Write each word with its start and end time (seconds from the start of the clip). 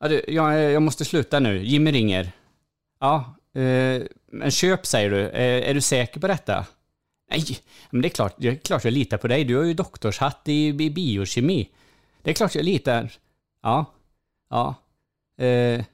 Ja, 0.00 0.08
du, 0.08 0.24
jag, 0.28 0.72
jag 0.72 0.82
måste 0.82 1.04
sluta 1.04 1.40
nu. 1.40 1.64
Jimmy 1.64 1.92
ringer. 1.92 2.32
Ja, 3.00 3.34
eh, 3.54 4.02
men 4.32 4.50
köp 4.50 4.86
säger 4.86 5.10
du. 5.10 5.28
Eh, 5.28 5.70
är 5.70 5.74
du 5.74 5.80
säker 5.80 6.20
på 6.20 6.26
detta? 6.26 6.66
Nej, 7.30 7.58
men 7.90 8.02
det 8.02 8.08
är 8.08 8.10
klart, 8.10 8.34
det 8.36 8.48
är 8.48 8.54
klart 8.54 8.84
jag 8.84 8.92
litar 8.92 9.16
på 9.18 9.28
dig. 9.28 9.44
Du 9.44 9.56
har 9.56 9.64
ju 9.64 9.74
doktorshatt 9.74 10.42
i, 10.44 10.66
i 10.66 10.90
biokemi. 10.90 11.68
Det 12.22 12.30
är 12.30 12.34
klart 12.34 12.54
jag 12.54 12.64
litar. 12.64 13.12
Ja, 13.62 13.84
ja. 14.50 14.74
Eh, 15.38 15.84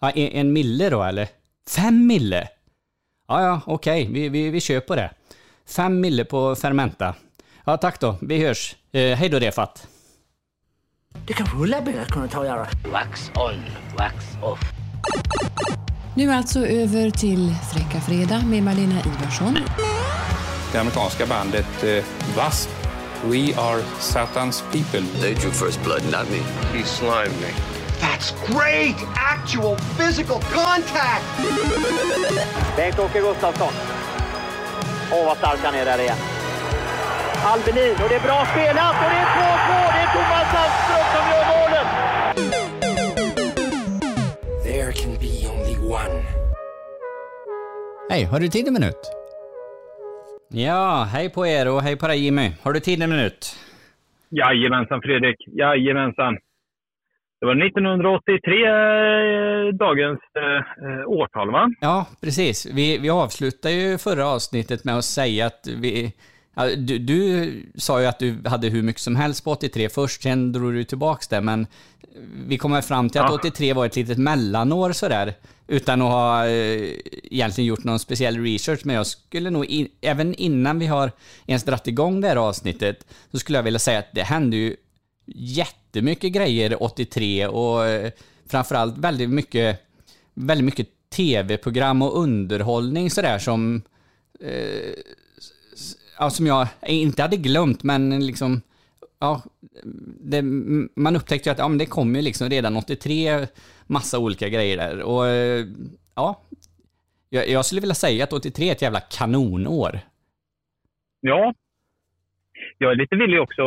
en, 0.00 0.28
en 0.28 0.52
mille 0.52 0.90
då 0.90 1.02
eller? 1.02 1.28
Fem 1.68 2.06
mille? 2.06 2.48
Ja, 3.28 3.42
ja, 3.42 3.60
okej, 3.66 4.08
vi, 4.10 4.28
vi, 4.28 4.50
vi 4.50 4.60
kör 4.60 4.80
på 4.80 4.96
det. 4.96 5.10
Fem 5.66 6.00
mille 6.00 6.24
på 6.24 6.54
Fermenta. 6.54 7.14
Ja, 7.64 7.76
tack 7.76 8.00
då. 8.00 8.16
Vi 8.20 8.46
hörs. 8.46 8.76
Eh, 8.92 9.16
hej 9.16 9.28
då, 9.28 9.38
Refat. 9.38 9.88
Det 11.26 11.32
kanske 11.32 11.56
Ulla-Britt 11.56 12.10
kunde 12.10 12.28
ta 12.28 12.38
och 12.38 12.46
göra. 12.46 12.66
Wax 12.92 13.30
on, 13.34 13.64
wax 13.98 14.14
off. 14.42 14.60
Nu 16.14 16.32
alltså 16.32 16.66
över 16.66 17.10
till 17.10 17.54
Fräcka 17.72 18.00
Fredag 18.00 18.42
med 18.46 18.62
Malena 18.62 19.00
Ivarsson. 19.00 19.58
Det 20.72 20.78
amerikanska 20.78 21.26
bandet 21.26 21.84
eh, 21.84 21.88
W.A.S.P. 21.88 22.70
We 23.24 23.54
are 23.56 23.82
Satan's 24.00 24.62
people. 24.72 25.20
They 25.20 25.34
drew 25.34 25.50
first 25.50 25.82
blood, 25.84 26.02
not 26.04 26.30
me. 26.30 26.38
He 26.78 26.84
slimed 26.84 27.40
me. 27.40 27.48
That's 28.00 28.34
great! 28.46 28.96
Actual 29.14 29.76
physical 29.98 30.40
contact! 30.40 31.24
Bengt-Åke 32.76 33.20
Gustafsson. 33.20 33.72
Åh, 35.12 35.26
vad 35.26 35.36
stark 35.36 35.58
han 35.62 35.74
är 35.74 35.84
där 35.84 35.98
igen. 36.00 36.16
Albinin, 37.44 37.92
och 38.02 38.08
det 38.08 38.14
är 38.14 38.20
bra 38.20 38.46
spelat 38.52 38.94
och 39.04 39.10
det 39.10 39.16
är 39.16 39.26
2-2! 39.88 39.91
Thomas 40.12 40.46
Sandström 40.52 41.04
som 41.14 41.24
gör 41.32 41.44
målet! 41.52 41.88
There 44.64 44.92
can 44.92 45.12
be 45.20 45.48
only 45.52 45.76
one. 45.94 46.22
Hej, 48.10 48.24
har 48.24 48.40
du 48.40 48.48
tid 48.48 48.66
en 48.66 48.72
minut? 48.72 49.00
Ja, 50.48 51.08
hej 51.12 51.30
på 51.30 51.46
er 51.46 51.68
och 51.68 51.82
hej 51.82 51.96
på 51.96 52.06
dig 52.06 52.24
Jimmy. 52.24 52.50
Har 52.62 52.72
du 52.72 52.80
tid 52.80 53.02
en 53.02 53.10
minut? 53.10 53.56
Jajamensan 54.28 55.02
Fredrik, 55.02 55.36
jajamensan. 55.46 56.34
Det 57.40 57.46
var 57.46 57.66
1983 57.66 58.66
eh, 58.66 59.74
dagens 59.74 60.20
eh, 60.36 61.08
årtal 61.08 61.50
va? 61.52 61.70
Ja, 61.80 62.06
precis. 62.20 62.66
Vi, 62.74 62.98
vi 62.98 63.10
avslutade 63.10 63.74
ju 63.74 63.98
förra 63.98 64.26
avsnittet 64.26 64.84
med 64.84 64.98
att 64.98 65.04
säga 65.04 65.46
att 65.46 65.66
vi... 65.82 66.12
Du, 66.76 66.98
du 66.98 67.62
sa 67.76 68.00
ju 68.00 68.06
att 68.06 68.18
du 68.18 68.38
hade 68.44 68.68
hur 68.68 68.82
mycket 68.82 69.02
som 69.02 69.16
helst 69.16 69.44
på 69.44 69.50
83 69.50 69.88
först, 69.88 70.22
sen 70.22 70.52
drog 70.52 70.72
du 70.72 70.84
tillbaks 70.84 71.28
det, 71.28 71.40
men 71.40 71.66
vi 72.46 72.58
kommer 72.58 72.80
fram 72.80 73.10
till 73.10 73.20
att 73.20 73.30
Ja. 73.30 73.34
83 73.34 73.72
var 73.72 73.86
ett 73.86 73.96
litet 73.96 74.18
mellanår 74.18 74.92
sådär, 74.92 75.34
utan 75.66 76.02
att 76.02 76.10
ha 76.10 76.46
eh, 76.46 76.96
egentligen 77.22 77.68
gjort 77.68 77.84
någon 77.84 77.98
speciell 77.98 78.42
research, 78.42 78.80
men 78.84 78.96
jag 78.96 79.06
skulle 79.06 79.50
nog, 79.50 79.64
in, 79.64 79.88
även 80.00 80.34
innan 80.34 80.78
vi 80.78 80.86
har 80.86 81.12
ens 81.46 81.64
dratt 81.64 81.88
igång 81.88 82.20
det 82.20 82.28
här 82.28 82.36
avsnittet, 82.36 83.06
så 83.30 83.38
skulle 83.38 83.58
jag 83.58 83.62
vilja 83.62 83.78
säga 83.78 83.98
att 83.98 84.12
det 84.12 84.22
hände 84.22 84.56
ju 84.56 84.76
jättemycket 85.34 86.32
grejer 86.32 86.82
83 86.82 87.46
och 87.46 87.86
eh, 87.86 88.12
framförallt 88.46 88.98
väldigt 88.98 89.30
mycket, 89.30 89.80
väldigt 90.34 90.64
mycket 90.64 90.88
tv-program 91.10 92.02
och 92.02 92.18
underhållning 92.22 93.10
sådär 93.10 93.38
som 93.38 93.82
eh, 94.40 94.94
ja, 96.22 96.30
som 96.30 96.46
jag 96.46 96.66
inte 96.86 97.22
hade 97.22 97.36
glömt, 97.36 97.82
men 97.82 98.26
liksom 98.26 98.50
ja, 99.20 99.42
det, 100.32 100.42
man 101.04 101.16
upptäckte 101.16 101.48
ju 101.48 101.52
att 101.52 101.58
ja, 101.58 101.68
men 101.68 101.78
det 101.78 101.86
kom 101.86 102.14
ju 102.16 102.22
liksom 102.22 102.48
redan 102.48 102.76
83 102.76 103.46
massa 103.86 104.18
olika 104.18 104.48
grejer 104.48 104.76
där 104.76 105.02
och 105.02 105.26
eh, 105.26 105.64
ja, 106.16 106.28
jag, 107.30 107.48
jag 107.48 107.64
skulle 107.64 107.80
vilja 107.80 107.94
säga 107.94 108.24
att 108.24 108.32
83 108.32 108.68
är 108.68 108.72
ett 108.72 108.82
jävla 108.82 109.00
kanonår. 109.18 109.92
Ja. 111.20 111.54
Jag 112.78 112.92
är 112.92 112.96
lite 112.96 113.16
villig 113.16 113.40
också. 113.40 113.62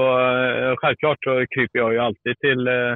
Självklart 0.81 1.23
så 1.23 1.45
kryper 1.53 1.79
jag 1.79 1.93
ju 1.93 1.99
alltid 1.99 2.39
till, 2.39 2.67
eh, 2.67 2.95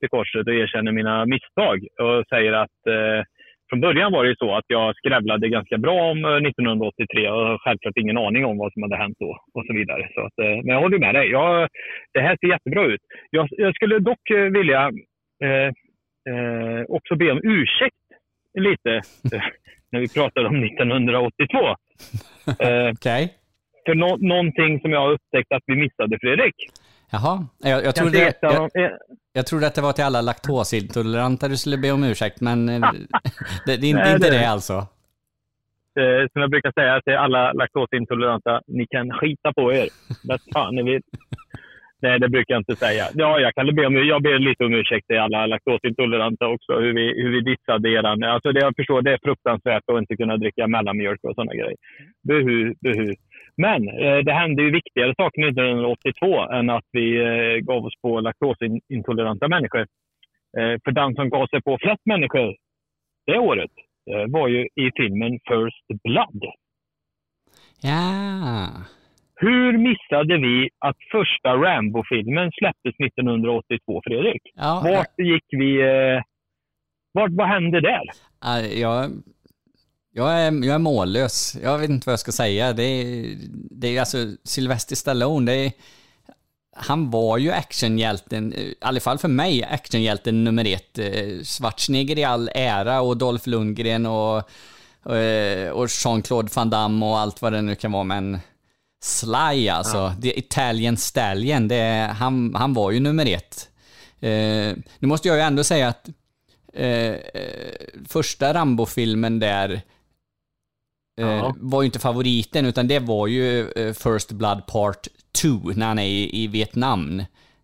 till 0.00 0.08
korset 0.08 0.46
och 0.46 0.54
erkänner 0.54 0.92
mina 0.92 1.26
misstag 1.26 1.86
och 2.04 2.24
säger 2.28 2.52
att 2.52 2.80
eh, 2.86 3.20
från 3.68 3.80
början 3.80 4.12
var 4.12 4.24
det 4.24 4.30
ju 4.30 4.36
så 4.36 4.54
att 4.56 4.64
jag 4.66 4.96
skrävlade 4.96 5.48
ganska 5.48 5.78
bra 5.78 6.10
om 6.10 6.24
eh, 6.24 6.30
1983 6.30 7.30
och 7.30 7.46
har 7.48 7.58
självklart 7.58 7.96
ingen 7.96 8.18
aning 8.18 8.44
om 8.44 8.58
vad 8.58 8.72
som 8.72 8.82
hade 8.82 8.96
hänt 8.96 9.16
då 9.18 9.32
och 9.54 9.64
så 9.66 9.72
vidare. 9.78 10.08
Så 10.14 10.20
att, 10.26 10.38
eh, 10.38 10.56
men 10.64 10.74
jag 10.74 10.80
håller 10.80 10.98
med 10.98 11.14
dig. 11.14 11.30
Jag, 11.30 11.68
det 12.14 12.20
här 12.20 12.36
ser 12.40 12.48
jättebra 12.48 12.84
ut. 12.84 13.00
Jag, 13.30 13.48
jag 13.50 13.74
skulle 13.74 13.98
dock 13.98 14.30
eh, 14.30 14.44
vilja 14.58 14.82
eh, 15.44 15.68
eh, 16.30 16.82
också 16.88 17.16
be 17.16 17.32
om 17.32 17.40
ursäkt 17.42 18.06
lite 18.58 18.92
eh, 19.32 19.42
när 19.92 20.00
vi 20.00 20.08
pratar 20.08 20.44
om 20.44 20.64
1982. 20.64 21.58
Eh, 22.60 22.90
Okej? 22.92 23.34
för 23.86 23.94
nå- 23.94 24.16
någonting 24.20 24.80
som 24.80 24.90
jag 24.92 25.00
har 25.00 25.12
upptäckt 25.12 25.52
att 25.52 25.62
vi 25.66 25.76
missade, 25.76 26.18
Fredrik. 26.20 26.54
Jaha, 27.12 27.46
jag, 27.62 27.84
jag, 27.84 27.94
trodde, 27.94 28.34
jag, 28.40 28.54
eh, 28.54 28.90
jag 29.36 29.46
trodde 29.46 29.66
att 29.66 29.74
det 29.74 29.82
var 29.82 29.92
till 29.92 30.04
alla 30.04 30.20
laktosintoleranta 30.20 31.48
du 31.48 31.56
skulle 31.56 31.78
be 31.78 31.90
om 31.92 32.04
ursäkt, 32.04 32.40
men 32.40 32.68
eh, 32.68 32.80
det, 33.66 33.76
det 33.80 33.86
är 33.86 33.90
inte, 33.90 34.02
Nej, 34.02 34.14
inte 34.14 34.30
det- 34.30 34.38
det 34.38 34.48
alltså. 34.50 34.72
eh, 36.00 36.22
som 36.32 36.40
jag 36.42 36.50
brukar 36.50 36.72
säga 36.80 37.00
till 37.00 37.16
alla 37.16 37.52
laktosintoleranta, 37.52 38.60
ni 38.66 38.86
kan 38.86 39.10
skita 39.12 39.52
på 39.52 39.72
er. 39.72 39.88
Vad 40.28 40.40
fan 40.52 40.74
ni 40.74 40.82
vill. 40.82 41.02
Nej, 42.02 42.18
det 42.20 42.28
brukar 42.28 42.54
jag 42.54 42.60
inte 42.60 42.76
säga. 42.76 43.04
Ja, 43.14 43.40
jag 43.40 43.54
kan 43.54 43.74
be 43.74 43.86
om, 43.86 43.96
jag 43.96 44.22
ber 44.22 44.38
lite 44.38 44.64
om 44.64 44.74
ursäkt 44.74 45.06
till 45.06 45.18
alla 45.18 45.46
laktosintoleranta 45.46 46.46
också, 46.46 46.72
hur 46.80 46.92
vi, 46.94 47.22
hur 47.22 47.30
vi 47.32 47.40
dissade 47.40 47.88
eran. 47.90 48.22
Alltså 48.22 48.52
det 48.52 48.60
jag 48.60 48.76
förstår, 48.76 49.02
det 49.02 49.12
är 49.12 49.18
fruktansvärt 49.22 49.82
att 49.92 49.98
inte 49.98 50.16
kunna 50.16 50.36
dricka 50.36 50.66
mellanmjölk 50.66 51.20
och 51.24 51.34
sådana 51.34 51.54
grejer. 51.54 51.76
Buhu, 52.28 52.74
buhu. 52.80 53.14
Men 53.56 53.88
eh, 53.88 54.18
det 54.18 54.32
hände 54.32 54.62
ju 54.62 54.70
viktigare 54.70 55.14
saker 55.16 55.48
1982 55.48 56.40
än 56.52 56.70
att 56.70 56.84
vi 56.92 57.16
eh, 57.16 57.56
gav 57.56 57.84
oss 57.84 57.94
på 58.02 58.20
laktosintoleranta 58.20 59.48
människor. 59.48 59.86
Eh, 60.58 60.74
för 60.84 60.92
den 60.92 61.14
som 61.14 61.28
gav 61.28 61.46
sig 61.46 61.62
på 61.62 61.78
flest 61.80 62.06
människor 62.06 62.56
det 63.26 63.38
året 63.38 63.70
eh, 64.10 64.26
var 64.28 64.48
ju 64.48 64.60
i 64.62 64.90
filmen 64.96 65.32
First 65.48 66.02
Blood. 66.04 66.42
Ja. 67.82 68.68
Hur 69.34 69.78
missade 69.78 70.38
vi 70.38 70.68
att 70.78 70.96
första 71.12 71.56
Rambo-filmen 71.56 72.50
släpptes 72.52 72.94
1982, 73.06 74.02
Fredrik? 74.04 74.42
Ja, 74.54 74.82
Vart 74.84 75.18
gick 75.18 75.44
vi... 75.50 75.80
Eh, 75.80 76.22
vart, 77.12 77.30
vad 77.30 77.48
hände 77.48 77.80
där? 77.80 78.02
Ja, 78.40 78.60
Jag, 78.60 79.10
jag, 80.16 80.32
är, 80.32 80.64
jag 80.64 80.74
är 80.74 80.78
mållös. 80.78 81.56
Jag 81.62 81.78
vet 81.78 81.90
inte 81.90 82.06
vad 82.06 82.12
jag 82.12 82.20
ska 82.20 82.32
säga. 82.32 82.72
Det 82.72 82.82
är, 82.82 83.36
det 83.70 83.96
är 83.96 84.00
alltså 84.00 84.32
Sylvester 84.44 84.96
Stallone. 84.96 85.52
Det 85.52 85.58
är, 85.58 85.72
han 86.76 87.10
var 87.10 87.38
ju 87.38 87.52
actionhjälten, 87.52 88.54
i 88.54 88.74
alla 88.80 89.00
fall 89.00 89.18
för 89.18 89.28
mig, 89.28 89.64
actionhjälten 89.64 90.44
nummer 90.44 90.64
ett. 90.64 90.98
Eh, 90.98 91.44
Schwarzenegger 91.44 92.18
i 92.18 92.24
all 92.24 92.50
ära 92.54 93.00
och 93.00 93.16
Dolph 93.16 93.48
Lundgren 93.48 94.06
och, 94.06 94.42
och, 95.02 95.16
eh, 95.16 95.70
och 95.70 95.88
Jean-Claude 95.88 96.50
Van 96.54 96.70
Damme 96.70 97.06
och 97.06 97.18
allt 97.18 97.42
vad 97.42 97.52
det 97.52 97.62
nu 97.62 97.74
kan 97.74 97.92
vara. 97.92 98.04
Men 98.04 98.38
Sly 99.02 99.68
alltså, 99.68 100.12
the 100.22 100.38
Italian 100.38 100.96
Stallion, 100.96 101.68
det, 101.68 102.14
han, 102.18 102.54
han 102.54 102.74
var 102.74 102.90
ju 102.90 103.00
nummer 103.00 103.26
ett. 103.26 103.68
Eh, 104.20 104.76
nu 104.98 105.08
måste 105.08 105.28
jag 105.28 105.36
ju 105.36 105.42
ändå 105.42 105.64
säga 105.64 105.88
att 105.88 106.08
eh, 106.72 106.86
eh, 106.86 107.74
första 108.08 108.54
Rambo-filmen 108.54 109.38
där 109.38 109.70
eh, 109.70 109.80
Ja. 111.16 111.54
var 111.56 111.82
ju 111.82 111.86
inte 111.86 111.98
favoriten, 111.98 112.66
utan 112.66 112.88
det 112.88 112.98
var 112.98 113.26
ju 113.26 113.60
eh, 113.60 113.92
First 113.92 114.32
Blood 114.32 114.66
Part 114.66 115.06
2, 115.42 115.48
när 115.76 115.86
han 115.86 115.98
är 115.98 116.04
i, 116.06 116.30
i 116.44 116.46
Vietnam. 116.48 117.20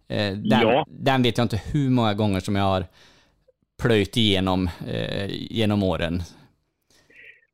Eh, 0.09 0.33
den, 0.33 0.61
Ja. 0.63 0.87
den 0.89 1.23
vet 1.23 1.39
jag 1.39 1.45
inte 1.45 1.61
hur 1.73 1.91
många 1.91 2.15
gånger 2.15 2.41
som 2.41 2.57
jag 2.57 2.65
har 2.65 2.85
plöjt 3.83 4.17
igenom 4.17 4.71
eh, 4.89 5.27
genom 5.31 5.83
åren. 5.83 6.21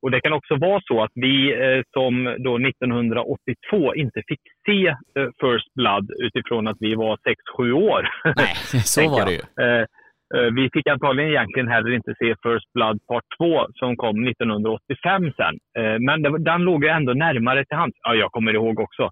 Och 0.02 0.10
det 0.10 0.20
kan 0.20 0.32
också 0.32 0.56
vara 0.56 0.80
så 0.84 1.02
att 1.02 1.10
vi 1.14 1.52
eh, 1.52 1.82
som 1.92 2.24
då 2.24 2.58
1982 2.68 3.94
inte 3.94 4.22
fick 4.28 4.40
se 4.66 4.86
eh, 4.88 5.28
First 5.40 5.74
Blood 5.74 6.10
utifrån 6.18 6.68
att 6.68 6.76
vi 6.80 6.94
var 6.94 7.18
6-7 7.58 7.72
år. 7.72 8.08
Nej, 8.36 8.54
så 8.84 9.08
var 9.10 9.26
det 9.26 9.32
ju. 9.32 9.42
Eh, 10.34 10.50
vi 10.54 10.70
fick 10.72 10.86
antagligen 10.86 11.30
egentligen 11.30 11.68
heller 11.68 11.90
inte 11.90 12.14
se 12.18 12.34
First 12.42 12.72
Blood 12.74 12.98
Part 13.08 13.24
2 13.38 13.66
som 13.74 13.96
kom 13.96 14.26
1985 14.28 15.32
sen. 15.36 15.54
Eh, 15.78 15.98
men 15.98 16.44
den 16.44 16.62
låg 16.62 16.84
ju 16.84 16.90
ändå 16.90 17.12
närmare 17.12 17.64
till 17.64 17.76
hands. 17.76 17.96
Ja, 18.02 18.14
jag 18.14 18.32
kommer 18.32 18.54
ihåg 18.54 18.80
också. 18.80 19.10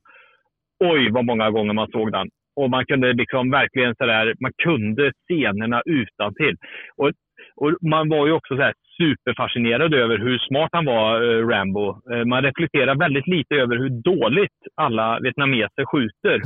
Oj, 0.85 1.11
vad 1.11 1.25
många 1.25 1.51
gånger 1.51 1.73
man 1.73 1.91
såg 1.91 2.13
den. 2.13 2.29
Och 2.57 2.71
man 2.71 2.87
kunde 2.87 3.13
liksom 3.13 3.51
verkligen 3.51 3.95
sådär, 3.95 4.35
man 4.41 4.53
kunde 4.63 5.13
scenerna 5.13 5.83
utan 5.85 6.35
till. 6.35 6.57
Och, 6.97 7.11
och 7.57 7.77
man 7.81 8.09
var 8.09 8.27
ju 8.27 8.33
också 8.33 8.57
så 8.57 8.73
superfascinerad 8.99 9.95
över 9.95 10.19
hur 10.19 10.39
smart 10.39 10.71
han 10.73 10.85
var, 10.85 11.23
eh, 11.23 11.49
Rambo. 11.49 12.01
Man 12.27 12.43
reflekterar 12.43 12.95
väldigt 12.95 13.27
lite 13.27 13.55
över 13.55 13.77
hur 13.77 13.89
dåligt 13.89 14.61
alla 14.75 15.19
vietnameser 15.21 15.85
skjuter 15.85 16.41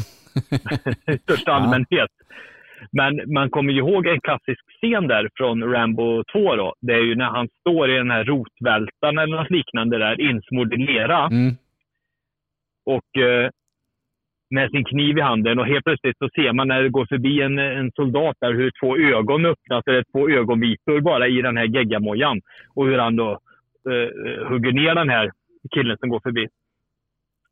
i 1.15 1.19
största 1.19 1.53
Ja. 1.53 2.09
Men 2.93 3.33
man 3.33 3.51
kommer 3.51 3.73
ju 3.73 3.79
ihåg 3.79 4.07
en 4.07 4.21
klassisk 4.21 4.61
scen 4.81 5.09
där 5.09 5.29
från 5.35 5.73
Rambo 5.73 6.25
2 6.33 6.57
då. 6.57 6.75
Det 6.81 6.93
är 6.93 7.03
ju 7.03 7.15
när 7.15 7.31
han 7.31 7.49
står 7.61 7.91
i 7.91 7.97
den 7.97 8.11
här 8.11 8.25
rotvältan 8.25 9.19
eller 9.19 9.37
något 9.37 9.51
liknande 9.51 9.99
där, 9.99 10.21
insmord 10.21 10.75
i 10.75 10.77
lera. 10.77 11.27
Mm. 11.27 11.55
Och 12.87 13.23
eh, 13.23 13.51
med 14.51 14.71
sin 14.71 14.85
kniv 14.85 15.19
i 15.19 15.21
handen 15.21 15.59
och 15.59 15.67
helt 15.67 15.85
plötsligt 15.85 16.19
så 16.19 16.29
ser 16.35 16.53
man 16.53 16.69
när 16.69 16.83
det 16.83 16.89
går 16.89 17.07
förbi 17.07 17.43
en, 17.43 17.59
en 17.59 17.93
soldat 17.93 18.37
där 18.41 18.53
hur 18.53 18.71
två 18.81 18.99
ögon 18.99 19.47
öppnas, 19.47 19.87
eller 19.87 20.05
två 20.13 20.31
ögonvitor 20.31 21.01
bara 21.01 21.29
i 21.29 21.43
den 21.43 21.57
här 21.57 21.65
geggamojan. 21.65 22.41
Och 22.75 22.87
hur 22.87 22.99
han 22.99 23.17
då 23.17 23.31
eh, 23.91 24.49
hugger 24.49 24.73
ner 24.73 24.95
den 24.95 25.09
här 25.09 25.31
killen 25.75 25.97
som 25.99 26.09
går 26.09 26.21
förbi. 26.21 26.47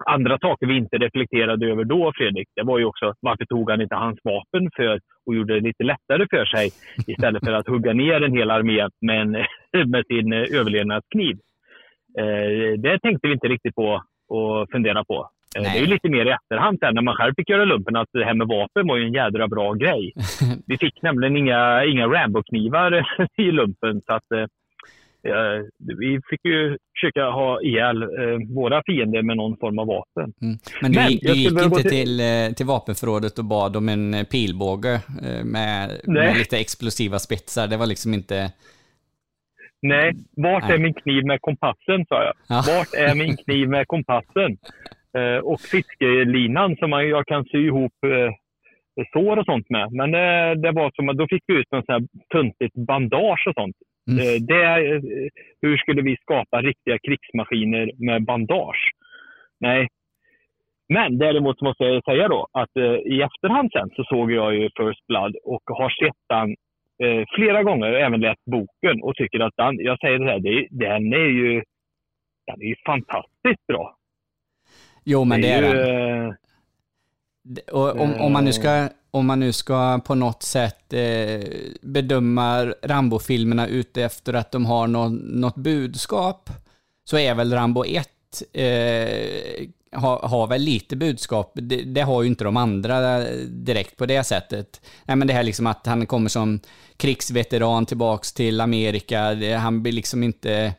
Andra 0.07 0.39
saker 0.39 0.67
vi 0.67 0.77
inte 0.77 0.97
reflekterade 0.99 1.67
över 1.67 1.85
då, 1.85 2.13
Fredrik, 2.17 2.49
det 2.57 2.63
var 2.63 2.79
ju 2.79 2.85
också 2.85 3.15
varför 3.21 3.45
tog 3.45 3.71
han 3.71 3.81
inte 3.81 3.95
hans 3.95 4.19
vapen 4.25 4.71
för 4.77 5.01
och 5.27 5.35
gjorde 5.35 5.55
det 5.55 5.61
lite 5.61 5.85
lättare 5.85 6.27
för 6.31 6.45
sig 6.45 6.71
istället 7.07 7.45
för 7.45 7.53
att 7.53 7.67
hugga 7.69 7.93
ner 7.93 8.21
en 8.23 8.37
hel 8.37 8.51
armé 8.51 8.89
med, 9.01 9.21
en, 9.21 9.31
med 9.91 10.05
sin 10.07 10.33
eh, 10.33 10.59
överlevnadskniv. 10.61 11.37
Eh, 12.19 12.79
det 12.79 12.99
tänkte 12.99 13.29
vi 13.29 13.33
inte 13.35 13.49
riktigt 13.49 13.75
på 13.75 14.03
och 14.29 14.71
fundera 14.73 15.05
på. 15.05 15.29
Eh, 15.57 15.63
Det 15.63 15.69
är 15.69 15.81
ju 15.81 15.87
lite 15.87 16.09
mer 16.09 16.27
i 16.27 16.31
efterhand 16.31 16.79
sen 16.81 16.95
när 16.95 17.03
man 17.03 17.17
själv 17.17 17.33
fick 17.37 17.49
göra 17.51 17.65
lumpen 17.65 17.97
att 17.97 18.09
det 18.13 18.25
här 18.25 18.35
med 18.35 18.47
vapen 18.47 18.87
var 18.87 18.97
ju 18.97 19.05
en 19.05 19.13
jädra 19.13 19.49
bra 19.49 19.73
grej. 19.73 20.13
Vi 20.67 20.79
fick 20.79 21.03
nämligen 21.03 21.37
inga, 21.37 21.85
inga 21.85 22.07
Rambo-knivar 22.07 23.05
i 23.37 23.51
lumpen 23.53 24.01
så 24.07 24.15
att 24.15 24.33
eh, 24.35 24.45
eh, 25.25 25.65
vi 25.99 26.21
fick 26.31 26.45
ju 26.45 26.77
försöka 27.01 27.25
ha 27.31 27.63
ihjäl 27.63 28.03
eh, 28.03 28.09
våra 28.55 28.83
fiender 28.87 29.23
med 29.23 29.37
någon 29.37 29.57
form 29.57 29.79
av 29.79 29.87
vapen. 29.87 30.33
Men 30.83 30.93
du, 30.93 30.99
Men 30.99 31.09
gick- 31.11 31.21
du 31.23 31.33
gick 31.33 31.51
inte 31.63 31.83
till- 31.83 31.91
till, 31.91 32.21
eh, 32.21 32.55
till 32.57 32.67
vapenförrådet 32.67 33.39
och 33.39 33.45
bad 33.45 33.77
om 33.77 33.89
en 33.89 34.25
pilbåge 34.33 35.01
med, 35.45 35.91
med 36.05 36.37
lite 36.37 36.59
explosiva 36.59 37.19
spetsar. 37.19 37.67
Det 37.67 37.77
var 37.77 37.87
liksom 37.87 38.15
inte... 38.15 38.53
Nej, 39.83 40.13
vart 40.37 40.63
Nej. 40.69 40.75
är 40.75 40.79
min 40.79 40.95
kniv 40.95 41.25
med 41.27 41.41
kompassen, 41.41 42.07
sa 42.09 42.25
jag. 42.25 42.35
Ja. 42.49 42.63
Vart 42.77 42.95
är 42.95 43.15
min 43.15 43.37
kniv 43.37 43.69
med 43.69 43.87
kompassen? 43.89 44.57
Eh, 45.19 45.39
och 45.45 45.61
fiskelinan 45.61 46.77
som 46.77 46.91
man, 46.91 47.09
jag 47.09 47.27
kan 47.27 47.45
sy 47.45 47.59
ihop 47.67 47.93
eh, 48.07 48.33
sår 49.13 49.37
och 49.37 49.45
sånt 49.45 49.71
med. 49.71 49.93
Men 49.93 50.15
eh, 50.15 50.51
det 50.63 50.73
var 50.73 50.91
som 50.95 51.09
att 51.09 51.17
då 51.17 51.27
fick 51.31 51.43
vi 51.47 51.55
ut 51.55 51.67
någon 51.73 51.83
sån 51.85 51.93
här 51.95 52.03
tuntigt 52.33 52.75
bandage 52.75 53.45
och 53.49 53.55
sånt. 53.55 53.77
Mm. 54.09 54.19
Eh, 54.19 54.41
det, 54.41 54.65
eh, 54.65 55.01
hur 55.63 55.77
skulle 55.77 56.03
vi 56.03 56.17
skapa 56.17 56.63
riktiga 56.63 56.99
krigsmaskiner 56.99 57.91
med 57.99 58.25
bandage? 58.25 58.91
Nej. 59.61 59.89
Men 60.89 61.19
däremot 61.19 61.61
måste 61.61 61.85
jag 61.85 62.05
säga 62.05 62.29
då 62.29 62.47
att 62.53 62.77
eh, 62.77 63.15
i 63.15 63.23
efterhand 63.23 63.71
sen 63.73 63.91
så 63.97 64.05
såg 64.05 64.33
jag 64.33 64.55
ju 64.55 64.63
First 64.63 65.07
Blood 65.09 65.37
och 65.45 65.63
har 65.67 65.91
sett 65.91 66.23
den 66.29 66.57
flera 67.35 67.63
gånger 67.63 67.93
och 67.93 68.01
även 68.01 68.21
läst 68.21 68.45
boken 68.45 69.03
och 69.03 69.17
tycker 69.17 69.41
att 69.41 69.57
den, 69.57 69.77
jag 69.79 69.99
säger 70.01 70.19
det 70.19 70.25
här, 70.25 70.39
det, 70.39 70.67
den 70.71 71.13
är 71.13 71.29
ju 71.41 71.63
den 72.47 72.63
är 72.63 72.67
ju 72.67 72.77
fantastiskt 72.87 73.67
bra. 73.67 73.97
Jo, 75.05 75.25
men 75.25 75.41
det 75.41 75.49
är 75.49 75.63
ju, 75.63 75.75
den. 75.75 76.35
Och 77.73 78.01
om, 78.01 78.15
om, 78.15 78.33
man 78.33 78.45
nu 78.45 78.53
ska, 78.53 78.89
om 79.11 79.27
man 79.27 79.41
nu 79.41 79.53
ska 79.53 80.01
på 80.05 80.15
något 80.15 80.43
sätt 80.43 80.93
eh, 80.93 81.41
bedöma 81.81 82.65
Rambo-filmerna 82.83 83.67
ute 83.67 84.03
efter 84.03 84.35
att 84.35 84.53
de 84.53 84.67
har 84.67 84.87
nå, 84.87 85.09
något 85.09 85.57
budskap, 85.57 86.51
så 87.05 87.19
är 87.19 87.35
väl 87.35 87.53
Rambo 87.53 87.85
1 87.85 88.09
eh, 88.53 89.69
har, 89.93 90.19
har 90.19 90.47
väl 90.47 90.63
lite 90.63 90.97
budskap. 90.97 91.53
Det, 91.55 91.83
det 91.83 92.01
har 92.01 92.23
ju 92.23 92.29
inte 92.29 92.45
de 92.45 92.57
andra 92.57 93.21
direkt 93.45 93.97
på 93.97 94.07
det 94.07 94.25
sättet. 94.25 94.81
Nej, 95.05 95.17
men 95.17 95.29
det 95.29 95.35
här 95.35 95.43
liksom 95.43 95.67
att 95.67 95.87
han 95.87 96.07
kommer 96.07 96.29
som 96.29 96.61
krigsveteran 96.97 97.87
tillbaks 97.87 98.33
till 98.33 98.61
Amerika. 98.61 99.35
Det, 99.35 99.53
han 99.53 99.83
blir 99.83 99.93
liksom 99.93 100.23
inte... 100.23 100.73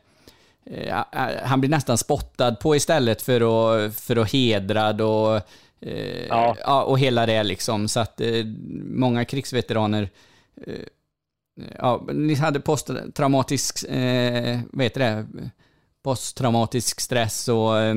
Eh, 0.66 0.96
han 1.42 1.60
blir 1.60 1.70
nästan 1.70 1.98
spottad 1.98 2.52
på 2.60 2.76
istället 2.76 3.22
för 3.22 3.40
att, 3.40 3.94
för 3.96 4.16
att 4.16 4.32
hedrad 4.32 5.00
och, 5.00 5.40
eh, 5.80 6.26
Ja. 6.26 6.56
ja, 6.60 6.82
och 6.82 6.98
hela 6.98 7.26
det 7.26 7.42
liksom. 7.42 7.88
Så 7.88 8.00
att 8.00 8.20
eh, 8.20 8.44
många 8.84 9.24
krigsveteraner 9.24 10.10
eh, 10.66 10.84
ja, 11.78 12.06
ni 12.12 12.34
hade 12.34 12.60
posttraumatisk, 12.60 13.84
eh, 13.84 14.60
vad 14.72 14.84
heter 14.84 15.00
det? 15.00 15.26
Posttraumatisk 16.02 17.00
stress 17.00 17.48
och, 17.48 17.78
eh, 17.78 17.94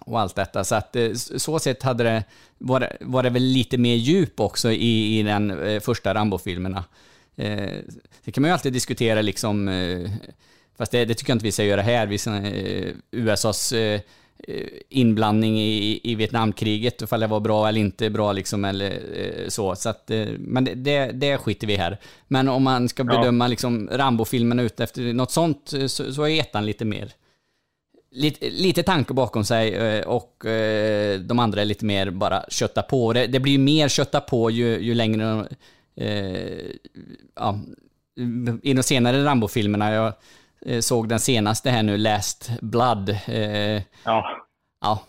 och 0.00 0.20
allt 0.20 0.34
detta. 0.34 0.64
Så 0.64 0.74
att 0.74 0.96
eh, 0.96 1.12
så 1.14 1.58
sett 1.58 1.82
hade 1.82 2.04
det, 2.04 2.24
var, 2.58 2.80
det, 2.80 2.96
var 3.00 3.22
det 3.22 3.30
väl 3.30 3.42
lite 3.42 3.78
mer 3.78 3.94
djup 3.94 4.40
också 4.40 4.72
i, 4.72 5.18
i 5.18 5.22
den 5.22 5.50
eh, 5.50 5.80
första 5.80 6.14
Rambo-filmerna. 6.14 6.84
Eh, 7.36 7.78
det 8.24 8.32
kan 8.32 8.42
man 8.42 8.48
ju 8.48 8.52
alltid 8.52 8.72
diskutera 8.72 9.22
liksom, 9.22 9.68
eh, 9.68 10.10
fast 10.78 10.92
det, 10.92 11.04
det 11.04 11.14
tycker 11.14 11.30
jag 11.30 11.34
inte 11.34 11.44
vi 11.44 11.52
ska 11.52 11.64
göra 11.64 11.82
här, 11.82 12.06
vi, 12.06 12.14
eh, 12.26 12.94
USAs 13.10 13.72
inblandning 14.88 15.58
i, 15.60 16.00
i 16.04 16.14
Vietnamkriget, 16.14 17.02
ifall 17.02 17.20
det 17.20 17.26
var 17.26 17.40
bra 17.40 17.68
eller 17.68 17.80
inte 17.80 18.10
bra 18.10 18.32
liksom, 18.32 18.64
eller 18.64 18.90
eh, 18.90 19.48
så. 19.48 19.76
så 19.76 19.88
att, 19.88 20.10
eh, 20.10 20.26
men 20.38 20.64
det, 20.64 21.06
det, 21.12 21.38
skiter 21.38 21.66
vi 21.66 21.76
här. 21.76 21.98
Men 22.28 22.48
om 22.48 22.62
man 22.62 22.88
ska 22.88 23.02
Ja. 23.02 23.18
bedöma 23.18 23.46
liksom 23.46 23.88
Rambo-filmerna 23.92 24.62
ut 24.62 24.80
efter 24.80 25.12
något 25.12 25.30
sånt, 25.30 25.72
eh, 25.72 25.86
så, 25.86 26.12
så 26.12 26.22
är 26.22 26.40
ettan 26.40 26.66
lite 26.66 26.84
mer 26.84 27.12
lite, 28.16 28.50
lite 28.50 28.82
tanke 28.82 29.14
bakom 29.14 29.44
sig 29.44 29.74
eh, 29.74 30.06
och 30.06 30.46
eh, 30.46 31.20
de 31.20 31.38
andra 31.38 31.60
är 31.60 31.64
lite 31.64 31.84
mer 31.84 32.10
bara 32.10 32.44
kötta 32.48 32.82
på. 32.82 33.12
Det, 33.12 33.26
det 33.26 33.40
blir 33.40 33.58
mer 33.58 33.88
kötta 33.88 34.20
på 34.20 34.50
ju, 34.50 34.78
ju 34.78 34.94
längre... 34.94 35.48
Eh, 35.96 36.70
ja, 37.34 37.60
I 38.62 38.74
de 38.74 38.82
senare 38.82 39.24
Rambo-filmerna, 39.24 39.94
eh, 39.94 40.12
såg 40.80 41.08
den 41.08 41.18
senaste 41.18 41.70
här 41.70 41.82
nu, 41.82 41.96
Last 41.96 42.60
Blood. 42.62 43.08
Eh, 43.28 43.82
ja. 44.04 44.36
ja. 44.80 45.02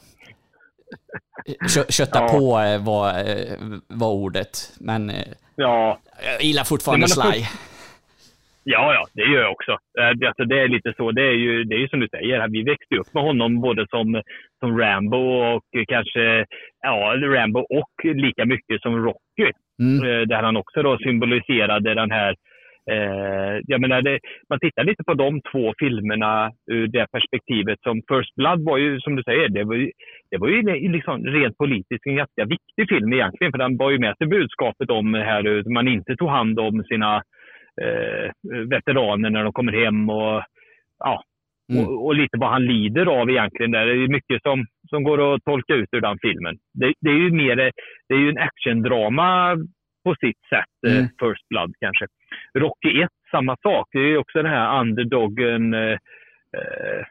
Kö, 1.76 1.84
kötta 1.90 2.20
Ja. 2.22 2.28
på 2.28 2.60
eh, 2.60 2.86
var, 2.86 3.10
eh, 3.10 3.80
var 3.88 4.12
ordet, 4.12 4.72
men 4.80 5.10
eh, 5.10 5.28
ja, 5.56 6.00
jag 6.26 6.44
gillar 6.44 6.64
fortfarande 6.64 7.08
Nej, 7.18 7.34
Sly. 7.34 7.44
Ja, 8.70 8.94
ja, 8.94 9.08
det 9.14 9.22
gör 9.22 9.42
jag 9.42 9.52
också. 9.52 9.72
Eh, 9.72 10.28
Alltså, 10.28 10.46
det 10.46 10.60
är 10.62 10.68
lite 10.68 10.94
så. 10.98 11.12
Det 11.12 11.22
är 11.22 11.32
ju, 11.46 11.64
det 11.64 11.76
är 11.76 11.80
ju 11.80 11.88
som 11.88 12.00
du 12.00 12.08
säger, 12.08 12.48
vi 12.50 12.64
växte 12.64 12.96
upp 12.96 13.14
med 13.14 13.24
honom 13.24 13.62
både 13.62 13.88
som, 13.90 14.22
som 14.60 14.80
Rambo 14.80 15.18
och 15.18 15.64
kanske, 15.88 16.46
ja, 16.82 17.14
Rambo 17.36 17.60
och 17.60 17.94
lika 18.04 18.46
mycket 18.46 18.82
som 18.82 19.06
Rocky. 19.06 19.52
Mm. 19.80 20.04
Eh, 20.06 20.22
Där 20.28 20.44
han 20.44 20.58
också 20.58 20.82
då 20.82 20.98
symboliserade 20.98 21.94
den 21.96 22.12
här 22.12 22.36
Eh, 22.92 23.60
jag 23.68 23.82
menar, 23.82 24.02
det, 24.02 24.20
man 24.50 24.60
tittar 24.60 24.84
lite 24.84 25.04
på 25.04 25.14
de 25.14 25.42
två 25.52 25.74
filmerna 25.80 26.52
ur 26.72 26.88
det 26.88 27.08
perspektivet. 27.12 27.82
som 27.82 28.02
First 28.12 28.36
Blood 28.36 28.66
var 28.66 28.78
ju, 28.78 29.00
som 29.00 29.16
du 29.16 29.24
säger, 29.24 29.50
det 29.50 29.64
var 29.64 29.76
ju, 29.76 29.92
det 30.32 30.38
var 30.38 30.48
ju 30.48 30.90
liksom 30.90 31.24
rent 31.26 31.58
politiskt 31.58 32.06
en 32.06 32.16
ganska 32.16 32.46
viktig 32.46 32.90
film 32.90 33.14
egentligen. 33.14 33.52
För 33.52 33.60
den 33.60 33.78
var 33.78 33.92
ju 33.92 34.00
med 34.00 34.18
sig 34.18 34.28
budskapet 34.28 34.90
om 34.90 35.14
här 35.14 35.44
hur 35.44 35.74
man 35.74 35.88
inte 35.88 36.16
tog 36.16 36.30
hand 36.30 36.60
om 36.60 36.84
sina 36.84 37.16
eh, 37.82 38.32
veteraner 38.70 39.30
när 39.30 39.44
de 39.44 39.54
kommer 39.54 39.74
hem. 39.84 40.10
och 40.10 40.44
ja, 41.00 41.24
Mm. 41.74 41.86
och, 41.86 42.06
och 42.06 42.16
lite 42.16 42.38
vad 42.38 42.50
han 42.50 42.66
lider 42.66 43.06
av 43.06 43.30
egentligen. 43.30 43.72
Där. 43.72 43.86
Det 43.86 44.04
är 44.04 44.08
mycket 44.08 44.42
som, 44.42 44.66
som 44.90 45.04
går 45.04 45.36
att 45.36 45.44
tolka 45.44 45.74
ut 45.74 45.90
ur 45.92 46.02
den 46.02 46.18
filmen. 46.22 46.58
Det, 46.74 46.94
det 47.02 47.10
är 47.10 47.20
ju 47.20 47.32
mer 47.32 47.56
det 48.10 48.16
är 48.16 48.20
ju 48.20 48.30
en 48.30 48.38
actiondrama 48.38 49.58
på 50.04 50.16
sitt 50.16 50.42
sätt, 50.50 50.76
eh, 50.88 50.98
Mm. 50.98 51.10
First 51.22 51.50
Blood 51.50 51.74
kanske. 51.80 52.06
Rocky 52.60 53.02
1, 53.02 53.10
samma 53.32 53.56
sak. 53.64 53.88
Det 53.92 54.00
är 54.00 54.18
också 54.18 54.42
den 54.44 54.52
här 54.52 54.82
underdogen, 54.82 55.74
eh, 55.74 55.98
eh, 56.58 57.02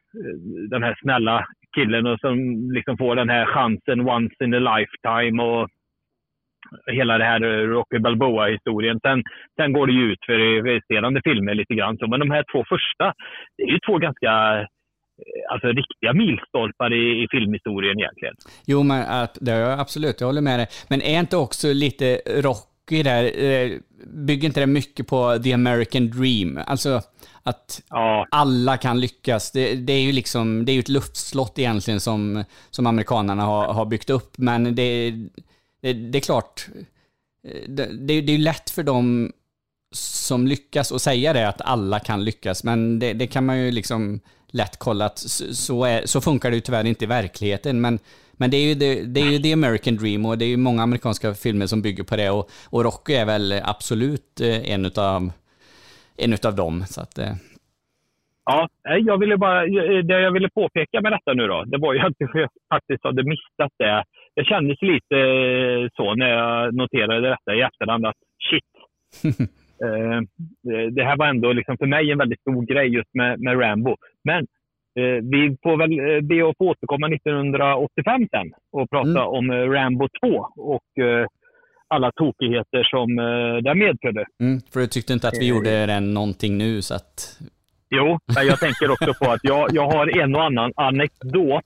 den 0.70 0.82
här 0.82 0.98
snälla 1.02 1.46
killen 1.74 2.06
och 2.06 2.20
som 2.20 2.36
liksom 2.72 2.96
får 2.98 3.16
den 3.16 3.28
här 3.28 3.46
chansen 3.46 4.00
once 4.00 4.44
in 4.44 4.54
a 4.54 4.76
lifetime 4.76 5.42
och 5.42 5.68
hela 6.86 7.18
det 7.18 7.24
här 7.24 7.40
Rocky 7.66 7.98
Balboa-historien. 7.98 9.00
Sen, 9.02 9.22
sen 9.56 9.72
går 9.72 9.86
det 9.86 9.92
ju 9.92 10.12
ut 10.12 10.24
för 10.26 10.62
resterande 10.62 11.20
filmer 11.24 11.54
lite 11.54 11.74
grann 11.74 11.98
så. 11.98 12.06
Men 12.06 12.20
de 12.20 12.30
här 12.30 12.44
två 12.52 12.64
första, 12.68 13.12
det 13.56 13.62
är 13.62 13.68
ju 13.68 13.78
två 13.86 13.98
ganska 13.98 14.30
alltså, 15.50 15.68
riktiga 15.68 16.12
milstolpar 16.12 16.92
i, 16.92 17.22
i 17.22 17.26
filmhistorien 17.30 17.98
egentligen. 17.98 18.34
Jo, 18.66 18.82
men 18.82 19.02
att, 19.22 19.38
det 19.40 19.52
är 19.52 19.60
jag 19.60 19.80
absolut, 19.80 20.20
jag 20.20 20.28
håller 20.28 20.42
med 20.42 20.58
dig. 20.58 20.66
Men 20.90 21.02
är 21.02 21.20
inte 21.20 21.36
också 21.36 21.66
lite 21.72 22.20
Där, 22.88 23.44
eh, 23.44 23.78
bygger 24.06 24.48
inte 24.48 24.60
det 24.60 24.66
mycket 24.66 25.06
på 25.06 25.38
the 25.42 25.52
American 25.52 26.10
dream? 26.10 26.60
Alltså 26.66 27.02
att 27.42 27.82
Ja, 27.90 28.26
alla 28.30 28.76
kan 28.76 29.00
lyckas. 29.00 29.50
Det, 29.50 29.74
det 29.74 29.92
är 29.92 30.00
ju 30.00 30.12
liksom, 30.12 30.64
det 30.64 30.72
är 30.72 30.74
ju 30.74 30.80
ett 30.80 30.88
luftslott 30.88 31.58
egentligen 31.58 32.00
som, 32.00 32.44
som 32.70 32.86
amerikanerna 32.86 33.44
har, 33.44 33.66
har 33.72 33.86
byggt 33.86 34.10
upp. 34.10 34.38
Men 34.38 34.74
det, 34.74 35.10
det, 35.80 35.92
det 35.92 36.18
är 36.18 36.20
klart, 36.20 36.66
eh, 37.48 37.68
det, 37.68 37.86
det, 37.86 38.20
det 38.20 38.32
är 38.32 38.36
ju 38.36 38.44
lätt 38.44 38.70
för 38.70 38.82
dem 38.82 39.32
som 39.94 40.46
lyckas 40.46 40.90
och 40.90 41.00
säga 41.00 41.32
det 41.32 41.48
att 41.48 41.60
alla 41.60 42.00
kan 42.00 42.24
lyckas, 42.24 42.64
men 42.64 42.98
det, 42.98 43.12
det 43.12 43.26
kan 43.26 43.46
man 43.46 43.58
ju 43.58 43.70
liksom 43.70 44.20
lätt 44.48 44.76
kolla 44.76 45.04
att 45.04 45.18
så, 45.52 45.84
är, 45.84 46.06
så 46.06 46.20
funkar 46.20 46.50
det 46.50 46.56
ju 46.56 46.60
tyvärr 46.60 46.84
inte 46.84 47.04
i 47.04 47.08
verkligheten. 47.08 47.80
Men, 47.80 47.98
men 48.38 48.50
det 48.50 48.56
är 48.56 48.68
ju 48.68 48.74
det, 48.74 49.14
det 49.14 49.20
är 49.20 49.30
ju 49.32 49.38
the 49.38 49.52
American 49.52 49.96
dream 49.96 50.26
och 50.26 50.38
det 50.38 50.44
är 50.44 50.48
ju 50.48 50.56
många 50.56 50.82
amerikanska 50.82 51.34
filmer 51.34 51.66
som 51.66 51.82
bygger 51.82 52.04
på 52.04 52.16
det 52.16 52.30
och, 52.30 52.50
och 52.70 52.84
Rocky 52.84 53.12
är 53.14 53.26
väl 53.26 53.52
absolut 53.64 54.40
eh, 54.40 54.72
en 54.72 54.86
utav, 54.86 55.32
en 56.18 56.32
utav 56.32 56.54
dem. 56.56 56.80
Så 56.86 57.00
att, 57.00 57.18
eh. 57.18 57.34
Ja, 58.44 58.68
jag 58.82 59.18
ville 59.18 59.36
bara, 59.36 59.66
det 60.02 60.20
jag 60.20 60.32
ville 60.32 60.48
påpeka 60.50 61.00
med 61.00 61.12
detta 61.12 61.32
nu 61.32 61.46
då, 61.46 61.64
det 61.64 61.78
var 61.78 61.94
ju 61.94 62.00
att 62.00 62.14
jag 62.18 62.48
faktiskt 62.74 63.04
hade 63.04 63.22
missat 63.22 63.72
det. 63.78 64.04
Det 64.36 64.44
kändes 64.44 64.82
lite 64.82 65.18
så 65.96 66.14
när 66.14 66.28
jag 66.28 66.74
noterade 66.74 67.28
detta 67.28 67.54
i 67.54 67.60
efterhand 67.60 68.06
att 68.06 68.16
shit. 68.50 69.48
Eh, 69.84 70.20
det 70.90 71.04
här 71.04 71.16
var 71.16 71.26
ändå 71.26 71.52
liksom 71.52 71.78
för 71.78 71.86
mig 71.86 72.10
en 72.12 72.18
väldigt 72.18 72.40
stor 72.40 72.62
grej 72.66 72.88
just 72.88 73.14
med, 73.14 73.40
med 73.40 73.60
Rambo. 73.60 73.96
Men 74.24 74.38
eh, 74.38 74.46
vi 75.22 75.56
får 75.62 75.76
väl 75.76 75.92
eh, 75.98 76.20
be 76.20 76.48
att 76.48 76.56
få 76.58 76.64
återkomma 76.70 77.06
1985 77.06 78.28
sen 78.30 78.52
och 78.72 78.90
prata 78.90 79.08
mm. 79.08 79.26
om 79.26 79.52
Rambo 79.52 80.08
2 80.20 80.28
och 80.56 80.82
alla 81.88 82.12
tokigheter 82.12 82.82
som 82.84 83.16
det 83.64 83.74
medförde. 83.74 84.24
Mm, 84.40 84.60
för 84.72 84.80
du 84.80 84.86
tyckte 84.86 85.12
inte 85.12 85.28
att 85.28 85.38
vi 85.40 85.48
gjorde 85.48 85.86
den 85.86 86.14
någonting 86.14 86.58
nu 86.58 86.82
så 86.82 86.94
att... 86.94 87.38
Jo, 87.90 88.18
men 88.34 88.46
jag 88.46 88.60
tänker 88.60 88.90
också 88.90 89.24
på 89.24 89.30
att 89.30 89.40
jag, 89.42 89.68
jag 89.72 89.90
har 89.90 90.18
en 90.22 90.34
och 90.34 90.44
annan 90.44 90.72
anekdot 90.76 91.64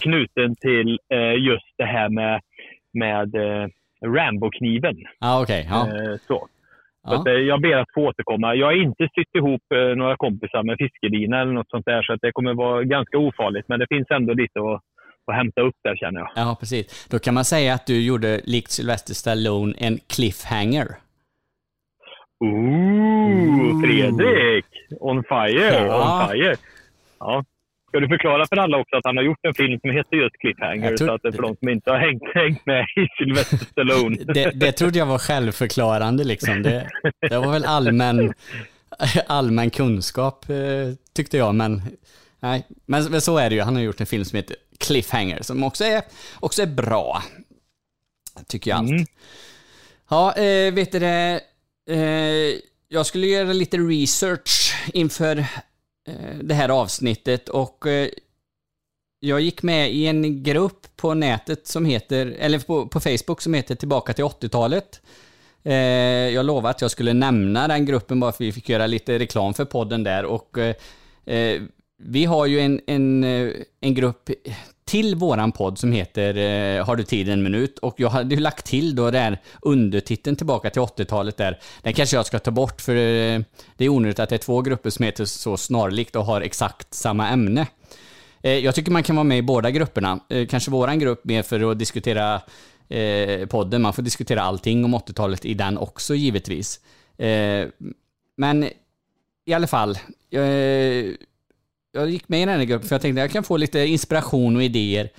knuten 0.00 0.56
till 0.56 0.98
just 1.36 1.74
det 1.78 1.84
här 1.84 2.08
med, 2.08 2.40
med 2.92 3.34
Rambo-kniven. 4.06 4.96
Ah, 5.20 5.42
okay. 5.42 5.64
Ja, 5.70 5.88
så. 6.28 6.48
Att, 7.04 7.26
eh, 7.26 7.32
jag 7.32 7.60
ber 7.60 7.76
att 7.76 7.92
få 7.94 8.00
återkomma. 8.08 8.54
Jag 8.54 8.66
har 8.66 8.82
inte 8.82 9.08
sytt 9.14 9.34
ihop 9.34 9.62
eh, 9.74 9.96
några 9.96 10.16
kompisar 10.16 10.62
med 10.62 10.76
fiskelina 10.78 11.40
eller 11.40 11.52
något 11.52 11.70
sånt 11.70 11.86
där, 11.86 12.02
så 12.02 12.12
att 12.12 12.20
det 12.22 12.32
kommer 12.32 12.54
vara 12.54 12.84
ganska 12.84 13.18
ofarligt. 13.18 13.68
Men 13.68 13.80
det 13.80 13.86
finns 13.88 14.10
ändå 14.10 14.32
lite 14.34 14.58
att, 14.60 14.80
att 15.26 15.36
hämta 15.36 15.60
upp 15.60 15.76
där 15.84 15.96
känner 15.96 16.20
jag. 16.20 16.30
Ja, 16.34 16.56
precis. 16.60 17.08
Då 17.10 17.18
kan 17.18 17.34
man 17.34 17.44
säga 17.44 17.74
att 17.74 17.86
du 17.86 18.06
gjorde, 18.06 18.40
likt 18.44 18.70
Sylvester 18.70 19.14
Stallone, 19.14 19.74
en 19.78 19.98
cliffhanger. 20.14 20.88
Ooh, 22.44 23.82
Fredrik! 23.82 24.66
On 25.00 25.24
fire! 25.24 25.86
Ja. 25.86 26.22
On 26.22 26.28
fire! 26.28 26.56
Ja. 27.20 27.44
Ska 27.92 28.00
du 28.00 28.08
förklara 28.08 28.46
för 28.46 28.56
alla 28.56 28.76
också 28.78 28.96
att 28.96 29.04
han 29.04 29.16
har 29.16 29.24
gjort 29.24 29.38
en 29.42 29.54
film 29.54 29.80
som 29.80 29.90
heter 29.90 30.16
just 30.16 30.36
Cliffhanger, 30.40 30.96
tror... 30.96 31.08
så 31.08 31.14
att 31.14 31.22
det 31.22 31.28
är 31.28 31.32
för 31.32 31.42
de 31.42 31.56
som 31.56 31.68
inte 31.68 31.90
har 31.90 31.98
hängt, 31.98 32.22
hängt 32.34 32.66
med 32.66 32.86
i 32.96 33.08
Sylvester 33.18 33.56
Stallone. 33.56 34.16
det, 34.34 34.50
det 34.50 34.72
trodde 34.72 34.98
jag 34.98 35.06
var 35.06 35.18
självförklarande 35.18 36.24
liksom. 36.24 36.62
Det, 36.62 36.90
det 37.30 37.38
var 37.38 37.52
väl 37.52 37.64
allmän, 37.64 38.34
allmän 39.26 39.70
kunskap 39.70 40.50
eh, 40.50 40.56
tyckte 41.14 41.36
jag, 41.36 41.54
men 41.54 41.82
nej. 42.40 42.66
Men, 42.86 43.20
så 43.20 43.38
är 43.38 43.50
det 43.50 43.56
ju. 43.56 43.62
Han 43.62 43.76
har 43.76 43.82
gjort 43.82 44.00
en 44.00 44.06
film 44.06 44.24
som 44.24 44.36
heter 44.36 44.56
Cliffhanger, 44.78 45.42
som 45.42 45.64
också 45.64 45.84
är, 45.84 46.02
också 46.40 46.62
är 46.62 46.66
bra. 46.66 47.22
Tycker 48.48 48.70
jag 48.70 48.78
allt. 48.78 48.90
Mm. 48.90 49.06
Ja, 50.10 50.32
äh, 50.36 50.74
vet 50.74 50.92
du 50.92 50.98
det? 50.98 51.40
Äh, 51.90 51.98
jag 52.88 53.06
skulle 53.06 53.26
göra 53.26 53.52
lite 53.52 53.76
research 53.76 54.74
inför 54.92 55.36
Eh, 55.38 55.71
Eh, 56.08 56.38
det 56.42 56.54
här 56.54 56.68
avsnittet 56.68 57.48
och 57.48 57.86
eh, 57.86 58.08
jag 59.20 59.40
gick 59.40 59.62
med 59.62 59.92
i 59.92 60.06
en 60.06 60.42
grupp 60.42 60.96
på 60.96 61.14
nätet 61.14 61.66
som 61.66 61.84
heter, 61.84 62.36
eller 62.38 62.58
på, 62.58 62.86
på 62.86 63.00
Facebook 63.00 63.40
som 63.40 63.54
heter 63.54 63.74
Tillbaka 63.74 64.12
till 64.12 64.24
80-talet. 64.24 65.00
Eh, 65.62 65.74
jag 66.34 66.46
lovade 66.46 66.70
att 66.70 66.80
jag 66.80 66.90
skulle 66.90 67.12
nämna 67.12 67.68
den 67.68 67.86
gruppen 67.86 68.20
bara 68.20 68.32
för 68.32 68.44
att 68.44 68.48
vi 68.48 68.52
fick 68.52 68.68
göra 68.68 68.86
lite 68.86 69.18
reklam 69.18 69.54
för 69.54 69.64
podden 69.64 70.04
där 70.04 70.24
och 70.24 70.58
eh, 71.24 71.62
vi 72.04 72.24
har 72.24 72.46
ju 72.46 72.60
en, 72.60 72.80
en, 72.86 73.24
en 73.80 73.94
grupp 73.94 74.30
till 74.92 75.14
våran 75.14 75.52
podd 75.52 75.78
som 75.78 75.92
heter 75.92 76.36
eh, 76.36 76.86
Har 76.86 76.96
du 76.96 77.04
tid 77.04 77.28
en 77.28 77.42
minut? 77.42 77.78
Och 77.78 77.94
jag 77.96 78.08
hade 78.08 78.34
ju 78.34 78.40
lagt 78.40 78.66
till 78.66 78.94
då 78.96 79.10
där 79.10 79.40
undertiteln 79.62 80.36
tillbaka 80.36 80.70
till 80.70 80.82
80-talet 80.82 81.36
där. 81.36 81.58
Den 81.82 81.92
kanske 81.92 82.16
jag 82.16 82.26
ska 82.26 82.38
ta 82.38 82.50
bort 82.50 82.80
för 82.80 82.96
eh, 82.96 83.40
det 83.76 83.84
är 83.84 83.88
onödigt 83.88 84.18
att 84.18 84.28
det 84.28 84.36
är 84.36 84.38
två 84.38 84.62
grupper 84.62 84.90
som 84.90 85.04
heter 85.04 85.24
så 85.24 85.56
snarlikt 85.56 86.16
och 86.16 86.24
har 86.24 86.40
exakt 86.40 86.94
samma 86.94 87.28
ämne. 87.28 87.66
Eh, 88.42 88.52
jag 88.52 88.74
tycker 88.74 88.92
man 88.92 89.02
kan 89.02 89.16
vara 89.16 89.24
med 89.24 89.38
i 89.38 89.42
båda 89.42 89.70
grupperna. 89.70 90.20
Eh, 90.28 90.46
kanske 90.46 90.70
våran 90.70 90.98
grupp 90.98 91.24
mer 91.24 91.42
för 91.42 91.70
att 91.70 91.78
diskutera 91.78 92.40
eh, 92.88 93.46
podden. 93.46 93.82
Man 93.82 93.92
får 93.92 94.02
diskutera 94.02 94.42
allting 94.42 94.84
om 94.84 94.94
80-talet 94.94 95.44
i 95.44 95.54
den 95.54 95.78
också 95.78 96.14
givetvis. 96.14 96.80
Eh, 97.18 97.68
men 98.36 98.68
i 99.44 99.52
alla 99.52 99.66
fall 99.66 99.98
eh, 100.30 101.14
jag 101.92 102.10
gick 102.10 102.28
med 102.28 102.42
i 102.42 102.46
den 102.46 102.58
här 102.58 102.64
gruppen 102.64 102.88
för 102.88 102.94
jag 102.94 103.02
tänkte 103.02 103.20
att 103.20 103.24
jag 103.24 103.32
kan 103.32 103.44
få 103.44 103.56
lite 103.56 103.78
inspiration 103.78 104.56
och 104.56 104.62
idéer. 104.62 105.10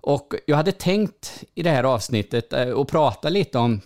Och 0.00 0.34
jag 0.46 0.56
hade 0.56 0.72
tänkt 0.72 1.44
i 1.54 1.62
det 1.62 1.70
här 1.70 1.84
avsnittet 1.84 2.52
eh, 2.52 2.78
att 2.78 2.88
prata 2.88 3.28
lite 3.28 3.58
om, 3.58 3.80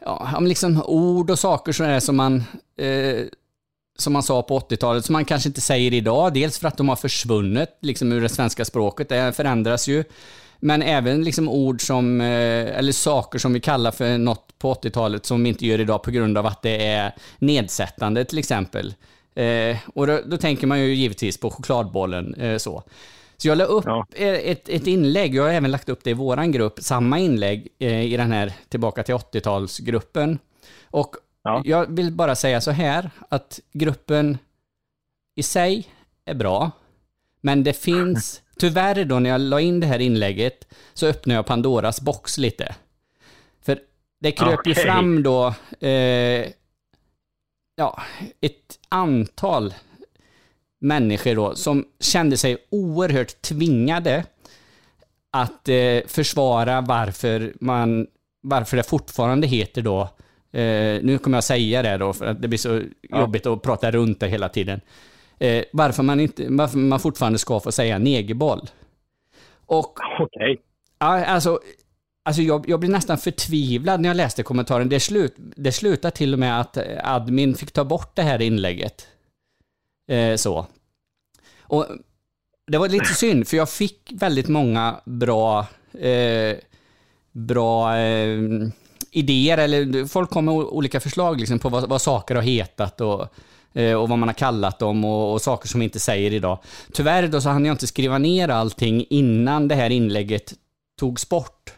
ja, 0.00 0.36
om 0.36 0.46
liksom 0.46 0.82
ord 0.86 1.30
och 1.30 1.38
saker 1.38 1.72
som, 1.72 1.86
är 1.86 2.00
som 2.00 2.16
man 2.16 2.44
eh, 2.76 3.26
som 3.98 4.12
man 4.12 4.22
sa 4.22 4.42
på 4.42 4.58
80-talet, 4.58 5.04
som 5.04 5.12
man 5.12 5.24
kanske 5.24 5.48
inte 5.48 5.60
säger 5.60 5.94
idag. 5.94 6.34
Dels 6.34 6.58
för 6.58 6.68
att 6.68 6.76
de 6.76 6.88
har 6.88 6.96
försvunnit 6.96 7.68
liksom 7.80 8.12
ur 8.12 8.20
det 8.20 8.28
svenska 8.28 8.64
språket, 8.64 9.08
det 9.08 9.32
förändras 9.36 9.88
ju. 9.88 10.04
Men 10.60 10.82
även 10.82 11.24
liksom 11.24 11.48
ord 11.48 11.86
som, 11.86 12.20
eh, 12.20 12.78
eller 12.78 12.92
saker 12.92 13.38
som 13.38 13.52
vi 13.52 13.60
kallar 13.60 13.90
för 13.90 14.18
något 14.18 14.58
på 14.58 14.74
80-talet 14.74 15.26
som 15.26 15.42
vi 15.42 15.48
inte 15.48 15.66
gör 15.66 15.80
idag 15.80 16.02
på 16.02 16.10
grund 16.10 16.38
av 16.38 16.46
att 16.46 16.62
det 16.62 16.86
är 16.86 17.14
nedsättande 17.38 18.24
till 18.24 18.38
exempel. 18.38 18.94
Eh, 19.34 19.76
och 19.94 20.06
då, 20.06 20.20
då, 20.26 20.36
tänker 20.36 20.66
man 20.66 20.80
ju 20.80 20.94
givetvis 20.94 21.38
på 21.40 21.50
chokladbollen 21.50 22.34
eh, 22.34 22.58
så. 22.58 22.82
Så 23.36 23.48
jag 23.48 23.58
la 23.58 23.64
upp 23.64 23.84
ja. 23.86 24.06
ett, 24.16 24.68
ett 24.68 24.86
inlägg, 24.86 25.34
jag 25.34 25.42
har 25.42 25.50
även 25.50 25.70
lagt 25.70 25.88
upp 25.88 26.04
det 26.04 26.10
i 26.10 26.14
våran 26.14 26.52
grupp, 26.52 26.78
samma 26.80 27.18
inlägg 27.18 27.68
eh, 27.78 28.02
i 28.02 28.16
den 28.16 28.32
här 28.32 28.52
tillbaka 28.68 29.02
till 29.02 29.14
80-talsgruppen. 29.14 30.38
Och 30.84 31.16
ja. 31.42 31.62
jag 31.64 31.86
vill 31.96 32.12
bara 32.12 32.34
säga 32.34 32.60
så 32.60 32.70
här, 32.70 33.10
att 33.28 33.60
gruppen 33.72 34.38
i 35.34 35.42
sig 35.42 35.88
är 36.24 36.34
bra, 36.34 36.70
men 37.40 37.64
det 37.64 37.72
finns, 37.72 38.42
tyvärr 38.58 39.04
då 39.04 39.18
när 39.18 39.30
jag 39.30 39.40
la 39.40 39.60
in 39.60 39.80
det 39.80 39.86
här 39.86 39.98
inlägget, 39.98 40.68
så 40.94 41.06
öppnade 41.06 41.38
jag 41.38 41.46
Pandoras 41.46 42.00
box 42.00 42.38
lite. 42.38 42.74
För 43.62 43.78
det 44.20 44.32
kröp 44.32 44.60
okay. 44.60 44.72
ju 44.72 44.74
fram 44.74 45.22
då 45.22 45.46
eh, 45.86 46.46
ja, 47.76 48.02
ett 48.40 48.78
antal 48.88 49.74
människor 50.80 51.34
då 51.34 51.54
som 51.54 51.84
kände 52.00 52.36
sig 52.36 52.56
oerhört 52.70 53.42
tvingade 53.42 54.24
att 55.30 55.68
eh, 55.68 56.00
försvara 56.06 56.80
varför 56.80 57.52
man, 57.60 58.06
varför 58.42 58.76
det 58.76 58.82
fortfarande 58.82 59.46
heter 59.46 59.82
då, 59.82 60.00
eh, 60.52 61.02
nu 61.02 61.18
kommer 61.18 61.36
jag 61.36 61.44
säga 61.44 61.82
det 61.82 61.96
då 61.96 62.12
för 62.12 62.26
att 62.26 62.42
det 62.42 62.48
blir 62.48 62.58
så 62.58 62.82
ja. 63.02 63.20
jobbigt 63.20 63.46
att 63.46 63.62
prata 63.62 63.90
runt 63.90 64.20
det 64.20 64.28
hela 64.28 64.48
tiden, 64.48 64.80
eh, 65.38 65.64
varför, 65.72 66.02
man 66.02 66.20
inte, 66.20 66.46
varför 66.48 66.78
man 66.78 67.00
fortfarande 67.00 67.38
ska 67.38 67.60
få 67.60 67.72
säga 67.72 67.98
negerboll. 67.98 68.60
Och, 69.66 69.98
okay. 70.20 70.56
alltså, 70.98 71.60
Alltså 72.24 72.42
jag, 72.42 72.68
jag 72.68 72.80
blev 72.80 72.92
nästan 72.92 73.18
förtvivlad 73.18 74.00
när 74.00 74.08
jag 74.08 74.16
läste 74.16 74.42
kommentaren. 74.42 74.88
Det, 74.88 75.00
slut, 75.00 75.34
det 75.36 75.72
slutade 75.72 76.16
till 76.16 76.32
och 76.32 76.38
med 76.38 76.60
att 76.60 76.76
eh, 76.76 76.84
admin 77.02 77.54
fick 77.54 77.72
ta 77.72 77.84
bort 77.84 78.16
det 78.16 78.22
här 78.22 78.42
inlägget. 78.42 79.06
Eh, 80.08 80.36
så. 80.36 80.66
Och 81.60 81.86
det 82.66 82.78
var 82.78 82.88
lite 82.88 83.14
synd, 83.14 83.48
för 83.48 83.56
jag 83.56 83.70
fick 83.70 84.12
väldigt 84.12 84.48
många 84.48 85.00
bra, 85.04 85.66
eh, 85.98 86.56
bra 87.32 87.96
eh, 87.98 88.38
idéer, 89.10 89.58
eller 89.58 90.06
folk 90.06 90.30
kom 90.30 90.44
med 90.44 90.54
olika 90.54 91.00
förslag 91.00 91.40
liksom, 91.40 91.58
på 91.58 91.68
vad, 91.68 91.88
vad 91.88 92.02
saker 92.02 92.34
har 92.34 92.42
hetat 92.42 93.00
och, 93.00 93.28
eh, 93.72 93.94
och 93.94 94.08
vad 94.08 94.18
man 94.18 94.28
har 94.28 94.34
kallat 94.34 94.78
dem 94.78 95.04
och, 95.04 95.32
och, 95.32 95.42
saker 95.42 95.68
som 95.68 95.80
vi 95.80 95.84
inte 95.84 96.00
säger 96.00 96.32
idag. 96.32 96.58
Tyvärr 96.92 97.28
då 97.28 97.40
så 97.40 97.48
hann 97.48 97.64
jag 97.64 97.74
inte 97.74 97.86
skriva 97.86 98.18
ner 98.18 98.48
allting 98.48 99.06
innan 99.10 99.68
det 99.68 99.74
här 99.74 99.90
inlägget 99.90 100.54
togs 100.98 101.28
bort. 101.28 101.72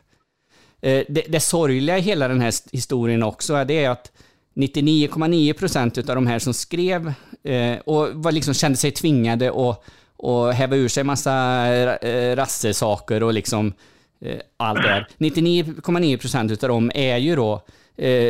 Eh, 0.84 1.04
det, 1.08 1.24
det 1.28 1.40
sorgliga 1.40 1.98
i 1.98 2.00
hela 2.00 2.28
den 2.28 2.40
här 2.40 2.52
historien 2.72 3.22
också, 3.22 3.64
det 3.64 3.84
är 3.84 3.90
att 3.90 4.12
99,9% 4.54 6.10
av 6.10 6.14
de 6.14 6.26
här 6.26 6.38
som 6.38 6.54
skrev 6.54 7.12
eh, 7.44 7.78
och 7.78 8.08
var 8.12 8.32
liksom, 8.32 8.54
kände 8.54 8.78
sig 8.78 8.90
tvingade 8.90 9.50
att 9.50 9.84
och 10.16 10.52
häva 10.52 10.76
ur 10.76 10.88
sig 10.88 11.04
massa 11.04 11.66
eh, 11.96 12.36
rassesaker 12.36 13.22
och 13.22 13.32
liksom 13.32 13.72
allt 14.56 14.82
det 14.82 14.88
här. 14.88 15.08
99,9% 15.18 16.64
av 16.64 16.68
dem 16.68 16.90
är 16.94 17.16
ju 17.16 17.36
då 17.36 17.62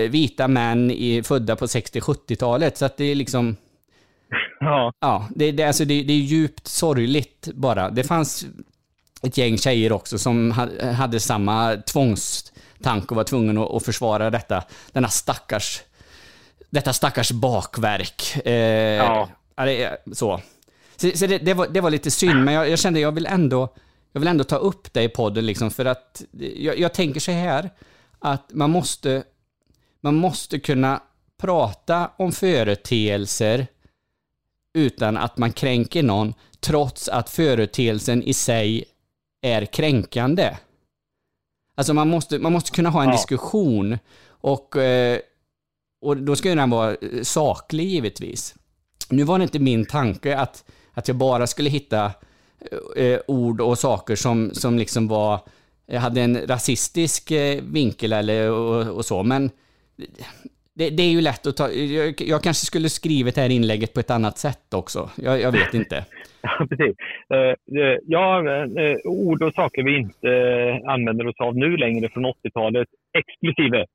vita 0.08 0.48
män 0.48 0.90
i, 0.90 1.22
födda 1.22 1.56
på 1.56 1.66
60-70-talet, 1.66 2.76
så 2.76 2.84
att 2.84 2.96
det 2.96 3.04
är 3.04 3.14
liksom... 3.14 3.56
Ja. 4.60 4.92
Ja, 5.00 5.28
det, 5.34 5.52
det, 5.52 5.64
alltså 5.64 5.84
det, 5.84 6.02
det 6.02 6.12
är 6.12 6.18
djupt 6.18 6.66
sorgligt 6.66 7.48
bara. 7.54 7.90
Det 7.90 8.04
fanns 8.04 8.46
ett 9.26 9.38
gäng 9.38 9.58
tjejer 9.58 9.92
också 9.92 10.18
som 10.18 10.50
hade 10.96 11.20
samma 11.20 11.76
tvångstanke 11.76 13.06
och 13.08 13.16
var 13.16 13.24
tvungen 13.24 13.58
att 13.58 13.84
försvara 13.84 14.30
detta. 14.30 14.64
Denna 14.92 15.08
stackars 15.08 15.82
detta 16.70 16.92
stackars 16.92 17.30
bakverk. 17.30 18.46
Eh, 18.46 18.52
Ja. 18.96 19.28
så. 20.12 20.40
Så, 20.96 21.10
så 21.14 21.26
det, 21.26 21.38
det, 21.38 21.54
var, 21.54 21.68
det 21.68 21.80
var 21.80 21.90
lite 21.90 22.10
synd, 22.10 22.44
men 22.44 22.54
jag, 22.54 22.70
jag 22.70 22.78
kände 22.78 23.00
jag 23.00 23.12
vill 23.12 23.26
ändå 23.26 23.74
jag 24.12 24.20
vill 24.20 24.28
ändå 24.28 24.44
ta 24.44 24.56
upp 24.56 24.92
det 24.92 25.02
i 25.02 25.08
podden 25.08 25.46
liksom 25.46 25.70
för 25.70 25.84
att 25.84 26.22
jag, 26.58 26.78
jag 26.78 26.94
tänker 26.94 27.20
så 27.20 27.32
här 27.32 27.70
att 28.18 28.52
man 28.52 28.70
måste 28.70 29.24
man 30.00 30.14
måste 30.14 30.58
kunna 30.58 31.02
prata 31.40 32.10
om 32.16 32.32
företeelser 32.32 33.66
utan 34.74 35.16
att 35.16 35.38
man 35.38 35.52
kränker 35.52 36.02
någon 36.02 36.34
trots 36.60 37.08
att 37.08 37.30
företeelsen 37.30 38.22
i 38.22 38.34
sig 38.34 38.84
är 39.44 39.64
kränkande. 39.66 40.56
Alltså 41.76 41.94
man 41.94 42.08
måste, 42.08 42.38
man 42.38 42.52
måste 42.52 42.70
kunna 42.70 42.90
ha 42.90 43.02
en 43.02 43.08
Ja. 43.08 43.12
diskussion 43.16 43.98
och, 44.26 44.76
eh, 44.76 45.18
och 46.00 46.16
då 46.16 46.36
ska 46.36 46.54
den 46.54 46.70
vara 46.70 46.90
eh, 46.90 47.22
saklig 47.22 47.84
givetvis. 47.88 48.54
Nu 49.08 49.22
var 49.24 49.38
det 49.38 49.42
inte 49.42 49.58
min 49.58 49.86
tanke 49.86 50.36
att, 50.38 50.64
att 50.92 51.08
jag 51.08 51.16
bara 51.16 51.46
skulle 51.46 51.70
hitta 51.70 52.12
eh, 52.96 53.18
ord 53.26 53.60
och 53.60 53.78
saker 53.78 54.16
som, 54.16 54.50
som 54.54 54.78
liksom 54.78 55.08
var, 55.08 55.40
hade 55.98 56.20
en 56.22 56.46
rasistisk 56.46 57.32
vinkel 57.62 58.12
eller 58.12 58.50
och, 58.50 58.96
och 58.96 59.04
så, 59.04 59.22
men 59.22 59.50
det, 60.74 60.90
det 60.90 61.02
är 61.02 61.10
ju 61.10 61.20
lätt 61.20 61.46
att 61.46 61.56
ta, 61.56 61.70
jag, 61.72 62.20
jag 62.20 62.42
kanske 62.42 62.66
skulle 62.66 62.88
skrivit 62.88 63.34
det 63.34 63.40
här 63.40 63.48
inlägget 63.50 63.92
på 63.94 64.00
ett 64.00 64.10
annat 64.10 64.38
sätt 64.38 64.74
också. 64.74 65.10
Jag, 65.16 65.40
jag 65.40 65.52
vet 65.52 65.74
inte. 65.74 66.04
Ja, 66.58 66.66
precis. 66.70 66.96
Eh, 67.34 67.38
eh, 67.82 67.98
ja, 68.06 68.38
eh, 68.64 68.96
ord 69.04 69.42
och 69.42 69.54
saker 69.54 69.82
vi 69.82 69.96
inte 69.98 70.28
använder 70.86 71.26
oss 71.26 71.40
av 71.40 71.56
nu 71.56 71.76
längre 71.76 72.08
från 72.08 72.26
80-talet, 72.26 72.88
exklusive 73.18 73.86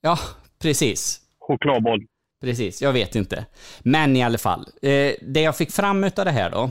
Ja, 0.00 0.18
precis. 0.62 1.20
chokladboll. 1.38 2.04
Precis, 2.42 2.82
jag 2.82 2.92
vet 2.92 3.14
inte. 3.16 3.46
Men 3.82 4.16
i 4.16 4.22
alla 4.22 4.38
fall, 4.38 4.66
det 5.20 5.40
jag 5.40 5.56
fick 5.56 5.70
fram 5.72 6.04
utav 6.04 6.24
det 6.24 6.30
här 6.30 6.50
då, 6.50 6.70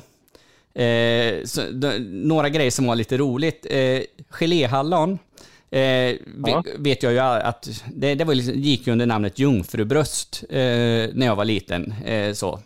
så, 1.45 1.61
några 2.09 2.49
grejer 2.49 2.71
som 2.71 2.87
var 2.87 2.95
lite 2.95 3.17
roligt. 3.17 3.65
Eh, 3.69 4.01
geléhallon 4.29 5.19
eh, 5.71 5.81
Ja. 5.81 6.15
ve- 6.45 6.71
vet 6.79 7.03
jag 7.03 7.13
ju 7.13 7.19
att 7.19 7.67
det, 7.95 8.15
det 8.15 8.23
var 8.25 8.35
liksom, 8.35 8.53
gick 8.55 8.87
under 8.87 9.05
namnet 9.05 9.39
jungfrubröst 9.39 10.43
eh, 10.49 10.57
när 11.13 11.25
jag 11.25 11.35
var 11.35 11.45
liten. 11.45 11.91
Eh, 12.05 12.33
så. 12.33 12.59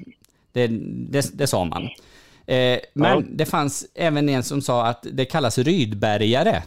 Det, 0.53 0.67
det, 1.11 1.37
det 1.37 1.47
sa 1.47 1.65
man. 1.65 1.89
Eh, 2.45 2.79
men 2.93 3.11
Ja. 3.19 3.23
det 3.29 3.45
fanns 3.45 3.85
även 3.95 4.29
en 4.29 4.43
som 4.43 4.61
sa 4.61 4.85
att 4.87 5.05
det 5.11 5.25
kallas 5.25 5.57
rydbergare. 5.57 6.61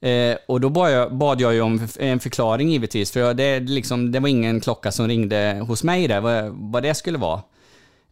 Eh, 0.00 0.36
och 0.48 0.60
då 0.60 0.68
bad 0.70 0.92
jag, 0.92 1.14
bad 1.14 1.40
jag 1.40 1.54
ju 1.54 1.60
om 1.60 1.88
en 1.98 2.20
förklaring 2.20 2.70
givetvis, 2.70 3.12
för 3.12 3.20
jag, 3.20 3.36
det, 3.36 3.60
liksom, 3.60 4.12
det 4.12 4.20
var 4.20 4.28
ingen 4.28 4.60
klocka 4.60 4.92
som 4.92 5.08
ringde 5.08 5.64
hos 5.68 5.84
mig 5.84 6.08
där, 6.08 6.20
vad, 6.20 6.44
vad 6.72 6.82
det 6.82 6.94
skulle 6.94 7.18
vara. 7.18 7.42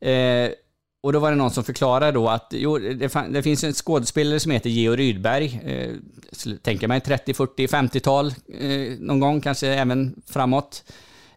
Eh, 0.00 0.50
och 1.02 1.12
då 1.12 1.18
var 1.18 1.30
det 1.30 1.36
någon 1.36 1.50
som 1.50 1.64
förklarade 1.64 2.12
då 2.12 2.28
att 2.28 2.48
jo, 2.56 2.78
det, 2.78 3.08
fan, 3.08 3.32
det 3.32 3.42
finns 3.42 3.64
en 3.64 3.72
skådespelare 3.72 4.40
som 4.40 4.52
heter 4.52 4.70
Geo 4.70 4.96
Rydberg, 4.96 5.60
eh, 5.64 5.90
tänka 6.62 6.88
mig 6.88 7.00
30, 7.00 7.34
40, 7.34 7.66
50-tal 7.66 8.26
eh, 8.60 8.98
någon 8.98 9.20
gång, 9.20 9.40
kanske 9.40 9.68
även 9.68 10.22
framåt. 10.26 10.84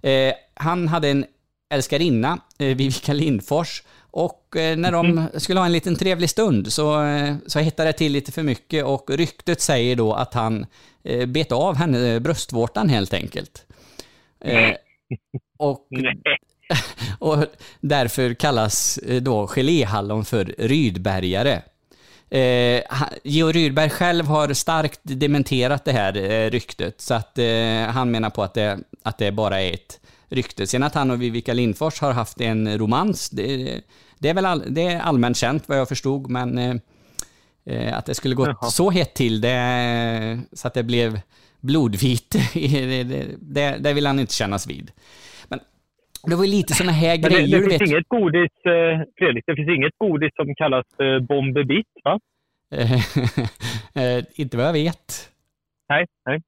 Eh, 0.01 0.33
han 0.53 0.87
hade 0.87 1.09
en 1.09 1.25
älskarinna, 1.69 2.39
eh, 2.57 2.75
Vivica 2.75 3.13
Lindfors, 3.13 3.83
och 4.11 4.55
eh, 4.55 4.77
när 4.77 4.91
de 4.91 5.27
skulle 5.37 5.59
ha 5.59 5.65
en 5.65 5.71
liten 5.71 5.95
trevlig 5.95 6.29
stund 6.29 6.73
så, 6.73 7.03
eh, 7.03 7.35
så 7.47 7.59
hettade 7.59 7.89
det 7.89 7.93
till 7.93 8.11
lite 8.11 8.31
för 8.31 8.43
mycket 8.43 8.85
och 8.85 9.09
ryktet 9.09 9.61
säger 9.61 9.95
då 9.95 10.13
att 10.13 10.33
han 10.33 10.65
eh, 11.03 11.25
bet 11.25 11.51
av 11.51 11.75
henne 11.75 12.19
bröstvårtan 12.19 12.89
helt 12.89 13.13
enkelt. 13.13 13.65
Och, 15.57 15.87
och 17.19 17.45
därför 17.81 18.33
kallas 18.33 18.99
då 19.21 19.47
geléhallon 19.47 20.25
för 20.25 20.55
rydbergare. 20.57 21.61
Eh, 22.29 22.83
Georg 23.23 23.53
Rydberg 23.53 23.89
själv 23.89 24.25
har 24.25 24.53
starkt 24.53 24.99
dementerat 25.03 25.85
det 25.85 25.91
här 25.91 26.17
eh, 26.17 26.49
ryktet, 26.49 27.01
så 27.01 27.13
att 27.13 27.37
eh, 27.37 27.81
han 27.87 28.11
menar 28.11 28.29
på 28.29 28.43
att 28.43 28.53
det, 28.53 28.79
att 29.03 29.17
det 29.17 29.31
bara 29.31 29.61
är 29.61 29.73
ett 29.73 29.99
rykte. 30.29 30.67
Sen 30.67 30.83
att 30.83 30.95
han 30.95 31.11
och 31.11 31.21
Vivica 31.21 31.53
Lindfors 31.53 32.01
har 32.01 32.13
haft 32.13 32.41
en 32.41 32.77
romans, 32.77 33.29
det, 33.29 33.81
det 34.19 34.29
är 34.29 34.33
väl 34.33 34.45
all, 34.45 34.63
det 34.67 34.81
är 34.81 34.99
allmänt 34.99 35.37
känt 35.37 35.69
vad 35.69 35.77
jag 35.77 35.87
förstod, 35.87 36.29
men 36.29 36.57
eh, 36.57 36.75
eh, 37.65 37.97
att 37.97 38.05
det 38.05 38.15
skulle 38.15 38.35
Jaha. 38.37 38.55
så 38.55 38.89
hett 38.89 39.13
till 39.13 39.41
det, 39.41 40.39
så 40.53 40.67
att 40.67 40.73
det 40.73 40.83
blev 40.83 41.19
blodvite, 41.59 42.39
det, 42.53 43.03
det, 43.03 43.25
det, 43.39 43.77
det 43.79 43.93
vill 43.93 44.07
han 44.07 44.19
inte 44.19 44.33
kännas 44.33 44.67
vid. 44.67 44.91
Men 45.49 45.59
det 46.23 46.35
var 46.35 46.43
ju 46.43 46.51
lite 46.51 46.73
sådana 46.73 46.91
här 46.91 47.17
Men 47.17 47.21
det, 47.21 47.29
grejer, 47.29 47.61
det 47.61 47.67
vet 47.67 47.79
finns 47.79 47.91
inget 47.91 48.07
godis, 48.07 48.51
eh, 48.65 49.01
Fredrik, 49.17 49.43
det 49.47 49.55
finns 49.55 49.69
inget 49.69 49.93
godis 49.97 50.31
som 50.35 50.55
kallas 50.55 50.85
Bombebit, 51.27 51.87
va? 52.03 52.19
Inte 54.35 54.57
vad 54.57 54.65
jag 54.65 54.73
vet. 54.73 55.29
Nej, 55.89 56.05
nej. 56.25 56.41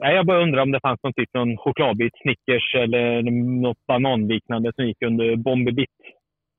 Nej, 0.00 0.14
jag 0.14 0.26
bara 0.26 0.42
undrar 0.42 0.62
om 0.62 0.70
det 0.72 0.80
fanns 0.80 1.02
någon 1.02 1.12
typ 1.12 1.36
av 1.36 1.56
chokladbit, 1.56 2.12
Snickers 2.22 2.74
eller 2.74 3.22
något 3.60 3.86
bananliknande 3.86 4.72
som 4.76 4.86
gick 4.86 5.02
under 5.02 5.36
Bombebit. 5.36 5.90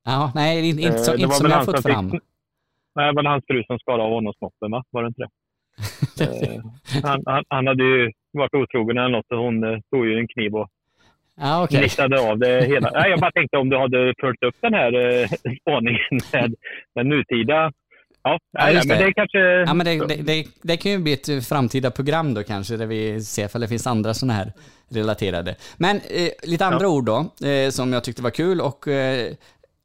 Ja, 0.06 0.32
nej, 0.36 0.70
inte, 0.70 0.82
inte, 0.82 0.98
så, 0.98 1.12
Eh, 1.12 1.18
det 1.18 1.24
inte 1.24 1.36
som 1.36 1.50
jag 1.50 1.58
har 1.58 1.66
fått 1.66 1.84
fram. 1.84 2.12
fick- 2.12 2.22
Nej, 2.96 3.14
det 3.14 3.16
var 3.16 3.30
hans 3.30 3.44
fru 3.48 3.64
som 3.64 3.80
skar 3.80 4.00
av 4.00 4.10
honom 4.12 4.34
snoppen, 4.34 4.72
va? 4.72 4.84
Var 4.90 5.02
det 5.04 5.08
inte 5.08 5.22
det? 5.22 5.30
Eh, 6.24 6.62
han, 7.04 7.24
han, 7.26 7.44
han 7.50 7.68
hade 7.68 7.84
ju 7.84 8.12
varit 8.32 8.54
otrogen 8.54 8.98
eller 8.98 9.10
något 9.10 9.32
och 9.32 9.38
hon 9.38 9.64
eh, 9.64 9.80
tog 9.92 10.08
ju 10.08 10.20
en 10.20 10.28
kniv 10.28 10.56
och 10.56 10.68
Ja, 11.40 11.64
okej. 11.64 11.82
nickade 11.82 12.30
av 12.32 12.38
det 12.40 12.66
hela. 12.66 12.92
Nej, 12.94 13.10
jag 13.10 13.20
bara 13.20 13.32
tänkte 13.32 13.58
om 13.58 13.70
du 13.70 13.78
hade 13.78 14.14
följt 14.22 14.44
upp 14.44 14.56
den 14.62 14.74
här 14.74 14.94
eh, 14.94 15.28
spaningen 15.62 16.20
med 16.34 16.56
den 16.96 17.10
nutida... 17.10 17.72
Ja, 18.52 18.64
nej, 18.64 18.74
just 18.74 18.88
men 18.88 18.98
det. 18.98 19.06
det 19.06 19.14
kanske... 19.14 19.40
Ja, 19.40 19.74
men 19.74 19.86
det, 19.86 20.08
det, 20.08 20.16
det, 20.16 20.48
det 20.62 20.78
kan 20.78 20.92
ju 20.92 20.98
bli 20.98 21.14
ett 21.14 21.48
framtida 21.48 21.92
program 21.92 22.34
då 22.34 22.44
kanske, 22.44 22.78
där 22.78 22.86
vi 22.86 23.22
ser 23.22 23.46
ifall 23.46 23.62
det 23.62 23.68
finns 23.68 23.88
andra 23.88 24.14
sådana 24.14 24.34
här 24.34 24.54
relaterade. 24.90 25.56
Men 25.78 26.02
eh, 26.10 26.30
lite 26.44 26.66
andra 26.66 26.88
ord 26.88 27.06
då, 27.06 27.48
eh, 27.48 27.70
som 27.70 27.94
jag 27.94 28.04
tyckte 28.04 28.22
var 28.22 28.30
kul 28.30 28.62
och 28.62 28.88
eh, 28.88 29.34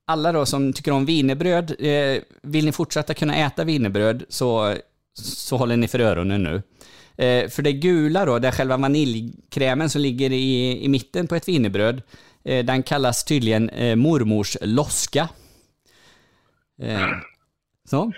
alla 0.07 0.33
då 0.33 0.47
som 0.47 0.73
tycker 0.73 0.93
om 0.93 1.07
wienerbröd, 1.07 1.71
eh, 1.79 2.23
vill 2.43 2.65
ni 2.65 2.73
fortsätta 2.73 3.15
kunna 3.15 3.37
äta 3.37 3.65
wienerbröd 3.65 4.25
så, 4.29 4.75
så 5.15 5.57
håller 5.57 5.77
ni 5.77 5.89
för 5.89 6.01
öronen 6.01 6.43
nu. 6.43 6.63
Eh, 7.17 7.49
för 7.49 7.63
det 7.63 7.73
gula 7.73 8.25
då, 8.25 8.39
där 8.39 8.51
själva 8.51 8.77
vaniljkrämen 8.77 9.91
som 9.91 10.01
ligger 10.01 10.33
i, 10.33 10.85
i 10.85 10.89
mitten 10.89 11.27
på 11.27 11.35
ett 11.35 11.49
wienerbröd, 11.49 12.03
eh, 12.45 12.65
den 12.65 12.83
kallas 12.83 13.25
tydligen 13.25 13.71
mormors 14.01 14.57
loska. 14.61 15.29
Så. 17.93 18.13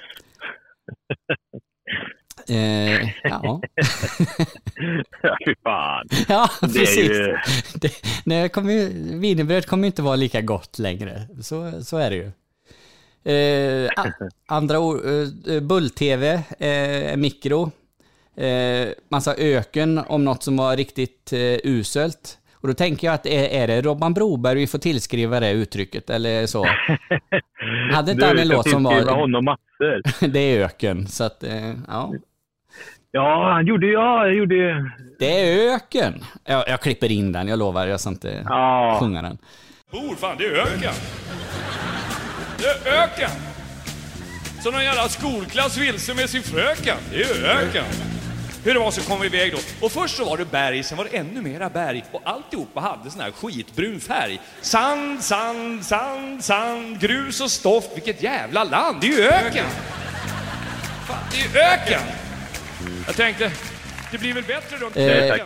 Eh, 2.48 3.08
ja. 3.22 3.60
Ja, 5.22 5.36
fy 5.46 5.54
fan. 5.62 6.06
ja, 6.28 6.50
precis. 6.60 6.98
ju- 7.10 7.36
Det, 7.74 7.90
det 8.24 8.48
kommer 8.48 8.72
ju, 8.72 8.88
wienerbröd 9.18 9.66
kommer 9.66 9.86
inte 9.86 10.02
vara 10.02 10.16
lika 10.16 10.40
gott 10.40 10.78
längre. 10.78 11.22
Så, 11.42 11.82
så 11.84 11.96
är 11.96 12.10
det 12.10 12.16
ju. 12.16 12.30
Eh, 13.32 13.90
andra 14.48 14.78
ord, 14.80 15.00
eh, 15.48 15.60
bull-tv, 15.60 16.42
eh, 16.58 17.16
mikro, 17.16 17.70
eh, 18.36 18.88
massa 19.08 19.34
öken 19.34 19.98
om 19.98 20.24
något 20.24 20.42
som 20.42 20.56
var 20.56 20.76
riktigt 20.76 21.32
eh, 21.32 21.40
uselt. 21.64 22.38
Och 22.52 22.68
då 22.68 22.74
tänker 22.74 23.06
jag 23.06 23.14
att 23.14 23.26
är, 23.26 23.48
är 23.48 23.66
det 23.66 23.82
Robban 23.82 24.14
Broberg 24.14 24.58
vi 24.58 24.66
får 24.66 24.78
tillskriva 24.78 25.40
det 25.40 25.50
uttrycket 25.50 26.10
eller 26.10 26.46
så? 26.46 26.64
Hade 27.92 28.12
inte 28.12 28.26
han 28.26 28.38
en 28.38 28.48
Du 28.48 28.54
låt 28.54 28.70
som 28.70 28.82
var... 28.84 29.10
honom 29.14 29.56
massor. 29.80 30.26
det 30.32 30.38
är 30.40 30.64
öken, 30.64 31.06
så 31.06 31.24
att, 31.24 31.42
eh, 31.42 31.72
ja. 31.88 32.12
Ja, 33.10 33.52
han 33.52 33.66
gjorde. 33.66 33.86
Ja, 33.86 34.26
gjorde. 34.28 34.90
Det 35.18 35.40
är 35.40 35.74
öken! 35.74 36.24
Jag, 36.44 36.68
jag 36.68 36.80
klipper 36.80 37.12
in 37.12 37.32
den, 37.32 37.48
jag 37.48 37.58
lovar. 37.58 37.86
Jag 37.86 38.00
ska 38.00 38.10
inte 38.10 38.42
Ja. 38.48 38.96
sjunga 39.00 39.22
den. 39.22 39.38
Bor, 39.90 40.14
fan 40.16 40.36
det 40.38 40.44
är 40.46 40.52
öken. 40.52 40.92
Det 42.58 42.88
är 42.88 43.02
öken. 43.04 43.30
Så 44.62 44.70
någon 44.70 44.84
jävla 44.84 45.08
skolklass 45.08 45.78
vilse 45.78 46.14
med 46.14 46.30
sin 46.30 46.42
fröken. 46.42 46.96
Det 47.10 47.22
är 47.22 47.44
öken. 47.44 47.84
Hur 48.64 48.74
det 48.74 48.80
var 48.80 48.90
så 48.90 49.10
kom 49.10 49.20
vi 49.20 49.26
iväg 49.26 49.52
då. 49.52 49.58
Och 49.86 49.92
först 49.92 50.16
så 50.16 50.24
var 50.24 50.36
det 50.36 50.50
berg, 50.50 50.82
sen 50.82 50.98
var 50.98 51.04
det 51.04 51.16
ännu 51.16 51.42
mera 51.42 51.68
berg. 51.70 52.04
Och 52.12 52.22
alltihopa 52.24 52.80
hade 52.80 53.10
sån 53.10 53.20
här 53.20 53.30
skitbrun 53.30 54.00
färg. 54.00 54.40
Sand, 54.60 55.20
sand, 55.22 55.84
sand, 55.84 56.44
sand, 56.44 57.00
grus 57.00 57.40
och 57.40 57.50
stoft. 57.50 57.96
Vilket 57.96 58.22
jävla 58.22 58.64
land! 58.64 58.96
Det 59.00 59.06
är 59.06 59.10
ju 59.12 59.24
öken! 59.28 59.64
Fan, 61.08 61.24
det 61.30 61.36
är 61.36 61.42
ju 61.42 61.72
öken! 61.74 62.00
Jag 63.06 63.16
tänkte, 63.16 63.50
det 64.12 64.18
blir 64.18 64.34
väl 64.34 64.44
bättre 64.44 64.76
då. 64.80 65.00
Eh. 65.00 65.40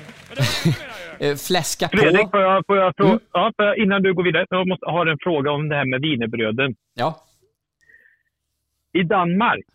Eh, 1.20 1.36
Fläska 1.36 1.88
Fredrik, 1.88 2.22
på. 2.22 2.30
får 2.30 2.40
jag, 2.40 2.66
får 2.66 2.76
jag 2.76 2.94
fråga... 2.96 3.10
Mm. 3.10 3.20
Ja, 3.32 3.52
får 3.56 3.66
jag, 3.66 3.78
innan 3.78 4.02
du 4.02 4.14
går 4.14 4.24
vidare. 4.24 4.46
Jag 4.50 4.68
måste 4.68 4.86
ha 4.86 5.10
en 5.10 5.18
fråga 5.20 5.50
om 5.50 5.68
det 5.68 5.76
här 5.76 5.84
med 5.84 6.00
wienerbröden. 6.00 6.74
Ja. 6.94 7.24
I 8.92 9.02
Danmark 9.02 9.66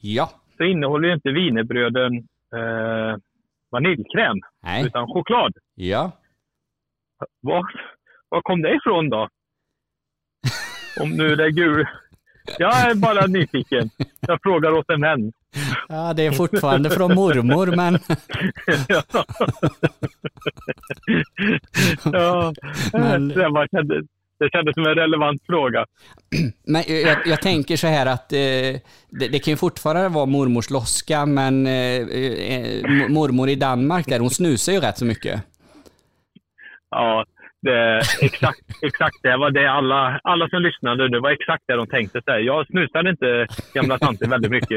Ja. 0.00 0.30
så 0.56 0.64
innehåller 0.64 1.08
ju 1.08 1.14
inte 1.14 1.30
wienerbröden 1.30 2.12
eh, 2.56 3.16
vaniljkräm, 3.70 4.36
Nej. 4.62 4.86
utan 4.86 5.06
choklad. 5.06 5.52
Ja. 5.74 6.12
Var, 7.40 7.62
var 8.28 8.42
kom 8.42 8.62
det 8.62 8.74
ifrån 8.74 9.08
då? 9.08 9.28
Om 11.00 11.10
nu 11.10 11.36
det 11.36 11.44
är 11.44 11.50
gul. 11.50 11.86
Jag 12.58 12.90
är 12.90 12.94
bara 12.94 13.26
nyfiken. 13.26 13.90
Jag 14.20 14.38
frågar 14.42 14.70
åt 14.72 14.90
en 14.90 15.00
vän. 15.00 15.32
Ja, 15.88 16.12
det 16.14 16.26
är 16.26 16.32
fortfarande 16.32 16.90
från 16.90 17.14
mormor, 17.14 17.76
men... 17.76 17.98
ja. 18.88 19.02
ja. 22.12 22.52
Men- 22.92 23.28
var, 23.28 23.68
det, 24.38 24.50
kändes 24.52 24.74
som 24.74 24.86
en 24.86 24.94
relevant 24.94 25.42
fråga. 25.46 25.86
Men 26.66 26.82
jag, 26.88 27.26
jag 27.26 27.42
tänker 27.42 27.76
så 27.76 27.86
här 27.86 28.06
att 28.06 28.32
eh, 28.32 28.38
det, 29.10 29.28
det 29.32 29.38
kan 29.38 29.52
ju 29.52 29.56
fortfarande 29.56 30.08
vara 30.08 30.26
mormors 30.26 30.70
loska, 30.70 31.26
men 31.26 31.66
eh, 31.66 31.72
eh, 31.72 33.08
mormor 33.08 33.48
i 33.48 33.54
Danmark 33.54 34.06
där, 34.06 34.20
hon 34.20 34.30
snusar 34.30 34.72
ju 34.72 34.80
rätt 34.80 34.98
så 34.98 35.04
mycket. 35.04 35.42
Ja, 36.90 37.24
det, 37.62 38.02
exakt, 38.20 38.60
exakt 38.82 39.16
det 39.22 39.36
var 39.36 39.50
det 39.50 39.70
alla, 39.70 40.20
alla 40.24 40.48
som 40.48 40.62
lyssnade, 40.62 41.08
det 41.08 41.20
var 41.20 41.30
exakt 41.30 41.64
det 41.66 41.76
de 41.76 41.86
tänkte. 41.86 42.22
Så 42.24 42.30
här, 42.30 42.38
jag 42.38 42.66
snusade 42.66 43.10
inte 43.10 43.46
gamla 43.74 43.98
tanter 43.98 44.26
väldigt 44.28 44.50
mycket 44.50 44.70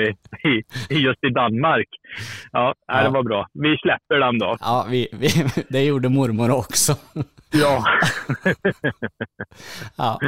i, 0.43 0.63
i 0.89 0.97
just 0.99 1.23
i 1.23 1.29
Danmark. 1.29 1.87
Ja, 2.51 2.73
nej, 2.91 2.97
det 2.97 3.07
Ja. 3.07 3.09
var 3.09 3.23
bra. 3.23 3.47
Vi 3.53 3.77
släpper 3.77 4.15
den 4.19 4.39
då. 4.39 4.57
Ja, 4.59 4.85
vi, 4.89 5.07
vi, 5.11 5.27
det 5.69 5.83
gjorde 5.83 6.09
mormor 6.09 6.51
också. 6.51 6.95
Ja. 7.51 7.83
Ja. 9.95 10.19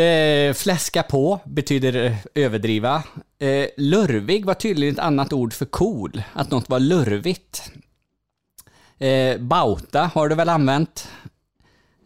Eh, 0.00 0.54
fläska 0.54 1.02
på 1.02 1.40
betyder 1.46 2.04
eh, 2.04 2.12
överdriva. 2.34 2.94
Eh, 3.40 3.66
lurvig 3.76 4.44
var 4.44 4.54
tydligen 4.54 4.94
ett 4.94 5.00
annat 5.00 5.32
ord 5.32 5.52
för 5.52 5.64
cool, 5.64 6.22
att 6.32 6.50
något 6.50 6.68
var 6.68 6.80
lurvigt. 6.80 7.72
Eh, 8.98 9.40
bauta 9.40 10.10
har 10.14 10.28
du 10.28 10.34
väl 10.34 10.48
använt? 10.48 11.08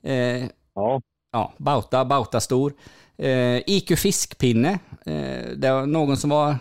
Eh, 0.09 0.49
ja. 0.75 1.01
Ja, 1.33 1.53
bauta, 1.59 2.05
bauta 2.05 2.41
stor. 2.41 2.73
Eh, 3.17 3.63
IQ 3.67 3.99
fiskpinne. 3.99 4.79
Eh, 5.07 5.49
det 5.57 5.73
var 5.73 5.87
någon 5.87 6.17
som 6.17 6.31
var 6.31 6.57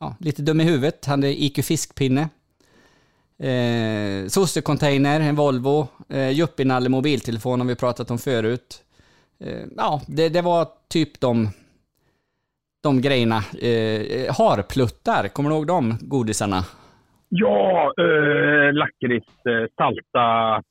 ja, 0.00 0.16
lite 0.20 0.42
dum 0.42 0.60
i 0.60 0.64
huvudet, 0.64 1.06
hade 1.06 1.42
IQ 1.44 1.64
fiskpinne. 1.64 2.28
Eh, 3.38 4.26
Sossecontainer, 4.28 5.20
en 5.20 5.36
Volvo, 5.36 5.88
eh, 6.08 6.30
Juppinalle 6.30 6.88
mobiltelefon 6.88 7.60
har 7.60 7.68
vi 7.68 7.74
pratat 7.76 8.10
om 8.10 8.18
förut. 8.18 8.82
Eh, 9.40 9.64
ja, 9.76 10.00
det, 10.06 10.28
det 10.28 10.42
var 10.42 10.68
typ 10.88 11.20
de, 11.20 11.48
de 12.82 13.00
grejerna. 13.00 13.44
Eh, 13.60 14.34
harpluttar, 14.34 15.28
kommer 15.28 15.50
du 15.50 15.56
ihåg 15.56 15.66
de 15.66 15.98
godisarna? 16.00 16.64
Ja, 17.28 17.92
eh, 17.98 18.72
lakrits, 18.72 19.46
eh, 19.46 19.66
salta, 19.76 20.62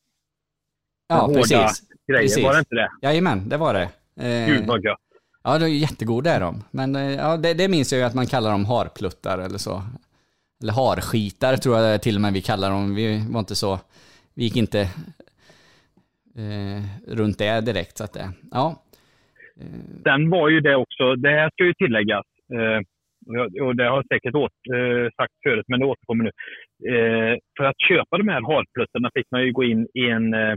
Ja, 1.07 1.15
hårda 1.15 1.33
precis. 1.33 1.88
Grejer. 2.13 2.21
Precis. 2.21 2.43
Var 2.43 2.53
det 2.53 2.59
inte 2.59 2.75
det? 2.75 2.89
Jajamän, 3.01 3.49
det 3.49 3.57
var 3.57 3.73
det. 3.73 3.89
Eh, 4.27 4.47
Gud 4.47 4.67
vad 4.67 4.83
gött. 4.83 4.97
Ja, 5.43 5.59
de 5.59 5.65
är 5.65 5.69
jättegoda 5.69 6.31
är 6.31 6.39
de. 6.39 6.63
Men 6.71 6.95
eh, 6.95 7.13
ja, 7.15 7.37
det, 7.37 7.53
det 7.53 7.67
minns 7.67 7.91
jag 7.93 7.99
ju 7.99 8.05
att 8.05 8.15
man 8.15 8.25
kallar 8.25 8.51
dem 8.51 8.65
harpluttar 8.65 9.37
eller 9.39 9.57
så. 9.57 9.83
Eller 10.63 10.73
harskitar 10.73 11.57
tror 11.57 11.77
jag 11.77 12.01
till 12.01 12.15
och 12.15 12.21
med 12.21 12.33
vi 12.33 12.41
kallar 12.41 12.69
dem. 12.69 12.95
Vi 12.95 13.23
var 13.31 13.39
inte 13.39 13.55
så... 13.55 13.79
Vi 14.35 14.43
gick 14.43 14.57
inte 14.57 14.79
eh, 16.37 16.81
runt 17.17 17.37
det 17.37 17.61
direkt. 17.61 17.97
Så 17.97 18.03
att 18.03 18.13
det, 18.13 18.29
ja. 18.51 18.83
Sen 20.03 20.29
var 20.29 20.49
ju 20.49 20.59
det 20.61 20.75
också, 20.75 21.15
det 21.15 21.29
här 21.29 21.49
ska 21.49 21.63
ju 21.63 21.73
tilläggas, 21.73 22.25
eh, 22.53 22.79
och- 23.65 23.75
det 23.75 23.83
har 23.83 23.95
jag 23.95 24.07
säkert 24.07 24.35
åt, 24.35 24.51
eh, 24.75 25.05
sagt 25.15 25.33
förut, 25.43 25.65
men 25.67 25.79
det 25.79 25.85
återkommer 25.85 26.23
nu. 26.23 26.31
Eh, 26.93 27.37
för 27.57 27.63
att 27.63 27.79
köpa 27.89 28.17
de 28.17 28.27
här 28.27 28.41
harpluttarna 28.41 29.09
fick 29.15 29.27
man 29.31 29.43
ju 29.45 29.51
gå 29.51 29.63
in 29.63 29.87
i 29.93 30.03
en 30.09 30.33
eh, 30.33 30.55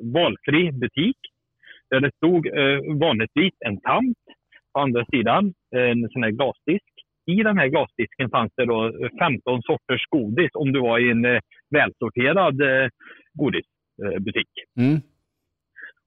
valfri 0.00 0.72
butik 0.72 1.16
där 1.90 2.00
det 2.00 2.10
stod 2.16 2.46
eh, 2.46 2.78
vanligtvis 3.06 3.54
en 3.66 3.80
tant 3.80 4.18
på 4.72 4.80
andra 4.80 5.04
sidan, 5.04 5.44
en 5.76 6.08
sån 6.12 6.22
här 6.22 6.30
glasdisk. 6.30 6.92
I 7.26 7.42
den 7.42 7.58
här 7.58 7.68
glasdisken 7.68 8.30
fanns 8.30 8.52
det 8.56 8.66
då 8.66 8.92
15 9.18 9.62
sorters 9.62 10.04
godis 10.10 10.50
om 10.54 10.72
du 10.72 10.80
var 10.80 10.98
i 10.98 11.10
en 11.10 11.24
eh, 11.24 11.40
välsorterad 11.70 12.60
eh, 12.60 12.88
godisbutik. 13.34 14.52
Mm. 14.78 15.00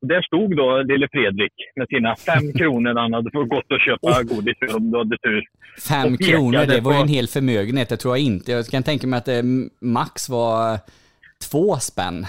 Och 0.02 0.08
Där 0.08 0.22
stod 0.22 0.58
då 0.58 0.82
lille 0.82 1.08
Fredrik 1.12 1.54
med 1.76 1.88
sina 1.88 2.16
fem 2.16 2.54
kronor 2.60 2.96
han 2.96 3.14
hade 3.14 3.32
fått 3.32 3.50
gått 3.50 3.72
och 3.72 3.80
köpa 3.88 4.24
godis 4.24 4.58
för 4.60 4.76
om 4.78 4.92
du 4.92 4.98
hade 4.98 5.18
tur. 5.18 5.44
Fem 5.90 6.18
kronor, 6.18 6.66
det 6.66 6.82
var 6.82 6.94
ju 6.94 7.00
en 7.00 7.08
hel 7.08 7.28
förmögenhet. 7.28 7.90
Det 7.90 7.98
tror 7.98 8.18
jag 8.18 8.26
inte. 8.26 8.52
Jag 8.52 8.66
kan 8.66 8.84
tänka 8.84 9.08
mig 9.08 9.18
att 9.18 9.26
det 9.26 9.44
max 9.82 10.30
var 10.30 10.80
två 11.52 11.76
spänn. 11.76 12.26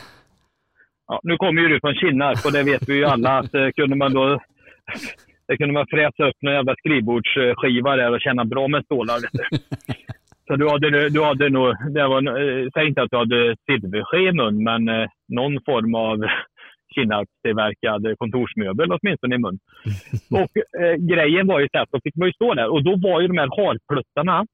Ja, 1.07 1.21
nu 1.23 1.37
kommer 1.37 1.63
ju 1.63 1.69
du 1.69 1.81
från 1.81 1.95
Kinnarp 1.95 2.45
och 2.47 2.53
det 2.53 2.63
vet 2.63 2.89
vi 2.89 2.95
ju 2.95 3.05
alla 3.05 3.39
att 3.39 3.55
eh, 3.55 3.69
kunde 3.69 3.97
man 3.97 4.13
då 4.13 4.41
det 5.49 5.57
kunde 5.57 5.75
man 5.75 5.87
fräsa 5.91 6.29
upp 6.29 6.37
en 6.41 6.53
jävla 6.53 6.75
skrivbordsskiva 6.75 7.97
där 7.97 8.13
och 8.13 8.21
känna 8.21 8.45
bra 8.45 8.69
med 8.69 8.85
stålar. 8.85 9.19
Så 10.47 10.57
du 10.57 10.69
hade, 10.69 11.09
du 11.09 11.25
hade 11.25 11.49
nog, 11.51 11.75
det 11.95 12.09
var, 12.09 12.21
eh, 12.41 12.69
säg 12.75 12.87
inte 12.89 13.03
att 13.03 13.11
du 13.11 13.17
hade 13.17 13.57
silverske 13.67 14.19
i 14.19 14.33
mun, 14.33 14.65
men 14.65 14.89
eh, 14.89 15.09
någon 15.29 15.61
form 15.65 15.95
av 15.95 16.17
Kinnarpstillverkad 16.95 18.19
kontorsmöbel 18.19 18.93
åtminstone 18.93 19.35
i 19.35 19.39
mun. 19.39 19.59
Och 20.31 20.81
eh, 20.81 20.95
grejen 20.95 21.47
var 21.47 21.61
ju 21.61 21.69
så 21.73 21.79
att 21.79 21.91
då 21.93 22.01
fick 22.05 22.17
man 22.17 22.29
ju 22.29 22.33
stå 22.33 22.55
där 22.55 22.69
och 22.69 22.85
då 22.85 22.97
var 22.97 23.21
ju 23.21 23.27
de 23.27 23.39
här 23.39 23.51
harpluttarna, 23.57 24.47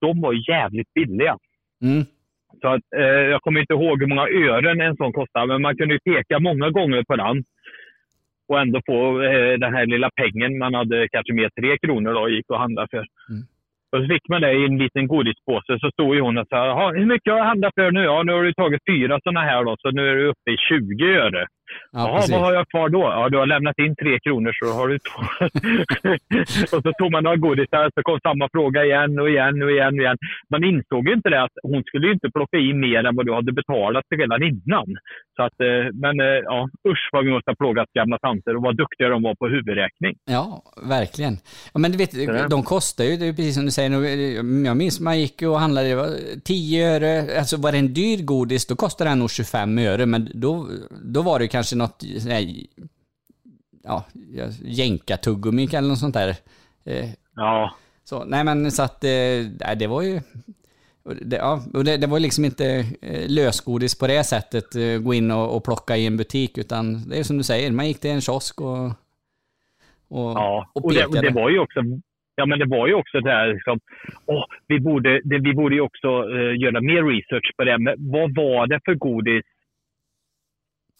de 0.00 0.20
var 0.20 0.50
jävligt 0.50 0.94
billiga. 0.94 1.36
Mm. 1.82 2.04
Så 2.60 2.68
att, 2.68 2.82
eh, 2.96 3.22
jag 3.32 3.40
kommer 3.42 3.60
inte 3.60 3.72
ihåg 3.74 4.00
hur 4.00 4.06
många 4.06 4.28
ören 4.28 4.80
en 4.80 4.96
sån 4.96 5.12
kostade, 5.12 5.46
men 5.46 5.62
man 5.62 5.76
kunde 5.76 5.94
ju 5.94 6.00
peka 6.14 6.38
många 6.38 6.70
gånger 6.70 7.02
på 7.08 7.16
den. 7.16 7.44
Och 8.48 8.60
ändå 8.60 8.80
få 8.86 9.22
eh, 9.22 9.52
den 9.58 9.74
här 9.74 9.86
lilla 9.86 10.10
pengen 10.16 10.58
man 10.58 10.74
hade 10.74 11.08
kanske 11.08 11.32
med 11.32 11.50
tre 11.60 11.78
kronor 11.78 12.12
då 12.14 12.28
gick 12.28 12.50
och 12.50 12.58
handlade 12.58 12.88
för. 12.90 13.04
Och 13.92 14.00
så 14.02 14.06
fick 14.08 14.28
man 14.28 14.40
det 14.40 14.52
i 14.52 14.64
en 14.64 14.78
liten 14.78 15.06
godispåse. 15.06 15.78
Så 15.80 15.90
stod 15.90 16.14
ju 16.14 16.20
hon 16.20 16.38
och 16.38 16.48
sa, 16.48 16.66
"Jaha, 16.66 16.92
hur 16.92 17.06
mycket 17.06 17.32
har 17.32 17.38
jag 17.38 17.46
handlat 17.46 17.74
för 17.74 17.90
nu? 17.90 18.02
Ja, 18.02 18.22
nu 18.22 18.32
har 18.32 18.42
du 18.42 18.52
tagit 18.52 18.82
fyra 18.90 19.20
sådana 19.22 19.40
här 19.40 19.64
då, 19.64 19.76
så 19.78 19.90
nu 19.90 20.08
är 20.10 20.16
du 20.16 20.24
uppe 20.26 20.50
i 20.50 20.56
20 20.68 21.04
öre. 21.16 21.46
Ja, 21.92 22.08
Jaha, 22.08 22.26
vad 22.30 22.40
har 22.40 22.52
jag 22.54 22.68
kvar 22.68 22.88
då? 22.88 23.02
Ja, 23.16 23.28
du 23.28 23.38
har 23.38 23.46
lämnat 23.46 23.78
in 23.78 23.96
tre 23.96 24.18
kronor 24.24 24.52
så 24.60 24.66
har 24.78 24.88
du 24.88 24.98
två. 24.98 25.20
och 26.76 26.82
så 26.82 26.92
tog 26.98 27.12
man 27.12 27.24
några 27.24 27.36
godisar 27.36 27.90
så 27.94 28.02
kom 28.02 28.18
samma 28.28 28.48
fråga 28.52 28.84
igen 28.84 29.18
och 29.18 29.28
igen 29.28 29.62
och 29.62 29.70
igen 29.70 29.94
och 29.98 30.04
igen. 30.04 30.18
Man 30.50 30.64
insåg 30.64 31.08
ju 31.08 31.14
inte 31.14 31.30
det 31.30 31.42
att 31.42 31.56
hon 31.62 31.82
skulle 31.88 32.12
inte 32.12 32.30
plocka 32.36 32.58
in 32.58 32.80
mer 32.80 33.04
än 33.04 33.16
vad 33.16 33.26
du 33.26 33.32
hade 33.34 33.52
betalat 33.52 34.04
redan 34.20 34.42
innan. 34.42 34.88
Så 35.36 35.42
att, 35.46 35.60
eh, 35.68 35.84
men 36.04 36.14
eh, 36.20 36.40
ja, 36.52 36.68
usch 36.88 37.08
vad 37.12 37.24
vi 37.24 37.30
måste 37.30 37.50
ha 37.50 37.56
plågat 37.56 37.90
gamla 37.98 38.18
tanter 38.18 38.56
och 38.56 38.62
vad 38.62 38.76
duktiga 38.76 39.08
de 39.08 39.22
var 39.22 39.34
på 39.34 39.46
huvudräkning. 39.48 40.14
Ja, 40.30 40.62
verkligen. 40.96 41.34
Ja, 41.72 41.78
men 41.80 41.92
du 41.92 41.98
vet, 41.98 42.12
de 42.50 42.62
kostar 42.62 43.04
ju, 43.04 43.16
det 43.16 43.26
är 43.26 43.32
precis 43.32 43.54
som 43.54 43.64
du 43.64 43.70
säger, 43.70 43.90
nu, 43.90 44.64
jag 44.66 44.76
minns 44.76 45.00
man 45.00 45.20
gick 45.20 45.42
och 45.42 45.60
handlade, 45.60 45.88
det 45.88 45.94
var 45.94 46.10
10 46.44 46.94
öre, 46.94 47.38
alltså 47.38 47.56
var 47.56 47.72
det 47.72 47.78
en 47.78 47.94
dyr 47.94 48.24
godis, 48.24 48.66
då 48.66 48.76
kostade 48.76 49.10
den 49.10 49.18
nog 49.18 49.30
25 49.30 49.78
öre, 49.78 50.06
men 50.06 50.28
då, 50.34 50.68
då 51.14 51.22
var 51.22 51.38
det 51.38 51.44
ju 51.44 51.48
kanske 51.64 51.76
något, 51.76 52.02
här, 52.28 52.44
ja, 53.84 54.04
jänkartuggummi 54.64 55.64
eller 55.64 55.88
något 55.88 55.98
sånt 55.98 56.14
där. 56.14 56.28
Eh, 56.86 57.10
Ja. 57.36 57.74
Så, 58.04 58.24
nej 58.24 58.44
men 58.44 58.70
så 58.70 58.82
att, 58.82 59.04
eh, 59.04 59.10
nej, 59.60 59.76
det 59.78 59.86
var 59.86 60.02
ju, 60.02 60.20
det, 61.22 61.36
ja, 61.36 61.60
och 61.74 61.84
det, 61.84 61.96
det 61.96 62.06
var 62.06 62.20
liksom 62.20 62.44
inte 62.44 62.66
eh, 63.02 63.28
lösgodis 63.28 63.98
på 63.98 64.06
det 64.06 64.24
sättet, 64.24 64.64
gå 65.04 65.14
in 65.14 65.30
och, 65.30 65.56
och 65.56 65.64
plocka 65.64 65.96
i 65.96 66.06
en 66.06 66.16
butik, 66.16 66.58
utan 66.58 67.08
det 67.08 67.18
är 67.18 67.22
som 67.22 67.38
du 67.38 67.42
säger, 67.42 67.72
man 67.72 67.88
gick 67.88 68.00
till 68.00 68.10
en 68.10 68.20
kiosk 68.20 68.60
och, 68.60 68.86
och, 70.08 70.30
Ja, 70.40 70.70
och 70.74 70.84
och 70.84 70.92
det, 70.92 71.20
det 71.20 71.30
var 71.30 71.50
ju 71.50 71.58
också 71.58 71.80
Ja, 72.36 72.46
men 72.46 72.58
det 72.58 72.66
var 72.66 72.86
ju 72.86 72.94
också 72.94 73.20
det 73.20 73.30
här 73.30 73.54
liksom, 73.54 73.80
åh, 74.26 74.44
vi, 74.66 74.80
borde, 74.80 75.20
det, 75.24 75.38
vi 75.38 75.54
borde 75.54 75.74
ju 75.74 75.80
också 75.80 76.08
eh, 76.08 76.54
göra 76.62 76.80
mer 76.80 77.02
research 77.12 77.56
på 77.56 77.64
det. 77.64 77.78
Men 77.78 77.94
vad 77.98 78.34
var 78.34 78.66
det 78.66 78.80
för 78.84 78.94
godis? 78.94 79.44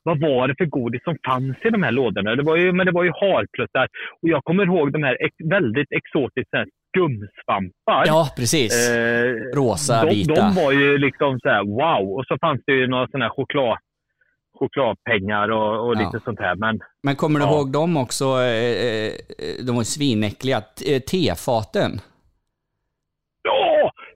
Vad 0.06 0.20
var 0.20 0.48
det 0.48 0.54
för 0.58 0.64
godis 0.64 1.02
som 1.04 1.16
fanns 1.26 1.56
i 1.64 1.70
de 1.70 1.82
här 1.82 1.92
lådorna? 1.92 2.34
Det 2.36 2.42
var 2.42 2.56
ju, 2.56 2.72
men 2.72 2.86
det 2.86 2.92
var 2.92 3.04
ju 3.04 3.10
harpluttar. 3.10 3.86
Och 4.22 4.28
jag 4.28 4.44
kommer 4.44 4.64
ihåg 4.66 4.92
de 4.92 5.02
här 5.02 5.16
ex, 5.26 5.34
väldigt 5.50 5.88
exotiska 5.92 6.64
skumsvampar. 6.88 8.02
Ja, 8.06 8.28
precis. 8.36 8.90
Eh, 8.90 9.32
Rosa, 9.54 10.04
de, 10.04 10.10
vita. 10.14 10.34
De 10.34 10.54
var 10.54 10.72
ju 10.72 10.98
liksom 10.98 11.40
så 11.40 11.48
här, 11.48 11.62
wow. 11.64 12.12
Och 12.18 12.24
så 12.26 12.38
fanns 12.40 12.60
det 12.66 12.72
ju 12.72 12.86
några 12.86 13.06
sådana 13.06 13.24
här 13.24 13.30
choklad, 13.32 13.78
chokladpengar 14.58 15.48
och, 15.48 15.86
och 15.88 15.94
Ja. 15.96 15.98
lite 16.00 16.24
sånt 16.24 16.40
här. 16.40 16.54
Men 16.54 16.80
Men 17.02 17.16
kommer 17.16 17.40
du 17.40 17.46
Ja. 17.46 17.50
ihåg 17.52 17.72
dem 17.72 17.96
också? 17.96 18.24
eh, 18.24 19.06
eh, 19.06 19.12
De 19.66 19.72
var 19.72 19.80
ju 19.80 19.84
svinäckliga. 19.84 20.56
Eh, 20.90 21.00
Tefaten. 21.00 21.90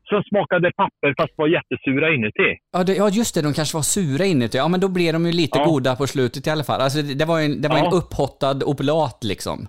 Som 0.08 0.22
smakade 0.22 0.72
papper 0.76 1.14
fast 1.18 1.32
var 1.36 1.48
jättesura 1.48 2.14
inuti. 2.14 2.50
Ja, 2.72 2.84
det, 2.84 2.94
ja, 2.94 3.08
just 3.08 3.34
det. 3.34 3.42
De 3.42 3.54
kanske 3.54 3.76
var 3.76 3.82
sura 3.82 4.24
inuti. 4.24 4.56
Ja, 4.58 4.68
men 4.68 4.80
då 4.80 4.88
blev 4.88 5.12
de 5.12 5.26
ju 5.26 5.32
lite 5.32 5.58
Ja. 5.58 5.64
goda 5.64 5.96
på 5.96 6.06
slutet 6.06 6.46
i 6.46 6.50
alla 6.50 6.64
fall. 6.64 6.80
Alltså, 6.80 7.02
det, 7.02 7.14
det 7.14 7.24
var 7.24 7.40
en, 7.40 7.62
det 7.62 7.68
var 7.68 7.76
en 7.78 7.84
Ja. 7.84 7.90
upphottad 7.90 8.58
oblat 8.64 9.24
liksom. 9.24 9.68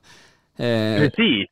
Eh, 0.58 0.98
Precis. 1.00 1.48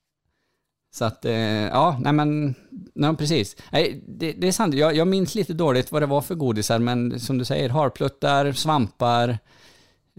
så 0.95 1.05
att, 1.05 1.25
eh, 1.25 1.33
ja, 1.67 1.97
nej 2.03 2.13
men, 2.13 2.55
nej, 2.95 3.15
precis. 3.17 3.55
Nej, 3.71 4.03
det, 4.07 4.31
det 4.31 4.47
är 4.47 4.51
sant. 4.51 4.73
Jag, 4.73 4.95
jag 4.95 5.07
minns 5.07 5.35
lite 5.35 5.53
dåligt 5.53 5.91
vad 5.91 6.01
det 6.01 6.05
var 6.05 6.21
för 6.21 6.35
godisar, 6.35 6.79
men 6.79 7.19
som 7.19 7.37
du 7.37 7.45
säger, 7.45 7.69
harpluttar, 7.69 8.51
svampar, 8.51 9.29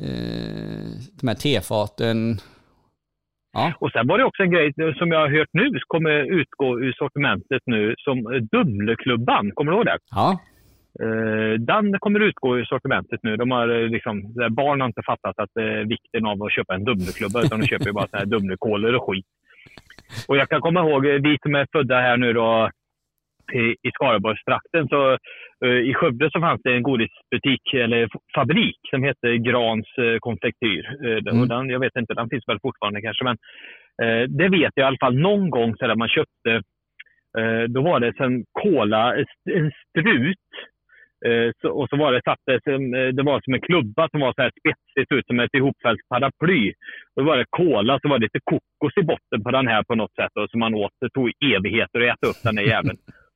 eh, 0.00 0.88
de 1.20 1.28
här 1.28 1.34
tefaten. 1.34 2.40
Ja. 3.52 3.72
Och 3.80 3.92
sen 3.92 4.06
var 4.06 4.18
det 4.18 4.24
också 4.24 4.42
en 4.42 4.50
grej 4.50 4.72
som 4.98 5.12
jag 5.12 5.20
har 5.20 5.38
hört 5.38 5.48
nu, 5.52 5.70
kommer 5.86 6.40
utgå 6.40 6.80
ur 6.80 6.92
sortimentet 6.92 7.62
nu, 7.66 7.94
som 7.98 8.16
Dumleklubban. 8.52 9.50
Kommer 9.54 9.72
du 9.72 9.76
ihåg 9.76 9.86
det? 9.86 9.98
Ja. 10.10 10.40
Eh, 11.02 11.60
den 11.60 11.98
kommer 11.98 12.20
utgå 12.20 12.58
ur 12.58 12.64
sortimentet 12.64 13.20
nu. 13.22 13.36
De 13.36 13.50
har 13.50 13.68
eh, 13.68 13.88
liksom, 13.88 14.22
barn 14.50 14.80
har 14.80 14.88
inte 14.88 15.02
fattat 15.06 15.38
att 15.38 15.56
eh, 15.56 15.64
vikten 15.64 16.26
av 16.26 16.42
att 16.42 16.52
köpa 16.52 16.74
en 16.74 16.84
Dumleklubba, 16.84 17.42
utan 17.42 17.60
de 17.60 17.66
köper 17.66 17.86
ju 17.86 17.92
bara 17.92 18.08
så 18.08 18.16
här 18.16 18.26
Dumlekolor 18.26 18.94
och 18.94 19.06
skit. 19.06 19.26
Och 20.28 20.36
jag 20.36 20.48
kan 20.48 20.60
komma 20.60 20.80
ihåg, 20.80 21.02
vi 21.06 21.38
som 21.42 21.54
är 21.54 21.66
födda 21.72 22.00
här 22.00 22.16
nu 22.16 22.32
då, 22.32 22.70
i, 23.52 23.90
Skaraborgstrakten, 23.94 24.88
så 24.88 25.18
eh, 25.64 25.80
i 25.90 25.94
Skövde 25.94 26.30
så 26.30 26.40
fanns 26.40 26.60
det 26.64 26.72
en 26.72 26.82
godisbutik, 26.82 27.74
eller 27.74 28.08
fabrik, 28.34 28.78
som 28.90 29.02
hette 29.02 29.38
Grans 29.38 29.88
eh, 29.98 30.18
konfektyr. 30.18 30.84
Eh, 31.06 31.34
Mm. 31.34 31.48
den, 31.48 31.70
jag 31.70 31.80
vet 31.80 31.96
inte, 31.96 32.14
den 32.14 32.28
finns 32.28 32.48
väl 32.48 32.60
fortfarande 32.62 33.02
kanske, 33.02 33.24
men 33.24 33.36
det 34.28 34.48
vet 34.48 34.72
jag 34.74 34.84
i 34.84 34.88
alla 34.88 34.96
fall 35.00 35.18
någon 35.18 35.50
gång 35.50 35.76
så 35.76 35.86
där 35.86 35.96
man 35.96 36.08
köpte, 36.08 36.62
då 37.68 37.82
var 37.82 38.00
det 38.00 38.20
en 38.20 38.44
kola, 38.52 39.16
en 39.50 39.70
strut 39.88 40.48
och 41.64 41.88
så 41.90 41.96
var 41.96 42.12
det 42.12 42.20
satt 42.24 42.38
det, 42.46 42.60
som, 42.64 42.82
var 43.26 43.40
som 43.40 43.54
en 43.54 43.60
klubba 43.60 44.08
som 44.08 44.20
var 44.20 44.32
så 44.32 44.42
här 44.42 44.52
spetsigt 44.60 45.12
ut 45.12 45.26
som 45.26 45.40
ett 45.40 45.54
ihopfällt 45.54 46.00
paraply. 46.08 46.72
Och 47.16 47.22
då 47.22 47.24
var 47.24 47.36
det 47.36 47.44
kola, 47.50 47.98
så 48.02 48.08
var 48.08 48.18
det 48.18 48.24
lite 48.24 48.40
kokos 48.44 48.96
i 48.96 49.02
botten 49.02 49.42
på 49.44 49.50
den 49.50 49.68
här 49.68 49.82
på 49.82 49.94
något 49.94 50.14
sätt. 50.14 50.32
Och 50.34 50.50
som 50.50 50.60
man 50.60 50.74
åt. 50.74 50.92
Det 51.00 51.10
tog 51.10 51.32
evigheter 51.54 52.00
att 52.00 52.14
äta 52.14 52.26
upp 52.26 52.42
den 52.42 52.54
där 52.56 52.62
jäveln. 52.62 52.98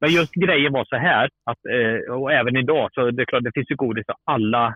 Men 0.00 0.10
just 0.10 0.34
grejen 0.34 0.72
var 0.72 0.84
så 0.84 0.96
här, 0.96 1.28
att, 1.50 1.58
eh, 1.74 2.14
och 2.14 2.32
även 2.32 2.56
idag, 2.56 2.90
så 2.92 3.10
det 3.10 3.22
är 3.22 3.26
klart 3.26 3.44
det 3.44 3.54
finns 3.54 3.70
ju 3.70 3.76
godis 3.76 4.08
av 4.08 4.16
alla 4.24 4.74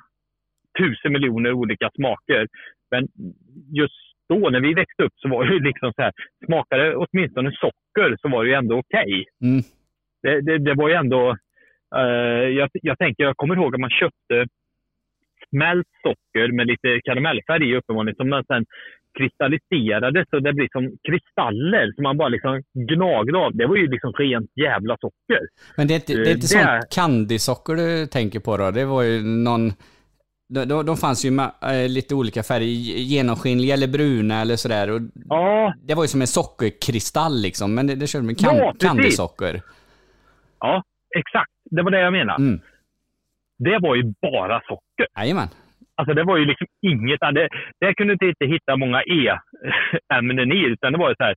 tusen 0.79 1.13
miljoner 1.13 1.53
olika 1.53 1.91
smaker. 1.95 2.47
Men 2.91 3.09
just 3.73 3.95
då 4.29 4.51
när 4.51 4.61
vi 4.61 4.75
växte 4.75 5.03
upp 5.03 5.13
så 5.17 5.29
var 5.29 5.45
det 5.45 5.53
ju 5.55 5.61
liksom 5.61 5.93
så 5.93 6.03
här, 6.03 6.13
smakade 6.47 6.97
åtminstone 6.97 7.53
socker 7.53 8.17
så 8.21 8.29
var 8.29 8.45
det 8.45 8.51
ju 8.51 8.57
ändå 8.57 8.79
okej 8.79 9.25
Mm. 9.43 9.63
det, 10.23 10.41
det, 10.41 10.59
det 10.59 10.75
var 10.75 10.89
ju 10.89 10.95
ändå... 10.95 11.31
eh, 11.97 12.49
jag, 12.61 12.69
jag 12.73 12.99
tänker, 12.99 13.25
jag 13.25 13.37
kommer 13.37 13.57
ihåg 13.57 13.75
att 13.75 13.81
man 13.81 13.91
köpte 13.91 14.47
smält 15.51 15.87
socker 16.03 16.53
med 16.57 16.67
lite 16.67 17.01
karamellfärg 17.05 17.71
i 17.71 17.77
uppenbarligen 17.77 18.17
som 18.17 18.29
man 18.29 18.45
sen 18.45 18.65
kristalliserade 19.19 20.25
så 20.31 20.39
det 20.41 20.53
blir 20.53 20.69
som 20.73 20.85
kristaller 21.09 21.93
som 21.95 22.03
man 22.03 22.17
bara 22.17 22.29
liksom 22.29 22.63
gnagde 22.75 23.39
av. 23.39 23.57
Det 23.57 23.67
var 23.67 23.77
ju 23.77 23.87
liksom 23.91 24.13
rent 24.13 24.51
jävla 24.57 24.97
socker. 25.01 25.41
Men 25.77 25.87
det 25.87 25.95
är 25.95 25.97
inte, 25.97 26.13
det 26.15 26.31
är 26.31 26.35
inte 26.35 26.59
Eh, 26.59 26.65
det- 26.65 26.81
sånt 26.81 26.95
candysocker 26.95 27.75
du 27.75 28.07
tänker 28.07 28.41
på 28.41 28.57
då? 28.57 28.71
Det 28.71 28.85
var 28.85 29.03
ju 29.03 29.23
någon... 29.23 29.73
De, 30.51 30.65
de, 30.65 30.97
fanns 30.97 31.25
ju 31.25 31.31
med 31.31 31.51
eh, 31.63 31.89
lite 31.89 32.15
olika 32.15 32.43
färger, 32.43 32.67
genomskinliga 33.13 33.75
eller 33.75 33.89
bruna 33.89 34.41
eller 34.41 34.57
sådär. 34.57 34.91
Och 34.91 35.01
Ja, 35.29 35.75
det 35.83 35.95
var 35.95 36.05
ju 36.05 36.09
som 36.09 36.21
en 36.21 36.27
sockerkristall 36.27 37.43
liksom, 37.43 37.75
men 37.75 37.87
det, 37.87 37.95
det 37.95 38.07
körde 38.07 38.25
med 38.27 38.39
kan, 38.39 38.57
Ja, 38.57 38.75
candysocker. 38.81 39.61
ja, 40.61 40.83
exakt. 41.19 41.51
Det 41.71 41.83
var 41.83 41.91
det 41.91 42.01
jag 42.01 42.13
menade. 42.13 42.43
Mm. 42.43 42.61
Det 43.59 43.79
var 43.81 43.95
ju 43.97 44.03
bara 44.23 44.61
socker. 44.61 45.07
Jajamän. 45.21 45.49
Alltså 45.97 46.15
det 46.15 46.25
var 46.25 46.37
ju 46.37 46.45
liksom 46.45 46.67
inget, 46.87 47.21
det, 47.21 47.49
det 47.81 47.95
kunde 47.95 48.17
du 48.17 48.29
inte 48.29 48.47
hitta 48.47 48.77
många 48.77 49.03
E-ämnen 49.03 50.53
i, 50.53 50.65
utan 50.65 50.93
det 50.93 50.99
var 50.99 51.09
ju 51.09 51.15
så 51.15 51.25
här, 51.25 51.35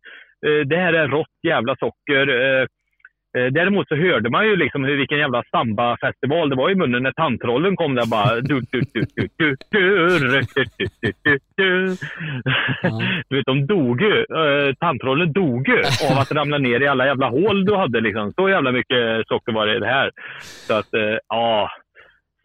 eh, 0.48 0.66
det 0.66 0.78
här 0.78 0.94
är 0.94 1.08
rått 1.08 1.28
jävla 1.48 1.76
socker. 1.76 2.28
eh, 2.30 2.66
eh, 3.38 3.48
Däremot 3.52 3.88
så 3.88 3.96
hörde 3.96 4.30
man 4.30 4.46
ju 4.48 4.56
liksom 4.56 4.84
hur, 4.84 4.98
vilken 4.98 5.18
jävla 5.20 5.44
samba-festival 5.52 6.50
det 6.50 6.56
var 6.56 6.70
i 6.70 6.76
munnen 6.76 7.04
när 7.04 7.12
tandtrollen 7.12 7.76
kom 7.76 7.96
där 7.96 8.06
bara. 8.12 8.36
Du, 8.42 8.62
du, 8.72 8.82
du, 8.94 9.02
du, 9.16 9.28
du, 9.38 9.56
du, 9.72 10.08
du, 10.10 10.42
du, 10.56 10.86
du, 11.02 11.12
du, 11.24 11.40
du. 11.58 11.96
Du 13.30 13.36
vet, 13.36 13.46
de 13.46 13.68
dog 13.68 14.02
ju. 14.02 14.18
Eh, 14.20 14.74
Tandtrollen 14.80 15.34
dog 15.34 15.68
ju 15.68 15.78
av 16.12 16.18
att 16.22 16.32
ramla 16.32 16.58
ner 16.58 16.80
i 16.82 16.88
alla 16.88 17.06
jävla 17.06 17.30
hål 17.30 17.66
du 17.66 17.76
hade. 17.76 18.02
Liksom. 18.02 18.32
Så 18.34 18.50
jävla 18.50 18.72
mycket 18.72 19.28
socker 19.28 19.52
var 19.52 19.68
det 19.68 19.88
här. 19.88 20.12
Så 20.42 20.74
att, 20.74 20.94
eh, 20.94 21.18
ja, 21.28 21.70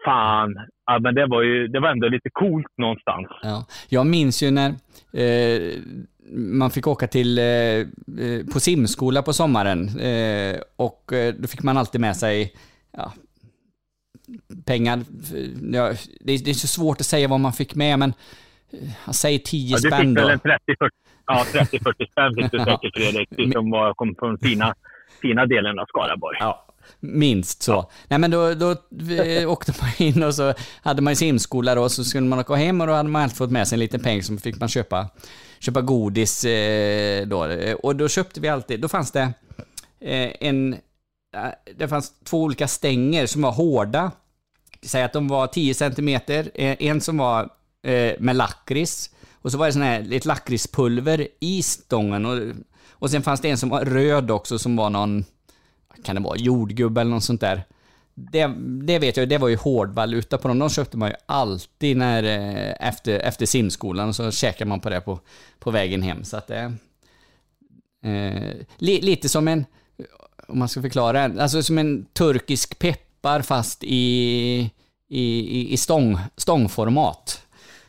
fan. 0.07 0.55
Ja, 0.87 0.99
men 0.99 1.14
det 1.14 1.27
var 1.27 1.42
ju 1.42 1.69
det 1.69 1.81
var 1.81 1.88
ändå 1.88 2.09
lite 2.09 2.31
coolt 2.33 2.73
någonstans. 2.79 3.27
Ja. 3.42 3.66
Jag 3.88 4.07
minns 4.07 4.42
ju 4.42 4.51
när 4.51 4.71
eh, 5.12 5.73
man 6.33 6.71
fick 6.71 6.87
åka 6.87 7.07
till, 7.07 7.38
eh, 7.38 7.45
eh, 7.45 8.47
på 8.53 8.61
simskola 8.61 9.23
på 9.23 9.33
sommaren 9.33 9.99
eh, 9.99 10.57
och 10.77 11.12
eh, 11.12 11.35
då 11.38 11.49
fick 11.49 11.62
man 11.62 11.77
alltid 11.77 12.01
med 12.01 12.16
sig 12.16 12.53
ja, 12.97 13.12
pengar. 14.66 14.99
Ja, 15.73 15.92
det, 16.21 16.33
är, 16.33 16.45
det 16.45 16.51
är 16.51 16.55
så 16.55 16.66
svårt 16.66 17.01
att 17.01 17.07
säga 17.07 17.29
vad 17.29 17.40
man 17.40 17.53
fick 17.53 17.75
med, 17.75 17.99
men 17.99 18.12
eh, 18.73 19.12
säg 19.12 19.38
10 19.38 19.71
Ja, 19.71 19.77
du 19.77 19.88
spänn 19.88 20.01
fick 20.01 20.19
väl 20.19 20.25
då. 20.25 20.31
en 20.31 20.38
30-40 20.38 20.90
ja, 21.27 21.45
30-40 21.53 22.11
spänn 22.11 22.35
fick 22.35 22.53
du 22.53 22.59
säkert 22.64 22.97
Fredrik. 22.97 23.29
Du 23.31 23.51
som 23.53 23.71
var, 23.71 23.95
kom 23.95 24.14
från 24.19 24.38
fina, 24.38 24.75
fina 25.23 25.47
delen 25.47 25.79
av 25.79 25.87
Skaraborg. 25.87 26.37
Ja, 26.40 26.65
minst 27.01 27.62
så. 27.62 27.90
Nej 28.09 28.18
men 28.18 28.31
då, 28.31 28.55
då 28.55 28.70
åkte 29.46 29.75
man 29.81 29.90
in 29.99 30.22
och 30.22 30.35
så 30.35 30.55
hade 30.83 31.03
man 31.03 31.11
ju 31.11 31.16
simskola 31.16 31.75
då, 31.75 31.88
så 31.88 32.05
skulle 32.05 32.27
man 32.27 32.38
åka 32.38 32.55
hem 32.55 32.81
och 32.81 32.87
då 32.87 32.92
hade 32.92 33.09
man 33.09 33.22
alltid 33.22 33.37
fått 33.37 33.51
med 33.51 33.68
sig 33.68 33.77
en 33.77 33.81
liten 33.81 34.01
peng 34.01 34.22
som 34.22 34.38
fick 34.38 34.61
man 34.61 34.68
köpa, 34.68 35.09
köpa 35.59 35.81
godis 35.81 36.44
eh, 36.44 37.27
då. 37.27 37.49
Och 37.83 37.96
då 37.96 38.09
köpte 38.09 38.40
vi 38.40 38.49
alltid, 38.49 38.81
då 38.81 38.88
fanns 38.88 39.12
det 39.12 39.33
eh, 40.01 40.31
en, 40.40 40.72
eh, 41.37 41.75
det 41.77 41.88
fanns 41.88 42.12
två 42.25 42.42
olika 42.42 42.68
stänger 42.68 43.27
som 43.27 43.42
var 43.42 43.53
hårda. 43.53 44.11
Säg 44.83 45.03
att 45.03 45.12
de 45.12 45.29
var 45.29 45.46
10 45.46 45.75
centimeter, 45.75 46.51
eh, 46.55 46.77
en 46.81 47.01
som 47.01 47.18
var 47.18 47.49
eh, 47.83 48.14
med 48.18 48.37
lakrits 48.37 49.11
och 49.33 49.53
så 49.53 49.59
var 49.59 49.66
det 49.66 49.72
sån 49.72 49.83
här, 49.83 50.12
ett 50.12 50.25
lakritspulver 50.25 51.29
i 51.40 51.62
stången 51.62 52.27
och, 52.27 52.38
och 52.90 53.11
sen 53.11 53.22
fanns 53.22 53.40
det 53.40 53.51
en 53.51 53.59
som 53.59 53.68
var 53.68 53.85
röd 53.85 54.31
också 54.31 54.59
som 54.59 54.77
var 54.77 54.90
någon 54.90 55.25
kan 56.05 56.17
det 56.17 56.23
vara, 56.23 56.37
jordgubbe 56.37 57.01
eller 57.01 57.11
något 57.11 57.25
sånt 57.25 57.41
där. 57.41 57.65
Det, 58.15 58.47
det 58.59 58.99
vet 58.99 59.17
jag, 59.17 59.29
det 59.29 59.39
var 59.39 59.49
ju 59.49 59.57
hårdvaluta 59.57 60.39
på 60.39 60.49
dem. 60.49 60.59
De 60.59 60.71
köpte 60.71 60.97
man 60.97 61.09
ju 61.09 61.15
alltid 61.27 61.97
när, 61.97 62.23
eh, 62.23 62.89
efter, 62.89 63.19
efter 63.19 63.47
simskolan, 63.47 64.15
så 64.15 64.31
käkade 64.31 64.69
man 64.69 64.81
på 64.81 64.91
det 64.91 65.01
på, 65.01 65.21
på 65.59 65.71
vägen 65.71 66.03
hem. 66.03 66.25
Så 66.25 66.37
att 66.37 66.47
det... 66.47 66.73
Eh, 68.03 68.53
li, 68.77 69.01
lite 69.01 69.29
som 69.29 69.49
en, 69.49 69.65
om 70.49 70.59
man 70.59 70.69
ska 70.69 70.83
förklara, 70.83 71.43
alltså 71.43 71.63
som 71.63 71.79
en 71.79 72.05
turkisk 72.05 72.79
peppar 72.79 73.43
fast 73.43 73.85
i, 73.85 74.71
i, 75.09 75.23
i, 75.61 75.73
i 75.73 75.77
stång, 75.77 76.19
stångformat. 76.37 77.43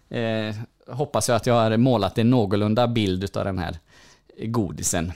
Eh, 0.10 0.56
hoppas 0.88 1.30
jag 1.30 1.36
att 1.36 1.46
jag 1.46 1.54
har 1.54 1.78
målat 1.78 2.18
en 2.18 2.30
någorlunda 2.30 2.88
bild 2.88 3.38
av 3.38 3.46
den 3.46 3.58
här 3.58 3.78
godisen. 4.46 5.12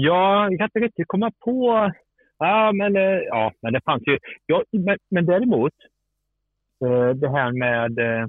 Ja, 0.00 0.48
jag 0.50 0.58
kan 0.58 0.64
inte 0.64 0.78
riktigt 0.78 1.08
komma 1.08 1.30
på... 1.44 1.90
Ja, 2.38 2.72
men, 2.72 2.96
eh, 2.96 3.18
ja, 3.26 3.52
men 3.62 3.72
det 3.72 3.80
fanns 3.84 4.02
ju... 4.06 4.18
Ja, 4.46 4.64
men, 4.70 4.98
men 5.10 5.26
däremot, 5.26 5.72
eh, 6.84 7.10
det 7.10 7.30
här 7.30 7.52
med 7.52 7.98
eh, 7.98 8.26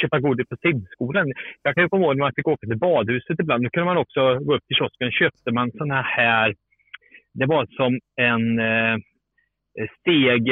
köpa 0.00 0.20
godis 0.20 0.48
på 0.48 0.56
simskolan. 0.56 1.32
Jag 1.62 1.74
kan 1.74 1.84
ju 1.84 1.88
komma 1.88 2.04
ihåg 2.04 2.16
när 2.16 2.24
man 2.24 2.32
fick 2.36 2.48
åka 2.48 2.66
till 2.66 2.78
badhuset 2.78 3.40
ibland. 3.40 3.64
Då 3.64 3.70
kunde 3.70 3.84
man 3.84 3.96
också 3.96 4.38
gå 4.38 4.54
upp 4.54 4.66
till 4.66 4.76
kiosken. 4.76 5.10
köpte 5.10 5.50
man 5.52 5.70
såna 5.70 6.02
här... 6.02 6.54
Det 7.34 7.46
var 7.46 7.66
som 7.66 8.00
en 8.16 8.58
eh, 8.58 8.96
steg 10.00 10.48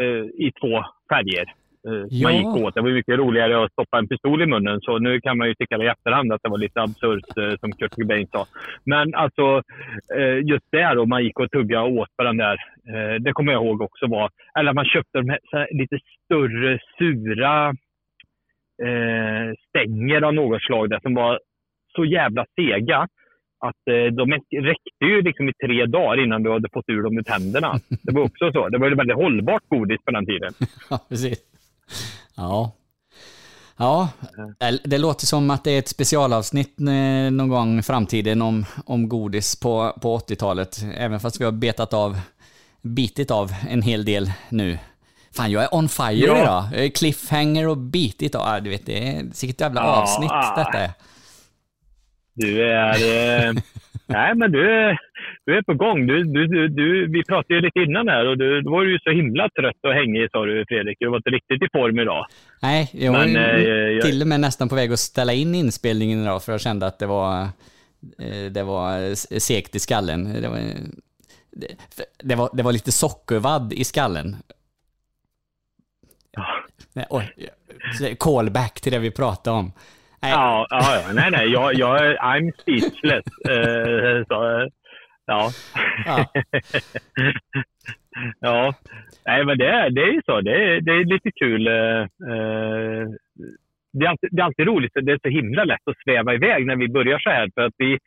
eh, 0.00 0.24
i 0.46 0.52
två 0.60 0.84
färger. 1.10 1.63
Eh, 1.88 2.06
Ja. 2.10 2.28
Man 2.28 2.36
gick 2.36 2.64
åt. 2.64 2.74
Det 2.74 2.80
var 2.80 2.90
mycket 2.90 3.18
roligare 3.18 3.64
att 3.64 3.72
stoppa 3.72 3.98
en 3.98 4.08
pistol 4.08 4.42
i 4.42 4.46
munnen. 4.46 4.80
Så 4.80 4.98
nu 4.98 5.20
kan 5.20 5.38
man 5.38 5.48
ju 5.48 5.54
tycka 5.54 5.76
i 5.76 5.86
efterhand 5.86 6.32
att 6.32 6.42
det 6.42 6.48
var 6.50 6.58
lite 6.58 6.80
absurt 6.82 7.38
eh, 7.38 7.58
som 7.60 7.72
Kurt 7.72 7.94
Cobain 7.94 8.26
sa. 8.32 8.46
Men 8.84 9.14
alltså 9.14 9.62
eh, 10.16 10.38
just 10.44 10.64
det 10.70 10.94
då, 10.94 11.06
man 11.06 11.24
gick 11.24 11.38
och 11.40 11.50
tuggade 11.50 11.84
och 11.84 11.92
åt 11.92 12.16
på 12.16 12.24
den 12.24 12.36
där. 12.36 12.56
Det 13.18 13.32
kommer 13.32 13.52
jag 13.52 13.64
ihåg 13.64 13.82
också 13.82 14.06
var, 14.06 14.30
eller 14.58 14.72
man 14.72 14.84
köpte 14.84 15.18
de 15.18 15.28
här, 15.28 15.38
lite 15.78 15.98
större 16.24 16.78
sura 16.98 17.74
stänger 19.68 20.22
av 20.22 20.34
något 20.34 20.62
slag 20.62 20.90
där 20.90 21.00
som 21.02 21.14
var 21.14 21.40
så 21.96 22.04
jävla 22.04 22.44
sega 22.56 23.06
att 23.60 23.84
de 24.12 24.30
räckte 24.70 25.04
ju 25.04 25.22
liksom 25.22 25.48
i 25.48 25.52
tre 25.66 25.86
dagar 25.86 26.24
innan 26.24 26.42
du 26.42 26.50
hade 26.52 26.68
fått 26.72 26.88
ur 26.88 27.02
dem 27.02 27.18
ur 27.18 27.22
tänderna. 27.22 27.72
Det 28.02 28.12
var 28.14 28.22
också 28.22 28.52
så. 28.52 28.68
Det 28.68 28.78
var 28.78 28.88
ju 28.88 28.94
väldigt 28.94 29.16
hållbart 29.16 29.62
godis 29.68 30.00
på 30.04 30.10
den 30.10 30.26
tiden. 30.26 30.52
Ja, 30.90 30.98
precis. 31.08 31.53
Ja. 32.36 32.72
Ja, 33.76 34.08
det 34.84 34.98
låter 34.98 35.26
som 35.26 35.50
att 35.50 35.64
det 35.64 35.70
är 35.70 35.78
ett 35.78 35.88
specialavsnitt 35.88 36.80
eh, 36.80 37.30
någon 37.32 37.48
gång 37.48 37.78
i 37.78 37.82
framtiden 37.82 38.42
om, 38.42 38.66
om 38.86 39.08
godis 39.08 39.56
på, 39.60 39.92
på 40.02 40.18
80-talet. 40.18 40.78
Även 40.96 41.20
fast 41.20 41.40
vi 41.40 41.44
har 41.44 41.52
betat 41.52 41.92
av, 41.94 42.20
bitit 42.82 43.30
av 43.30 43.54
en 43.68 43.82
hel 43.82 44.04
del 44.04 44.32
nu. 44.48 44.78
Fan, 45.36 45.50
jag 45.50 45.62
är 45.64 45.74
on 45.74 45.88
fire 45.88 46.26
Ja. 46.26 46.42
idag. 46.72 46.94
Cliffhanger 46.94 47.68
och 47.68 47.76
bitit 47.76 48.34
av. 48.34 48.62
Du 48.62 48.70
vet, 48.70 48.86
det 48.86 49.08
är 49.08 49.24
sitt 49.32 49.60
jävla 49.60 49.80
Ja, 49.80 49.86
avsnitt 49.86 50.30
detta 50.56 50.78
är. 50.78 50.90
Du 52.34 52.70
är... 52.72 53.46
Eh, 53.48 53.52
nej, 54.06 54.34
men 54.34 54.52
du, 54.52 54.96
du 55.46 55.56
är 55.58 55.62
på 55.62 55.74
gång. 55.74 56.06
Du, 56.06 56.24
du, 56.24 56.46
du, 56.46 56.68
du, 56.68 57.06
vi 57.12 57.24
pratade 57.24 57.54
ju 57.54 57.60
lite 57.60 57.78
innan 57.80 58.08
här 58.08 58.26
och 58.26 58.38
du, 58.38 58.60
då 58.60 58.70
var 58.70 58.82
du 58.84 58.92
ju 58.92 58.98
så 58.98 59.10
himla 59.10 59.48
trött 59.48 59.76
och 59.82 59.92
hängig 59.92 60.30
sa 60.32 60.44
du 60.44 60.64
Fredrik. 60.68 60.96
Du 61.00 61.08
var 61.08 61.16
inte 61.16 61.30
riktigt 61.30 61.62
i 61.62 61.68
form 61.72 61.98
idag. 61.98 62.26
Nej, 62.62 62.90
jag 62.92 63.12
var 63.12 63.18
Men, 63.18 63.30
ju 63.60 63.96
eh, 63.98 64.02
till 64.02 64.20
och 64.22 64.28
med 64.28 64.40
nästan 64.40 64.68
på 64.68 64.74
väg 64.74 64.92
att 64.92 64.98
ställa 64.98 65.32
in 65.32 65.54
inspelningen 65.54 66.22
idag 66.22 66.42
för 66.42 66.52
jag 66.52 66.60
kände 66.60 66.86
att 66.86 66.98
det 66.98 67.06
var, 67.06 67.42
eh, 68.18 68.50
det 68.50 68.62
var 68.62 69.14
segt 69.38 69.74
i 69.74 69.78
skallen. 69.78 70.42
Det 70.42 70.48
var, 70.48 70.58
det, 71.52 71.66
det 72.22 72.34
var, 72.34 72.50
det 72.52 72.62
var 72.62 72.72
lite 72.72 72.92
sockervadd 72.92 73.72
i 73.72 73.84
skallen. 73.84 74.36
Nej, 76.92 77.06
oj, 77.10 77.34
callback 78.18 78.80
till 78.80 78.92
det 78.92 78.98
vi 78.98 79.10
pratade 79.10 79.56
om. 79.56 79.72
Nej, 80.22 80.32
Ja, 80.32 80.66
ja, 80.70 81.02
nej, 81.14 81.30
nej. 81.30 81.48
Jag, 81.48 81.74
jag, 81.74 82.06
är- 82.06 82.16
I'm 82.16 82.52
speechless. 82.62 83.24
Eh, 83.48 84.24
så, 84.28 84.68
ja. 85.26 85.50
Ja. 86.06 86.26
ja. 88.40 88.74
Nej, 89.26 89.44
men 89.44 89.58
det, 89.58 89.66
är- 89.68 89.90
det 89.90 90.00
är 90.02 90.12
ju 90.12 90.22
så. 90.26 90.40
Det 90.40 90.50
är, 90.64 90.80
det 90.80 90.92
är 90.92 91.04
lite 91.04 91.30
kul. 91.30 91.66
eh, 91.66 92.00
eh, 92.32 93.08
det, 93.92 94.04
är 94.06 94.08
alltid, 94.10 94.28
det 94.32 94.42
är 94.42 94.44
alltid 94.46 94.66
roligt. 94.66 94.92
Det 94.94 95.12
är 95.12 95.18
så 95.22 95.28
himla 95.28 95.64
lätt 95.64 95.88
att 95.90 95.98
sväva 96.04 96.34
iväg 96.34 96.66
när 96.66 96.76
vi 96.76 96.88
börjar 96.88 97.18
så 97.18 97.30
här. 97.30 97.50
För 97.54 97.62
att 97.62 97.74
vi, 97.78 97.98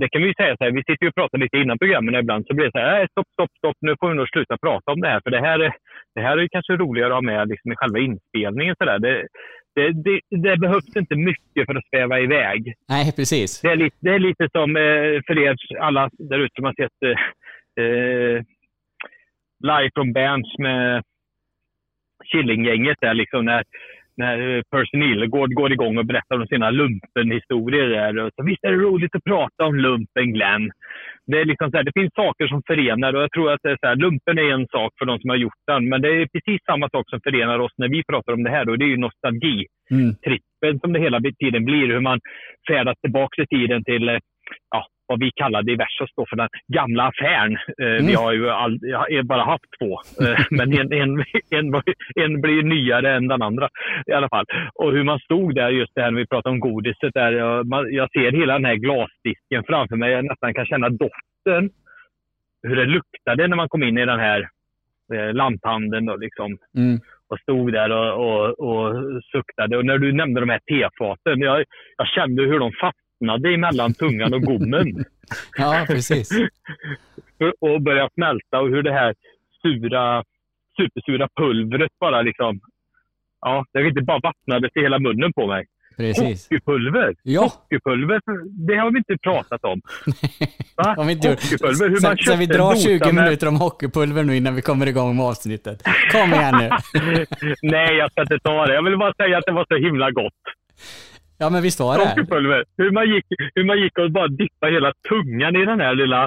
det 0.00 0.08
kan 0.08 0.22
vi 0.22 0.28
ju 0.28 0.34
säga 0.34 0.56
så 0.56 0.64
här, 0.64 0.70
vi 0.70 0.82
sitter 0.82 1.04
ju 1.04 1.08
och 1.08 1.14
pratar 1.14 1.38
lite 1.38 1.56
innan 1.58 1.78
programmen 1.78 2.14
ibland, 2.14 2.46
så 2.46 2.54
blir 2.54 2.64
det 2.66 2.72
så 2.72 2.78
här, 2.78 2.92
"Nej, 2.92 3.06
stopp, 3.10 3.28
stopp, 3.32 3.50
stopp, 3.58 3.76
nu 3.80 3.94
får 4.00 4.08
vi 4.08 4.14
nog 4.14 4.28
sluta 4.28 4.56
prata 4.58 4.92
om 4.92 5.00
det 5.00 5.08
här, 5.08 5.20
för 5.24 5.30
det 5.30 5.40
här, 5.40 5.58
är- 5.58 5.76
det 6.14 6.20
här 6.20 6.38
är 6.38 6.48
kanske 6.48 6.72
roligare 6.76 7.08
att 7.10 7.14
ha 7.16 7.32
med 7.32 7.48
liksom 7.48 7.72
i 7.72 7.76
själva 7.76 7.98
inspelningen. 7.98 8.74
Så. 8.78 8.84
Det, 8.84 8.98
det, 9.74 9.92
det, 10.04 10.20
det 10.44 10.56
behövs 10.56 10.96
inte 10.96 11.16
mycket 11.16 11.66
för 11.66 11.74
att 11.74 11.88
sväva 11.88 12.20
iväg. 12.20 12.74
nej, 12.88 13.12
precis. 13.16 13.60
Det 13.60 13.68
är 13.68 13.76
lite, 13.76 13.96
det 14.00 14.10
är 14.10 14.18
lite 14.18 14.48
som 14.52 14.76
eh, 14.76 15.22
för 15.26 15.38
er 15.38 15.56
alla 15.80 16.10
där 16.18 16.38
ute 16.38 16.54
som 16.54 16.64
har 16.64 16.74
sett 16.82 16.98
eh, 17.06 17.84
eh, 17.84 18.42
Live 19.70 19.90
from 19.94 20.12
Bands 20.12 20.58
med 20.58 21.02
Killinggänget 22.32 22.96
där 23.00 23.14
liksom 23.14 23.44
när, 23.44 23.64
när 24.16 24.56
eh, 24.56 24.62
Percy 24.70 24.96
Nilegård 24.96 25.54
går 25.54 25.72
igång 25.72 25.98
och 25.98 26.06
berättar 26.06 26.40
om 26.40 26.46
sina 26.46 26.70
lumpenhistorier 26.70 27.88
där. 27.88 28.18
Och 28.18 28.30
så, 28.36 28.42
visst 28.44 28.64
är 28.64 28.72
det 28.72 28.84
roligt 28.88 29.14
att 29.14 29.24
prata 29.24 29.64
om 29.64 29.76
lumpen 29.76 30.32
Glenn. 30.32 30.70
Det, 31.26 31.40
är 31.40 31.44
liksom 31.44 31.70
så 31.70 31.76
här, 31.76 31.84
det 31.84 32.00
finns 32.00 32.14
saker 32.14 32.46
som 32.46 32.62
förenar 32.66 33.14
och 33.14 33.22
jag 33.22 33.32
tror 33.32 33.52
att 33.52 33.60
det 33.62 33.70
är 33.70 33.78
så 33.80 33.86
här, 33.86 33.96
lumpen 33.96 34.38
är 34.38 34.52
en 34.52 34.66
sak 34.68 34.92
för 34.98 35.06
de 35.06 35.18
som 35.18 35.30
har 35.30 35.36
gjort 35.36 35.62
den. 35.66 35.88
Men 35.88 36.02
det 36.02 36.08
är 36.08 36.26
precis 36.26 36.60
samma 36.66 36.88
sak 36.88 37.10
som 37.10 37.20
förenar 37.20 37.58
oss 37.58 37.72
när 37.76 37.88
vi 37.88 38.02
pratar 38.10 38.32
om 38.32 38.42
det 38.42 38.50
här 38.50 38.68
och 38.68 38.78
det 38.78 38.84
är 38.84 38.94
ju 38.96 38.96
nostalgi 38.96 39.66
Mm. 39.90 40.14
trippen 40.14 40.80
som 40.80 40.92
det 40.92 41.00
hela 41.00 41.20
tiden 41.38 41.64
blir. 41.64 41.86
Hur 41.86 42.00
man 42.00 42.20
färdas 42.68 42.98
tillbaka 43.00 43.42
i 43.42 43.46
tiden 43.46 43.84
till 43.84 44.08
eh, 44.08 44.18
ja, 44.70 44.86
vad 45.06 45.20
vi 45.20 45.30
kallar 45.34 45.62
diverse 45.62 46.06
då 46.16 46.26
för 46.30 46.36
den 46.36 46.48
gamla 46.74 47.02
affären. 47.08 47.52
Eh, 47.82 48.06
Vi 48.06 48.14
har 48.14 48.32
ju 48.32 48.50
all, 48.50 48.78
jag 48.82 48.98
har 48.98 49.22
bara 49.22 49.44
haft 49.44 49.64
två, 49.78 49.92
eh, 50.24 50.38
men 50.50 50.72
en, 50.72 50.92
en, 50.92 51.24
en, 51.50 51.82
en 52.20 52.40
blir 52.40 52.62
nyare 52.62 53.12
än 53.16 53.28
den 53.28 53.42
andra 53.42 53.68
i 54.06 54.12
alla 54.12 54.28
fall. 54.28 54.44
Och 54.74 54.92
hur 54.92 55.04
man 55.04 55.18
stod 55.18 55.54
där, 55.54 55.68
just 55.70 55.92
det 55.94 56.02
här 56.02 56.10
när 56.10 56.18
vi 56.20 56.26
pratade 56.26 56.52
om 56.52 56.60
godiset, 56.60 57.14
där 57.14 57.32
jag, 57.32 57.66
man, 57.66 57.92
jag 57.94 58.10
ser 58.10 58.32
hela 58.32 58.52
den 58.52 58.64
här 58.64 58.74
glasdisken 58.76 59.64
framför 59.66 59.96
mig. 59.96 60.12
Jag 60.12 60.24
nästan 60.24 60.54
kan 60.54 60.66
känna 60.66 60.88
doften. 60.88 61.70
Hur 62.62 62.76
det 62.76 62.84
luktade 62.84 63.46
när 63.48 63.56
man 63.56 63.68
kom 63.68 63.82
in 63.82 63.98
i 63.98 64.06
den 64.06 64.20
här 64.20 64.48
eh, 65.14 65.34
lanthandeln. 65.34 66.06
Då, 66.06 66.16
liksom 66.16 66.58
Mm. 66.76 66.98
och 67.30 67.38
stod 67.40 67.72
där 67.72 67.90
och, 67.92 68.12
och, 68.26 68.60
och 68.68 68.94
suktade. 69.32 69.76
Och 69.76 69.84
när 69.84 69.98
du 69.98 70.12
nämnde 70.12 70.40
de 70.40 70.48
här 70.48 70.60
tefaten, 70.70 71.40
jag, 71.40 71.64
jag 71.96 72.08
kände 72.08 72.42
hur 72.42 72.58
de 72.58 72.72
fastnade 72.72 73.03
emellan 73.54 73.94
tungan 73.94 74.34
och 74.34 74.42
gommen. 74.42 75.04
Ja, 75.58 75.84
precis. 75.88 76.30
och 77.60 77.82
började 77.82 78.10
smälta 78.14 78.60
och 78.60 78.68
hur 78.68 78.82
det 78.82 78.92
här 78.92 79.14
sura, 79.62 80.24
supersura 80.76 81.28
pulvret 81.36 81.90
bara 82.00 82.22
liksom... 82.22 82.60
Ja, 83.40 83.64
det 83.72 83.86
inte 83.88 84.02
bara 84.02 84.18
vattnade 84.18 84.70
till 84.70 84.82
hela 84.82 84.98
munnen 84.98 85.32
på 85.32 85.46
mig. 85.46 85.64
Precis. 85.96 86.44
Hockeypulver! 86.44 87.14
Ja. 87.22 87.40
Hockeypulver, 87.42 88.20
det 88.66 88.76
har 88.76 88.90
vi 88.90 88.98
inte 88.98 89.16
pratat 89.22 89.64
om. 89.64 89.80
Va? 90.76 90.94
Om 90.98 91.06
vi 91.06 91.12
inte. 91.12 91.28
Hockeypulver, 91.28 91.88
hur 91.88 91.96
Sen, 91.96 92.08
man 92.10 92.16
sen 92.18 92.38
vi 92.38 92.46
drar 92.46 92.70
en 92.72 92.78
20 92.78 92.98
dosa 92.98 93.12
med- 93.12 93.24
minuter 93.24 93.48
om 93.48 93.56
hockeypulver 93.56 94.22
nu 94.24 94.36
innan 94.36 94.54
vi 94.54 94.62
kommer 94.62 94.86
igång 94.86 95.16
med 95.16 95.24
avsnittet. 95.24 95.82
Kom 96.12 96.32
igen 96.34 96.54
nu. 96.60 96.70
Nej, 97.62 97.96
jag 97.96 98.10
ska 98.10 98.20
inte 98.22 98.38
ta 98.38 98.66
det. 98.66 98.74
Jag 98.74 98.82
vill 98.82 98.98
bara 98.98 99.14
säga 99.14 99.38
att 99.38 99.44
det 99.46 99.52
var 99.52 99.66
så 99.68 99.76
himla 99.76 100.10
gott. 100.10 100.32
Ja, 101.44 101.50
men 101.50 101.62
visst 101.62 101.80
var 101.80 101.98
det? 101.98 102.08
Sockerpulver. 102.08 102.64
Hur 102.76 102.90
man, 102.90 103.06
gick, 103.14 103.26
hur 103.54 103.64
man 103.64 103.78
gick 103.82 103.98
och 103.98 104.10
bara 104.10 104.28
dippade 104.28 104.72
hela 104.72 104.92
tungan 105.08 105.56
i 105.56 105.64
den 105.64 105.80
här 105.80 105.94
lilla 105.94 106.22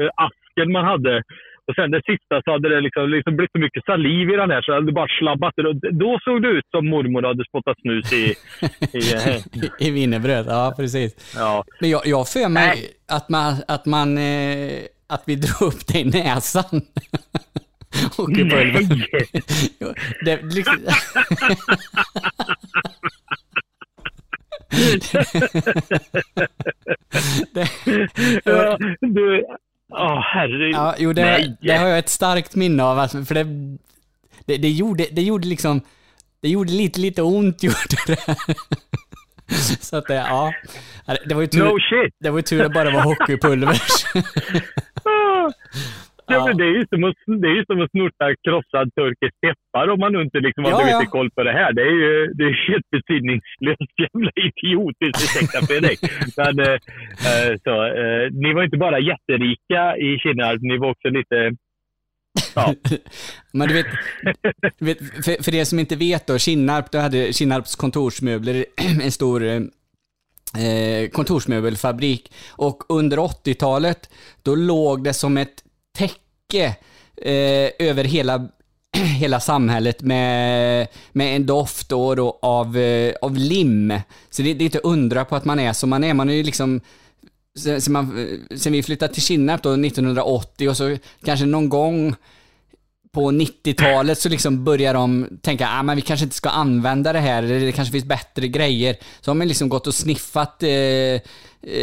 eh, 0.00 0.10
asken 0.26 0.72
man 0.72 0.84
hade. 0.84 1.22
Och 1.66 1.74
sen 1.74 1.90
det 1.90 2.02
sista 2.10 2.42
så 2.44 2.50
hade 2.52 2.68
det 2.68 2.80
liksom, 2.80 3.08
liksom 3.08 3.36
blivit 3.36 3.52
så 3.52 3.58
mycket 3.58 3.84
saliv 3.84 4.30
i 4.30 4.36
den 4.36 4.50
här 4.50 4.62
så 4.62 4.70
det 4.70 4.76
hade 4.76 4.92
bara 4.92 5.08
slabbat. 5.18 5.54
Och 5.58 5.76
Då 5.92 6.18
såg 6.24 6.42
det 6.42 6.48
ut 6.48 6.64
som 6.70 6.88
mormor 6.88 7.22
hade 7.22 7.44
spottat 7.44 7.76
snus 7.80 8.12
i... 8.12 8.24
i 8.98 9.04
eh, 9.14 9.86
I 9.86 9.90
wienerbröd, 9.90 10.46
ja 10.48 10.74
precis. 10.76 11.34
ja. 11.36 11.64
Men 11.80 11.90
jag, 11.90 12.02
jag 12.04 12.28
för 12.28 12.48
mig 12.48 12.90
att 13.08 13.28
man, 13.28 13.54
att 13.68 13.86
man, 13.86 14.18
eh, 14.18 14.78
att 15.14 15.22
vi 15.26 15.34
drog 15.36 15.62
upp 15.72 15.86
det 15.86 15.98
i 15.98 16.04
näsan. 16.04 16.80
Hockeypulver. 18.16 18.80
Nej! 18.88 19.44
Det, 20.24 20.42
liksom, 20.42 20.76
det, 27.54 27.68
Ja, 28.44 28.78
du... 29.00 29.44
Ja, 29.88 30.24
herregud. 30.34 30.74
ja, 30.74 30.94
jo, 30.98 31.12
det, 31.12 31.24
Nej. 31.24 31.56
det 31.60 31.76
har 31.76 31.88
jag 31.88 31.98
ett 31.98 32.08
starkt 32.08 32.54
minne 32.54 32.82
av. 32.82 32.98
Alltså, 32.98 33.24
för 33.24 33.34
det, 33.34 33.44
det, 34.46 34.56
det, 34.56 34.70
gjorde, 34.70 35.06
det 35.12 35.22
gjorde 35.22 35.48
liksom, 35.48 35.80
det 36.42 36.48
gjorde 36.48 36.72
lite, 36.72 37.00
lite 37.00 37.22
ont 37.22 37.62
gjorde 37.62 37.96
det. 38.06 38.36
Så 39.80 39.96
att 39.96 40.06
det, 40.06 40.14
ja. 40.14 40.52
Det 41.26 41.34
var 41.34 41.40
ju 41.40 41.46
tur, 41.46 41.64
No 41.64 41.78
shit! 41.78 42.14
det 42.20 42.30
var 42.30 42.38
ju 42.38 42.42
tur 42.42 42.60
att 42.60 42.66
det 42.68 42.74
bara 42.74 42.90
var 42.90 43.02
hockeypulver. 43.02 43.74
Ja, 46.30 46.52
det 46.60 46.64
är 46.64 46.74
ju 46.80 46.86
som 46.92 47.04
att, 47.04 47.16
det 47.42 47.48
är 47.52 47.56
ju 47.60 47.64
som 47.64 47.80
att 47.82 47.90
snorta 47.90 48.26
krossad 48.44 48.94
turkisk 48.94 49.34
peppar 49.44 49.88
om 49.92 50.00
man 50.00 50.20
inte 50.20 50.38
liksom 50.40 50.64
har 50.64 50.70
Ja, 50.70 50.88
ja. 50.90 51.04
koll 51.16 51.30
på 51.30 51.42
det 51.42 51.52
här. 51.52 51.72
Det 51.72 51.82
är 51.82 51.96
ju 52.04 52.32
det 52.38 52.44
är 52.44 52.54
helt 52.68 52.88
besinningslöst 52.96 53.92
jävla 54.04 54.30
idiotiskt. 54.48 55.18
Ursäkta 55.24 55.58
Fredrik. 55.66 56.00
Men, 56.40 56.54
eh, 56.66 57.52
så, 57.64 57.74
eh, 58.00 58.24
ni 58.42 58.54
var 58.54 58.62
inte 58.64 58.76
bara 58.86 58.98
jätterika 58.98 59.96
i 59.96 60.18
Kinnarp, 60.22 60.60
ni 60.62 60.78
var 60.78 60.90
också 60.90 61.08
lite... 61.08 61.56
Ja, 62.54 62.74
Men 63.52 63.68
du 63.68 63.74
vet, 63.74 63.86
du 64.78 64.84
vet 64.84 64.98
för, 64.98 65.42
för 65.42 65.54
er 65.54 65.64
som 65.64 65.78
inte 65.78 65.96
vet 65.96 66.26
då, 66.26 66.38
Kinnarp, 66.38 66.90
då 66.90 66.98
hade 66.98 67.32
Kinnarps 67.32 67.76
kontorsmöbler 67.76 68.64
en 69.02 69.12
stor 69.12 69.44
eh, 70.58 71.08
kontorsmöbelfabrik. 71.12 72.32
Och 72.56 72.82
under 72.88 73.16
80-talet, 73.16 74.10
då 74.42 74.54
låg 74.54 75.04
det 75.04 75.14
som 75.14 75.36
ett 75.36 75.64
täcke 75.92 76.76
eh, 77.16 77.70
över 77.78 78.04
hela, 78.04 78.48
hela 79.18 79.40
samhället 79.40 80.02
med, 80.02 80.86
med 81.12 81.36
en 81.36 81.46
doft 81.46 81.88
då, 81.88 82.14
då 82.14 82.38
av, 82.42 82.76
eh, 82.78 83.14
av 83.22 83.36
lim. 83.36 83.92
Så 84.30 84.42
det, 84.42 84.54
det 84.54 84.62
är 84.62 84.66
inte 84.66 84.78
undra 84.78 85.24
på 85.24 85.36
att 85.36 85.44
man 85.44 85.58
är 85.58 85.72
som 85.72 85.90
man 85.90 86.04
är. 86.04 86.14
Man 86.14 86.28
är 86.28 86.34
ju 86.34 86.42
liksom 86.42 86.80
sen, 87.58 87.80
sen, 87.80 87.92
man, 87.92 88.28
eh, 88.50 88.56
sen 88.56 88.72
vi 88.72 88.82
flyttade 88.82 89.14
till 89.14 89.22
Kinnarp 89.22 89.62
då 89.62 89.72
1980 89.72 90.68
och 90.68 90.76
så 90.76 90.96
kanske 91.24 91.46
någon 91.46 91.68
gång 91.68 92.14
på 93.14 93.30
90-talet 93.30 94.18
så 94.18 94.28
liksom 94.28 94.64
börjar 94.64 94.94
de 94.94 95.38
tänka 95.42 95.66
att 95.66 95.80
ah, 95.80 95.82
men 95.82 95.96
vi 95.96 96.02
kanske 96.02 96.24
inte 96.24 96.36
ska 96.36 96.48
använda 96.48 97.12
det 97.12 97.18
här, 97.18 97.42
eller 97.42 97.60
det 97.60 97.72
kanske 97.72 97.92
finns 97.92 98.04
bättre 98.04 98.48
grejer. 98.48 98.96
Så 99.20 99.30
har 99.30 99.34
man 99.34 99.48
liksom 99.48 99.68
gått 99.68 99.86
och 99.86 99.94
sniffat 99.94 100.62
eh, 100.62 100.70
eh, 100.70 101.20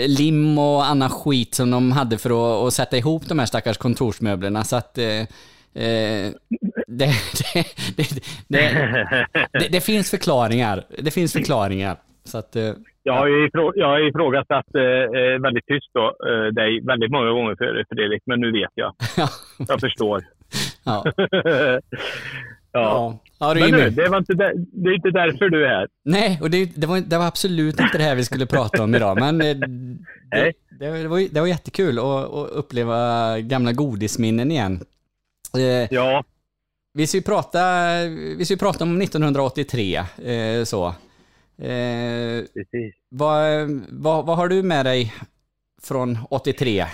lim 0.08 0.58
och 0.58 0.86
annan 0.86 1.10
skit 1.10 1.56
som 1.56 1.72
de 1.72 1.92
hade 1.92 2.18
för 2.18 2.30
att, 2.30 2.68
att 2.68 2.74
sätta 2.74 2.98
ihop 2.98 3.24
de 3.28 3.40
här 3.40 3.46
stackars 3.46 3.78
kontorsmöblerna. 3.78 4.64
Så 4.64 4.76
att 4.76 4.98
eh, 4.98 5.06
eh, 5.84 6.32
det, 6.88 7.10
det, 7.96 8.22
det, 8.48 9.68
det, 9.72 9.82
finns 9.82 10.12
förklaringar. 10.12 10.84
Det 10.98 11.12
finns 11.12 11.34
förklaringar. 11.34 11.98
Så 12.24 12.38
att, 12.38 12.56
eh, 12.56 12.72
jag 13.04 13.14
har 13.14 13.28
ju 13.28 13.48
ifrå, 13.48 13.74
jag 13.76 13.88
har 13.88 14.10
ifrågasatt 14.10 14.76
eh, 14.76 15.42
väldigt 15.42 15.66
tyst 15.66 15.90
då, 15.94 16.06
eh, 16.30 16.54
dig 16.54 16.82
väldigt 16.82 17.12
många 17.12 17.30
gånger 17.30 17.56
för 17.56 17.86
Fredrik, 17.90 18.24
men 18.26 18.40
nu 18.40 18.52
vet 18.52 18.72
jag. 18.76 18.94
ja. 19.18 19.28
Jag 19.68 19.80
förstår. 19.80 20.22
Ja. 20.94 21.04
ja. 21.32 21.80
Ja. 22.72 23.20
Ja, 23.40 23.54
Men 23.54 23.72
nu. 23.72 23.90
det, 23.90 24.10
var 24.10 24.18
inte 24.18 24.34
där, 24.34 24.54
det 24.56 24.90
är 24.90 24.96
inte 24.96 25.12
därför 25.12 25.50
du 25.50 25.66
är 25.66 25.70
här. 25.70 25.88
Nej, 26.06 26.40
och 26.42 26.50
det, 26.50 26.66
det, 26.66 26.88
var, 26.88 27.00
det 27.00 27.18
var 27.18 27.26
absolut 27.26 27.80
inte 27.80 27.98
det 27.98 28.04
här 28.04 28.16
vi 28.16 28.26
skulle 28.26 28.46
prata 28.46 28.84
om 28.84 28.96
idag, 28.96 29.20
men 29.20 29.42
eh, 29.42 29.56
det, 29.56 29.68
Nej. 30.32 30.54
det, 30.80 30.90
det, 30.90 31.08
var, 31.08 31.34
det 31.34 31.40
var 31.40 31.48
jättekul 31.48 32.00
att, 32.00 32.06
att 32.34 32.50
uppleva 32.50 33.40
gamla 33.40 33.72
godisminnen 33.74 34.52
igen. 34.52 34.80
Eh, 35.58 35.88
Ja, 35.94 36.24
vi 36.94 37.08
ska 37.08 37.18
ju 37.18 37.24
prata, 37.24 37.60
vi 38.38 38.46
ska 38.46 38.56
prata 38.56 38.84
om 38.84 39.02
1983, 39.02 39.96
eh, 39.96 40.64
så. 40.64 40.88
Eh, 41.62 42.44
precis. 42.54 42.96
vad, 43.10 43.70
vad, 43.90 44.26
vad 44.26 44.38
har 44.38 44.48
du 44.48 44.64
med 44.64 44.86
dig 44.86 45.14
från 45.84 46.18
83? 46.30 46.86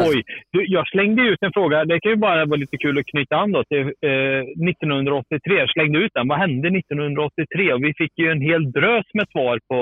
Oj, 0.00 0.22
du, 0.52 0.64
jag 0.66 0.88
slängde 0.88 1.22
ut 1.22 1.42
en 1.42 1.52
fråga. 1.52 1.84
Det 1.84 2.00
kan 2.00 2.12
ju 2.12 2.16
bara 2.16 2.44
vara 2.44 2.56
lite 2.56 2.76
kul 2.76 2.98
att 2.98 3.06
knyta 3.06 3.36
an 3.36 3.52
då 3.52 3.64
till 3.64 3.80
eh, 3.80 4.68
1983. 4.70 5.54
Jag 5.58 5.70
slängde 5.70 5.98
ut 5.98 6.14
den. 6.14 6.28
Vad 6.28 6.38
hände 6.38 6.68
1983? 6.68 7.72
Och 7.72 7.84
vi 7.84 7.94
fick 7.94 8.18
ju 8.18 8.30
en 8.30 8.40
hel 8.40 8.72
drös 8.72 9.06
med 9.14 9.28
svar 9.32 9.60
på, 9.68 9.78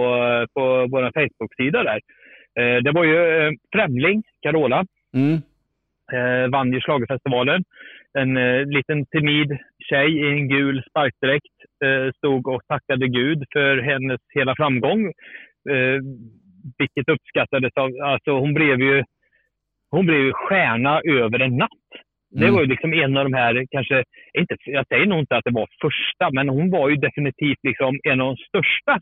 på 0.54 0.86
vår 0.90 1.10
Facebook-sida 1.14 1.82
där. 1.82 2.00
Eh, 2.60 2.82
det 2.82 2.92
var 2.92 3.04
ju 3.04 3.16
eh, 3.16 3.50
Främling, 3.72 4.22
Carola. 4.42 4.84
Mm. 5.14 5.42
Eh, 6.12 6.50
vann 6.50 6.72
ju 6.72 6.80
schlagerfestivalen. 6.80 7.64
En 8.18 8.36
eh, 8.36 8.66
liten 8.66 9.06
timid 9.06 9.58
tjej 9.90 10.18
i 10.18 10.28
en 10.28 10.48
gul 10.48 10.82
sparkdräkt 10.90 11.56
eh, 11.84 12.12
stod 12.16 12.48
och 12.48 12.62
tackade 12.68 13.08
Gud 13.08 13.44
för 13.52 13.76
hennes 13.76 14.20
hela 14.34 14.54
framgång. 14.56 15.06
Eh, 15.70 16.00
vilket 16.78 17.08
uppskattades 17.08 17.72
av... 17.76 17.90
Alltså 18.02 18.30
hon 18.30 18.54
blev 18.54 18.80
ju 18.80 19.04
hon 19.94 20.06
blev 20.06 20.20
ju 20.20 20.32
stjärna 20.32 21.00
över 21.18 21.38
en 21.40 21.56
natt. 21.56 21.70
Det 22.30 22.42
Mm. 22.44 22.54
var 22.54 22.60
ju 22.60 22.66
liksom 22.68 22.92
en 22.92 23.16
av 23.16 23.24
de 23.24 23.34
här, 23.34 23.66
kanske, 23.70 24.04
inte, 24.38 24.54
jag 24.64 24.86
säger 24.86 25.06
nog 25.06 25.18
inte 25.18 25.36
att 25.36 25.44
det 25.44 25.50
var 25.60 25.68
första, 25.82 26.30
men 26.32 26.48
hon 26.48 26.70
var 26.70 26.88
ju 26.88 26.96
definitivt 26.96 27.58
liksom 27.62 27.98
en 28.10 28.20
av 28.20 28.26
de 28.26 28.36
största 28.48 28.98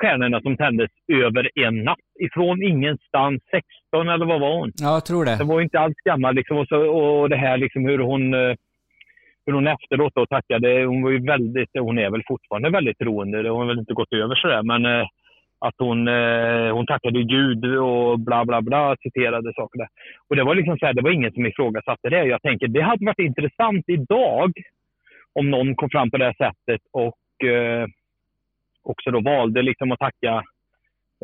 stjärnorna 0.00 0.40
som 0.40 0.56
tändes 0.56 0.90
över 1.12 1.50
en 1.66 1.84
natt. 1.84 2.06
Ifrån 2.20 2.62
ingenstans, 2.62 3.42
16 3.90 4.08
eller 4.08 4.26
vad 4.26 4.40
var 4.40 4.54
hon? 4.60 4.72
Ja, 4.80 4.92
jag 4.94 5.04
tror 5.04 5.24
det. 5.24 5.36
Den 5.38 5.48
var 5.48 5.58
ju 5.58 5.64
inte 5.64 5.78
alls 5.80 5.96
gammal. 6.04 6.34
Liksom, 6.34 6.56
och, 6.58 6.68
så, 6.68 6.76
och 6.98 7.28
det 7.30 7.36
här 7.36 7.56
liksom 7.56 7.84
hur 7.84 7.98
hon, 7.98 8.34
eh, 8.34 8.54
hur 9.46 9.52
hon 9.52 9.66
efteråt 9.66 10.12
då 10.14 10.26
tackade. 10.26 10.84
Hon 10.84 11.02
var 11.02 11.10
ju 11.10 11.18
väldigt, 11.26 11.70
hon 11.78 11.98
är 11.98 12.10
väl 12.10 12.22
fortfarande 12.28 12.70
väldigt 12.70 12.98
troende. 12.98 13.42
Det 13.42 13.48
har 13.50 13.66
väl 13.66 13.78
inte 13.78 13.94
gått 13.94 14.12
över 14.12 14.34
sådär. 14.34 14.62
Men 14.62 14.84
eh, 14.86 15.06
att 15.60 15.74
hon, 15.78 16.08
eh, 16.08 16.74
hon 16.74 16.86
tackade 16.86 17.22
Gud 17.22 17.64
och 17.64 18.20
bla 18.20 18.44
bla 18.44 18.62
bla, 18.62 18.96
citerade 19.02 19.52
saker 19.54 19.78
där. 19.78 19.88
Och 20.28 20.36
det 20.36 20.44
var 20.44 20.54
liksom 20.54 20.78
så 20.78 20.86
här, 20.86 20.94
det 20.94 21.02
var 21.02 21.10
ingen 21.10 21.32
som 21.32 21.46
ifrågasatte 21.46 22.08
det. 22.08 22.24
Jag 22.24 22.42
tänker 22.42 22.68
det 22.68 22.80
hade 22.80 23.04
varit 23.04 23.18
intressant 23.18 23.84
idag 23.86 24.52
om 25.32 25.50
någon 25.50 25.74
kom 25.74 25.90
fram 25.90 26.10
på 26.10 26.16
det 26.16 26.24
här 26.24 26.32
sättet 26.32 26.80
och 26.92 27.48
eh, 27.48 27.86
också 28.82 29.10
då 29.10 29.20
valde 29.20 29.62
liksom 29.62 29.92
att 29.92 29.98
tacka 29.98 30.42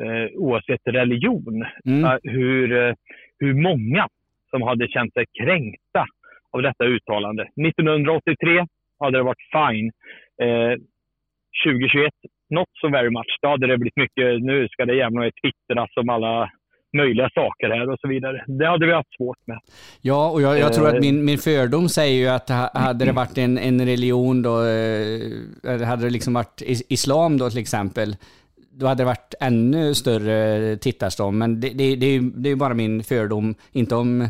eh, 0.03 0.27
oavsett 0.35 0.81
religion. 0.85 1.65
Mm. 1.85 2.05
Eh, 2.05 2.19
hur, 2.23 2.77
eh, 2.77 2.95
hur 3.39 3.55
många 3.55 4.09
som 4.51 4.63
hade 4.63 4.89
känt 4.89 5.13
sig 5.13 5.25
kränkta 5.43 6.07
av 6.51 6.63
detta 6.63 6.85
uttalande. 6.85 7.43
1983 7.43 8.67
hade 8.99 9.19
det 9.19 9.23
varit 9.23 9.49
fine. 9.53 9.93
Eh, 10.43 10.79
2021, 11.67 12.13
not 12.59 12.69
so 12.81 12.87
very 12.99 13.11
much. 13.19 13.31
Då 13.43 13.49
hade 13.49 13.67
det 13.67 13.79
blivit 13.79 13.97
mycket, 14.05 14.27
nu 14.51 14.69
ska 14.69 14.85
det 14.85 14.97
jämna 14.97 15.23
twittras 15.43 15.91
om 16.01 16.09
alla 16.09 16.51
möjliga 16.97 17.29
saker 17.35 17.69
här 17.77 17.91
och 17.91 17.99
så 18.01 18.09
vidare. 18.09 18.45
Det 18.47 18.67
hade 18.67 18.87
vi 18.87 18.93
haft 18.93 19.17
svårt 19.17 19.39
med. 19.47 19.59
Ja, 20.01 20.31
och 20.31 20.43
jag, 20.43 20.59
jag 20.59 20.73
tror 20.73 20.89
att 20.89 20.95
Eh. 20.95 21.01
min, 21.01 21.25
min 21.25 21.39
fördom 21.39 21.89
säger 21.89 22.19
ju 22.23 22.29
att 22.29 22.49
ha- 22.49 22.71
hade 22.75 23.05
det 23.05 23.13
varit 23.23 23.39
en, 23.39 23.59
en 23.59 23.87
religion 23.87 24.43
då, 24.43 24.55
eh, 24.65 25.87
hade 25.87 26.05
det 26.05 26.11
liksom 26.11 26.35
varit 26.35 26.63
is- 26.67 26.87
islam 26.89 27.39
då 27.39 27.51
till 27.51 27.59
exempel, 27.61 28.17
då 28.81 28.87
hade 28.87 29.01
det 29.03 29.07
varit 29.07 29.35
ännu 29.41 29.95
större 29.95 30.77
tittarstorm. 30.77 31.39
Men 31.39 31.61
det, 31.61 31.69
det, 31.69 31.97
det 31.97 32.07
är 32.07 32.13
ju 32.13 32.21
det 32.21 32.49
är 32.49 32.51
ju 32.51 32.57
bara 32.57 32.75
min 32.75 33.03
fördom, 33.05 33.55
inte 33.73 33.95
om, 33.95 34.29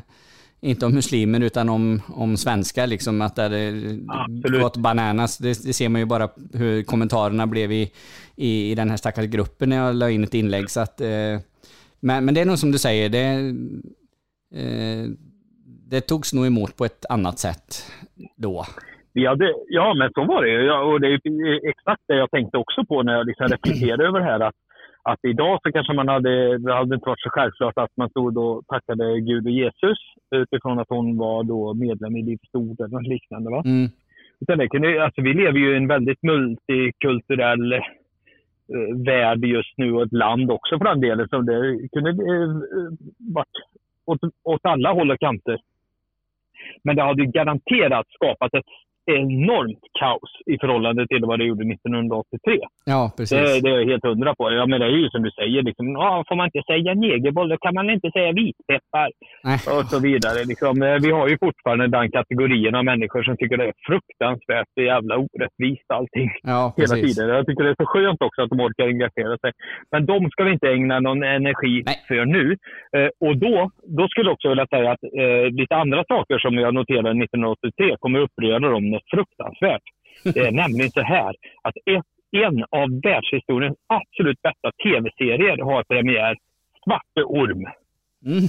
inte 0.64 0.86
om 0.86 0.94
muslimer 0.94 1.40
utan 1.40 1.68
om, 1.68 2.02
om 2.14 2.36
svenskar 2.36 2.86
liksom, 2.86 3.22
att 3.22 3.36
det 3.36 3.42
hade 3.42 3.72
Absolut. 4.08 4.62
gått 4.62 4.76
bananas. 4.76 5.38
Det, 5.38 5.48
det 5.48 5.72
ser 5.72 5.88
man 5.88 6.00
ju 6.00 6.06
bara 6.06 6.28
hur 6.54 6.82
kommentarerna 6.82 7.46
blev 7.46 7.72
i, 7.72 7.90
i, 8.36 8.70
i 8.70 8.74
den 8.74 8.90
här 8.90 8.96
stackars 8.96 9.26
gruppen 9.26 9.68
när 9.68 9.76
jag 9.76 9.94
la 9.94 10.10
in 10.10 10.24
ett 10.24 10.34
inlägg. 10.34 10.70
Så 10.70 10.80
att, 10.80 11.00
eh, 11.00 11.38
men, 12.00 12.24
men 12.24 12.34
det 12.34 12.40
är 12.40 12.44
nog 12.44 12.58
som 12.58 12.72
du 12.72 12.78
säger, 12.78 13.08
det, 13.08 13.26
eh, 14.60 15.08
det 15.90 16.00
togs 16.00 16.32
nog 16.32 16.46
emot 16.46 16.76
på 16.76 16.84
ett 16.84 17.06
annat 17.08 17.38
sätt 17.38 17.92
då. 18.36 18.64
Vi 19.12 19.26
hade, 19.26 19.54
ja, 19.68 19.94
men 19.94 20.10
så 20.12 20.24
var 20.24 20.42
det 20.42 20.50
ju. 20.50 20.66
Ja, 20.66 20.82
och 20.82 21.00
det 21.00 21.08
är 21.08 21.68
exakt 21.68 22.02
det 22.08 22.16
jag 22.16 22.30
tänkte 22.30 22.58
också 22.58 22.84
på 22.84 23.02
när 23.02 23.12
jag 23.12 23.26
liksom 23.26 23.48
reflekterade 23.54 24.06
över 24.06 24.20
det 24.20 24.26
här. 24.26 24.40
Att, 24.40 24.54
att 25.04 25.24
idag 25.24 25.60
så 25.62 25.72
kanske 25.72 25.92
man 25.92 26.08
hade, 26.08 26.58
det 26.58 26.74
hade 26.74 26.94
inte 26.94 27.08
varit 27.08 27.20
så 27.20 27.30
självklart 27.30 27.78
att 27.78 27.96
man 27.96 28.10
stod 28.10 28.38
och 28.38 28.66
tackade 28.66 29.20
Gud 29.20 29.46
och 29.46 29.52
Jesus 29.52 29.98
utifrån 30.30 30.78
att 30.78 30.88
hon 30.88 31.18
var 31.18 31.42
då 31.42 31.74
medlem 31.74 32.16
i 32.16 32.22
Livs 32.22 32.54
Ord 32.54 32.80
eller 32.80 32.88
något 32.88 33.06
liknande. 33.06 33.50
Va? 33.50 33.62
Mm. 33.64 33.88
Utan 34.40 34.58
det 34.58 34.68
kunde, 34.68 35.04
alltså 35.04 35.22
vi 35.22 35.34
lever 35.34 35.58
ju 35.58 35.72
i 35.72 35.76
en 35.76 35.88
väldigt 35.88 36.22
multikulturell 36.22 37.72
eh, 37.72 37.80
värld 39.06 39.44
just 39.44 39.78
nu 39.78 39.92
och 39.92 40.02
ett 40.02 40.12
land 40.12 40.50
också 40.50 40.78
för 40.78 40.84
den 40.84 41.00
delen. 41.00 41.28
Så 41.28 41.40
det 41.40 41.88
kunde 41.92 42.10
eh, 42.10 42.50
varit 43.18 43.56
åt, 44.06 44.20
åt 44.44 44.66
alla 44.66 44.92
håll 44.92 45.10
och 45.10 45.20
kanter. 45.20 45.58
Men 46.82 46.96
det 46.96 47.02
hade 47.02 47.26
garanterat 47.26 48.06
skapat 48.08 48.54
ett 48.54 48.72
enormt 49.06 49.84
kaos 50.00 50.30
i 50.46 50.58
förhållande 50.58 51.06
till 51.06 51.22
vad 51.24 51.38
det 51.38 51.44
gjorde 51.44 51.64
1983. 51.74 52.58
Ja, 52.84 53.12
precis. 53.16 53.38
Det, 53.38 53.60
det 53.62 53.68
är 53.70 53.78
jag 53.78 53.90
helt 53.92 54.04
hundra 54.04 54.34
på. 54.34 54.52
Ja, 54.52 54.66
men 54.66 54.80
det 54.80 54.86
är 54.86 54.90
ju 54.90 55.08
som 55.10 55.22
du 55.22 55.30
säger, 55.30 55.62
liksom, 55.62 55.86
ja, 55.92 56.24
får 56.28 56.36
man 56.36 56.46
inte 56.46 56.62
säga 56.72 56.94
negerboll, 56.94 57.48
då 57.48 57.56
kan 57.56 57.74
man 57.74 57.90
inte 57.90 58.10
säga 58.10 58.32
vitpeppar. 58.32 59.08
Nej. 59.44 59.58
Och 59.76 59.84
så 59.92 59.98
vidare. 60.08 60.38
Liksom, 60.44 60.82
eh, 60.82 60.96
vi 61.04 61.10
har 61.10 61.28
ju 61.28 61.36
fortfarande 61.46 61.86
den 61.98 62.10
kategorin 62.10 62.74
av 62.74 62.84
människor 62.84 63.22
som 63.22 63.36
tycker 63.36 63.56
det 63.56 63.68
är 63.72 63.76
fruktansvärt 63.88 64.72
jävla 64.80 65.14
orättvist 65.26 65.88
allting. 65.98 66.30
Ja, 66.42 66.74
Hela 66.76 66.94
precis. 66.94 67.16
tiden. 67.16 67.34
Jag 67.36 67.46
tycker 67.46 67.64
det 67.64 67.70
är 67.70 67.82
så 67.84 67.86
skönt 67.86 68.22
också 68.22 68.42
att 68.42 68.50
de 68.50 68.60
orkar 68.60 68.84
engagera 68.84 69.38
sig. 69.38 69.52
Men 69.92 70.06
de 70.06 70.30
ska 70.30 70.44
vi 70.44 70.52
inte 70.52 70.68
ägna 70.68 71.00
någon 71.00 71.22
energi 71.22 71.82
Nej. 71.86 71.96
för 72.08 72.24
nu. 72.36 72.44
Eh, 72.96 73.10
och 73.26 73.36
då, 73.36 73.70
då 73.98 74.08
skulle 74.08 74.28
jag 74.28 74.34
också 74.34 74.48
vilja 74.48 74.66
säga 74.66 74.90
att 74.92 75.04
eh, 75.22 75.44
lite 75.60 75.74
andra 75.76 76.04
saker 76.08 76.38
som 76.38 76.54
jag 76.54 76.74
noterade 76.74 77.24
1983 77.24 77.96
kommer 78.00 78.18
uppröra 78.18 78.58
dem 78.58 78.93
något 78.94 79.10
fruktansvärt. 79.14 79.82
Det 80.34 80.40
är 80.40 80.52
nämligen 80.62 80.90
så 80.90 81.00
här 81.02 81.34
att 81.62 81.76
ett, 81.76 82.06
en 82.44 82.64
av 82.70 83.00
världshistoriens 83.02 83.76
absolut 83.86 84.42
bästa 84.42 84.70
tv-serier 84.84 85.58
har 85.64 85.82
premiär. 85.84 86.36
Svarte 86.84 87.22
Orm. 87.24 87.64
Mm. 88.26 88.44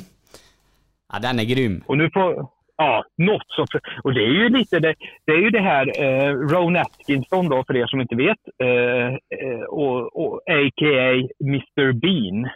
Ja, 1.14 1.20
den 1.20 1.40
är 1.40 1.44
grym. 1.44 1.84
Och 1.88 1.98
nu 1.98 2.10
får... 2.14 2.48
Ja, 2.78 3.06
något 3.18 3.48
så... 3.48 3.66
Och 4.04 4.14
det 4.14 4.22
är 4.24 4.34
ju 4.42 4.50
lite 4.50 4.80
det, 4.80 4.96
det 5.26 5.32
är 5.32 5.38
ju 5.38 5.50
det 5.50 5.62
här 5.62 6.02
eh, 6.04 6.34
Ron 6.34 6.76
Atkinson 6.76 7.50
då, 7.50 7.64
för 7.68 7.78
er 7.78 7.88
som 7.88 8.02
inte 8.02 8.16
vet, 8.16 8.38
eh, 8.64 9.08
eh, 9.40 9.62
och, 9.70 10.16
och 10.26 10.36
a.k.a. 10.36 11.28
Mr 11.44 11.92
Bean, 11.94 12.50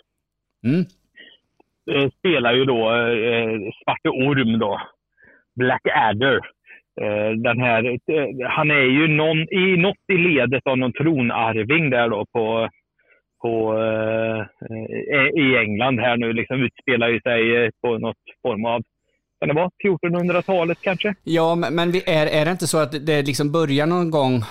Mm. 0.63 0.85
eh, 1.91 2.09
spelar 2.11 2.53
ju 2.53 2.65
då 2.65 2.91
eh, 2.91 3.59
Svarte 3.83 4.09
Orm 4.09 4.59
då. 4.59 4.81
Black 5.55 5.81
Adder. 5.95 6.39
Eh, 7.01 7.31
den 7.31 7.59
här, 7.59 7.83
eh, 7.85 8.49
han 8.49 8.71
är 8.71 8.81
ju 8.81 9.07
någon, 9.07 9.53
i 9.53 9.77
något 9.77 9.97
i 10.13 10.17
ledet 10.17 10.67
av 10.67 10.77
någon 10.77 10.93
tronarving 10.93 11.89
där 11.89 12.09
då 12.09 12.25
på, 12.33 12.69
på, 13.41 13.77
eh, 13.77 14.39
eh 15.15 15.43
i 15.43 15.57
England 15.57 15.99
här 15.99 16.17
nu. 16.17 16.33
Liksom 16.33 16.61
utspelar 16.61 17.09
ju 17.09 17.21
sig 17.21 17.71
på 17.81 17.97
något 17.97 18.17
form 18.41 18.65
av, 18.65 18.81
kan 19.39 19.47
det 19.49 19.53
vara 19.55 19.69
1400-talet 19.85 20.77
kanske? 20.81 21.15
Ja, 21.23 21.55
men, 21.55 21.95
är, 21.95 22.25
är 22.27 22.45
det 22.45 22.51
inte 22.51 22.67
så 22.67 22.77
att 22.77 23.05
det 23.05 23.21
liksom 23.21 23.51
börjar 23.51 23.85
någon 23.85 24.11
gång 24.11 24.43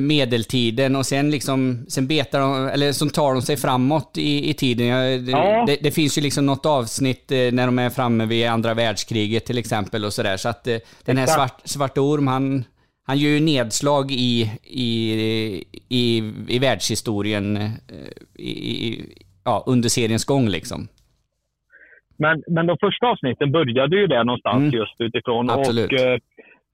medeltiden 0.00 0.96
och 0.96 1.06
sen 1.06 1.30
liksom, 1.30 1.86
sen 1.88 2.06
betar 2.06 2.40
de, 2.40 2.68
eller 2.68 2.92
som 2.92 3.10
tar 3.10 3.32
de 3.32 3.42
sig 3.42 3.56
framåt 3.56 4.18
i, 4.18 4.50
i 4.50 4.54
tiden? 4.54 4.86
Ja, 4.86 4.98
det, 5.18 5.30
Ja. 5.30 5.64
det, 5.66 5.76
det 5.82 5.90
finns 5.90 6.18
ju 6.18 6.22
liksom 6.22 6.46
något 6.46 6.66
avsnitt 6.66 7.32
eh, 7.32 7.38
när 7.38 7.66
de 7.66 7.78
är 7.78 7.90
framme 7.90 8.26
vid 8.26 8.46
andra 8.46 8.74
världskriget 8.74 9.44
till 9.44 9.58
exempel 9.58 10.04
och 10.04 10.12
sådär. 10.12 10.36
Så 10.36 10.48
att 10.48 10.66
eh, 10.66 10.76
den 11.04 11.16
här 11.16 11.26
svart, 11.26 11.60
Svarte 11.64 12.00
Orm, 12.00 12.26
han, 12.26 12.64
han 13.06 13.18
gör 13.18 13.30
ju 13.30 13.40
nedslag 13.40 14.12
i, 14.12 14.50
i, 14.62 15.12
i, 15.88 16.32
i 16.48 16.58
världshistorien 16.58 17.56
eh, 17.56 17.70
i, 18.34 18.50
i, 18.88 19.06
ja, 19.44 19.64
under 19.66 19.88
seriens 19.88 20.24
gång 20.24 20.48
liksom. 20.48 20.88
Men, 22.18 22.42
men 22.46 22.66
de 22.66 22.76
första 22.80 23.06
avsnitten 23.06 23.52
började 23.52 23.96
ju 23.96 24.06
där 24.06 24.24
någonstans 24.24 24.62
Mm. 24.62 24.70
just 24.80 25.00
utifrån. 25.00 25.50
Absolut. 25.50 25.92
Och 25.92 25.98
eh, 25.98 26.18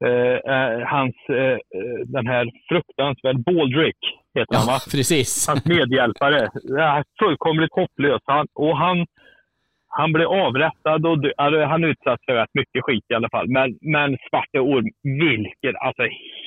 eh, 0.08 0.86
hans, 0.86 1.16
eh, 1.28 1.52
eh, 1.52 1.98
den 2.06 2.26
här 2.26 2.44
fruktansvärd 2.68 3.38
Baldrick 3.44 3.96
heter 4.34 4.56
han 4.56 4.66
va? 4.66 4.78
Precis. 4.90 5.48
Hans 5.48 5.64
medhjälpare. 5.66 6.48
Fullkomligt 7.22 7.74
hopplös. 7.74 8.22
Han, 8.24 8.46
och 8.54 8.76
han, 8.76 9.06
han 9.88 10.12
blev 10.12 10.28
avrättad 10.28 11.06
och 11.06 11.18
alltså, 11.36 11.64
han 11.64 11.84
utsatt 11.84 12.20
för 12.26 12.34
rätt 12.34 12.54
mycket 12.54 12.84
skit 12.84 13.04
i 13.08 13.14
alla 13.14 13.28
fall. 13.28 13.48
Men, 13.48 13.78
men 13.80 14.16
Svarte 14.30 14.60
Orm, 14.60 14.88
vilken, 15.02 15.76
alltså 15.80 16.02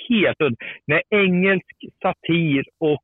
helt 0.09 0.57
När 0.87 1.01
engelsk 1.09 1.77
satir 2.01 2.63
och 2.79 3.03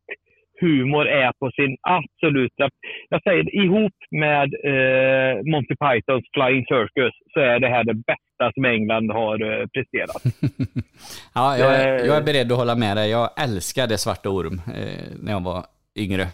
humor 0.61 1.07
är 1.07 1.31
på 1.39 1.51
sin 1.51 1.77
absoluta... 1.81 2.69
Jag 3.09 3.23
säger 3.23 3.55
ihop 3.55 3.93
med 4.11 4.49
eh, 4.71 5.35
Monty 5.51 5.75
Pythons 5.75 6.25
Flying 6.33 6.65
Circus 6.65 7.13
så 7.33 7.39
är 7.39 7.59
det 7.59 7.67
här 7.67 7.83
det 7.83 7.93
bästa 7.93 8.51
som 8.53 8.65
England 8.65 9.11
har 9.11 9.35
eh, 9.51 9.65
presterat. 9.73 10.23
Ja, 11.35 11.57
jag, 11.57 11.75
är- 11.75 11.99
Eh, 11.99 12.05
jag 12.05 12.17
är 12.17 12.23
beredd 12.23 12.51
att 12.51 12.57
hålla 12.57 12.75
med 12.75 12.97
dig. 12.97 13.09
Jag 13.11 13.29
älskade 13.43 13.97
Svarte 13.97 14.29
Orm 14.29 14.53
eh, 14.75 15.05
när 15.23 15.31
jag 15.31 15.43
var 15.43 15.63
yngre. 15.99 16.25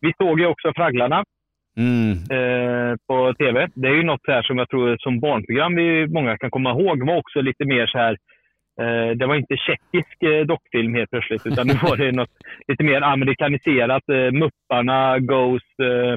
Vi 0.00 0.12
såg 0.18 0.40
ju 0.40 0.46
också 0.46 0.72
Fragglarna. 0.76 1.24
Mm. 1.78 2.12
eh, 2.12 2.96
på 3.08 3.34
tv. 3.34 3.68
Det 3.74 3.88
är 3.88 3.94
ju 3.94 4.02
något 4.02 4.24
så 4.24 4.32
här 4.32 4.42
som 4.42 4.58
jag 4.58 4.68
tror 4.68 4.96
som 4.98 5.20
barnprogram 5.20 5.74
vi 5.76 6.06
många 6.06 6.38
kan 6.38 6.50
komma 6.50 6.70
ihåg 6.70 7.06
var 7.06 7.16
också 7.16 7.40
lite 7.40 7.64
mer 7.64 7.86
så 7.86 7.98
här 7.98 8.16
det 9.18 9.26
var 9.26 9.34
inte 9.36 9.56
tjeckisk 9.56 10.22
eh, 10.22 10.46
dockfilm 10.46 10.94
helt 10.94 11.10
plötsligt, 11.10 11.46
utan 11.46 11.66
nu 11.66 11.74
var 11.82 11.96
det 11.96 12.12
något 12.20 12.34
lite 12.68 12.84
mer 12.84 13.00
amerikaniserat. 13.02 14.02
Eh, 14.08 14.32
Mupparna 14.40 15.18
goes 15.18 15.62
eh, 15.82 16.14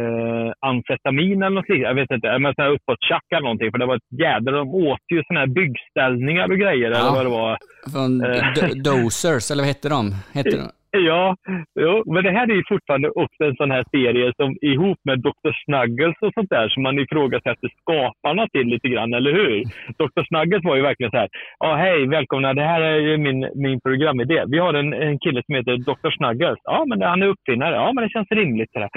eh, 0.00 0.52
amfetamin 0.60 1.42
eller 1.42 1.54
något 1.56 1.68
liknande. 1.68 1.88
Jag 1.88 1.94
vet 1.94 2.10
inte. 2.10 2.38
Men 2.38 2.54
sån 2.54 2.64
här 2.64 2.70
uppåt-tjack 2.72 3.24
eller 3.32 3.42
någonting. 3.42 3.70
För 3.70 3.78
det 3.78 3.86
var 3.86 3.96
ett 3.96 4.20
jädra... 4.22 4.52
De 4.52 4.68
åt 4.74 5.00
ju 5.14 5.22
såna 5.26 5.40
här 5.40 5.46
byggställningar 5.46 6.50
och 6.50 6.58
grejer. 6.58 6.90
Eller 6.90 7.10
vad 7.10 7.26
det 7.26 7.30
var. 7.30 7.58
Från 7.92 8.24
Eh. 8.24 8.52
Do- 8.52 8.82
Dosers, 8.82 9.50
eller 9.50 9.62
vad 9.62 9.68
hette 9.68 9.88
de? 9.88 10.14
Hette 10.34 10.50
de? 10.56 10.68
Ja, 11.08 11.36
jo, 11.80 12.02
men 12.14 12.24
det 12.24 12.30
här 12.30 12.50
är 12.50 12.54
ju 12.54 12.62
fortfarande 12.68 13.08
också 13.08 13.44
en 13.44 13.56
sån 13.56 13.70
här 13.70 13.84
serie 13.90 14.32
som 14.36 14.56
ihop 14.60 14.98
med 15.04 15.18
Dr. 15.18 15.52
Snuggles 15.64 16.16
och 16.20 16.32
sånt 16.34 16.50
där 16.50 16.68
som 16.68 16.82
man 16.82 16.98
ifrågasätter 16.98 17.68
skaparna 17.80 18.46
till 18.48 18.66
lite 18.66 18.88
grann, 18.88 19.14
eller 19.14 19.32
hur? 19.32 19.62
Dr. 19.98 20.22
Snuggles 20.28 20.64
var 20.64 20.76
ju 20.76 20.82
verkligen 20.82 21.10
så 21.10 21.16
här, 21.16 21.28
ja 21.58 21.74
hej, 21.74 22.06
välkomna, 22.06 22.54
det 22.54 22.62
här 22.62 22.80
är 22.80 22.96
ju 22.96 23.18
min, 23.18 23.50
min 23.54 23.80
programidé. 23.80 24.44
Vi 24.46 24.58
har 24.58 24.74
en, 24.74 24.92
en 24.92 25.18
kille 25.18 25.42
som 25.46 25.54
heter 25.54 25.76
Dr. 25.76 26.10
Snuggles. 26.16 26.58
Ja, 26.64 26.84
men 26.88 27.02
han 27.02 27.22
är 27.22 27.26
uppfinnare. 27.26 27.74
Ja, 27.74 27.92
men 27.92 28.04
det 28.04 28.10
känns 28.10 28.30
rimligt. 28.30 28.72
Så 28.72 28.78
där. 28.78 28.90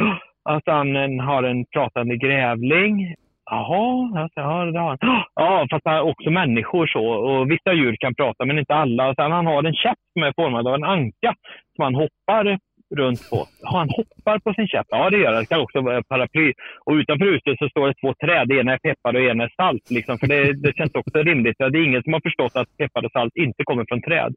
Alltså 0.49 0.71
han 0.71 1.19
har 1.19 1.43
en 1.43 1.65
pratande 1.65 2.17
grävling. 2.17 3.15
Jaha, 3.49 4.21
alltså, 4.21 4.39
ja, 4.39 4.65
det 4.65 4.79
har 4.79 4.97
han. 5.01 5.23
Ja, 5.35 5.67
fast 5.71 5.85
han 5.85 5.95
är 5.95 6.01
också 6.01 6.29
människor 6.29 6.87
så. 6.87 7.05
Och 7.07 7.51
vissa 7.51 7.73
djur 7.73 7.95
kan 7.99 8.15
prata, 8.15 8.45
men 8.45 8.59
inte 8.59 8.75
alla. 8.75 9.09
Och 9.09 9.15
sen 9.15 9.31
han 9.31 9.45
har 9.45 9.63
en 9.63 9.73
käpp 9.73 9.97
som 10.13 10.23
är 10.23 10.33
formad 10.35 10.67
av 10.67 10.75
en 10.75 10.83
anka 10.83 11.33
som 11.75 11.83
han 11.83 11.95
hoppar 11.95 12.59
runt 12.95 13.29
på. 13.29 13.39
Ja, 13.61 13.69
han 13.77 13.89
hoppar 13.89 14.39
på 14.39 14.53
sin 14.53 14.67
käpp. 14.67 14.85
Ja, 14.89 15.09
det 15.09 15.17
gör 15.17 15.33
han. 15.33 15.41
Det 15.41 15.49
kan 15.49 15.61
också 15.61 15.81
vara 15.81 16.03
paraply. 16.03 16.53
Och 16.85 16.93
utanför 16.93 17.25
huset 17.25 17.59
så 17.59 17.69
står 17.69 17.87
det 17.87 17.93
två 18.01 18.13
träd. 18.13 18.47
Det 18.47 18.59
ena 18.59 18.73
är 18.73 18.77
peppar 18.77 19.09
och 19.09 19.13
det 19.13 19.29
ena 19.31 19.43
är 19.43 19.53
salt. 19.61 19.91
Liksom. 19.91 20.17
För 20.17 20.27
det, 20.27 20.53
det 20.53 20.75
känns 20.77 20.95
också 20.95 21.17
rimligt. 21.17 21.57
Det 21.57 21.79
är 21.79 21.89
ingen 21.89 22.03
som 22.03 22.13
har 22.13 22.21
förstått 22.21 22.55
att 22.55 22.77
peppar 22.77 23.05
och 23.05 23.11
salt 23.11 23.35
inte 23.35 23.63
kommer 23.63 23.85
från 23.87 24.01
träd. 24.01 24.33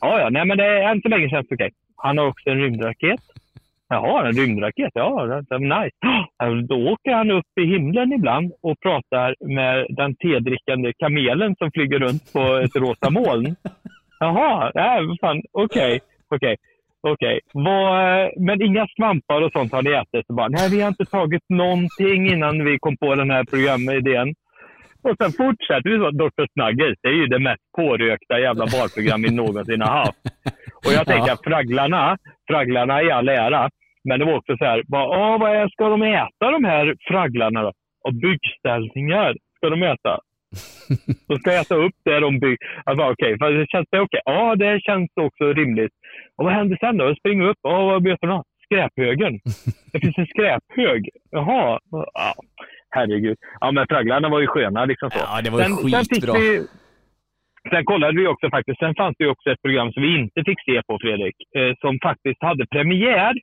Ja, 0.00 0.20
ja. 0.20 0.28
Nej, 0.30 0.44
men 0.46 0.58
det 0.58 0.66
är 0.66 0.90
än 0.90 1.02
så 1.02 1.08
länge 1.08 1.30
känns 1.30 1.48
det 1.48 1.54
okej. 1.54 1.70
Han 1.96 2.18
har 2.18 2.26
också 2.26 2.50
en 2.50 2.60
rymdraket. 2.64 3.20
Jaha, 3.88 4.28
en 4.28 4.32
rymdraket. 4.32 4.90
Ja, 4.94 5.26
det 5.26 5.54
är 5.54 5.58
nice. 5.58 6.66
Då 6.68 6.92
åker 6.92 7.12
han 7.12 7.30
upp 7.30 7.58
i 7.60 7.64
himlen 7.64 8.12
ibland 8.12 8.52
och 8.62 8.80
pratar 8.80 9.34
med 9.54 9.86
den 9.88 10.16
tedrickande 10.16 10.92
kamelen 10.98 11.56
som 11.58 11.70
flyger 11.74 11.98
runt 11.98 12.32
på 12.32 12.40
ett 12.64 12.76
rosa 12.76 13.10
moln. 13.10 13.56
Jaha, 14.20 14.70
ja, 14.74 15.16
fan, 15.20 15.42
okej, 15.52 16.00
okej, 16.28 16.56
okej. 17.00 17.40
okay. 17.52 18.30
Men 18.46 18.62
inga 18.62 18.86
svampar 18.96 19.42
och 19.42 19.52
sånt 19.52 19.72
har 19.72 19.82
ni 19.82 19.90
ätit? 19.90 20.26
Så 20.26 20.32
bara, 20.34 20.48
Nej, 20.48 20.70
vi 20.70 20.80
har 20.80 20.88
inte 20.88 21.04
tagit 21.04 21.44
någonting 21.48 22.32
innan 22.32 22.64
vi 22.64 22.78
kom 22.78 22.96
på 22.96 23.14
den 23.14 23.30
här 23.30 23.44
programidén. 23.44 24.34
Och 25.02 25.16
sen 25.20 25.32
fortsätter 25.32 25.90
vi 25.90 25.98
så. 25.98 26.10
Dr. 26.10 26.44
Snuggles, 26.52 26.98
det 27.02 27.08
är 27.08 27.12
ju 27.12 27.26
det 27.26 27.38
mest 27.38 27.62
pårökta 27.76 28.40
jävla 28.40 28.66
barprogram 28.66 29.22
vi 29.22 29.30
någonsin 29.30 29.80
har 29.80 29.96
haft. 30.04 30.18
Och 30.86 30.92
jag 30.92 31.06
tänker 31.06 31.32
att 31.32 31.44
fragglarna, 31.44 32.16
fragglarna 32.50 33.02
i 33.02 33.10
all 33.10 33.28
ära, 33.28 33.70
men 34.08 34.18
det 34.18 34.24
var 34.24 34.36
också 34.36 34.56
så 34.56 34.64
här, 34.64 34.82
bara, 34.86 35.38
vad 35.38 35.50
är, 35.56 35.68
ska 35.68 35.88
de 35.88 36.02
äta 36.02 36.50
de 36.50 36.64
här 36.64 36.96
fragglarna 37.08 37.62
då? 37.62 37.72
Och 38.04 38.14
byggställningar 38.14 39.36
ska 39.56 39.70
de 39.70 39.82
äta. 39.82 40.18
De 41.28 41.38
ska 41.38 41.52
äta 41.52 41.74
upp 41.74 41.94
det 42.04 42.20
de 42.20 42.40
bygger. 42.40 42.58
Alltså, 42.84 43.04
okej, 43.04 43.34
okay, 43.34 43.52
det 43.52 43.66
känns 43.68 43.88
det 43.90 44.00
okej? 44.00 44.20
Ja, 44.24 44.56
det 44.56 44.80
känns 44.80 45.10
också 45.20 45.44
rimligt. 45.44 45.92
Och 46.36 46.44
vad 46.44 46.54
händer 46.54 46.76
sen 46.80 46.96
då? 46.96 47.04
Jag 47.04 47.18
springer 47.18 47.48
upp. 47.48 47.58
Ja, 47.62 47.84
vad 47.84 48.02
möter 48.02 48.26
de? 48.26 48.42
Skräphögen. 48.64 49.40
Det 49.92 50.00
finns 50.00 50.18
en 50.18 50.26
skräphög. 50.26 51.08
Jaha. 51.30 51.78
Ja, 51.90 52.34
herregud. 52.90 53.36
Ja, 53.60 53.72
men 53.72 53.86
fragglarna 53.86 54.28
var 54.28 54.40
ju 54.40 54.46
sköna 54.46 54.84
liksom 54.84 55.10
så. 55.10 55.18
Ja, 55.18 55.40
det 55.44 55.50
var 55.50 55.60
ju 55.60 55.96
fick 55.98 56.14
skitbra. 56.14 56.32
vi, 56.32 56.66
sen 57.70 57.84
kollade 57.84 58.20
vi 58.20 58.26
också 58.26 58.50
faktiskt, 58.50 58.78
sen 58.78 58.94
fanns 58.94 59.16
det 59.18 59.24
ju 59.24 59.30
också 59.30 59.50
ett 59.50 59.62
program 59.62 59.92
som 59.92 60.02
vi 60.02 60.18
inte 60.18 60.44
fick 60.44 60.60
se 60.64 60.82
på 60.86 60.98
Fredrik, 61.02 61.36
eh, 61.56 61.74
som 61.80 61.98
faktiskt 62.02 62.42
hade 62.42 62.66
premiär 62.66 63.34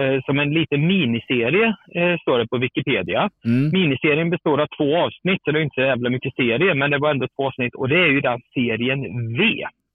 eh, 0.00 0.20
som 0.26 0.38
en 0.38 0.50
liten 0.50 0.86
miniserie, 0.86 1.66
eh, 1.94 2.18
står 2.20 2.38
det 2.38 2.48
på 2.48 2.58
Wikipedia. 2.58 3.30
Mm. 3.44 3.70
Miniserien 3.72 4.30
består 4.30 4.60
av 4.60 4.66
två 4.76 4.96
avsnitt, 4.96 5.40
så 5.44 5.50
det 5.50 5.58
är 5.58 5.62
inte 5.62 5.74
så 5.74 5.80
jävla 5.80 6.10
mycket 6.10 6.34
serie, 6.34 6.74
men 6.74 6.90
det 6.90 6.98
var 6.98 7.10
ändå 7.10 7.26
två 7.36 7.46
avsnitt. 7.46 7.74
Och 7.74 7.88
det 7.88 7.98
är 7.98 8.06
ju 8.06 8.20
den 8.20 8.40
serien 8.54 9.00
V. 9.38 9.42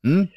Mm. 0.08 0.28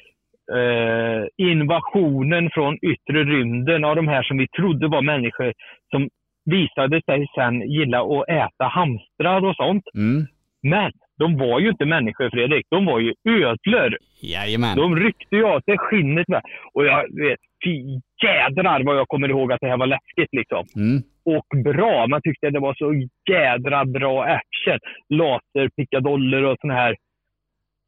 Eh, 0.57 1.23
invasionen 1.37 2.49
från 2.53 2.77
yttre 2.81 3.23
rymden 3.23 3.85
av 3.85 3.95
de 3.95 4.07
här 4.07 4.23
som 4.23 4.37
vi 4.37 4.47
trodde 4.47 4.87
var 4.87 5.01
människor 5.01 5.53
som 5.91 6.09
visade 6.45 7.01
sig 7.01 7.27
sen 7.35 7.61
gilla 7.61 8.01
att 8.01 8.29
äta 8.29 8.65
hamstrar 8.65 9.45
och 9.45 9.55
sånt. 9.55 9.83
Mm. 9.95 10.25
Men 10.63 10.91
de 11.17 11.37
var 11.37 11.59
ju 11.59 11.69
inte 11.69 11.85
människor, 11.85 12.29
Fredrik. 12.29 12.65
De 12.69 12.85
var 12.85 12.99
ju 12.99 13.13
ödlor. 13.29 13.97
Jajamän. 14.21 14.77
De 14.77 14.95
ryckte 14.95 15.35
ju 15.35 15.45
av 15.45 15.61
sig 15.61 15.77
skinnet. 15.77 16.27
Med. 16.27 16.41
Och 16.73 16.85
jag 16.85 17.01
vet, 17.01 17.39
fy 17.63 17.99
jädrar 18.23 18.83
vad 18.83 18.97
jag 18.97 19.07
kommer 19.07 19.29
ihåg 19.29 19.51
att 19.51 19.59
det 19.61 19.67
här 19.67 19.77
var 19.77 19.87
läskigt 19.87 20.29
liksom. 20.31 20.65
Mm. 20.75 21.03
Och 21.25 21.63
bra. 21.63 22.07
Man 22.07 22.21
tyckte 22.21 22.49
det 22.49 22.59
var 22.59 22.73
så 22.73 23.07
jädra 23.33 23.85
bra 23.85 24.23
action. 24.23 24.79
Laserpickadoller 25.09 26.43
och 26.43 26.57
såna 26.61 26.73
här. 26.73 26.95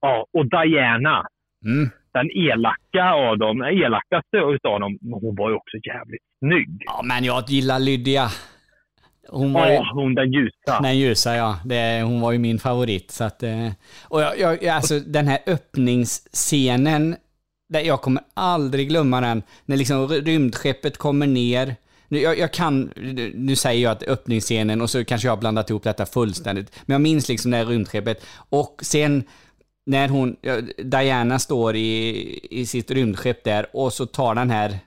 Ja, 0.01 0.25
och 0.33 0.45
Diana. 0.49 1.25
Mm. 1.65 1.89
Den 2.13 2.29
elaka 2.31 3.13
av 3.13 3.37
dem, 3.37 3.61
elakaste 3.61 4.37
utav 4.37 4.79
dem, 4.79 4.97
hon 5.01 5.35
var 5.35 5.49
ju 5.49 5.55
också 5.55 5.77
jävligt 5.77 6.21
snygg. 6.39 6.83
Ja, 6.85 7.01
men 7.03 7.23
jag 7.23 7.43
gillar 7.49 7.79
Lydia. 7.79 8.27
Hon 9.29 9.53
var 9.53 9.67
ju... 9.67 9.73
Ja, 9.73 9.91
hon 9.93 10.15
den 10.15 10.31
ljusa. 10.31 10.79
Den 10.81 10.97
ljusa, 10.97 11.35
ja. 11.35 11.59
Det, 11.65 12.01
hon 12.01 12.21
var 12.21 12.31
ju 12.31 12.37
min 12.37 12.59
favorit. 12.59 13.11
Så 13.11 13.23
att, 13.23 13.43
eh, 13.43 13.69
och 14.01 14.21
jag, 14.21 14.39
jag, 14.39 14.67
alltså 14.67 14.99
den 14.99 15.27
här 15.27 15.39
öppningsscenen, 15.45 17.15
där 17.69 17.81
jag 17.81 18.01
kommer 18.01 18.23
aldrig 18.33 18.89
glömma 18.89 19.21
den. 19.21 19.43
När 19.65 19.77
liksom 19.77 20.07
rymdskeppet 20.07 20.97
kommer 20.97 21.27
ner. 21.27 21.75
Nu, 22.07 22.19
jag, 22.19 22.39
jag 22.39 22.53
kan, 22.53 22.91
nu 23.33 23.55
säger 23.55 23.83
jag 23.83 23.91
att 23.91 24.03
öppningsscenen 24.03 24.81
och 24.81 24.89
så 24.89 25.05
kanske 25.05 25.27
jag 25.27 25.31
har 25.31 25.37
blandat 25.37 25.69
ihop 25.69 25.83
detta 25.83 26.05
fullständigt. 26.05 26.71
Men 26.85 26.93
jag 26.93 27.01
minns 27.01 27.29
liksom 27.29 27.51
det 27.51 27.57
här 27.57 27.65
rymdskeppet. 27.65 28.25
Och 28.49 28.79
sen 28.81 29.23
när 29.85 30.07
hon, 30.07 30.35
Diana 30.83 31.39
står 31.39 31.75
i, 31.75 32.39
i 32.51 32.65
sitt 32.65 32.91
rymdskepp 32.91 33.43
där 33.43 33.65
och 33.73 33.93
så 33.93 34.05
tar 34.05 34.35
den 34.35 34.49
här 34.49 34.79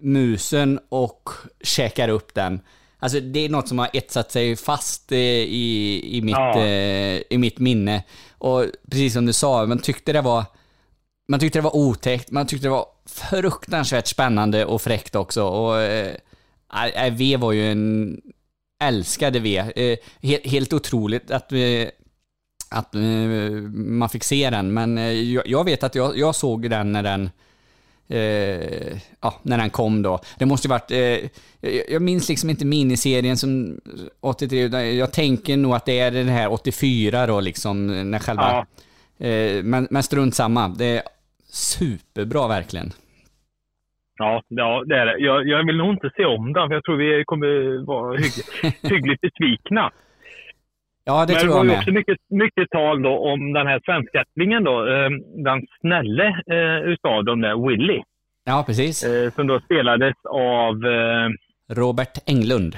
musen 0.00 0.80
och 0.88 1.28
käkar 1.62 2.08
upp 2.08 2.34
den. 2.34 2.60
Alltså 3.02 3.20
det 3.20 3.44
är 3.44 3.48
något 3.48 3.68
som 3.68 3.78
har 3.78 3.90
etsat 3.92 4.32
sig 4.32 4.56
fast 4.56 5.12
eh, 5.12 5.18
i, 5.18 6.00
i, 6.16 6.22
mitt, 6.22 6.34
Ja. 6.36 6.58
eh, 6.60 7.22
i 7.30 7.38
mitt 7.38 7.58
minne. 7.58 8.02
Och 8.38 8.64
precis 8.90 9.12
som 9.12 9.26
du 9.26 9.32
sa, 9.32 9.66
man 9.66 9.78
tyckte 9.78 10.12
det 10.12 10.20
var 10.20 10.44
man 11.28 11.40
tyckte 11.40 11.58
det 11.58 11.62
var 11.62 11.76
otäckt, 11.76 12.30
man 12.30 12.46
tyckte 12.46 12.66
det 12.66 12.70
var 12.70 12.86
fruktansvärt 13.06 14.06
spännande 14.06 14.64
och 14.64 14.82
fräckt 14.82 15.14
också. 15.16 15.44
Och, 15.44 15.80
äh, 15.82 17.12
V 17.12 17.36
var 17.36 17.52
ju 17.52 17.70
en... 17.72 18.20
Älskade 18.82 19.38
V. 19.40 19.58
Eh, 19.76 19.98
helt, 20.22 20.46
helt 20.46 20.72
otroligt 20.72 21.30
att, 21.30 21.52
eh, 21.52 21.88
att 22.70 22.94
eh, 22.94 23.00
man 23.74 24.08
fick 24.08 24.24
se 24.24 24.50
den, 24.50 24.72
men 24.72 24.96
jag, 25.32 25.46
jag 25.46 25.64
vet 25.64 25.82
att 25.82 25.94
jag, 25.94 26.18
jag 26.18 26.34
såg 26.34 26.70
den 26.70 26.92
när 26.92 27.02
den 27.02 27.30
eh, 28.12 28.98
ja, 29.20 29.40
när 29.42 29.58
den 29.58 29.70
kom 29.70 30.02
då. 30.02 30.20
Det 30.38 30.46
måste 30.46 30.68
ju 30.68 30.70
varit, 30.70 30.90
eh, 30.90 31.28
jag, 31.92 32.02
minns 32.02 32.28
liksom 32.28 32.50
inte 32.50 32.66
miniserien 32.66 33.36
som 33.36 33.80
83, 34.20 34.62
utan 34.62 34.96
jag 34.96 35.12
tänker 35.12 35.56
nog 35.56 35.74
att 35.74 35.86
det 35.86 35.98
är 35.98 36.10
den 36.10 36.28
här 36.28 36.52
84 36.52 37.26
då 37.26 37.40
liksom, 37.40 38.10
när 38.10 38.18
själva... 38.18 38.66
Eh, 39.18 39.64
men, 39.64 39.88
men 39.90 40.02
strunt 40.02 40.34
samma, 40.34 40.68
det 40.68 40.86
är 40.86 41.02
superbra 41.52 42.48
verkligen. 42.48 42.92
Ja, 44.18 44.42
ja 44.48 44.84
det 44.86 44.96
är 44.96 45.06
det. 45.06 45.18
Jag, 45.18 45.48
jag 45.48 45.66
vill 45.66 45.76
nog 45.76 45.90
inte 45.90 46.10
se 46.16 46.24
om 46.24 46.52
den, 46.52 46.68
för 46.68 46.74
jag 46.74 46.84
tror 46.84 46.96
vi 46.96 47.24
kommer 47.26 47.84
vara 47.86 48.16
hygg, 48.16 48.32
hyggligt 48.92 49.20
besvikna. 49.20 49.90
Ja, 51.04 51.26
det 51.26 51.32
Men 51.32 51.40
tror 51.40 51.48
det 51.48 51.54
var 51.54 51.58
jag 51.58 51.66
med. 51.66 51.78
också 51.78 51.90
mycket, 51.90 52.18
mycket 52.30 52.70
tal 52.70 53.02
då 53.02 53.18
om 53.32 53.52
den 53.52 53.66
här 53.66 53.80
svenskättlingen 53.84 54.64
då. 54.64 54.86
Eh, 54.88 55.10
den 55.44 55.66
snälle 55.80 56.26
eh, 56.50 56.90
utav 56.92 57.24
dem 57.24 57.40
där, 57.40 57.68
Willy. 57.68 58.02
Ja, 58.44 58.62
precis. 58.66 59.02
Eh, 59.04 59.30
som 59.32 59.46
då 59.46 59.60
spelades 59.60 60.14
av... 60.24 60.74
Eh, 60.86 61.28
Robert 61.74 62.18
Englund. 62.26 62.74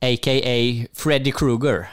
A.k.a. 0.00 0.86
Freddy 1.04 1.32
Krueger. 1.32 1.86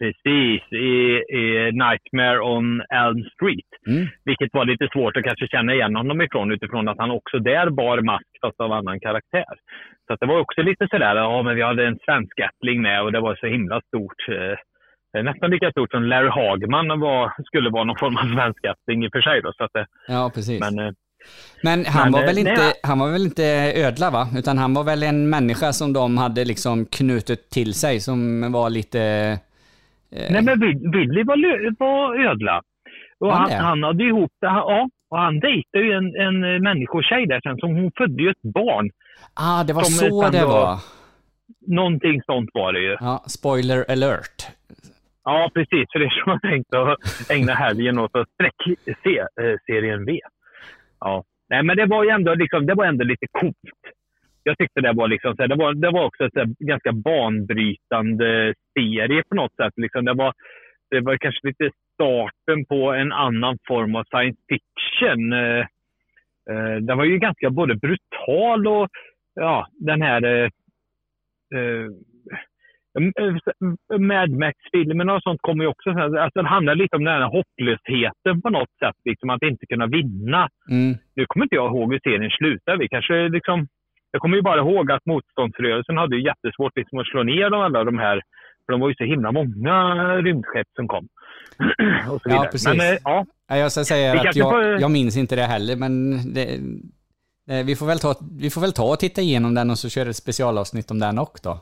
Precis, 0.00 0.62
i, 0.72 0.94
i 1.40 1.72
Nightmare 1.84 2.40
on 2.40 2.66
Elm 2.80 3.22
Street. 3.34 3.70
Mm. 3.86 4.08
Vilket 4.24 4.50
var 4.52 4.64
lite 4.64 4.88
svårt 4.92 5.16
att 5.16 5.24
kanske 5.24 5.48
känna 5.48 5.74
igen 5.74 5.96
honom 5.96 6.20
ifrån 6.20 6.52
utifrån 6.52 6.88
att 6.88 6.98
han 6.98 7.10
också 7.10 7.38
där 7.38 7.70
bar 7.70 8.00
mask 8.00 8.30
fast 8.42 8.60
av 8.60 8.72
annan 8.72 9.00
karaktär. 9.00 9.54
Så 10.06 10.16
det 10.20 10.26
var 10.26 10.40
också 10.40 10.62
lite 10.62 10.88
sådär, 10.90 11.16
ja 11.16 11.42
men 11.42 11.56
vi 11.56 11.62
hade 11.62 11.86
en 11.86 11.98
svenskättling 12.04 12.82
med 12.82 13.02
och 13.02 13.12
det 13.12 13.20
var 13.20 13.34
så 13.40 13.46
himla 13.46 13.80
stort. 13.80 14.28
Eh, 14.28 14.56
är 15.18 15.22
nästan 15.22 15.50
lika 15.50 15.70
stort 15.70 15.90
som 15.90 16.02
Larry 16.02 16.28
Hagman 16.28 17.00
var, 17.00 17.32
skulle 17.44 17.70
vara 17.70 17.84
någon 17.84 17.98
form 17.98 18.16
av 18.16 18.26
svenskättling 18.34 19.04
i 19.04 19.08
och 19.08 19.12
för 19.12 19.20
sig. 19.20 19.42
Då, 19.42 19.52
så 19.52 19.64
att 19.64 19.72
det, 19.72 19.86
Ja, 20.08 20.30
precis. 20.34 20.60
men, 20.60 20.78
eh, 20.78 20.92
Men 21.62 21.84
han, 21.84 22.02
Men, 22.02 22.12
var 22.12 22.20
eh, 22.20 22.26
väl 22.26 22.34
nej, 22.34 22.50
inte, 22.50 22.72
han 22.82 22.98
var 22.98 23.10
väl 23.12 23.24
inte 23.24 23.44
ödla 23.86 24.10
va? 24.10 24.28
Utan 24.36 24.58
han 24.58 24.74
var 24.74 24.84
väl 24.84 25.02
en 25.02 25.30
människa 25.30 25.72
som 25.72 25.92
de 25.92 26.18
hade 26.18 26.44
liksom 26.44 26.86
knutit 26.86 27.50
till 27.50 27.74
sig 27.74 28.00
som 28.00 28.52
var 28.52 28.70
lite... 28.70 29.38
Eh, 30.12 30.32
Nej, 30.32 30.42
men 30.44 30.54
Will- 30.62 30.92
Willy 30.92 31.22
var, 31.22 31.36
var 31.78 32.24
ödla. 32.30 32.56
Och 33.20 33.26
Var 33.26 33.32
han 33.34 33.50
han, 33.50 33.64
han 33.64 33.82
hade 33.82 34.04
ihop 34.04 34.32
det. 34.40 34.48
han- 34.48 34.58
Ja, 34.68 34.88
och 35.10 35.18
han 35.18 35.40
dejtade 35.40 35.84
ju 35.84 35.92
en, 35.92 36.16
en 36.26 36.44
eh, 36.54 36.60
människotjej 36.60 37.26
där 37.26 37.40
sen, 37.40 37.56
som 37.58 37.70
hon 37.76 37.92
födde 37.98 38.22
ju 38.22 38.30
ett 38.30 38.42
barn. 38.54 38.90
ah, 39.34 39.64
det 39.64 39.72
var 39.72 39.82
som 39.82 40.08
så 40.08 40.28
det 40.30 40.40
då- 40.40 40.46
var. 40.48 40.78
Någonting 41.66 42.22
sånt 42.22 42.50
var 42.52 42.72
det 42.72 42.80
ju. 42.80 42.96
Ja, 43.00 43.24
spoiler 43.26 43.84
alert. 43.90 44.38
Ja, 45.24 45.50
precis. 45.54 45.86
För 45.92 45.98
det 45.98 46.04
är 46.04 46.10
så 46.24 46.30
jag 46.30 46.42
tänkte 46.42 46.78
att 46.82 47.30
ägna 47.30 47.52
helgen 47.54 47.98
åt 47.98 48.16
att 48.16 48.28
sträck-se 48.28 49.18
eh, 49.18 49.98
V. 50.06 50.20
Ja. 51.00 51.24
Nej, 51.50 51.62
men 51.62 51.76
det 51.76 51.86
var 51.86 52.04
ju 52.04 52.10
ändå, 52.10 52.34
liksom, 52.34 52.66
det 52.66 52.74
var 52.74 52.84
ändå 52.84 53.04
lite 53.04 53.26
coolt. 53.32 53.56
Jag 54.42 54.58
tyckte 54.58 54.80
det 54.80 54.92
var, 54.92 55.08
liksom, 55.08 55.36
så 55.36 55.46
det 55.46 55.56
var, 55.56 55.74
det 55.74 55.90
var 55.90 56.04
också 56.04 56.28
en 56.34 56.56
ganska 56.58 56.92
banbrytande 56.92 58.54
serie 58.78 59.22
på 59.28 59.34
något 59.34 59.54
sätt. 59.54 59.72
Liksom, 59.76 60.04
det, 60.04 60.14
var, 60.14 60.32
det 60.90 61.00
var 61.00 61.16
kanske 61.16 61.46
lite 61.46 61.70
starten 61.94 62.64
på 62.64 62.92
en 62.92 63.12
annan 63.12 63.58
form 63.68 63.96
av 63.96 64.04
science 64.04 64.40
fiction. 64.48 65.32
Eh, 65.32 65.66
eh, 66.50 66.76
den 66.80 66.98
var 66.98 67.04
ju 67.04 67.18
ganska 67.18 67.50
både 67.50 67.74
brutal 67.74 68.66
och 68.66 68.88
ja, 69.34 69.66
den 69.72 70.02
här 70.02 70.24
eh, 70.24 70.48
eh, 71.54 71.86
Mad 73.98 74.30
Max-filmerna 74.30 75.14
och 75.14 75.22
sånt 75.22 75.40
kommer 75.42 75.64
ju 75.64 75.70
också... 75.70 75.90
Alltså 75.90 76.42
det 76.42 76.48
handlar 76.48 76.74
lite 76.74 76.96
om 76.96 77.04
den 77.04 77.14
här 77.14 77.30
hopplösheten 77.30 78.42
på 78.42 78.50
något 78.50 78.78
sätt. 78.78 78.96
Liksom 79.04 79.30
att 79.30 79.42
inte 79.42 79.66
kunna 79.66 79.86
vinna. 79.86 80.48
Mm. 80.70 80.94
Nu 81.14 81.26
kommer 81.26 81.44
inte 81.44 81.54
jag 81.54 81.70
ihåg 81.70 81.92
hur 81.92 82.00
serien 82.00 82.30
slutar. 82.30 82.76
Vi 82.76 82.88
kanske 82.88 83.28
liksom... 83.28 83.66
Jag 84.12 84.22
kommer 84.22 84.36
ju 84.36 84.42
bara 84.42 84.60
ihåg 84.60 84.90
att 84.92 85.06
motståndsrörelsen 85.06 85.96
hade 85.96 86.16
ju 86.16 86.22
jättesvårt 86.24 86.76
liksom 86.76 86.98
att 86.98 87.06
slå 87.06 87.22
ner 87.22 87.50
de, 87.50 87.60
alla 87.60 87.84
de 87.84 87.98
här... 87.98 88.22
För 88.66 88.72
de 88.72 88.80
var 88.80 88.88
ju 88.88 88.94
så 88.94 89.04
himla 89.04 89.32
många 89.32 89.74
rymdskepp 90.16 90.66
som 90.76 90.88
kom. 90.88 91.08
Ja, 92.24 92.48
precis. 92.52 92.68
Men, 92.68 92.80
eh, 92.80 92.98
ja. 93.04 93.26
Ja, 93.48 93.56
Jag 93.56 93.72
ska 93.72 93.84
säga 93.84 94.20
att 94.20 94.36
jag, 94.36 94.50
får- 94.50 94.80
jag 94.80 94.90
minns 94.90 95.16
inte 95.16 95.36
det 95.36 95.42
heller, 95.42 95.76
men 95.76 96.10
det, 96.34 96.46
det, 97.46 97.62
vi, 97.62 97.76
får 97.76 97.86
väl 97.86 97.98
ta, 97.98 98.14
vi 98.40 98.50
får 98.50 98.60
väl 98.60 98.72
ta 98.72 98.92
och 98.92 98.98
titta 98.98 99.20
igenom 99.20 99.54
den 99.54 99.70
och 99.70 99.78
så 99.78 99.88
köra 99.88 100.08
ett 100.10 100.16
specialavsnitt 100.16 100.90
om 100.90 100.98
den 100.98 101.18
också 101.18 101.48
då. 101.48 101.60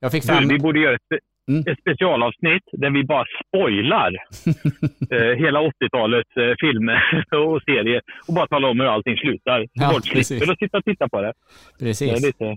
Jag 0.00 0.12
fick 0.12 0.24
fram... 0.26 0.48
Du, 0.48 0.54
vi 0.54 0.60
borde 0.60 0.80
göra 0.80 0.94
ett, 0.94 1.02
Mm. 1.48 1.64
ett 1.66 1.80
specialavsnitt 1.80 2.66
där 2.72 2.90
vi 2.90 3.04
bara 3.04 3.24
spoilar 3.40 4.10
eh, 5.14 5.36
hela 5.38 5.60
80-talets 5.60 6.36
eh, 6.36 6.54
filmer 6.60 7.24
och 7.46 7.62
serier 7.62 8.00
och 8.28 8.34
bara 8.34 8.46
talar 8.46 8.68
om 8.68 8.80
hur 8.80 8.86
allting 8.86 9.16
slutar. 9.16 9.66
Ja, 9.72 9.90
folk 9.92 10.06
slipper 10.06 10.52
att 10.52 10.58
sitta 10.58 10.78
och 10.78 10.84
titta 10.84 11.08
på 11.08 11.20
det. 11.20 11.32
Det 11.78 11.84
Precis. 11.84 12.26
lite, 12.26 12.56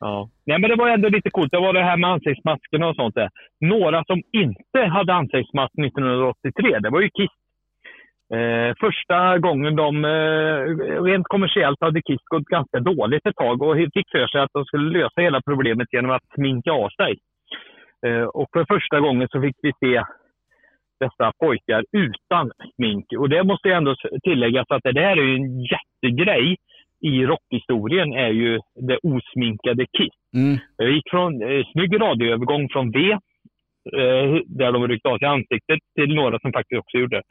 ja. 0.00 0.28
Nej, 0.46 0.58
men 0.58 0.70
det 0.70 0.76
var 0.76 0.88
ändå 0.88 1.08
lite 1.08 1.30
coolt. 1.30 1.50
Det 1.50 1.60
var 1.60 1.72
det 1.72 1.84
här 1.84 1.96
med 1.96 2.10
ansiktsmaskerna 2.10 2.88
och 2.88 2.96
sånt 2.96 3.14
där. 3.14 3.30
Några 3.60 4.04
som 4.04 4.22
inte 4.32 4.78
hade 4.96 5.14
ansiktsmask 5.14 5.74
1983, 5.78 6.78
det 6.78 6.90
var 6.90 7.00
ju 7.00 7.10
Kiss. 7.10 7.30
Eh, 8.36 8.74
första 8.80 9.38
gången 9.38 9.76
de 9.76 10.04
eh, 10.04 10.58
rent 11.02 11.28
kommersiellt 11.28 11.80
hade 11.80 12.02
Kiss 12.02 12.24
gått 12.24 12.44
ganska 12.44 12.80
dåligt 12.80 13.26
ett 13.26 13.36
tag 13.36 13.62
och 13.62 13.76
fick 13.76 14.10
för 14.10 14.26
sig 14.26 14.40
att 14.40 14.52
de 14.52 14.64
skulle 14.64 14.98
lösa 14.98 15.20
hela 15.20 15.40
problemet 15.42 15.92
genom 15.92 16.10
att 16.10 16.24
sminka 16.34 16.72
av 16.72 16.88
sig. 16.88 17.18
Eh, 18.06 18.22
och 18.22 18.48
för 18.52 18.64
första 18.74 19.00
gången 19.00 19.28
så 19.30 19.40
fick 19.40 19.56
vi 19.62 19.72
se 19.80 20.02
dessa 21.00 21.32
pojkar 21.40 21.84
utan 21.92 22.50
smink. 22.76 23.06
Och 23.18 23.28
det 23.28 23.44
måste 23.44 23.68
jag 23.68 23.76
ändå 23.76 23.94
tilläggas 24.22 24.66
att 24.70 24.82
det 24.82 24.92
där 24.92 25.16
är 25.16 25.22
ju 25.22 25.36
en 25.36 25.60
jättegrej 25.60 26.56
i 27.00 27.26
rockhistorien 27.26 28.12
är 28.12 28.28
ju 28.28 28.60
det 28.88 28.98
osminkade 29.02 29.86
Kiss. 29.96 30.16
Mm. 30.34 30.58
Jag 30.76 30.90
gick 30.90 31.10
från 31.10 31.42
eh, 31.42 31.64
snygg 31.72 32.00
radioövergång 32.00 32.68
från 32.68 32.90
V, 32.90 32.98
eh, 34.00 34.34
där 34.46 34.72
de 34.72 34.88
ryckte 34.88 35.08
av 35.08 35.18
sig 35.18 35.28
ansiktet, 35.28 35.78
till 35.94 36.14
några 36.14 36.38
som 36.38 36.52
faktiskt 36.52 36.78
också 36.78 36.98
gjorde 36.98 37.16
det. 37.16 37.22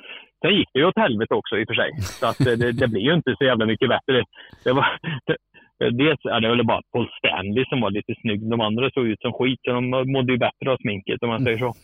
Sen 0.41 0.55
gick 0.55 0.69
det 0.73 0.79
ju 0.79 0.85
åt 0.85 0.97
helvete 0.97 1.33
också 1.33 1.57
i 1.57 1.63
och 1.63 1.67
för 1.67 1.73
sig. 1.73 1.91
Så 2.01 2.25
att, 2.27 2.39
eh, 2.47 2.53
det, 2.61 2.71
det 2.71 2.87
blir 2.87 3.01
ju 3.01 3.13
inte 3.13 3.35
så 3.37 3.43
jävla 3.43 3.65
mycket 3.65 3.89
bättre. 3.89 4.23
Det 4.63 4.73
var, 4.73 4.85
det, 5.25 5.37
dels 5.79 6.19
är 6.25 6.41
det 6.41 6.49
väl 6.49 6.65
bara 6.65 6.81
Paul 6.93 7.09
Stanley 7.17 7.65
som 7.65 7.81
var 7.81 7.91
lite 7.91 8.13
snygg. 8.21 8.49
De 8.49 8.61
andra 8.61 8.89
såg 8.89 9.07
ut 9.07 9.21
som 9.21 9.33
skit, 9.33 9.59
så 9.63 9.71
de 9.71 9.89
mådde 10.11 10.31
ju 10.31 10.37
bättre 10.37 10.71
av 10.71 10.77
sminket 10.77 11.23
om 11.23 11.29
man 11.29 11.43
säger 11.43 11.57
så. 11.57 11.73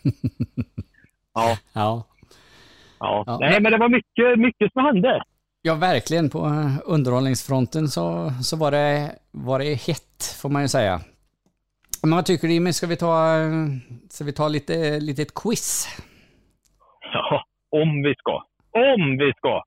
Ja, 1.34 1.56
Ja. 1.74 2.04
ja. 3.00 3.24
Ja. 3.26 3.38
Nej, 3.40 3.60
men 3.62 3.72
det 3.72 3.78
var 3.78 3.88
mycket, 3.88 4.38
mycket 4.38 4.72
som 4.72 4.84
hände. 4.84 5.22
ja, 5.62 5.74
verkligen. 5.74 6.30
På 6.30 6.38
eh, 6.38 6.78
underhållningsfronten 6.84 7.88
så, 7.88 8.32
så 8.42 8.56
var, 8.56 8.70
det, 8.70 9.12
var 9.30 9.58
det 9.58 9.64
hett, 9.88 10.38
får 10.42 10.48
man 10.48 10.62
ju 10.62 10.68
säga. 10.68 11.00
Men 12.02 12.10
vad 12.16 12.26
tycker 12.26 12.48
du 12.48 12.54
Jimmy? 12.54 12.72
Ska 12.72 12.86
vi 12.86 12.96
ta, 12.96 13.38
eh, 13.38 13.50
ska 14.10 14.24
vi 14.24 14.32
ta 14.32 14.48
lite, 14.48 15.00
lite 15.00 15.22
ett 15.22 15.34
quiz? 15.34 15.86
Ja, 17.12 17.44
om 17.70 18.02
vi 18.02 18.14
ska. 18.14 18.32
Om 18.94 19.18
vi 19.18 19.32
ska! 19.36 19.62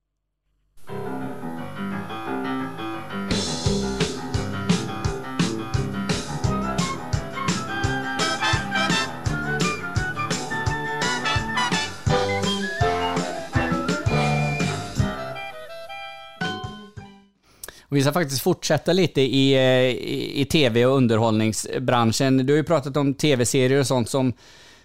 Och 17.90 17.98
vi 17.98 18.02
ska 18.02 18.14
faktiskt 18.14 18.42
fortsätta 18.42 18.94
lite 18.94 19.22
i, 19.22 19.54
eh, 19.54 19.62
i, 19.62 20.42
i 20.42 20.46
tv 20.46 20.86
och 20.86 20.98
underhållningsbranschen. 20.98 22.38
Du 22.38 22.54
har 22.54 22.58
ju 22.58 22.64
pratat 22.64 22.98
om 22.98 23.14
tv-serier 23.14 23.80
och 23.80 23.88
sånt 23.88 24.10
som, 24.10 24.34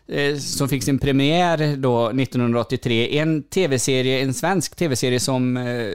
eh, 0.09 0.37
som 0.37 0.69
fick 0.69 0.83
sin 0.83 0.99
premiär 0.99 1.77
då 1.77 2.09
1983. 2.09 3.19
En 3.19 3.43
tv-serie, 3.43 4.21
en 4.21 4.35
svensk 4.35 4.77
tv-serie 4.77 5.21
som 5.21 5.57
eh, 5.57 5.95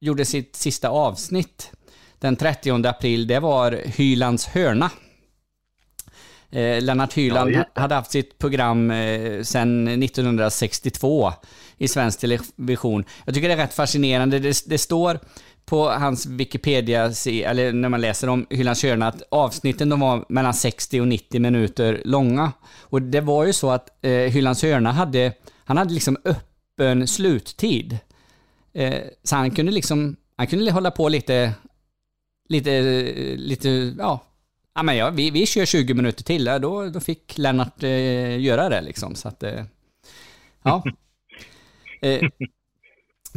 gjorde 0.00 0.24
sitt 0.24 0.56
sista 0.56 0.88
avsnitt 0.88 1.70
den 2.18 2.36
30 2.36 2.86
april, 2.86 3.26
det 3.26 3.40
var 3.40 3.72
Hylands 3.84 4.46
hörna. 4.46 4.90
Eh, 6.50 6.82
Lennart 6.82 7.14
Hyland 7.14 7.50
Ja, 7.50 7.64
hade 7.74 7.94
haft 7.94 8.10
sitt 8.10 8.38
program 8.38 8.90
eh, 8.90 9.42
sedan 9.42 9.88
1962 10.02 11.32
i 11.78 11.88
svensk 11.88 12.20
television. 12.20 13.04
Jag 13.24 13.34
tycker 13.34 13.48
det 13.48 13.54
är 13.54 13.58
rätt 13.58 13.74
fascinerande. 13.74 14.38
Det, 14.38 14.62
det 14.66 14.78
står 14.78 15.20
på 15.66 15.88
hans 15.88 16.26
Wikipedia, 16.26 17.12
eller 17.26 17.72
när 17.72 17.88
man 17.88 18.00
läser 18.00 18.28
om 18.28 18.46
Hylands 18.50 18.82
hörna, 18.82 19.08
att 19.08 19.22
avsnitten 19.28 19.88
de 19.88 20.00
var 20.00 20.24
mellan 20.28 20.54
60 20.54 21.00
och 21.00 21.08
90 21.08 21.40
minuter 21.40 22.02
långa. 22.04 22.52
Och 22.80 23.02
det 23.02 23.20
var 23.20 23.44
ju 23.44 23.52
så 23.52 23.70
att 23.70 24.04
eh, 24.04 24.10
Hylands 24.10 24.62
hörna 24.62 24.92
hade, 24.92 25.32
han 25.64 25.76
hade 25.76 25.94
liksom 25.94 26.16
öppen 26.24 27.06
sluttid. 27.06 27.98
Eh, 28.72 29.02
så 29.22 29.36
han 29.36 29.50
kunde 29.50 29.72
liksom, 29.72 30.16
han 30.36 30.46
kunde 30.46 30.72
hålla 30.72 30.90
på 30.90 31.08
lite, 31.08 31.52
lite, 32.48 32.80
lite, 33.36 33.68
ja, 33.98 34.20
ja 34.74 34.82
men 34.82 34.96
ja, 34.96 35.10
vi, 35.10 35.30
vi 35.30 35.46
kör 35.46 35.64
20 35.64 35.94
minuter 35.94 36.24
till, 36.24 36.46
ja, 36.46 36.58
då, 36.58 36.88
då 36.88 37.00
fick 37.00 37.38
Lennart 37.38 37.82
eh, 37.82 38.40
göra 38.40 38.68
det 38.68 38.80
liksom. 38.80 39.14
Så 39.14 39.28
att, 39.28 39.42
eh, 39.42 39.64
ja. 40.62 40.84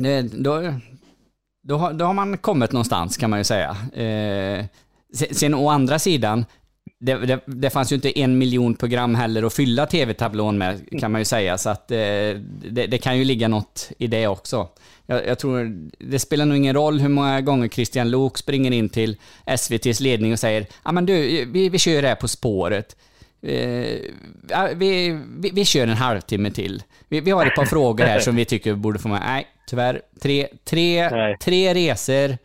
Eh, 0.04 0.24
då, 0.24 0.74
då, 1.70 1.78
har, 1.78 1.94
då 1.94 2.06
har 2.06 2.14
man 2.14 2.38
kommit 2.38 2.72
någonstans 2.72 3.18
kan 3.18 3.30
man 3.30 3.40
ju 3.40 3.44
säga. 3.44 3.78
Eh, 3.94 4.66
sen, 5.14 5.36
sen 5.36 5.54
å 5.54 5.70
andra 5.70 6.00
sidan, 6.00 6.46
det, 7.00 7.16
det, 7.16 7.40
det 7.46 7.70
fanns 7.70 7.92
ju 7.92 7.96
inte 7.96 8.20
en 8.20 8.38
miljon 8.38 8.76
program 8.76 9.16
heller 9.16 9.44
att 9.44 9.54
fylla 9.54 9.86
tv-tablån 9.86 10.58
med 10.58 11.00
kan 11.00 11.12
man 11.12 11.22
ju 11.22 11.26
säga. 11.26 11.58
Så 11.58 11.70
att 11.70 11.92
eh, 11.92 11.98
det, 11.98 12.88
det 12.88 12.98
kan 12.98 13.18
ju 13.18 13.24
ligga 13.24 13.48
något 13.48 13.92
i 13.98 14.08
det 14.08 14.28
också. 14.28 14.68
Jag, 15.06 15.28
jag 15.28 15.40
tror, 15.40 15.90
det 16.00 16.20
spelar 16.20 16.46
nog 16.46 16.58
ingen 16.58 16.76
roll 16.76 17.00
hur 17.00 17.10
många 17.10 17.42
gånger 17.42 17.68
Christian 17.68 18.10
Lok 18.10 18.38
springer 18.38 18.72
in 18.72 18.90
till 18.90 19.18
SVTs 19.46 20.00
ledning 20.00 20.34
och 20.34 20.40
säger 20.40 20.66
ja 20.86 20.92
men 20.92 21.06
du, 21.06 21.46
vi, 21.46 21.70
vi 21.70 21.80
kör 21.80 22.02
det 22.02 22.08
här 22.08 22.16
På 22.16 22.28
spåret. 22.28 22.96
Eh, 23.42 24.00
vi, 24.76 25.20
vi, 25.38 25.50
vi 25.54 25.66
kör 25.66 25.88
en 25.88 25.98
halvtimme 25.98 26.52
till. 26.52 26.84
Vi, 27.08 27.22
vi 27.22 27.32
har 27.32 27.46
ett 27.46 27.56
par 27.56 27.66
frågor 27.66 28.06
här 28.06 28.20
som 28.20 28.36
vi 28.36 28.46
tycker 28.46 28.76
borde 28.76 29.00
få 29.00 29.08
med. 29.08 29.22
Nej, 29.26 29.48
tyvärr. 29.68 30.02
Tre, 30.22 30.48
tre, 30.64 31.10
Nej. 31.10 31.38
tre 31.42 31.74
resor 31.74 32.38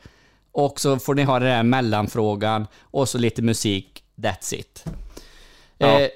och 0.53 0.81
så 0.81 0.99
får 0.99 1.15
ni 1.15 1.23
ha 1.23 1.39
den 1.39 1.49
där 1.49 1.63
mellanfrågan 1.63 2.67
och 2.81 3.09
så 3.09 3.19
lite 3.19 3.43
musik. 3.43 4.05
That's 4.17 4.55
it. 4.55 4.85
Ja. 5.79 6.01
Eh, 6.01 6.09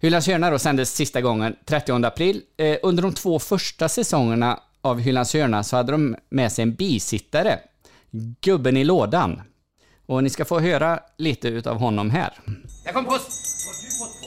Hylands 0.00 0.26
hörna 0.26 0.50
då 0.50 0.58
sändes 0.58 0.94
sista 0.94 1.20
gången 1.20 1.56
30 1.64 2.06
april. 2.06 2.42
Eh, 2.56 2.76
under 2.82 3.02
de 3.02 3.12
två 3.12 3.38
första 3.38 3.88
säsongerna 3.88 4.60
av 4.80 5.00
Hylands 5.00 5.34
hörna 5.34 5.64
så 5.64 5.76
hade 5.76 5.92
de 5.92 6.16
med 6.28 6.52
sig 6.52 6.62
en 6.62 6.74
bisittare. 6.74 7.58
Gubben 8.40 8.76
i 8.76 8.84
lådan. 8.84 9.42
Och 10.06 10.24
ni 10.24 10.30
ska 10.30 10.44
få 10.44 10.60
höra 10.60 11.00
lite 11.16 11.48
utav 11.48 11.76
honom 11.78 12.10
här. 12.10 12.38
Där 12.84 12.92
kom 12.92 13.04
post! 13.04 13.30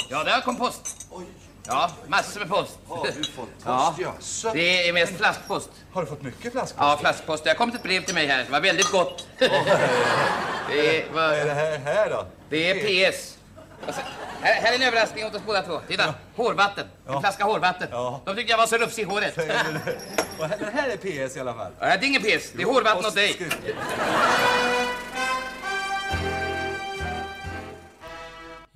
Ja, 0.09 0.23
där 0.23 0.41
kom 0.41 0.55
post. 0.57 1.07
Ja, 1.67 1.91
massor 2.07 2.39
med 2.39 2.49
post. 2.49 2.77
Har 2.87 3.05
du 3.05 3.11
fått 3.23 3.35
post? 3.35 3.51
Ja. 4.43 4.51
Det 4.53 4.87
är 4.89 4.93
mest 4.93 5.13
flaskpost. 5.17 5.69
Har 5.93 6.01
du 6.01 6.07
fått 6.07 6.21
mycket 6.21 6.51
flaskpost? 6.51 6.75
Ja, 6.79 6.97
flaskpost. 7.01 7.43
Det 7.43 7.49
har 7.49 7.55
kommit 7.55 7.75
ett 7.75 7.83
brev 7.83 8.03
till 8.05 8.15
mig 8.15 8.27
här. 8.27 8.43
Det 8.45 8.51
var 8.51 8.61
väldigt 8.61 8.91
gott. 8.91 9.27
Det 9.39 9.45
är, 10.97 11.05
Vad 11.13 11.23
är 11.33 11.45
det 11.45 11.53
här, 11.53 11.77
här 11.77 12.09
då? 12.09 12.25
det 12.49 12.69
är 12.71 12.75
PS. 13.11 13.37
Sen- 13.85 13.93
Här, 14.41 14.53
här 14.61 14.71
är 14.71 14.75
en 14.75 14.81
överraskning 14.81 15.25
åt 15.25 15.35
oss 15.35 15.41
båda 15.45 15.61
två. 15.61 15.79
Titta, 15.87 16.13
hårvatten. 16.35 16.87
En 17.07 17.19
flaska 17.21 17.43
hårvatten. 17.43 17.87
De 18.25 18.35
tyckte 18.35 18.51
jag 18.51 18.57
var 18.57 18.67
så 18.67 18.77
rufsig 18.77 19.01
i 19.01 19.05
håret. 19.05 19.37
Och 20.39 20.45
här- 20.47 20.57
Det 20.59 20.71
här 20.73 20.89
är 20.89 20.97
PS 21.27 21.37
i 21.37 21.39
alla 21.39 21.53
fall. 21.53 21.71
Ja, 21.79 21.85
det 21.85 21.91
är 21.93 22.03
ingen 22.07 22.21
PS. 22.21 22.51
Det 22.55 22.61
är 22.61 22.65
hårvatten 22.65 23.05
åt 23.05 23.15
dig. 23.15 23.37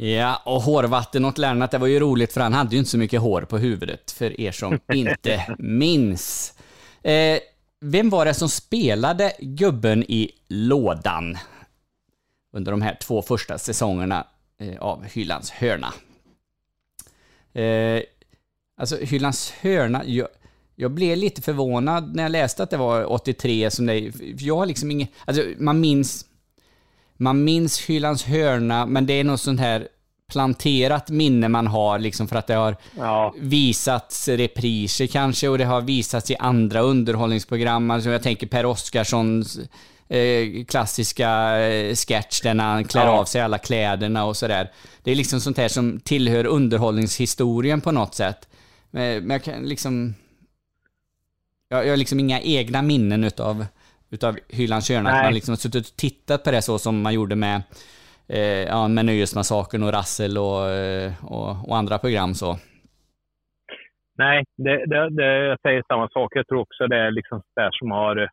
Ja, 0.02 0.42
och 0.46 0.62
hårvatten 0.62 1.26
åt 1.26 1.38
Lennart, 1.38 1.72
det 1.72 1.78
var 1.78 1.88
ju 1.88 2.00
roligt 2.00 2.34
för 2.34 2.42
han 2.42 2.54
hade 2.54 2.72
ju 2.72 2.80
inte 2.80 2.92
så 2.92 2.98
mycket 2.98 3.22
hår 3.22 3.42
på 3.42 3.58
huvudet, 3.58 4.12
för 4.12 4.42
er 4.42 4.52
som 4.52 4.80
inte 4.94 5.56
minns. 5.58 6.54
Eh, 7.02 7.40
vem 7.82 8.10
var 8.10 8.26
det 8.26 8.34
som 8.34 8.50
spelade 8.50 9.34
gubben 9.40 10.04
i 10.04 10.32
lådan 10.48 11.38
under 12.54 12.72
de 12.72 12.82
här 12.82 12.98
två 13.02 13.22
första 13.22 13.58
säsongerna 13.58 14.28
eh, 14.60 14.82
av 14.82 15.04
Hylands 15.04 15.52
hörna? 15.52 15.94
Eh, 17.54 18.04
alltså, 18.78 18.98
Hylands 18.98 19.52
hörna, 19.52 20.04
jag, 20.06 20.28
jag 20.76 20.92
blev 20.92 21.18
lite 21.18 21.42
förvånad 21.42 22.16
när 22.16 22.24
jag 22.24 22.32
läste 22.32 22.64
att 22.64 22.70
det 22.70 22.78
var 22.78 23.12
83 23.12 23.72
som 23.72 23.86
det 23.86 24.12
Jag 24.40 24.58
har 24.58 24.66
liksom 24.66 24.92
inget, 24.92 25.10
alltså 25.26 25.44
man 25.58 25.80
minns 25.80 26.26
man 27.20 27.44
minns 27.44 27.80
Hylands 27.82 28.24
hörna, 28.24 28.86
men 28.86 29.06
det 29.06 29.14
är 29.14 29.24
något 29.24 29.42
sånt 29.42 29.60
här 29.60 29.88
planterat 30.32 31.10
minne 31.10 31.48
man 31.48 31.68
har 31.68 32.00
liksom 32.00 32.28
för 32.28 32.36
att 32.36 32.48
det 32.48 32.54
har 32.54 32.76
visats 33.40 34.28
repriser 34.28 35.08
kanske 35.08 35.48
och 35.50 35.58
det 35.58 35.66
har 35.66 35.82
visats 35.82 36.32
i 36.32 36.36
andra 36.36 36.80
underhållningsprogram. 36.82 37.92
Alltså 37.92 38.10
jag 38.10 38.24
tänker 38.24 38.48
Per 38.48 38.66
Oscarssons 38.66 39.60
eh, 40.08 40.66
klassiska 40.68 41.60
eh, 41.60 41.96
sketch 41.96 42.42
där 42.42 42.56
han 42.56 42.84
klär 42.84 43.06
Ja. 43.06 43.20
av 43.20 43.26
sig 43.26 43.42
alla 43.42 43.58
kläderna 43.58 44.26
och 44.26 44.38
sådär. 44.38 44.72
Det 45.04 45.12
är 45.12 45.16
liksom 45.16 45.42
sånt 45.42 45.58
här 45.58 45.68
som 45.68 46.00
tillhör 46.00 46.46
underhållningshistorien 46.46 47.82
på 47.82 47.92
något 47.92 48.16
sätt. 48.16 48.48
Men, 48.92 49.24
men 49.24 49.30
jag 49.36 49.44
kan 49.44 49.64
liksom... 49.64 50.14
Jag, 51.70 51.86
jag 51.86 51.90
har 51.90 51.98
liksom 51.98 52.20
inga 52.20 52.42
egna 52.42 52.82
minnen 52.82 53.24
utav, 53.24 53.66
utav 54.10 54.38
Hylands 54.50 54.90
hörna. 54.90 55.12
Att 55.12 55.24
man 55.24 55.34
liksom 55.34 55.52
har 55.52 55.58
suttit 55.58 55.88
och 55.90 55.96
tittat 55.98 56.44
på 56.44 56.52
det 56.52 56.62
så 56.62 56.80
som 56.80 57.02
man 57.02 57.14
gjorde 57.14 57.36
med, 57.36 57.62
eh, 58.28 58.40
ja, 58.64 58.88
med 58.88 59.06
Nöjesmassakern 59.06 59.84
och 59.84 59.92
Rassel 59.94 60.38
och, 60.38 60.70
eh, 60.70 61.26
och, 61.26 61.70
och 61.70 61.78
andra 61.78 61.98
program 61.98 62.34
så. 62.36 62.60
Nej, 64.18 64.44
det, 64.58 64.86
det, 64.86 65.10
det, 65.10 65.48
jag 65.48 65.60
säger 65.62 65.84
samma 65.88 66.10
sak. 66.10 66.32
Jag 66.36 66.48
tror 66.48 66.60
också 66.60 66.88
det 66.88 66.98
är 66.98 67.12
liksom 67.12 67.42
där 67.56 67.70
som 67.72 67.92
har 67.92 68.30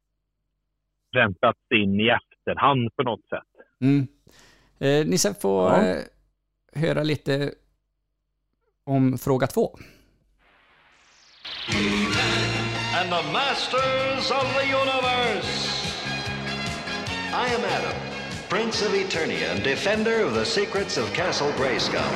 räntats 1.16 1.58
in 1.74 2.00
i 2.00 2.08
efterhand 2.08 2.96
på 2.96 3.02
något 3.02 3.28
sätt. 3.28 3.64
Mm. 3.80 4.06
Eh, 4.78 5.06
ni 5.06 5.18
ska 5.18 5.34
få 5.34 5.68
Ja. 5.72 5.86
eh, 5.86 5.96
höra 6.82 7.02
lite 7.02 7.50
om 8.84 9.18
fråga 9.18 9.46
två. 9.46 9.78
And 12.96 13.12
the 13.12 13.22
masters 13.30 14.30
of 14.30 14.54
the 14.54 14.66
universe. 14.66 15.94
I 17.30 17.46
am 17.48 17.62
Adam, 17.62 17.94
Prince 18.48 18.80
of 18.80 18.92
Eternia 18.92 19.50
and 19.50 19.62
defender 19.62 20.20
of 20.22 20.32
the 20.32 20.46
secrets 20.46 20.96
of 20.96 21.12
Castle 21.12 21.52
Grayskull. 21.58 22.10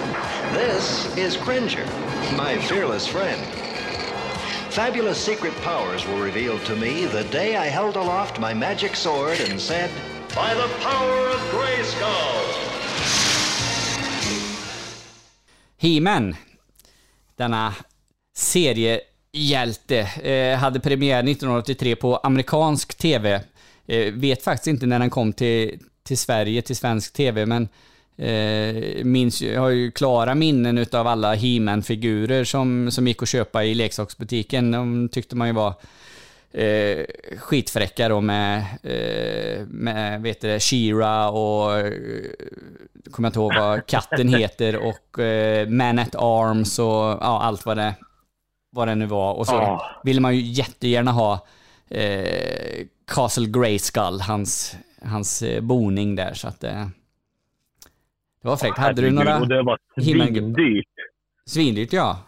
This 0.55 1.15
is 1.19 1.37
Cringer, 1.37 1.85
my 2.35 2.57
fearless 2.57 3.07
friend. 3.07 3.39
Fabulous 4.73 5.23
secret 5.23 5.55
powers 5.57 6.07
were 6.07 6.23
revealed 6.23 6.65
to 6.65 6.75
me 6.77 7.05
the 7.05 7.25
day 7.25 7.57
I 7.57 7.67
held 7.67 7.97
aloft 7.97 8.41
my 8.41 8.55
magic 8.55 8.97
sword 8.97 9.39
and 9.39 9.61
said, 9.61 9.91
By 10.35 10.55
the 10.55 10.69
power 10.81 11.29
of 11.29 11.41
Grayskull! 11.51 12.41
He-Man, 15.77 16.39
denna 17.37 17.77
Hjälte. 19.33 19.99
eh, 20.31 20.59
hade 20.59 20.81
premiär 20.81 21.19
1983 21.23 21.97
på 21.97 22.17
amerikansk 22.17 22.95
TV. 22.99 23.41
Eh, 23.87 24.13
vet 24.13 24.43
faktiskt 24.43 24.67
inte 24.67 24.87
när 24.87 24.99
den 24.99 25.11
kom 25.11 25.33
till, 25.33 25.79
till 26.03 26.19
Sverige, 26.19 26.63
till 26.63 26.77
svensk 26.77 27.13
TV, 27.13 27.47
men 27.47 27.69
eh, 28.17 29.05
minns, 29.05 29.43
ju- 29.43 29.53
jag 29.53 29.61
har 29.61 29.69
ju 29.69 29.91
klara 29.91 30.35
minnen 30.35 30.79
utav 30.79 31.07
alla 31.07 31.35
He-Man-figurer 31.35 32.45
som, 32.45 32.91
som 32.91 33.07
gick 33.09 33.23
att 33.23 33.29
köpa 33.29 33.65
i 33.65 33.75
leksaksbutiken. 33.75 34.71
De 34.71 35.09
tyckte 35.09 35.37
man 35.37 35.49
ju 35.49 35.55
var 35.55 35.75
eh, 36.53 37.05
skitfräcka 37.39 38.09
då 38.09 38.21
med, 38.21 38.59
eh, 38.83 39.67
med 39.67 40.23
vet 40.23 40.41
du, 40.41 40.61
Shira 40.61 41.31
och 41.31 41.79
eh, 41.79 41.93
kommer 43.11 43.27
jag 43.27 43.31
inte 43.31 43.39
ihåg 43.39 43.55
vad 43.55 43.87
katten 43.87 44.35
heter 44.35 44.77
och 44.77 45.19
eh, 45.19 45.69
Man 45.69 45.99
at 45.99 46.15
Arms 46.15 46.79
och 46.79 46.87
ja, 46.87 47.41
allt 47.43 47.67
vad 47.67 47.77
det, 47.77 47.95
vad 48.71 48.89
det 48.89 48.95
nu 48.95 49.07
var. 49.07 49.35
Och 49.35 49.47
så 49.47 49.55
Ja. 49.55 49.91
ville 50.05 50.21
man 50.21 50.35
ju 50.37 50.41
jättegärna 50.41 51.11
ha 51.11 51.47
eh, 51.91 52.87
Castle 53.15 53.47
Grayskull, 53.49 54.21
hans, 54.29 54.77
hans 55.03 55.43
eh, 55.43 55.63
boning 55.63 56.17
där. 56.17 56.33
Så 56.35 56.49
att 56.49 56.65
eh, 56.65 56.87
det 58.43 58.49
var 58.49 58.57
fräckt. 58.57 58.79
Hade 58.79 59.03
du 59.03 59.11
några 59.11 59.39
det 59.41 59.63
var 59.63 59.79
svindyrt. 60.01 60.87
Svindyrt 61.47 61.93
ja. 61.93 62.19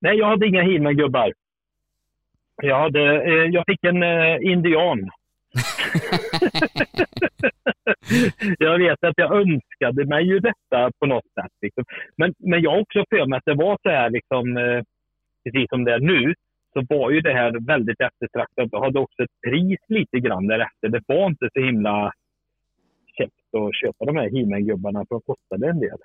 Nej, 0.00 0.16
jag 0.18 0.26
hade 0.28 0.46
inga 0.46 0.62
He-Man-gubbar. 0.62 1.32
Jag, 2.62 2.80
hade, 2.80 3.22
eh, 3.24 3.32
jag 3.52 3.64
fick 3.66 3.84
en 3.84 4.02
eh, 4.02 4.36
indian. 4.52 5.10
jag 8.58 8.78
vet 8.78 9.04
att 9.04 9.14
jag 9.16 9.32
önskade 9.40 10.04
mig 10.06 10.24
ju 10.26 10.38
detta 10.40 10.90
på 11.00 11.06
något 11.06 11.24
sätt. 11.34 11.52
Liksom. 11.62 11.84
Men, 12.16 12.34
men 12.38 12.62
jag 12.62 12.70
har 12.70 12.80
också 12.80 13.04
för 13.10 13.26
mig 13.26 13.36
att 13.36 13.44
det 13.44 13.54
var 13.54 13.78
så 13.82 13.88
här, 13.88 14.10
liksom, 14.10 14.56
eh, 14.56 14.82
precis 15.46 15.68
som 15.68 15.84
det 15.84 15.92
är 15.92 16.00
nu, 16.00 16.34
så 16.72 16.84
var 16.88 17.10
ju 17.10 17.20
det 17.20 17.32
här 17.32 17.66
väldigt 17.66 18.00
eftertraktat 18.00 18.72
och 18.72 18.84
hade 18.84 18.98
också 18.98 19.22
ett 19.22 19.40
pris 19.46 19.80
lite 19.88 20.18
grann 20.20 20.46
därefter. 20.46 20.88
Det 20.88 21.02
var 21.06 21.26
inte 21.26 21.48
så 21.54 21.60
himla 21.60 22.12
käckt 23.18 23.54
att 23.58 23.74
köpa 23.80 24.04
de 24.04 24.16
här 24.16 24.30
He-Man-gubbarna 24.30 24.98
för 25.08 25.14
de 25.14 25.20
kostade 25.20 25.68
en 25.70 25.80
del. 25.80 25.98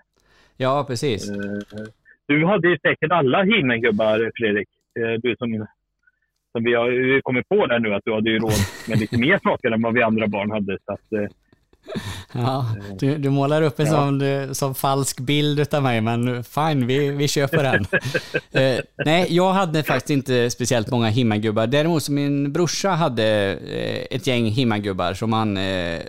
Ja, 0.58 0.86
precis. 0.88 1.30
Eh, 1.30 1.86
Du 2.28 2.46
hade 2.46 2.68
ju 2.70 2.78
säkert 2.78 3.12
alla 3.12 3.44
He-Man-gubbar, 3.44 4.32
Fredrik. 4.36 4.70
Eh, 5.00 5.14
Du 5.24 5.36
som, 5.36 5.68
som 6.52 6.64
vi 6.64 6.74
har 6.74 7.22
kommit 7.22 7.50
på 7.50 7.68
där 7.68 7.80
nu 7.80 7.94
att 7.94 8.06
du 8.06 8.14
hade 8.14 8.30
ju 8.30 8.40
råd 8.40 8.62
med 8.90 9.00
lite 9.00 9.20
mer 9.20 9.40
saker 9.44 9.72
än 9.72 9.82
vad 9.82 9.94
vi 9.94 10.02
andra 10.02 10.28
barn 10.28 10.52
hade. 10.52 10.78
Så 10.86 10.94
att, 10.94 11.14
eh, 11.14 11.28
Ja, 12.34 12.76
du, 13.00 13.18
du 13.18 13.30
målar 13.30 13.62
upp 13.62 13.80
en 13.80 13.86
Ja. 13.86 13.92
sån, 13.92 14.22
eh, 14.22 14.52
sån 14.52 14.76
falsk 14.76 15.20
bild 15.20 15.60
utav 15.60 15.84
mig, 15.84 16.02
men 16.02 16.44
fine, 16.44 16.88
vi, 16.88 17.10
vi 17.10 17.28
köper 17.28 17.64
den. 17.64 17.86
eh, 18.52 18.80
nej, 19.06 19.28
jag 19.30 19.54
hade 19.54 19.84
faktiskt 19.84 20.10
inte 20.10 20.50
speciellt 20.50 20.90
många 20.90 21.08
himmagubbar. 21.10 21.68
Däremot 21.68 22.04
så 22.04 22.12
min 22.12 22.54
brorsa 22.54 22.90
hade 22.90 23.26
eh, 23.54 24.16
ett 24.16 24.28
gäng 24.28 24.46
himmagubbar 24.46 25.14
som 25.14 25.34
han, 25.34 25.58
eh, 25.58 26.00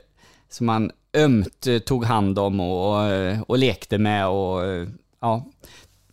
som 0.50 0.68
han 0.68 0.90
ömt 1.16 1.66
eh, 1.66 1.78
tog 1.78 2.04
hand 2.04 2.38
om 2.38 2.60
och, 2.60 3.04
eh, 3.04 3.40
och 3.42 3.58
lekte 3.58 3.98
med 3.98 4.28
och 4.28 4.60
ja, 5.20 5.44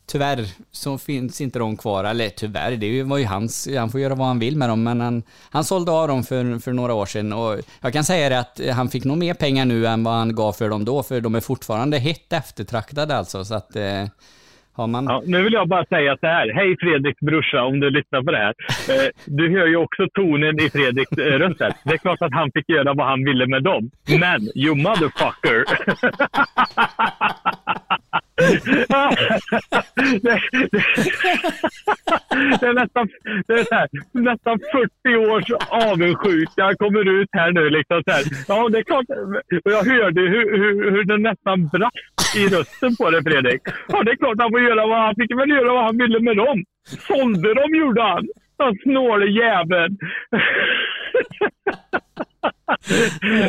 tyvärr 0.10 0.46
så 0.72 0.98
finns 0.98 1.42
inte 1.42 1.60
de 1.60 1.78
kvar. 1.78 2.04
Eller 2.04 2.30
tyvärr, 2.30 2.72
det 2.72 3.04
var 3.04 3.18
ju 3.18 3.26
hans, 3.26 3.70
han 3.78 3.92
får 3.92 4.00
göra 4.00 4.16
vad 4.16 4.28
han 4.28 4.40
vill 4.40 4.58
med 4.58 4.70
dem, 4.70 4.84
men 4.84 5.02
han, 5.02 5.24
han 5.50 5.64
sålde 5.64 5.92
av 5.92 6.08
dem 6.08 6.24
för, 6.24 6.60
för 6.60 6.74
några 6.74 6.94
år 6.94 7.06
sedan 7.06 7.34
och 7.34 7.60
jag 7.82 7.94
kan 7.94 8.04
säga 8.04 8.30
det 8.30 8.40
att 8.40 8.62
han 8.76 8.90
fick 8.90 9.04
nog 9.04 9.18
mer 9.18 9.34
pengar 9.34 9.66
nu 9.66 9.88
än 9.88 10.04
vad 10.04 10.14
han 10.14 10.36
gav 10.36 10.54
för 10.54 10.70
dem 10.70 10.86
då, 10.86 11.04
för 11.04 11.22
de 11.22 11.36
är 11.36 11.40
fortfarande 11.40 11.98
hett 11.98 12.34
eftertraktade 12.34 13.18
alltså, 13.18 13.46
så 13.46 13.56
att 13.56 13.76
eh, 13.76 14.06
man... 14.88 15.06
ja, 15.06 15.22
nu 15.26 15.42
vill 15.44 15.54
jag 15.54 15.68
bara 15.68 15.86
säga 15.86 16.18
så 16.18 16.28
här. 16.28 16.54
Hej 16.54 16.76
Fredriks 16.80 17.20
brorsa, 17.20 17.64
om 17.64 17.80
du 17.80 17.90
lyssnar 17.90 18.24
på 18.24 18.32
det 18.32 18.38
här. 18.38 18.54
Eh, 18.90 19.10
Du 19.26 19.50
hör 19.60 19.68
ju 19.68 19.76
också 19.76 20.08
tonen 20.14 20.60
i 20.60 20.70
Fredriks 20.70 21.12
eh, 21.12 21.24
röst. 21.40 21.60
här. 21.62 21.74
Det 21.84 21.94
är 21.94 21.98
klart 21.98 22.22
att 22.22 22.34
han 22.34 22.52
fick 22.52 22.70
göra 22.70 22.94
vad 22.94 23.08
han 23.08 23.24
ville 23.26 23.48
med 23.48 23.64
dem. 23.64 23.90
Men, 24.20 24.42
you 24.56 24.76
motherfucker! 24.76 25.64
det, 30.22 30.22
det, 30.22 30.40
det 32.60 32.66
är 32.68 32.74
nästan, 32.74 33.08
det 33.48 33.54
är 33.54 33.64
så 33.64 33.76
här, 33.76 33.88
nästan 34.12 34.60
40 35.04 35.16
års 35.18 35.52
avundsjuka 35.70 36.76
kommer 36.78 37.22
ut 37.22 37.30
här 37.32 37.52
nu. 37.52 37.70
Liksom 37.70 38.04
så 38.08 38.12
här. 38.12 38.24
Ja, 38.48 38.70
det 38.70 38.78
är 38.78 38.84
klart. 38.84 39.06
Och 39.66 39.72
jag 39.72 39.84
hörde 39.84 40.22
hur, 40.22 40.58
hur, 40.58 40.92
hur 40.92 41.04
det 41.04 41.18
nästan 41.18 41.68
brast 41.68 42.36
i 42.38 42.48
rösten 42.48 42.96
på 42.96 43.10
det, 43.10 43.24
Fredrik. 43.24 43.62
Ja, 43.88 44.04
det 44.04 44.12
är 44.12 44.16
klart 44.16 44.36
han 44.40 44.52
får 44.52 44.60
göra 44.70 44.88
vad 44.88 45.00
han 45.06 45.16
fick 45.16 45.32
väl 45.40 45.50
göra 45.50 45.74
vad 45.74 45.84
han 45.84 45.98
ville 45.98 46.20
med 46.20 46.38
dem. 46.38 46.64
Sålde 47.08 47.54
dem 47.54 47.76
gjorde 47.76 48.02
han. 48.02 48.28
Den 48.58 48.74
snåle 48.84 49.26
jäveln. 49.42 49.98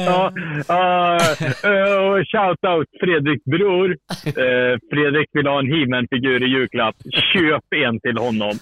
ja, 0.07 0.33
uh, 0.71 1.97
och 2.07 2.25
shout 2.33 2.65
out 2.65 2.89
Fredrik 3.01 3.45
bror. 3.45 3.97
Eh, 4.27 4.79
Fredrik 4.91 5.29
vill 5.33 5.47
ha 5.47 5.59
en 5.59 5.73
He-Man-figur 5.73 6.43
i 6.43 6.47
julklapp. 6.47 6.97
Köp 7.33 7.65
en 7.87 8.01
till 8.01 8.19
honom. 8.19 8.53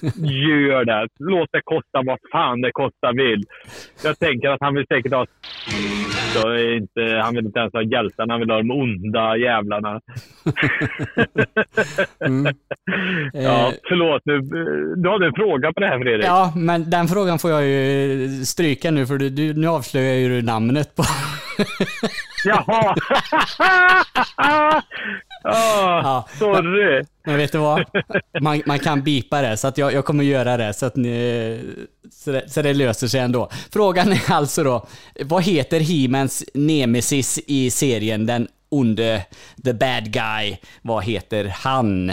Gör 0.49 0.85
det. 0.85 1.09
Låt 1.19 1.49
det 1.53 1.61
kosta 1.65 2.03
vad 2.05 2.19
fan 2.33 2.61
det 2.61 2.73
kostar 2.73 3.13
vill. 3.13 3.43
Jag 4.05 4.19
tänker 4.19 4.49
att 4.49 4.61
han 4.61 4.75
vill 4.75 4.87
säkert 4.87 5.13
ha... 5.13 5.27
Så 6.35 6.57
inte, 6.57 7.21
han 7.23 7.35
vill 7.35 7.47
inte 7.47 7.59
ens 7.59 7.73
ha 7.73 7.83
hjältarna, 7.83 8.33
han 8.33 8.41
vill 8.41 8.51
ha 8.51 8.57
de 8.57 8.71
onda 8.71 9.37
jävlarna. 9.37 10.01
Mm. 12.27 12.55
Ja, 13.33 13.73
förlåt 13.89 14.23
nu. 14.25 14.41
Du 14.97 15.11
hade 15.11 15.27
en 15.27 15.33
fråga 15.33 15.73
på 15.73 15.81
det 15.81 15.87
här 15.87 15.99
Fredrik. 15.99 16.27
Ja, 16.27 16.53
men 16.57 16.91
den 16.91 17.09
frågan 17.09 17.39
får 17.39 17.51
jag 17.51 17.67
ju 17.67 18.29
stryka 18.45 18.91
nu 18.91 18.98
för 19.07 19.19
du, 19.19 19.31
du, 19.31 19.55
nu 19.55 19.67
avslöjar 19.67 20.15
ju 20.15 20.29
du 20.29 20.43
namnet 20.43 20.95
på... 20.95 21.05
Jaha! 22.45 22.95
Ja, 25.43 26.29
sorry. 26.39 27.05
Men 27.27 27.37
vet 27.37 27.53
du 27.53 27.59
vad? 27.59 27.85
Man, 28.41 28.63
man 28.67 28.79
kan 28.79 29.03
bipa 29.03 29.43
det, 29.43 29.57
så 29.57 29.69
att 29.69 29.79
jag, 29.79 29.93
jag 29.93 30.05
kommer 30.05 30.25
göra 30.25 30.57
det 30.57 30.75
så, 30.75 30.87
att 30.87 30.97
ni, 30.97 31.61
så, 32.13 32.33
det, 32.33 32.53
så 32.53 32.63
det 32.63 32.73
löser 32.73 33.07
sig 33.09 33.21
ändå. 33.21 33.51
Frågan 33.73 34.13
är 34.13 34.33
alltså 34.33 34.65
då, 34.65 34.87
vad 35.21 35.43
heter 35.43 35.81
He-Mans 35.81 36.45
nemesis 36.55 37.39
i 37.47 37.71
serien 37.71 38.27
Den 38.27 38.49
onde, 38.69 39.23
the 39.65 39.73
bad 39.73 40.13
guy? 40.13 40.57
Vad 40.83 41.05
heter 41.05 41.45
han? 41.45 42.13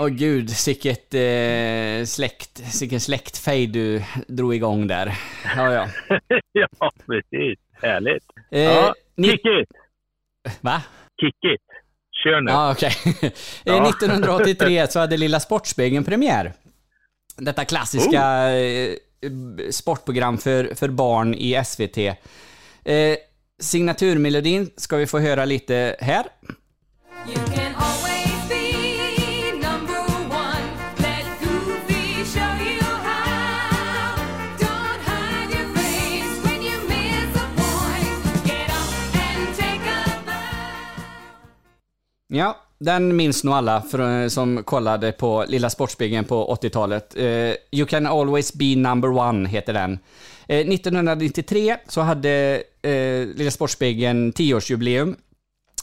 Åh 0.00 0.08
gud, 0.08 0.50
sicket 0.50 1.14
eh, 1.14 2.04
släkt, 2.06 2.72
sicken 2.72 3.00
släktfej 3.00 3.66
du 3.66 4.02
drog 4.28 4.54
igång 4.54 4.86
där. 4.86 5.18
Ja, 5.56 5.72
ja. 5.72 5.88
ja, 6.52 6.90
precis. 7.06 7.58
Härligt. 7.82 8.24
Eh, 8.50 8.62
ja, 8.62 8.94
ni- 9.14 9.28
kick 9.28 9.40
it! 9.44 9.68
Va? 10.60 10.82
Kick 11.20 11.34
it! 11.54 11.60
Kör 12.24 12.40
nu. 12.40 12.50
Ja, 12.52 12.72
okej. 12.72 12.92
Eh, 13.22 13.30
Ja. 13.64 13.88
1983 13.90 14.86
så 14.90 14.98
hade 14.98 15.16
Lilla 15.16 15.40
Sportspegeln 15.40 16.04
premiär. 16.04 16.52
Detta 17.36 17.64
klassiska 17.64 18.50
eh, 18.56 18.94
sportprogram 19.70 20.38
för, 20.38 20.74
för 20.74 20.88
barn 20.88 21.34
i 21.34 21.62
SVT. 21.64 21.98
Eh, 22.84 23.16
signaturmelodin 23.60 24.70
ska 24.76 24.96
vi 24.96 25.06
få 25.06 25.18
höra 25.18 25.44
lite 25.44 25.96
här. 26.00 26.24
Ja, 42.28 42.56
den 42.78 43.16
minns 43.16 43.44
nog 43.44 43.54
alla 43.54 43.82
för, 43.82 44.22
eh, 44.22 44.28
som 44.28 44.64
kollade 44.64 45.12
på 45.12 45.44
Lilla 45.48 45.70
Sportspegeln 45.70 46.24
på 46.24 46.54
80-talet. 46.54 47.16
Eh, 47.16 47.54
you 47.70 47.86
can 47.88 48.06
always 48.06 48.54
be 48.54 48.76
number 48.76 49.10
one 49.10 49.48
heter 49.48 49.72
den. 49.72 49.98
Eh, 50.48 50.68
1993 50.68 51.76
så 51.88 52.00
hade 52.00 52.62
eh, 52.82 53.26
Lilla 53.34 53.50
Sportspegeln 53.50 54.32
10-årsjubileum 54.32 55.16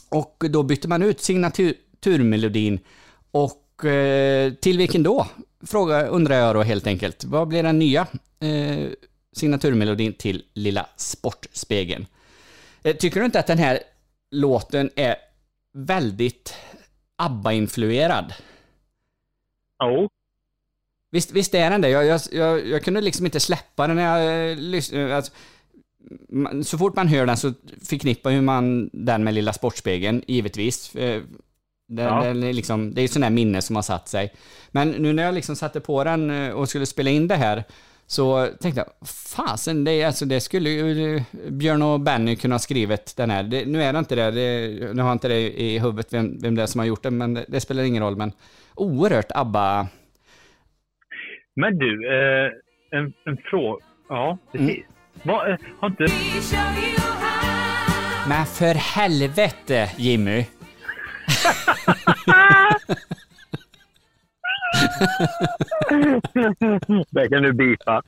och 0.08 0.44
då 0.50 0.62
bytte 0.62 0.88
man 0.88 1.02
ut 1.02 1.20
signaturmelodin 1.20 2.78
och 3.30 3.84
eh, 3.84 4.52
till 4.52 4.78
vilken 4.78 5.02
då? 5.02 5.26
Fråga 5.66 6.06
undrar 6.06 6.36
jag 6.36 6.54
då 6.54 6.62
helt 6.62 6.86
enkelt. 6.86 7.24
Vad 7.24 7.48
blir 7.48 7.62
den 7.62 7.78
nya 7.78 8.06
eh, 8.40 8.86
signaturmelodin 9.36 10.12
till 10.12 10.42
Lilla 10.54 10.86
Sportspegeln? 10.96 12.06
Tycker 12.98 13.20
du 13.20 13.26
inte 13.26 13.40
att 13.40 13.46
den 13.46 13.58
här 13.58 13.78
låten 14.30 14.90
är 14.96 15.16
väldigt 15.76 16.54
ABBA-influerad? 17.16 18.32
Jo. 19.82 20.08
Visst, 21.10 21.32
visst 21.32 21.54
är 21.54 21.70
den 21.70 21.80
det? 21.80 21.88
Jag, 21.88 22.06
jag, 22.06 22.20
jag, 22.32 22.66
jag 22.66 22.82
kunde 22.84 23.00
liksom 23.00 23.26
inte 23.26 23.40
släppa 23.40 23.86
den 23.86 23.96
när 23.96 24.18
jag 24.20 24.50
eh, 24.50 24.56
lyssnade. 24.56 25.16
Alltså, 25.16 25.32
man- 26.28 26.64
så 26.64 26.78
fort 26.78 26.96
man 26.96 27.08
hör 27.08 27.26
den 27.26 27.36
så 27.36 27.52
förknippar 27.84 28.40
man 28.40 28.90
den 28.92 29.24
med 29.24 29.34
Lilla 29.34 29.52
Sportspegeln, 29.52 30.22
givetvis. 30.26 30.94
Eh, 30.94 31.22
Den, 31.88 32.04
Ja. 32.06 32.24
den 32.24 32.42
är 32.42 32.52
liksom, 32.52 32.94
det 32.94 33.00
är 33.00 33.02
ju 33.02 33.08
sån 33.08 33.22
där 33.22 33.30
minne 33.30 33.62
som 33.62 33.76
har 33.76 33.82
satt 33.82 34.08
sig. 34.08 34.34
Men 34.70 34.90
nu 34.90 35.12
när 35.12 35.22
jag 35.22 35.34
liksom 35.34 35.56
satte 35.56 35.80
på 35.80 36.04
den 36.04 36.30
eh, 36.30 36.50
och 36.50 36.68
skulle 36.68 36.86
spela 36.86 37.10
in 37.10 37.28
det 37.28 37.34
här 37.36 37.64
så 38.06 38.46
tänkte 38.60 38.80
jag, 38.80 39.08
fasen, 39.36 39.84
det, 39.84 40.04
alltså, 40.04 40.24
det 40.24 40.40
skulle 40.40 40.70
ju 40.70 41.16
eh, 41.16 41.22
Björn 41.50 41.82
och 41.82 42.00
Benny 42.00 42.36
kunna 42.36 42.58
skrivit 42.58 43.16
den 43.16 43.30
här. 43.30 43.42
Det, 43.42 43.66
nu 43.66 43.82
är 43.82 43.92
det 43.92 43.98
inte 43.98 44.14
det, 44.14 44.30
det, 44.30 44.68
nu 44.94 45.02
har 45.02 45.08
jag 45.08 45.14
inte 45.14 45.28
det 45.28 45.60
i 45.60 45.78
huvudet 45.78 46.12
vem, 46.12 46.38
vem 46.38 46.54
det 46.54 46.62
är 46.62 46.66
som 46.66 46.78
har 46.78 46.86
gjort 46.86 47.02
det, 47.02 47.10
men 47.10 47.34
det, 47.34 47.44
det 47.48 47.60
spelar 47.60 47.82
ingen 47.82 48.02
roll. 48.02 48.16
Men 48.16 48.32
oerhört 48.74 49.32
ABBA... 49.34 49.88
Men 51.56 51.78
du, 51.78 52.08
eh, 52.08 52.50
en, 52.98 53.12
en 53.24 53.36
fråga. 53.50 53.84
Ja, 54.08 54.38
precis. 54.52 54.84
Vad, 55.22 55.50
eh, 55.50 55.56
har 55.78 55.88
inte... 55.88 56.06
Men 58.28 58.46
för 58.46 58.74
helvete, 58.74 59.90
Jimmy! 59.96 60.44
det 67.10 67.28
kan 67.28 67.42
du 67.42 67.52
bipa. 67.52 68.02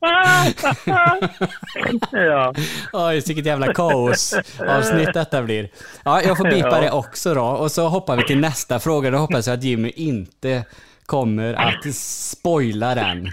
ja. 2.12 2.54
Oj, 2.92 3.22
vilket 3.26 3.46
jävla 3.46 3.74
kaos-avsnitt 3.74 5.14
detta 5.14 5.42
blir. 5.42 5.68
Ja, 6.04 6.22
jag 6.22 6.36
får 6.36 6.44
bipa 6.44 6.68
Ja. 6.68 6.80
det 6.80 6.90
också 6.90 7.34
då. 7.34 7.44
Och 7.44 7.72
så 7.72 7.88
hoppar 7.88 8.16
vi 8.16 8.26
till 8.26 8.40
nästa 8.40 8.80
fråga. 8.80 9.10
Då 9.10 9.18
hoppas 9.18 9.46
jag 9.46 9.54
att 9.54 9.64
Jimmy 9.64 9.90
inte 9.96 10.64
kommer 11.06 11.54
att 11.54 11.94
spoila 11.94 12.94
den. 12.94 13.26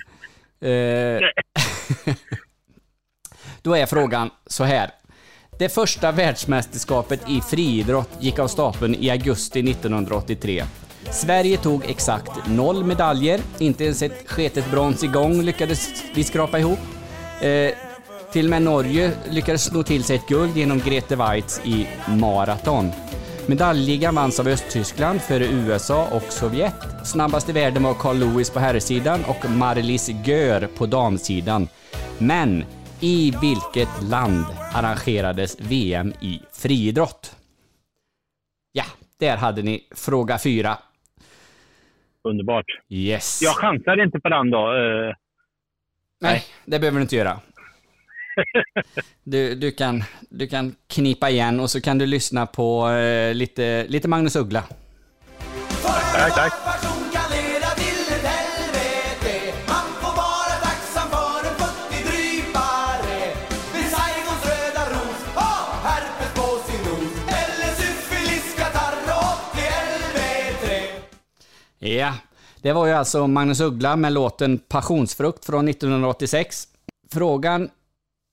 Eh, 0.62 1.20
Då 3.62 3.76
är 3.76 3.86
frågan 3.86 4.30
så 4.48 4.64
här. 4.64 4.90
Det 5.60 5.70
första 5.70 6.12
världsmästerskapet 6.12 7.30
i 7.30 7.42
friidrott 7.42 8.10
gick 8.20 8.40
av 8.40 8.48
stapeln 8.48 8.96
i 8.96 9.10
augusti 9.10 9.72
1983. 9.72 10.64
Sverige 11.12 11.58
tog 11.58 11.86
exakt 11.86 12.48
noll 12.48 12.84
medaljer, 12.84 13.42
inte 13.60 13.84
ens 13.84 14.02
ett 14.02 14.30
sketet 14.30 14.72
brons 14.72 15.04
igång 15.04 15.42
lyckades 15.42 16.04
vi 16.14 16.24
skrapa 16.24 16.60
ihop. 16.60 16.80
Eh, 17.42 17.74
till 18.32 18.46
och 18.46 18.50
med 18.50 18.62
Norge 18.62 19.12
lyckades 19.30 19.64
sno 19.64 19.84
till 19.84 20.04
sig 20.04 20.16
ett 20.16 20.28
guld 20.28 20.58
genom 20.58 20.80
Grete 20.80 21.16
Weitz 21.16 21.62
i 21.64 21.88
maraton. 22.08 22.92
Medaljligan 23.48 24.16
vanns 24.16 24.40
av 24.40 24.48
Östtyskland 24.48 25.22
före 25.22 25.46
USA 25.46 26.08
och 26.12 26.34
Sovjet. 26.34 26.74
Snabbast 27.06 27.50
i 27.50 27.52
världen 27.52 27.84
var 27.84 27.94
Carl 27.94 28.18
Lewis 28.18 28.50
på 28.50 28.60
herrsidan 28.60 29.24
och 29.26 29.50
Marlis 29.50 30.10
Gör 30.26 30.68
på 30.78 30.86
damsidan. 30.86 31.68
Men 32.18 32.64
i 33.00 33.34
vilket 33.42 34.02
land 34.02 34.46
arrangerades 34.74 35.58
VM 35.60 36.14
i 36.22 36.42
friidrott? 36.52 37.36
Ja, 38.72 38.86
där 39.20 39.38
hade 39.38 39.62
ni 39.62 39.88
fråga 39.96 40.40
fyra. 40.40 40.78
Underbart. 42.30 42.66
Yes. 42.90 43.40
Jag 43.42 43.56
chansar 43.56 44.04
inte 44.04 44.20
på 44.20 44.30
den 44.30 44.50
då. 44.50 44.58
Eh, 44.58 45.16
Nej, 46.22 46.44
det 46.66 46.80
behöver 46.80 46.98
du 46.98 47.02
inte 47.02 47.16
göra. 47.16 47.40
Du, 49.24 49.56
du, 49.56 49.72
kan, 49.72 50.04
du 50.30 50.48
kan 50.48 50.76
knipa 50.88 51.30
igen 51.30 51.60
och 51.60 51.70
så 51.70 51.82
kan 51.82 51.98
du 51.98 52.06
lyssna 52.06 52.46
på 52.46 52.90
eh, 52.90 53.34
lite, 53.34 53.86
lite 53.88 54.08
Magnus 54.08 54.36
Uggla. 54.36 54.64
tack, 56.14 56.36
tack. 56.36 56.54
Ja, 71.98 72.14
det 72.62 72.74
var 72.74 72.86
ju 72.86 72.94
alltså 72.94 73.28
Magnus 73.28 73.60
Uggla 73.60 73.96
med 73.96 74.14
låten 74.14 74.58
Passionsfrukt 74.58 75.46
från 75.46 75.68
1986. 75.68 76.68
Frågan 77.12 77.70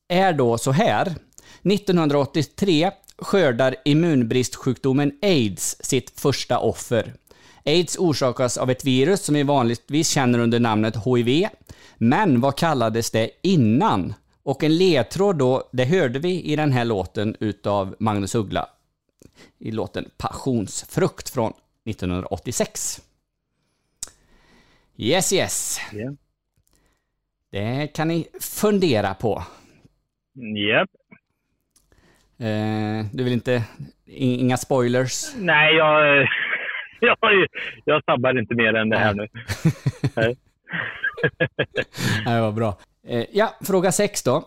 är 0.08 0.32
då 0.32 0.58
så 0.58 0.72
här. 0.72 1.14
1983 1.62 2.90
skördar 3.18 3.76
immunbristsjukdomen 3.84 5.12
aids 5.22 5.76
sitt 5.80 6.20
första 6.20 6.58
offer. 6.58 7.14
Aids 7.64 7.96
orsakas 7.98 8.58
av 8.58 8.70
ett 8.70 8.84
virus 8.84 9.24
som 9.24 9.34
vi 9.34 9.42
vanligtvis 9.42 10.08
känner 10.08 10.38
under 10.38 10.60
namnet 10.60 10.96
HIV. 11.04 11.48
Men 11.96 12.40
vad 12.40 12.56
kallades 12.56 13.10
det 13.10 13.30
innan? 13.42 14.14
Och 14.42 14.64
en 14.64 14.76
ledtråd 14.76 15.36
då, 15.36 15.68
det 15.72 15.84
hörde 15.84 16.18
vi 16.18 16.42
i 16.42 16.56
den 16.56 16.72
här 16.72 16.84
låten 16.84 17.36
utav 17.40 17.96
Magnus 17.98 18.34
Uggla. 18.34 18.68
I 19.58 19.70
låten 19.70 20.10
Passionsfrukt 20.16 21.30
från 21.30 21.52
1986. 21.84 23.00
Yes, 24.98 25.32
yes. 25.32 25.80
Ja. 25.92 26.12
Det 27.52 27.86
kan 27.94 28.08
ni 28.08 28.26
fundera 28.40 29.14
på. 29.14 29.42
Japp. 30.34 30.90
Eh, 32.38 33.06
du 33.12 33.24
vill 33.24 33.32
inte... 33.32 33.62
Inga 34.08 34.56
spoilers? 34.56 35.34
Nej, 35.36 35.74
jag, 35.74 36.18
jag, 37.00 37.18
jag 37.84 38.04
sabbar 38.04 38.38
inte 38.38 38.54
mer 38.54 38.74
än 38.74 38.88
det 38.88 38.98
här 38.98 39.14
nu. 39.14 39.28
Nej. 40.14 40.36
Det 42.24 42.40
var 42.40 42.52
bra. 42.52 42.78
Eh, 43.06 43.24
ja, 43.32 43.54
fråga 43.60 43.92
6 43.92 44.22
då. 44.22 44.36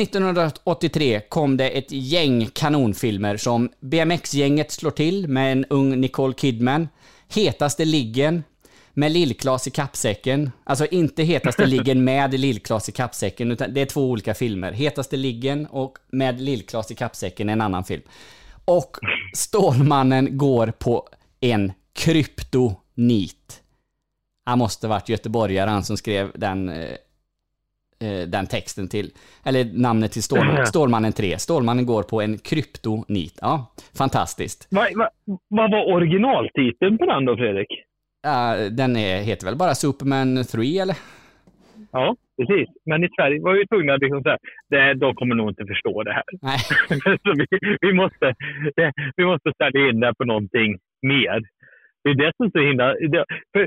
1983 0.00 1.20
kom 1.20 1.56
det 1.56 1.70
ett 1.70 1.92
gäng 1.92 2.46
kanonfilmer 2.46 3.36
som 3.36 3.68
BMX-gänget 3.80 4.70
slår 4.70 4.90
till 4.90 5.28
med 5.28 5.52
en 5.52 5.64
ung 5.64 6.00
Nicole 6.00 6.34
Kidman, 6.34 6.88
Hetaste 7.34 7.84
liggen 7.84 8.42
med 8.94 9.12
Lillklas 9.12 9.66
i 9.66 9.70
kappsäcken. 9.70 10.50
Alltså 10.64 10.86
inte 10.86 11.22
Hetaste 11.22 11.66
liggen 11.66 12.04
med 12.04 12.40
Lillklas 12.40 12.88
i 12.88 12.92
kappsäcken, 12.92 13.52
utan 13.52 13.74
det 13.74 13.80
är 13.80 13.86
två 13.86 14.10
olika 14.10 14.34
filmer. 14.34 14.72
Hetaste 14.72 15.16
liggen 15.16 15.66
och 15.66 15.98
med 16.12 16.40
Lillklas 16.40 16.90
i 16.90 16.94
kappsäcken 16.94 17.48
är 17.48 17.52
en 17.52 17.60
annan 17.60 17.84
film. 17.84 18.02
Och 18.64 18.96
Stålmannen 19.34 20.38
går 20.38 20.66
på 20.66 21.08
en 21.40 21.72
kryptonit. 21.92 23.62
Han 24.44 24.58
måste 24.58 24.88
varit 24.88 25.08
göteborgare 25.08 25.70
han 25.70 25.84
som 25.84 25.96
skrev 25.96 26.30
den, 26.34 26.68
eh, 26.68 26.90
eh, 28.00 28.28
den 28.28 28.46
texten 28.46 28.88
till, 28.88 29.10
eller 29.44 29.64
namnet 29.64 30.12
till 30.12 30.22
Stål, 30.22 30.66
Stålmannen 30.66 31.12
3. 31.12 31.38
Stålmannen 31.38 31.86
går 31.86 32.02
på 32.02 32.20
en 32.22 32.38
kryptonit. 32.38 33.38
Ja, 33.40 33.72
fantastiskt. 33.98 34.68
Vad 34.70 34.96
va, 34.96 35.10
vad 35.48 35.70
var 35.70 35.94
originaltiteln 35.94 36.98
på 36.98 37.06
den 37.06 37.24
då, 37.24 37.36
Fredrik? 37.36 37.68
Ja, 38.30 38.56
den 38.80 38.96
är, 38.96 39.22
heter 39.28 39.46
väl 39.46 39.56
bara 39.62 39.74
Superman 39.74 40.44
3 40.52 40.78
eller? 40.78 40.96
Ja, 41.92 42.16
precis. 42.36 42.68
Men 42.90 43.04
i 43.04 43.08
Sverige 43.16 43.40
var 43.40 43.54
vi 43.54 43.66
tvungna 43.66 43.94
att 43.94 44.02
liksom 44.02 44.22
säga, 44.22 44.38
det, 44.70 44.94
de 44.94 45.14
kommer 45.14 45.34
nog 45.34 45.48
inte 45.48 45.66
förstå 45.72 46.02
det 46.02 46.12
här. 46.12 46.28
Nej. 46.42 46.58
Så 47.24 47.30
vi, 47.40 47.46
vi, 47.80 47.92
måste, 47.92 48.34
det, 48.76 48.92
vi 49.16 49.24
måste 49.24 49.52
ställa 49.54 49.88
in 49.88 50.00
det 50.00 50.14
på 50.18 50.24
någonting 50.24 50.70
mer. 51.02 51.40
Det 52.02 52.10
är 52.10 52.14
det 52.14 52.32
som 52.36 52.50
så 52.50 52.58
himla... 52.68 52.86
Det, 52.94 53.24
för, 53.52 53.66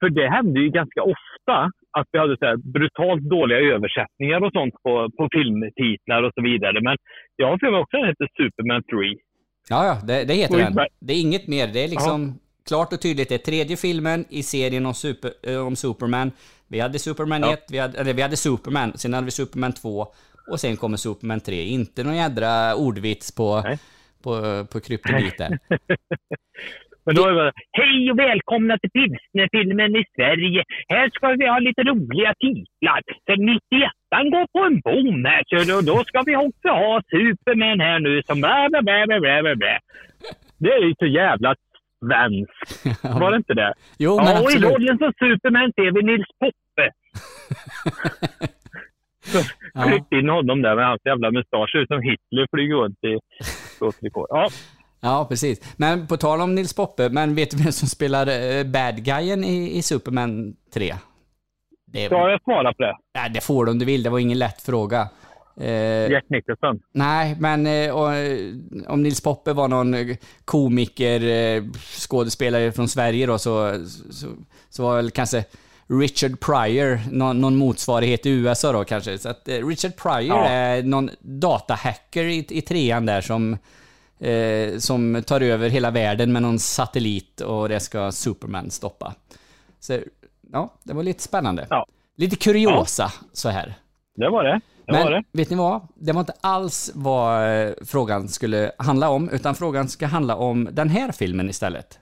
för 0.00 0.08
det 0.08 0.28
hände 0.28 0.60
ju 0.60 0.68
ganska 0.70 1.02
ofta 1.02 1.56
att 1.98 2.08
vi 2.12 2.18
hade 2.18 2.36
så 2.36 2.46
här 2.46 2.56
brutalt 2.56 3.22
dåliga 3.22 3.58
översättningar 3.58 4.44
och 4.44 4.52
sånt 4.52 4.74
på, 4.82 5.10
på 5.18 5.28
filmtitlar 5.32 6.22
och 6.22 6.32
så 6.34 6.42
vidare. 6.42 6.80
Men 6.80 6.96
jag 7.36 7.46
har 7.50 7.58
för 7.58 7.70
mig 7.70 7.80
också 7.80 7.96
att 7.96 8.00
den 8.02 8.08
heter 8.08 8.28
Superman 8.36 8.82
3. 8.82 8.96
Ja, 9.70 9.80
ja, 9.88 9.94
det, 10.06 10.24
det 10.28 10.34
heter 10.34 10.58
den. 10.58 10.74
Det 11.00 11.12
är 11.14 11.20
inget 11.20 11.46
mer. 11.48 11.66
Det 11.74 11.84
är 11.84 11.88
liksom 11.88 12.38
klart 12.68 12.92
och 12.92 13.00
tydligt. 13.00 13.28
Det 13.28 13.34
är 13.34 13.38
tredje 13.38 13.76
filmen 13.76 14.24
i 14.30 14.42
serien 14.42 14.86
om, 14.86 14.94
super, 14.94 15.30
eh, 15.42 15.66
om 15.66 15.76
Superman. 15.76 16.32
Vi 16.68 16.80
hade 16.80 16.98
Superman 16.98 17.40
Ja. 17.40 17.52
1, 17.52 17.66
vi 17.70 17.78
hade, 17.78 17.98
eller 17.98 18.14
vi 18.14 18.22
hade 18.22 18.36
Superman, 18.36 18.92
sen 18.94 19.14
hade 19.14 19.24
vi 19.24 19.30
Superman 19.30 19.72
2 19.72 20.06
och 20.50 20.60
sen 20.60 20.76
kommer 20.76 20.96
Superman 20.96 21.40
3. 21.40 21.62
Inte 21.62 22.04
någon 22.04 22.16
jädra 22.16 22.74
ordvits 22.74 23.34
på, 23.34 23.62
på, 24.22 24.32
på 24.72 24.80
kryptoniten. 24.80 25.58
Men 27.06 27.14
då 27.14 27.22
är 27.26 27.32
det 27.32 27.52
Hej 27.72 28.10
och 28.10 28.18
välkomna 28.18 28.78
till 28.78 28.90
pilsnerfilmen 28.90 29.96
i 29.96 30.04
Sverige. 30.16 30.64
Här 30.88 31.10
ska 31.10 31.28
vi 31.28 31.46
ha 31.48 31.58
lite 31.58 31.82
roliga 31.82 32.34
titlar. 32.40 33.00
Sen 33.26 33.46
91 33.46 34.32
går 34.32 34.46
på 34.54 34.60
en 34.68 34.80
bom 34.80 35.24
här, 35.24 35.42
så 35.46 35.56
då, 35.72 35.80
då 35.80 36.04
ska 36.04 36.22
vi 36.26 36.36
också 36.36 36.68
ha 36.68 37.02
Superman 37.10 37.80
här 37.80 37.98
nu 38.00 38.22
som 38.22 38.40
bla 38.40 38.68
bla 38.70 38.82
bla 38.82 39.06
bla 39.06 39.20
bla 39.20 39.42
bla, 39.42 39.54
bla. 39.56 39.78
Det 40.58 40.72
är 40.72 40.84
ju 40.88 40.94
så 40.98 41.06
jävla 41.06 41.54
svenskt. 42.04 43.02
Var 43.20 43.30
det 43.30 43.36
inte 43.36 43.54
det? 43.54 43.74
Jo, 43.98 44.16
men 44.16 44.26
ja, 44.26 44.32
och 44.32 44.50
i 44.50 44.54
absolut. 44.54 44.74
rollen 44.74 44.98
som 44.98 45.12
Superman 45.18 45.72
ser 45.76 45.90
vi 45.94 46.02
Nils 46.02 46.28
Poppe. 46.40 46.84
Så 49.24 49.38
Ja. 49.74 49.82
Klippte 49.82 50.16
in 50.16 50.28
honom 50.28 50.62
där 50.62 50.76
med 50.76 50.86
hans 50.86 51.00
jävla 51.04 51.30
mustasch. 51.30 51.74
Ut 51.74 51.88
som 51.88 52.00
Hitler 52.02 52.46
flyger 52.52 52.74
runt 52.74 53.04
i 53.04 53.18
blåtrikå. 53.78 54.26
Ja, 54.30 54.48
Ja, 55.00 55.26
precis. 55.28 55.74
Men 55.76 56.06
på 56.06 56.16
tal 56.16 56.40
om 56.40 56.54
Nils 56.54 56.74
Poppe, 56.74 57.08
men 57.08 57.34
vet 57.34 57.50
du 57.50 57.56
vem 57.62 57.72
som 57.72 57.88
spelar 57.88 58.26
eh, 58.26 58.64
bad 58.64 59.04
guyen 59.04 59.44
i, 59.44 59.78
i 59.78 59.82
Superman 59.82 60.56
3? 60.74 60.94
Det, 61.86 62.06
ska 62.06 62.30
jag 62.30 62.42
svara 62.42 62.72
på 62.72 62.82
det? 62.82 62.96
Nej, 63.14 63.30
det 63.30 63.44
får 63.44 63.64
du 63.64 63.70
om 63.70 63.78
du 63.78 63.84
vill. 63.84 64.02
Det 64.02 64.10
var 64.10 64.18
ingen 64.18 64.38
lätt 64.38 64.62
fråga. 64.62 65.08
Eh, 65.60 66.10
Jack 66.10 66.24
Nicholson. 66.28 66.80
Nej, 66.92 67.36
men 67.38 67.66
eh, 67.66 67.94
och, 67.94 68.14
eh, 68.14 68.54
om 68.88 69.02
Nils 69.02 69.20
Poppe 69.20 69.52
var 69.52 69.68
någon 69.68 70.16
komiker, 70.44 71.20
eh, 71.20 71.62
skådespelare 71.98 72.72
från 72.72 72.88
Sverige 72.88 73.26
då, 73.26 73.38
så, 73.38 73.84
så, 74.10 74.26
så 74.70 74.82
var 74.82 74.96
väl 74.96 75.10
kanske 75.10 75.44
Richard 75.86 76.40
Pryor 76.40 77.00
någon, 77.12 77.40
någon 77.40 77.56
motsvarighet 77.56 78.26
i 78.26 78.30
USA 78.30 78.72
då 78.72 78.84
kanske. 78.84 79.18
Så 79.18 79.28
att 79.28 79.48
eh, 79.48 79.66
Richard 79.66 79.96
Pryor 79.96 80.36
Ja. 80.38 80.44
är 80.44 80.82
någon 80.82 81.10
datahacker 81.20 82.24
i, 82.24 82.46
i 82.50 82.60
trean 82.62 83.06
där 83.06 83.20
som, 83.20 83.58
eh, 84.20 84.78
som 84.78 85.22
tar 85.26 85.40
över 85.40 85.68
hela 85.68 85.90
världen 85.90 86.32
med 86.32 86.42
någon 86.42 86.58
satellit 86.58 87.40
och 87.40 87.68
det 87.68 87.80
ska 87.80 88.12
Superman 88.12 88.70
stoppa. 88.70 89.14
Så 89.80 89.98
ja, 90.52 90.74
det 90.82 90.92
var 90.94 91.02
lite 91.02 91.22
spännande. 91.22 91.66
Lite 92.16 92.36
kuriosa 92.36 93.12
så 93.32 93.48
här. 93.48 93.74
Det 94.16 94.30
var 94.30 94.44
det. 94.44 94.60
Men 94.86 95.06
det. 95.06 95.22
vet 95.32 95.50
ni 95.50 95.56
vad? 95.56 95.88
Det 95.94 96.12
var 96.12 96.20
inte 96.20 96.34
alls 96.40 96.90
vad 96.94 97.60
eh, 97.66 97.72
frågan 97.86 98.28
skulle 98.28 98.72
handla 98.78 99.08
om, 99.08 99.28
utan 99.28 99.54
frågan 99.54 99.88
ska 99.88 100.06
handla 100.06 100.36
om 100.36 100.68
den 100.72 100.88
här 100.88 101.12
filmen 101.12 101.50
istället. 101.50 101.98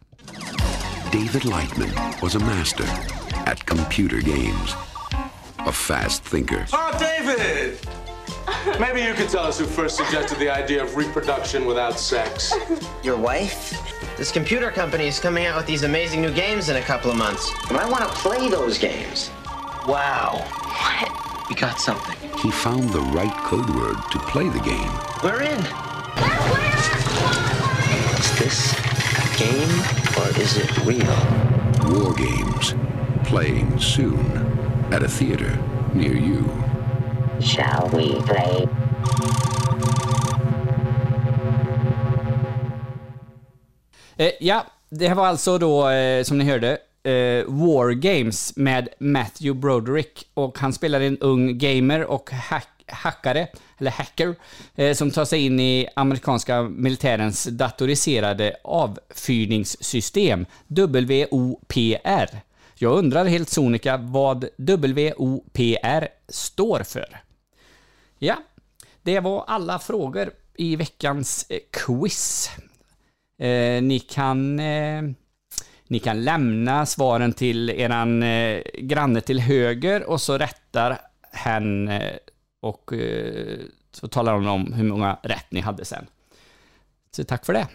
David 1.13 1.45
Lightman 1.45 1.91
was 2.23 2.37
a 2.37 2.39
master 2.39 2.87
at 3.47 3.65
computer 3.67 4.21
games, 4.21 4.77
a 5.59 5.73
fast 5.73 6.25
thinker. 6.25 6.67
Oh, 6.73 6.93
David! 6.99 7.79
Maybe 8.81 9.01
you 9.01 9.15
could 9.15 9.29
tell 9.29 9.47
us 9.47 9.61
who 9.61 9.67
first 9.67 9.97
suggested 9.97 10.39
the 10.39 10.51
idea 10.51 10.83
of 10.85 10.97
reproduction 10.97 11.67
without 11.67 11.99
sex. 11.99 12.53
Your 13.05 13.17
wife? 13.17 13.75
This 14.17 14.33
computer 14.33 14.71
company 14.71 15.07
is 15.07 15.21
coming 15.21 15.47
out 15.47 15.57
with 15.57 15.67
these 15.67 15.85
amazing 15.85 16.23
new 16.23 16.33
games 16.33 16.69
in 16.69 16.77
a 16.77 16.83
couple 16.83 17.11
of 17.11 17.17
months. 17.17 17.51
And 17.69 17.79
I 17.79 17.89
want 17.91 18.05
to 18.05 18.11
play 18.11 18.49
those 18.49 18.79
games. 18.79 19.31
Wow. 19.87 20.45
What? 20.45 21.32
We 21.53 21.61
got 21.61 21.79
something. 21.79 22.17
He 22.39 22.51
found 22.51 22.89
the 22.95 23.03
right 23.13 23.37
code 23.45 23.69
word 23.69 23.97
to 24.13 24.19
play 24.33 24.49
the 24.49 24.61
game. 24.61 24.93
We're 25.23 25.43
in. 25.43 25.61
Is 28.21 28.39
this 28.39 28.73
a 28.73 29.29
game 29.37 29.75
or 30.17 30.29
is 30.41 30.57
it 30.57 30.71
real? 30.87 31.19
War 31.93 32.15
games, 32.15 32.75
playing 33.29 33.79
soon 33.79 34.25
at 34.95 35.03
a 35.03 35.09
theater 35.09 35.53
near 35.93 36.17
you. 36.17 36.43
Shall 37.39 37.91
we 37.93 38.23
play? 38.23 38.67
Eh, 44.17 44.33
ja, 44.41 44.67
det 44.89 45.09
här 45.09 45.15
var 45.15 45.27
alltså 45.27 45.59
då, 45.59 45.89
eh, 45.89 46.25
som 46.25 46.39
ni 46.39 46.45
hörde, 46.45 46.79
eh, 47.03 47.45
War 47.47 47.91
Games 47.91 48.57
med 48.57 48.89
Matthew 48.99 49.61
Broderick. 49.61 50.27
Och 50.35 50.59
han 50.59 50.73
spelar 50.73 51.01
en 51.01 51.19
ung 51.19 51.59
gamer 51.59 52.05
och 52.05 52.31
hack 52.31 52.69
hackare, 52.87 53.49
eller 53.79 53.91
hacker, 53.91 54.35
eh, 54.75 54.95
som 54.95 55.11
tar 55.11 55.25
sig 55.25 55.47
in 55.47 55.61
i 55.61 55.89
amerikanska 55.97 56.63
militärens 56.63 57.45
datoriserade 57.45 58.57
avfyrningssystem, 58.65 60.47
WOPR. 60.69 62.41
Jag 62.75 62.99
undrar 62.99 63.25
helt 63.25 63.49
sonika 63.49 63.97
vad 63.97 64.45
WOPR 64.57 66.09
står 66.29 66.83
för. 66.83 67.21
Ja, 68.19 68.37
det 69.03 69.21
var 69.21 69.45
alla 69.47 69.79
frågor 69.79 70.31
i 70.55 70.77
veckans 70.77 71.47
eh, 71.49 71.59
quiz. 71.71 72.51
Eh, 73.39 73.83
ni 73.83 73.99
kan 73.99 74.61
eh, 74.61 75.03
ni 75.93 75.99
kan 75.99 76.25
lämna 76.25 76.87
svaren 76.87 77.33
till 77.33 77.71
eran 77.71 78.23
eh, 78.23 78.61
granne 78.79 79.21
till 79.21 79.41
höger 79.41 80.11
och 80.11 80.21
så 80.21 80.39
rättar 80.39 80.97
hen 81.33 81.89
eh, 81.89 82.17
och 82.63 82.93
eh, 82.93 83.59
så 83.91 84.09
talar 84.09 84.35
hon 84.35 84.47
om 84.49 84.73
hur 84.73 84.85
många 84.85 85.19
rätt 85.23 85.47
ni 85.51 85.61
hade 85.61 85.85
sen. 85.85 86.07
Så 87.11 87.25
tack 87.25 87.47
för 87.47 87.53
det. 87.53 87.67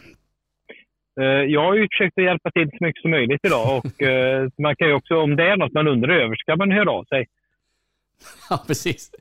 Eh, 1.21 1.43
Jag 1.53 1.63
har 1.63 1.75
ju 1.75 1.87
försökt 1.91 2.17
att 2.17 2.23
hjälpa 2.23 2.51
till 2.51 2.69
så 2.77 2.83
mycket 2.85 3.01
som 3.01 3.11
möjligt 3.11 3.45
idag 3.45 3.77
och 3.85 4.01
eh, 4.01 4.49
man 4.57 4.75
kan 4.75 4.87
ju 4.87 4.93
också, 4.93 5.15
om 5.15 5.35
det 5.35 5.43
är 5.51 5.57
något 5.57 5.73
man 5.73 5.87
undrar 5.87 6.09
över, 6.23 6.35
så 6.35 6.43
kan 6.45 6.57
man 6.57 6.71
höra 6.71 6.91
av 6.91 7.03
sig. 7.03 7.27
Ja, 8.49 8.63
precis. 8.67 9.11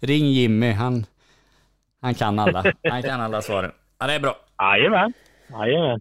Ring 0.00 0.24
Jimmy, 0.26 0.70
han, 0.72 1.06
han 2.00 2.14
kan 2.14 2.38
alla. 2.38 2.64
Han 2.90 3.02
kan 3.02 3.20
alla 3.20 3.42
svaren. 3.42 3.72
Ja, 3.98 4.06
det 4.06 4.12
är 4.12 4.20
bra. 4.20 4.36
Jajamän. 4.58 5.12
Jajamän. 5.50 6.00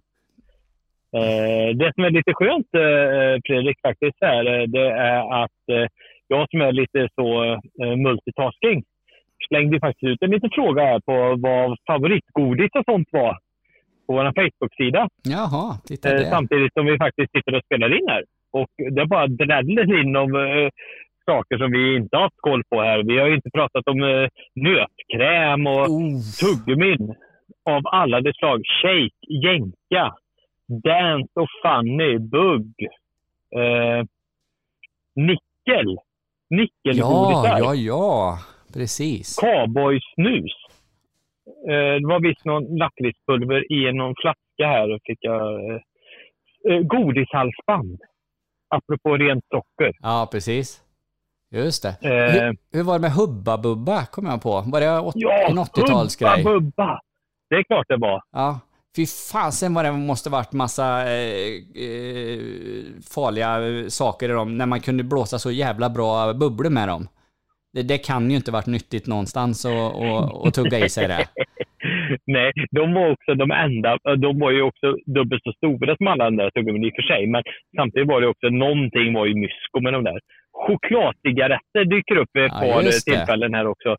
Eh, 1.18 1.76
Det 1.76 1.92
som 1.96 2.04
är 2.04 2.10
lite 2.10 2.34
skönt, 2.34 2.68
eh, 2.76 3.42
Fredrik, 3.46 3.78
faktiskt 3.88 4.18
här, 4.22 4.46
eh, 4.46 4.64
det 4.68 4.90
är 4.92 5.44
att 5.44 5.62
jag 6.28 6.50
som 6.50 6.62
är 6.62 6.72
lite 6.72 7.08
så 7.16 7.28
multitasking 7.98 8.84
slängde 9.48 9.80
faktiskt 9.80 10.04
ut 10.12 10.22
en 10.22 10.32
liten 10.32 10.50
fråga 10.50 10.84
här 10.84 11.00
på 11.00 11.36
vad 11.48 11.78
favoritgodis 11.88 12.70
och 12.80 12.86
sånt 12.86 13.08
var 13.12 13.34
på 14.08 14.14
vår 14.14 14.32
Facebook-sida. 14.36 15.08
Jaha, 15.24 15.78
titta 15.88 16.10
det. 16.14 16.26
Samtidigt 16.26 16.74
som 16.74 16.86
vi 16.86 16.98
faktiskt 16.98 17.32
sitter 17.32 17.56
och 17.56 17.64
spelar 17.66 17.98
in 17.98 18.08
här. 18.10 18.24
Och 18.52 18.70
det 18.96 19.06
bara 19.06 19.28
dräller 19.28 20.00
in 20.02 20.16
om 20.16 20.32
saker 21.32 21.58
som 21.58 21.72
vi 21.72 21.96
inte 21.96 22.16
har 22.16 22.24
haft 22.24 22.42
koll 22.48 22.64
på 22.70 22.82
här. 22.82 23.04
Vi 23.04 23.20
har 23.20 23.28
ju 23.28 23.36
inte 23.36 23.50
pratat 23.60 23.88
om 23.88 24.00
eh, 24.04 24.28
nötkräm 24.56 25.68
och 25.68 25.88
tuggummin 26.42 27.16
av 27.76 27.82
alla 28.00 28.22
de 28.22 28.34
slag. 28.34 28.60
Shake, 28.82 29.22
jänka, 29.48 30.04
dance 30.70 31.30
och 31.34 31.48
funny, 31.64 32.18
bugg, 32.20 32.74
eh, 33.56 34.06
nickel, 35.16 35.96
Ja, 36.50 36.56
nickelgodisar, 36.58 37.60
ja, 37.60 37.76
ja. 37.76 38.40
Precis. 38.74 39.36
cowboysnus. 39.36 40.52
Eh, 41.70 41.96
det 42.02 42.08
var 42.08 42.20
visst 42.28 42.46
någon 42.46 42.64
lakritspulver 42.78 43.72
i 43.74 43.94
någon 43.94 44.16
flaska 44.22 44.68
här. 44.68 45.00
Fick 45.06 45.18
jag, 45.22 45.70
eh, 45.70 45.82
eh, 46.70 46.80
godishalsband. 46.84 48.00
Apropå 48.70 49.18
rent 49.18 49.44
socker. 49.50 49.92
Ja, 50.02 50.28
precis. 50.32 50.82
Just 51.52 51.84
det. 51.84 51.90
Eh. 52.02 52.32
Hur, 52.44 52.58
hur 52.74 52.84
var 52.84 52.94
det 52.94 53.00
med 53.02 53.12
Hubba 53.12 53.58
Bubba, 53.58 54.06
kom 54.06 54.26
jag 54.26 54.42
på? 54.42 54.64
Var 54.66 54.80
det 54.82 55.00
åt- 55.00 55.14
Ja, 55.18 55.48
en 55.50 55.58
80-talsgrej? 55.58 56.38
Hubba 56.44 56.52
Bubba! 56.60 57.00
Det 57.50 57.56
är 57.56 57.64
klart 57.64 57.86
det 57.88 57.98
var. 57.98 58.22
Ja. 58.32 58.60
Fy 58.96 59.06
fasen 59.06 59.74
vad 59.74 59.86
det 59.86 59.92
måste 59.92 60.30
varit 60.30 60.52
massa 60.52 61.12
eh, 61.12 61.54
eh, 61.84 62.40
farliga 63.10 63.68
eh, 63.68 63.88
saker 63.88 64.30
i 64.30 64.34
dem, 64.34 64.58
när 64.58 64.66
man 64.66 64.82
kunde 64.82 65.04
blåsa 65.04 65.40
så 65.40 65.52
jävla 65.52 65.90
bra 65.90 66.34
bubblor 66.34 66.70
med 66.70 66.88
dem. 66.88 67.08
Det, 67.74 67.84
det 67.84 67.98
kan 67.98 68.32
ju 68.32 68.38
inte 68.38 68.52
varit 68.52 68.66
nyttigt 68.66 69.08
någonstans 69.08 69.66
att 70.46 70.54
tugga 70.54 70.86
i 70.86 70.90
sig 70.90 71.08
det. 71.08 71.28
Nej, 72.36 72.52
de 72.72 72.94
var 72.94 73.10
också 73.12 73.32
de 73.36 73.52
enda. 73.52 73.98
De 74.18 74.40
var 74.40 74.52
ju 74.52 74.62
också 74.62 74.88
dubbelt 75.16 75.44
så 75.44 75.52
stora 75.52 75.96
som 75.98 76.08
alla 76.08 76.26
andra 76.26 76.52
tuggummin 76.52 76.84
i 76.84 76.90
och 76.90 76.96
för 76.96 77.02
sig. 77.14 77.28
Men 77.28 77.44
samtidigt 77.78 78.08
var 78.08 78.22
det 78.22 78.28
också 78.28 78.50
någonting 78.50 79.14
var 79.14 79.26
ju 79.26 79.36
mysko 79.36 79.80
med 79.82 79.94
de 79.94 80.04
där. 80.04 80.20
Chokladcigaretter 80.52 81.86
dyker 81.86 82.16
upp 82.18 82.30
vid 82.34 82.44
ett 82.46 82.52
Ja, 82.62 82.74
par 82.74 82.82
det. 82.84 82.92
tillfällen 83.06 83.54
här 83.54 83.68
också. 83.68 83.90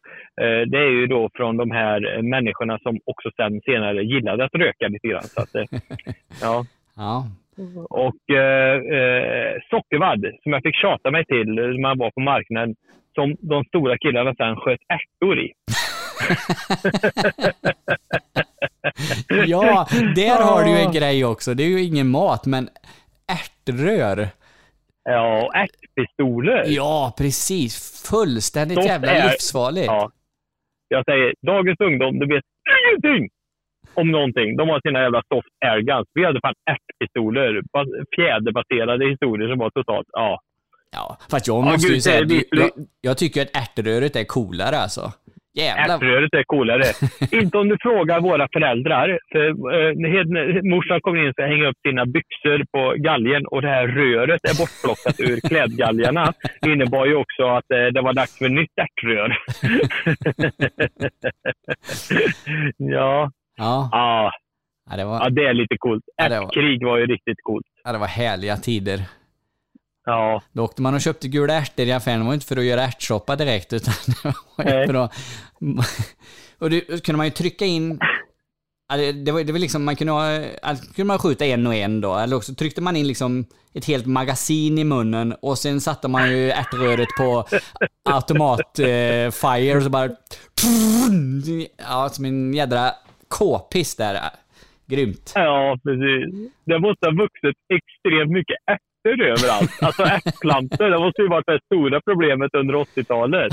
Eh, 0.43 0.61
Det 0.73 0.79
är 0.79 0.91
ju 0.91 1.07
då 1.07 1.31
från 1.35 1.57
de 1.57 1.71
här 1.71 2.17
eh, 2.17 2.23
människorna 2.23 2.79
som 2.79 2.99
också 3.05 3.31
sen 3.37 3.61
senare 3.61 4.03
gillade 4.03 4.45
att 4.45 4.55
röka 4.55 4.89
lite 4.89 5.09
grann. 5.09 5.23
Så 5.23 5.41
att, 5.43 5.55
eh, 5.55 5.65
ja. 6.43 6.65
Ja. 6.97 7.25
Och 7.91 8.37
eh, 8.37 8.75
eh, 8.99 9.53
sockervadd, 9.71 10.25
som 10.43 10.53
jag 10.53 10.63
fick 10.63 10.77
tjata 10.77 11.11
mig 11.11 11.25
till 11.25 11.49
när 11.55 11.81
man 11.81 11.99
var 11.99 12.11
på 12.11 12.21
marknaden, 12.21 12.75
som 13.15 13.37
de 13.41 13.65
stora 13.65 13.99
killarna 13.99 14.35
sen 14.35 14.57
sköt 14.57 14.81
ärtor 14.99 15.39
i. 15.41 15.53
Ja, 19.47 19.87
där 20.17 20.43
har 20.43 20.65
du 20.65 20.71
ju 20.71 20.77
en 20.77 20.93
grej 20.93 21.25
också. 21.25 21.55
Det 21.55 21.63
är 21.63 21.69
ju 21.69 21.83
ingen 21.83 22.09
mat, 22.09 22.47
men 22.47 22.69
ärtrör. 23.33 24.29
Ja, 25.05 25.51
ärtpistoler. 25.55 26.65
Ja, 26.67 27.15
precis. 27.19 28.03
Fullständigt 28.11 28.75
Soft 28.75 28.87
jävla 28.89 29.13
air. 29.13 29.31
livsfarligt. 29.31 29.87
Ja. 29.87 30.11
Jag 30.89 31.05
säger, 31.05 31.35
dagens 31.47 31.81
ungdom, 31.81 32.19
du 32.19 32.27
vet 32.35 32.45
ingenting 32.85 33.29
om 33.95 34.11
någonting. 34.11 34.57
De 34.57 34.69
har 34.69 34.81
sina 34.81 35.01
jävla 35.03 35.23
soft 35.35 35.49
air 35.67 35.81
guns. 35.81 36.09
Vi 36.15 36.25
hade 36.25 36.41
fan 36.41 36.55
ärtpistoler. 36.71 37.63
bas- 37.73 38.05
Fjäderbaserade 38.17 39.11
historier 39.11 39.49
som 39.49 39.59
var 39.59 39.71
totalt, 39.71 40.07
ja. 40.13 40.41
Ja, 40.93 41.17
fast 41.31 41.47
jag 41.47 41.57
Ja, 41.57 41.61
måste 41.73 41.89
ju 41.89 41.95
gud, 41.95 42.03
säga, 42.03 42.43
jag, 42.51 42.71
jag 43.01 43.19
tycker 43.19 43.43
att 43.43 43.57
ärtröret 43.57 44.17
är 44.17 44.25
coolare 44.25 44.77
alltså. 44.79 45.13
Jävlar. 45.55 45.95
Ärtröret 45.95 46.35
är 46.35 46.45
coolare. 46.45 46.85
inte 47.43 47.59
om 47.59 47.69
du 47.69 47.77
frågar 47.81 48.21
våra 48.21 48.49
föräldrar. 48.53 49.19
För, 49.33 49.47
eh, 49.49 49.93
morsan 50.75 51.01
kommer 51.01 51.23
in 51.23 51.33
och 51.39 51.45
hänga 51.45 51.69
upp 51.69 51.77
sina 51.89 52.07
byxor 52.07 52.65
på 52.73 52.95
galgen 52.97 53.47
och 53.47 53.63
det 53.63 53.69
här 53.69 53.87
röret 53.87 54.41
är 54.45 54.59
bortplockat 54.59 55.21
ur 55.21 55.41
klädgalgarna. 55.49 56.33
Det 56.61 56.73
innebar 56.73 57.07
ju 57.07 57.15
också 57.15 57.43
att 57.43 57.71
eh, 57.71 57.87
det 57.95 58.01
var 58.03 58.13
dags 58.13 58.39
för 58.39 58.49
nytt 58.49 58.73
ärtrör. 58.77 59.39
ja. 62.77 63.31
Ja. 63.57 63.89
Ja. 63.93 64.33
Ja, 64.91 64.97
det 64.97 65.05
var, 65.05 65.21
ja, 65.21 65.31
det 65.31 65.47
är 65.47 65.55
lite 65.55 65.77
coolt. 65.79 66.05
Ärtkrig 66.23 66.85
var 66.85 66.99
ju 66.99 67.07
riktigt 67.07 67.39
coolt. 67.43 67.67
ja, 67.85 67.93
det 67.93 67.99
var 67.99 68.07
härliga 68.07 68.57
tider. 68.57 68.99
Ja. 70.05 70.43
Då 70.53 70.65
åkte 70.65 70.83
man 70.83 70.95
och 70.95 71.01
köpte 71.01 71.29
gula 71.29 71.55
ärtor 71.55 71.87
i 71.87 71.93
affären. 71.93 72.21
Det 72.21 72.27
var 72.27 72.35
inte 72.35 72.47
för 72.47 72.57
att 72.57 72.65
göra 72.65 72.83
ärtsoppa 72.83 73.37
direkt, 73.37 73.73
utan 73.73 73.95
det 74.07 74.35
var 74.57 74.65
ju 74.65 74.71
Nej. 74.71 74.87
för 74.87 74.95
att... 74.95 75.13
Och 76.59 76.71
det 76.71 77.05
kunde 77.05 77.17
man 77.17 77.27
ju 77.27 77.33
trycka 77.33 77.65
in... 77.65 77.99
Det, 79.25 79.33
var, 79.33 79.45
det 79.45 79.53
var 79.53 79.59
liksom, 79.59 79.85
man 79.85 79.97
kunde, 79.97 80.13
ha, 80.13 80.77
kunde 80.95 81.05
man 81.05 81.19
skjuta 81.19 81.45
en 81.45 81.67
och 81.67 81.75
en 81.75 82.01
då, 82.01 82.17
eller 82.17 82.37
också 82.37 82.55
tryckte 82.55 82.81
man 82.81 82.97
in 82.97 83.07
liksom 83.07 83.47
ett 83.75 83.85
helt 83.85 84.07
magasin 84.07 84.79
i 84.79 84.85
munnen 84.85 85.35
och 85.43 85.59
sen 85.59 85.81
satte 85.81 86.09
man 86.09 86.31
ju 86.33 86.51
ärtröret 86.51 87.09
på 87.19 87.45
automat-fire 88.05 89.77
eh, 89.77 89.81
så 89.81 89.91
bara... 89.91 90.11
Ja, 91.77 92.09
som 92.09 92.25
en 92.25 92.55
jädra 92.55 92.91
k-piss 93.29 93.97
där. 93.97 94.21
Grymt. 94.87 95.33
Ja, 95.35 95.79
precis. 95.85 96.51
Det 96.65 96.79
måste 96.79 97.07
ha 97.07 97.13
vuxit 97.13 97.57
extremt 97.69 98.31
mycket 98.31 98.57
ärtor 99.09 99.25
överallt. 99.25 99.83
Alltså 99.83 100.03
ärtplantor, 100.03 100.91
det 100.91 100.99
måste 100.99 101.23
ju 101.23 101.29
varit 101.29 101.47
det 101.47 101.61
stora 101.67 102.01
problemet 102.01 102.55
under 102.55 102.75
80-talet. 102.75 103.53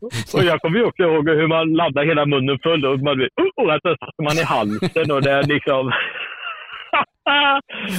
Och 0.34 0.44
jag 0.44 0.60
kommer 0.60 0.84
också 0.84 1.02
ihåg 1.02 1.28
hur 1.28 1.46
man 1.46 1.72
laddade 1.74 2.06
hela 2.06 2.26
munnen 2.26 2.58
full 2.62 2.84
och 2.86 2.98
man, 3.00 3.16
blir- 3.16 3.30
oh, 3.36 3.64
och 3.74 3.80
så 3.82 3.96
satte 4.00 4.22
man 4.22 4.38
i 4.38 4.42
halsen 4.42 5.10
och 5.10 5.22
det 5.22 5.30
är 5.32 5.42
liksom... 5.42 5.92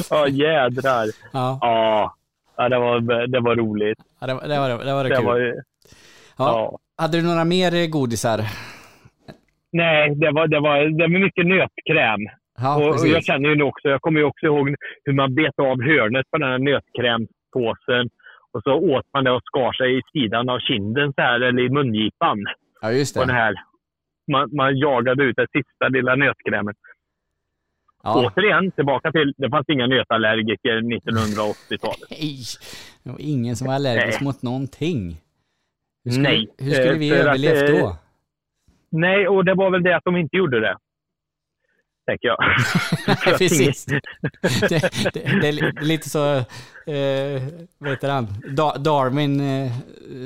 Ja, 0.10 0.28
jädrar. 0.28 1.06
Ja. 1.34 1.60
Ja, 2.58 2.70
det, 2.70 2.80
var, 2.80 3.28
det 3.28 3.40
var 3.40 3.56
roligt. 3.56 3.98
Ja, 4.22 4.28
det, 4.28 4.34
var- 4.34 4.42
det 4.48 4.60
var 4.60 4.86
det, 4.86 4.94
var 4.94 5.04
det 5.04 5.16
kul. 5.16 5.26
var 5.26 5.40
ja. 5.40 5.54
ja. 6.38 6.78
Hade 6.98 7.18
du 7.18 7.24
några 7.28 7.46
mer 7.46 7.88
godisar? 7.92 8.40
Nej, 9.72 10.16
det 10.16 10.32
var, 10.32 10.48
det 10.48 10.60
var, 10.60 10.78
det 10.98 11.04
var 11.04 11.20
mycket 11.20 11.46
nötkräm. 11.48 12.20
Ja, 12.62 12.76
och, 12.76 13.00
och 13.00 13.08
jag 13.08 13.24
känner 13.24 13.50
ju 13.50 13.56
nu 13.56 13.64
också, 13.64 13.88
jag 13.88 14.02
kommer 14.02 14.20
ju 14.20 14.26
också 14.26 14.46
ihåg 14.46 14.76
hur 15.04 15.14
man 15.14 15.36
bet 15.36 15.60
av 15.60 15.82
hörnet 15.82 16.32
på 16.32 16.38
den 16.38 16.50
här 16.50 16.60
nötkrämpåsen. 16.60 18.10
Och 18.52 18.64
så 18.64 18.74
åt 18.74 19.06
man 19.14 19.24
det 19.24 19.32
och 19.32 19.42
skar 19.44 19.74
sig 19.74 19.98
i 19.98 20.02
sidan 20.14 20.50
av 20.50 20.60
kinden 20.60 21.14
så 21.14 21.22
här, 21.22 21.40
eller 21.40 21.62
i 21.62 21.70
mungipan. 21.70 22.38
Ja, 22.82 22.92
just 22.92 23.16
På 23.16 23.20
den 23.20 23.28
det. 23.28 23.34
här. 23.34 23.56
Man, 24.32 24.50
man 24.56 24.78
jagade 24.78 25.24
ut 25.24 25.36
det 25.36 25.48
sista 25.52 25.88
lilla 25.88 26.16
nötkrämet. 26.16 26.76
Ja. 28.04 28.26
Återigen, 28.26 28.72
tillbaka 28.72 29.12
till, 29.12 29.34
det 29.38 29.50
fanns 29.50 29.70
inga 29.70 29.88
nötallergiker 29.88 30.82
1980-talet. 30.82 32.10
Nej, 32.10 32.38
det 33.04 33.10
var 33.10 33.18
ingen 33.20 33.56
som 33.56 33.68
var 33.68 33.74
allergisk 33.74 34.22
Nej. 34.22 34.28
mot 34.28 34.42
någonting. 34.42 35.18
Hur 36.04 36.12
skulle, 36.12 36.30
Nej, 36.30 36.48
hur 36.58 36.72
skulle 36.72 36.92
eh, 36.92 36.98
vi 37.00 37.12
att, 37.12 37.18
överlevt 37.18 37.70
eh, 37.70 37.76
då? 37.76 37.98
Nej, 38.90 39.28
och 39.28 39.46
det 39.46 39.54
var 39.54 39.72
väl 39.72 39.84
det 39.84 39.96
att 39.96 40.04
de 40.04 40.18
inte 40.18 40.38
gjorde 40.38 40.60
det. 40.60 40.78
Tänker 42.10 42.28
jag. 42.28 42.38
Precis. 43.24 43.86
ingen- 43.86 44.00
det, 44.70 44.80
det, 45.14 45.40
det 45.42 45.48
är 45.48 45.52
li- 45.52 45.74
lite 45.82 46.10
så, 46.10 46.36
eh, 46.92 47.42
vad 47.78 47.90
heter 47.90 48.10
han? 48.10 48.28
Da, 48.56 48.78
Darwin, 48.78 49.40
eh, 49.40 49.72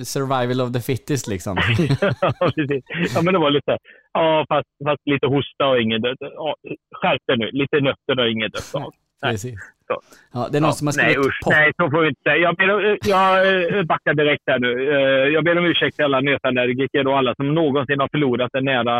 survival 0.03 0.61
of 0.61 0.73
the 0.73 0.79
fittest 0.81 1.27
liksom. 1.27 1.57
ja, 2.21 2.31
precis. 2.55 2.83
ja, 3.15 3.21
men 3.21 3.33
det 3.33 3.39
var 3.39 3.51
lite 3.51 3.77
ja, 4.13 4.45
fast, 4.49 4.67
fast 4.85 5.01
lite 5.05 5.27
hosta 5.27 5.65
och 5.67 5.81
inget 5.81 6.01
dött. 6.01 6.17
Ja, 6.19 6.55
skärp 6.95 7.21
dig 7.27 7.37
nu. 7.37 7.49
Lite 7.51 7.79
nötter 7.79 8.15
och 8.19 8.29
av. 8.75 8.93
Nej. 9.21 9.31
Precis. 9.31 9.55
Så. 9.93 10.01
Ja, 10.33 10.47
det 10.51 10.57
är 10.57 10.61
någon 10.61 10.67
Ja, 10.69 10.73
som 10.73 10.87
har 10.87 10.93
nej, 10.97 11.11
skrivit 11.11 11.27
usch, 11.27 11.39
pop. 11.43 11.53
nej, 11.53 11.71
så 11.77 11.89
får 11.91 12.01
vi 12.01 12.07
inte 12.07 12.21
säga. 12.21 12.35
Jag, 12.37 12.55
ber, 12.55 12.69
om- 12.73 12.97
jag 13.05 13.29
eh, 13.77 13.83
backar 13.83 14.13
direkt 14.13 14.43
här 14.47 14.59
nu. 14.59 14.71
Eh, 14.95 15.27
Jag 15.35 15.43
ber 15.43 15.57
om 15.57 15.65
ursäkt 15.65 15.95
till 15.95 16.05
alla 16.05 16.19
nötallergiker 16.21 17.07
och 17.07 17.17
alla 17.17 17.35
som 17.35 17.55
någonsin 17.55 17.99
har 17.99 18.07
förlorat 18.11 18.51
en 18.53 18.65
nära 18.65 18.97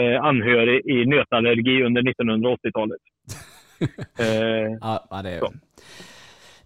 eh, 0.00 0.24
anhörig 0.24 0.86
i 0.86 1.06
nötallergi 1.06 1.82
under 1.82 2.02
1980-talet. 2.02 3.00
Eh, 4.18 4.76
Ja, 4.80 5.06
ja, 5.10 5.22
det, 5.22 5.30
är, 5.30 5.40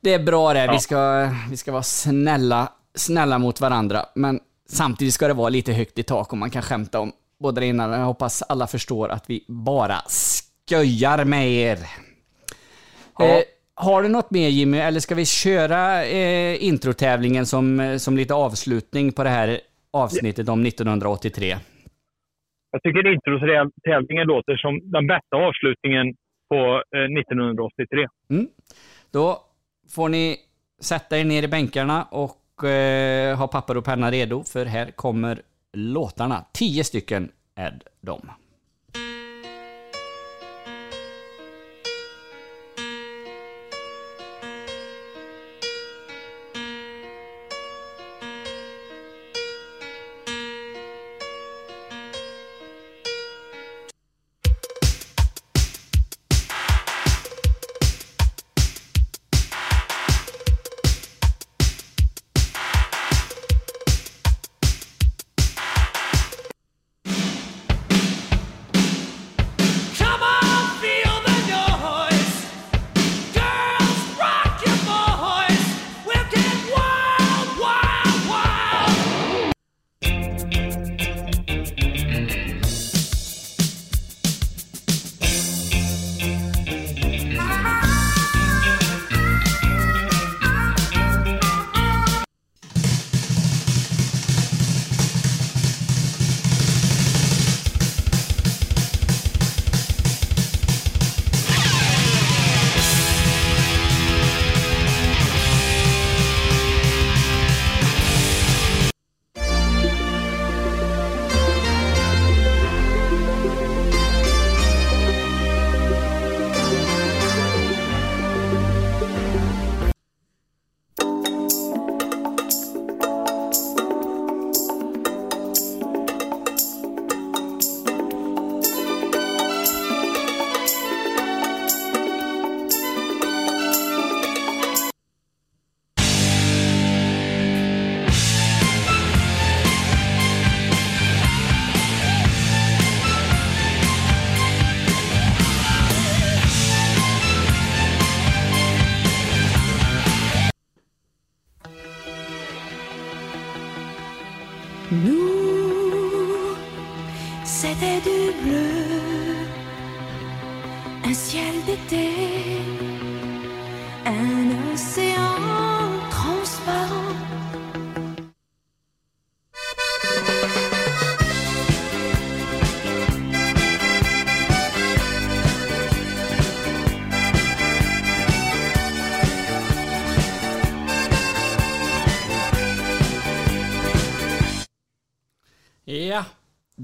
det 0.02 0.14
är 0.14 0.18
bra 0.24 0.52
det. 0.54 0.68
Vi, 0.72 0.78
ska, 0.78 1.28
vi 1.50 1.56
ska 1.56 1.72
vara 1.72 1.82
snälla, 1.82 2.68
snälla 2.94 3.38
mot 3.38 3.60
varandra. 3.60 3.98
Men 4.14 4.40
samtidigt 4.68 5.14
ska 5.14 5.28
det 5.28 5.34
vara 5.34 5.48
lite 5.48 5.72
högt 5.72 5.98
i 5.98 6.02
tak 6.02 6.32
och 6.32 6.38
man 6.38 6.50
kan 6.50 6.62
skämta 6.62 7.00
om 7.00 7.12
både 7.40 7.60
det 7.60 7.70
och 7.72 7.76
Jag 7.94 7.98
hoppas 7.98 8.42
alla 8.42 8.66
förstår 8.66 9.08
att 9.08 9.24
vi 9.30 9.44
bara 9.48 9.94
skojar 10.06 11.24
med 11.24 11.50
er. 11.50 11.76
Eh, 13.20 13.42
har 13.76 14.02
du 14.02 14.08
något 14.08 14.30
mer 14.30 14.48
Jimmy, 14.48 14.78
eller 14.78 15.00
ska 15.00 15.14
vi 15.14 15.26
köra 15.26 16.04
eh, 16.04 16.64
introtävlingen 16.64 17.46
som, 17.46 17.80
eh, 17.80 17.96
som 17.96 18.16
lite 18.16 18.34
avslutning 18.34 19.12
på 19.12 19.22
det 19.24 19.30
här 19.30 19.60
avsnittet 19.92 20.48
om 20.48 20.66
1983? 20.66 21.56
Jag 22.70 22.82
tycker 22.82 23.12
introtävlingen 23.12 24.26
låter 24.26 24.56
som 24.56 24.90
den 24.90 25.06
bästa 25.06 25.36
avslutningen 25.36 26.14
på 26.48 26.82
eh, 26.96 27.20
1983. 27.20 28.06
Mm. 28.30 28.48
Då 29.12 29.38
får 29.94 30.08
ni 30.08 30.36
sätta 30.80 31.18
er 31.18 31.24
ner 31.24 31.42
i 31.42 31.48
bänkarna 31.48 32.04
och 32.10 32.64
eh, 32.64 33.38
ha 33.38 33.46
papper 33.48 33.76
och 33.76 33.84
penna 33.84 34.10
redo, 34.10 34.42
för 34.42 34.66
här 34.66 34.90
kommer 34.90 35.42
låtarna. 35.72 36.44
Tio 36.52 36.84
stycken 36.84 37.28
är 37.54 37.80
de. 38.00 38.20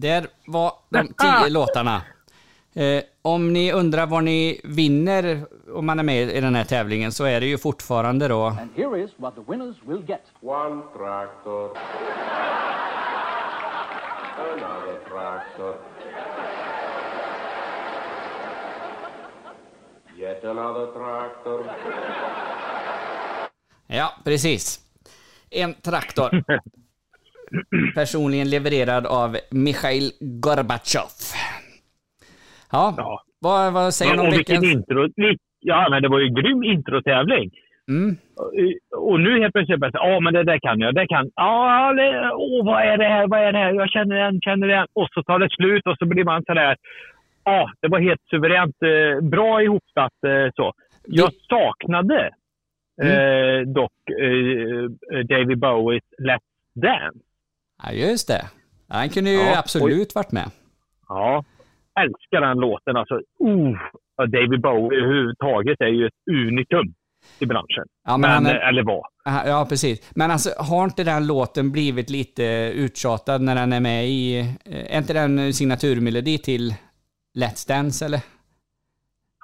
Där 0.01 0.27
var 0.47 0.73
de 0.89 1.09
tio 1.09 1.49
låtarna. 1.51 2.03
Eh, 2.75 3.03
om 3.23 3.53
ni 3.53 3.73
undrar 3.73 4.07
vad 4.07 4.25
ni 4.25 4.61
vinner 4.65 5.45
om 5.75 5.87
man 5.87 5.99
är 5.99 6.03
med 6.03 6.31
i 6.31 6.41
den 6.41 6.55
här 6.55 6.65
tävlingen 6.65 7.13
så 7.13 7.25
är 7.25 7.41
det 7.41 7.47
ju 7.47 7.59
fortfarande 7.59 8.29
då... 8.29 8.47
And 8.47 8.71
here 8.77 9.05
is 9.05 9.11
what 9.17 9.35
the 9.35 9.41
winners 9.53 9.77
will 9.87 10.05
get. 10.09 10.23
One 10.41 10.83
tractor. 10.97 11.71
Another 14.39 14.99
tractor. 15.09 15.75
Yet 20.19 20.45
another 20.45 20.87
tractor. 20.87 21.65
Ja, 23.87 24.13
precis. 24.25 24.81
En 25.51 25.75
traktor. 25.75 26.45
Personligen 27.95 28.51
levererad 28.51 29.07
av 29.07 29.37
Mikhail 29.51 30.11
Gorbatjov. 30.21 31.11
Ja, 32.73 33.23
Vad, 33.39 33.73
vad 33.73 33.95
säger 33.95 34.13
ni 34.17 34.19
om 34.23 34.31
veckans... 34.31 34.65
intro. 34.65 35.09
Ja, 35.61 35.87
men 35.91 36.03
det 36.03 36.09
var 36.09 36.19
ju 36.19 36.27
en 36.27 36.35
grym 36.35 36.63
introtävling. 36.65 37.51
Mm. 37.89 38.17
Och- 38.97 39.21
nu 39.21 39.41
helt 39.41 39.53
plötsligt 39.55 39.81
bara, 39.81 39.91
ja 39.95 40.21
men 40.21 40.35
det 40.35 40.45
där 40.45 40.59
kan 40.59 40.81
jag, 40.81 40.95
det 40.95 41.07
kan, 41.07 41.31
ja, 41.35 41.93
åh 42.35 42.65
vad 42.67 42.83
är 42.83 42.97
det 42.99 43.05
här, 43.05 43.27
vad 43.29 43.41
är 43.41 43.53
det 43.53 43.59
här, 43.59 43.73
jag 43.73 43.91
känner 43.91 44.17
den, 44.17 44.41
känner 44.41 44.67
den. 44.69 44.87
Och 44.93 45.09
så 45.15 45.23
tar 45.23 45.39
det 45.39 45.51
slut 45.51 45.87
och 45.87 45.97
så 45.99 46.07
blir 46.07 46.25
man 46.25 46.45
sådär, 46.45 46.77
ja, 47.45 47.71
det 47.81 47.89
var 47.89 48.01
helt 48.01 48.21
suveränt, 48.31 48.77
eh, 48.83 49.29
bra 49.29 49.63
ihopsatt 49.63 50.25
eh, 50.27 50.51
så. 50.57 50.73
Jag 51.07 51.31
saknade 51.49 52.31
eh, 53.03 53.67
dock 53.67 53.93
eh, 54.21 55.23
David 55.25 55.59
Bowies 55.59 56.03
Let's 56.19 56.51
Dance. 56.75 57.19
Ja, 57.83 57.93
just 57.93 58.29
det. 58.29 58.45
Han 58.89 59.09
kunde 59.09 59.31
ju 59.31 59.37
Ja, 59.37 59.59
absolut 59.59 60.15
varit 60.15 60.33
med. 60.33 60.51
Ja, 61.09 61.45
älskar 62.01 62.41
den 62.41 62.59
låten. 62.59 62.97
Alltså, 62.97 63.15
uh, 63.15 63.79
David 64.29 64.61
Bowie 64.61 64.99
överhuvudtaget 65.01 65.81
är 65.81 65.87
ju 65.87 66.07
ett 66.07 66.13
unikum 66.31 66.95
i 67.39 67.47
branschen. 67.47 67.85
Ja, 68.07 68.17
men 68.17 68.21
men, 68.21 68.31
han 68.31 68.47
är- 68.47 68.69
Eller 68.69 68.83
var. 68.85 69.03
Ja, 69.25 69.67
precis. 69.69 70.13
Men 70.17 70.31
alltså, 70.31 70.51
har 70.59 70.85
inte 70.85 71.05
den 71.05 71.27
låten 71.27 71.73
blivit 71.73 72.11
lite 72.11 72.43
uttjatad 72.75 73.41
när 73.43 73.55
den 73.55 73.73
är 73.73 73.81
med 73.81 74.09
i... 74.09 74.39
eh, 74.65 74.95
Är 74.95 74.99
inte 74.99 75.13
den 75.13 75.53
signaturmelodi 75.53 76.39
till 76.39 76.75
Let's 77.39 77.69
Dance, 77.69 78.05
eller? 78.07 78.21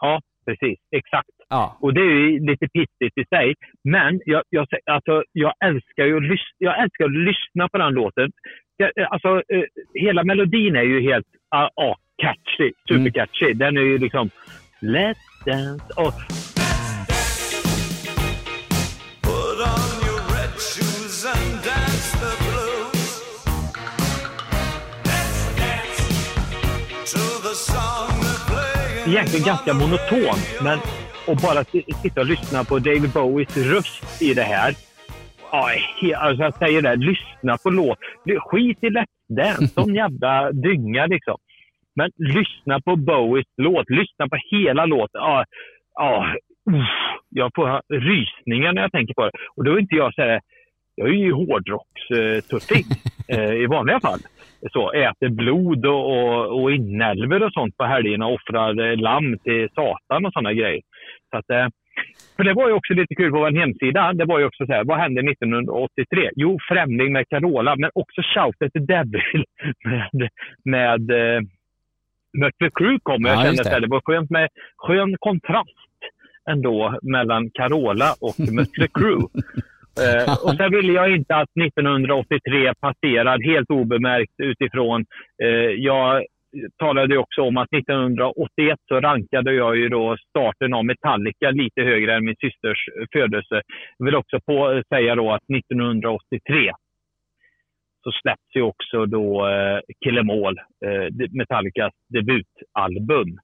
Ja, 0.01 0.21
precis. 0.47 0.79
Exakt. 0.91 1.29
Ja. 1.49 1.79
Och 1.81 1.95
det 1.95 2.01
är 2.01 2.05
ju 2.05 2.47
lite 2.47 2.69
pissigt 2.69 3.19
i 3.19 3.25
sig. 3.25 3.55
Men 3.85 4.21
jag, 4.25 4.43
jag, 4.51 4.67
alltså, 4.87 5.23
jag, 5.33 5.53
älskar 5.65 6.05
ju 6.05 6.37
jag 6.59 6.83
älskar 6.83 7.05
att 7.05 7.11
lyssna 7.11 7.69
på 7.69 7.79
den 7.79 7.93
låten. 7.93 8.31
Jag, 8.77 8.99
eh, 8.99 9.07
alltså, 9.11 9.29
eh, 9.29 9.65
hela 9.95 10.25
melodin 10.25 10.77
är 10.77 10.83
ju 10.83 11.01
helt 11.01 11.27
ah, 11.51 11.69
ah, 11.77 11.97
catchy. 12.23 12.73
Supercatchy. 12.89 13.53
Den 13.53 13.77
är 13.77 13.83
ju 13.83 13.99
liksom... 13.99 14.31
Let's 14.81 15.17
dance. 15.47 15.85
Och, 15.97 16.15
egentligen 29.07 29.47
ganska 29.47 29.75
monoton. 29.75 30.39
Men 30.63 30.79
att 31.29 31.43
bara 31.43 31.65
si- 31.65 31.93
sitta 32.03 32.21
och 32.21 32.27
lyssna 32.27 32.65
på 32.65 32.79
David 32.79 33.13
Bowies 33.15 33.57
röst 33.57 34.23
i 34.23 34.35
det 34.35 34.43
här. 34.43 34.75
Ja, 35.53 35.71
alltså 36.17 36.43
jag 36.43 36.55
säger 36.55 36.83
det, 36.83 36.97
lyssna 36.97 37.57
på 37.63 37.71
låt. 37.71 37.99
Skit 38.39 38.79
i 38.81 38.89
Let's 38.89 39.07
Dance, 39.29 39.69
sån 39.69 39.95
jävla 40.03 40.53
dynga 40.53 41.07
liksom. 41.07 41.37
Men 41.97 42.11
lyssna 42.17 42.81
på 42.81 42.97
Bowies 42.97 43.47
låt, 43.57 43.91
lyssna 43.91 44.29
på 44.29 44.37
hela 44.51 44.87
låten. 44.87 45.21
Ja, 45.21 45.45
ja, 45.95 46.27
jag 47.29 47.51
får 47.55 47.81
rysningar 47.89 48.73
när 48.73 48.83
jag 48.83 48.93
tänker 48.93 49.15
på 49.15 49.25
det. 49.25 49.31
Och 49.57 49.65
då 49.65 49.73
är 49.73 49.79
inte 49.79 49.97
jag 49.97 50.15
så 50.15 50.23
här, 50.23 50.41
jag 50.95 51.09
är 51.09 51.13
ju 51.13 51.33
hårdrockstuffing 51.33 52.85
eh, 53.29 53.53
i 53.53 53.67
vanliga 53.67 54.01
fall. 54.01 54.19
Så, 54.73 54.93
äter 54.93 55.29
blod 55.29 55.87
och, 55.87 56.05
och, 56.17 56.63
och 56.63 56.73
inälvor 56.73 57.43
och 57.43 57.53
sånt 57.53 57.77
på 57.77 57.85
helgerna 57.85 58.27
och 58.27 58.35
offrar 58.35 58.91
eh, 58.91 58.97
lamm 58.97 59.39
till 59.39 59.69
Satan 59.75 60.27
och 60.27 60.33
sådana 60.33 60.53
grejer. 60.53 60.83
Så 61.37 61.55
att, 61.55 61.61
eh, 61.61 61.69
för 62.37 62.45
det 62.45 62.55
var 62.55 62.69
ju 62.69 62.75
också 62.75 62.93
lite 62.95 63.15
kul 63.15 63.31
på 63.31 63.39
vår 63.39 63.51
hemsida. 63.61 64.13
Det 64.13 64.25
var 64.25 64.39
ju 64.39 64.45
också 64.45 64.67
så 64.67 64.73
här, 64.73 64.85
vad 64.85 64.99
hände 64.99 65.21
1983? 65.31 66.31
Jo, 66.37 66.59
Främling 66.69 67.13
med 67.13 67.29
Carola, 67.29 67.77
men 67.77 67.91
också 67.95 68.23
Shout 68.23 68.63
at 68.63 68.73
the 68.73 68.79
Devil 68.79 69.45
med, 69.85 70.29
med 70.65 71.11
eh, 71.11 71.41
Mötley 72.39 72.71
Crüe 72.71 72.99
kom. 73.03 73.23
Jag 73.25 73.37
Ja, 73.37 73.43
kände 73.43 73.63
att 73.63 73.71
det. 73.71 73.81
det 73.81 73.87
var 73.87 74.01
skönt 74.05 74.31
med 74.31 74.49
skön 74.77 75.17
kontrast 75.19 75.71
ändå 76.51 76.99
mellan 77.03 77.51
Carola 77.51 78.15
och 78.21 78.35
Mötley 78.53 78.89
Crüe. 78.89 79.27
Eh, 80.05 80.33
och 80.45 80.55
sen 80.57 80.71
ville 80.71 80.93
jag 80.93 81.15
inte 81.17 81.37
att 81.37 81.57
1983 81.67 82.75
passerar 82.81 83.39
helt 83.51 83.71
obemärkt 83.71 84.35
utifrån. 84.43 85.05
Eh, 85.43 85.71
jag 85.91 86.25
talade 86.79 87.15
ju 87.15 87.19
också 87.19 87.43
om 87.43 87.57
att 87.57 87.73
1981 87.73 88.79
så 88.89 89.01
rankade 89.01 89.53
jag 89.53 89.77
ju 89.77 89.89
då 89.89 90.17
starten 90.29 90.75
av 90.75 90.85
Metallica 90.85 91.51
lite 91.51 91.83
högre 91.83 92.15
än 92.15 92.25
min 92.25 92.37
systers 92.37 92.79
födelse. 93.13 93.63
Jag 93.99 94.07
vill 94.07 94.15
också 94.15 94.41
på, 94.41 94.83
säga 94.89 95.15
då 95.15 95.33
att 95.33 95.51
1983 95.51 96.73
så 98.07 98.13
släpps 98.23 98.57
ju 98.57 98.63
också 98.63 99.07
då 99.07 99.49
eh, 99.49 99.81
Kill 100.05 100.19
'Em 100.19 100.31
All, 100.31 100.59
eh, 100.59 101.29
Metallicas 101.31 101.93
debutalbum. 102.09 103.39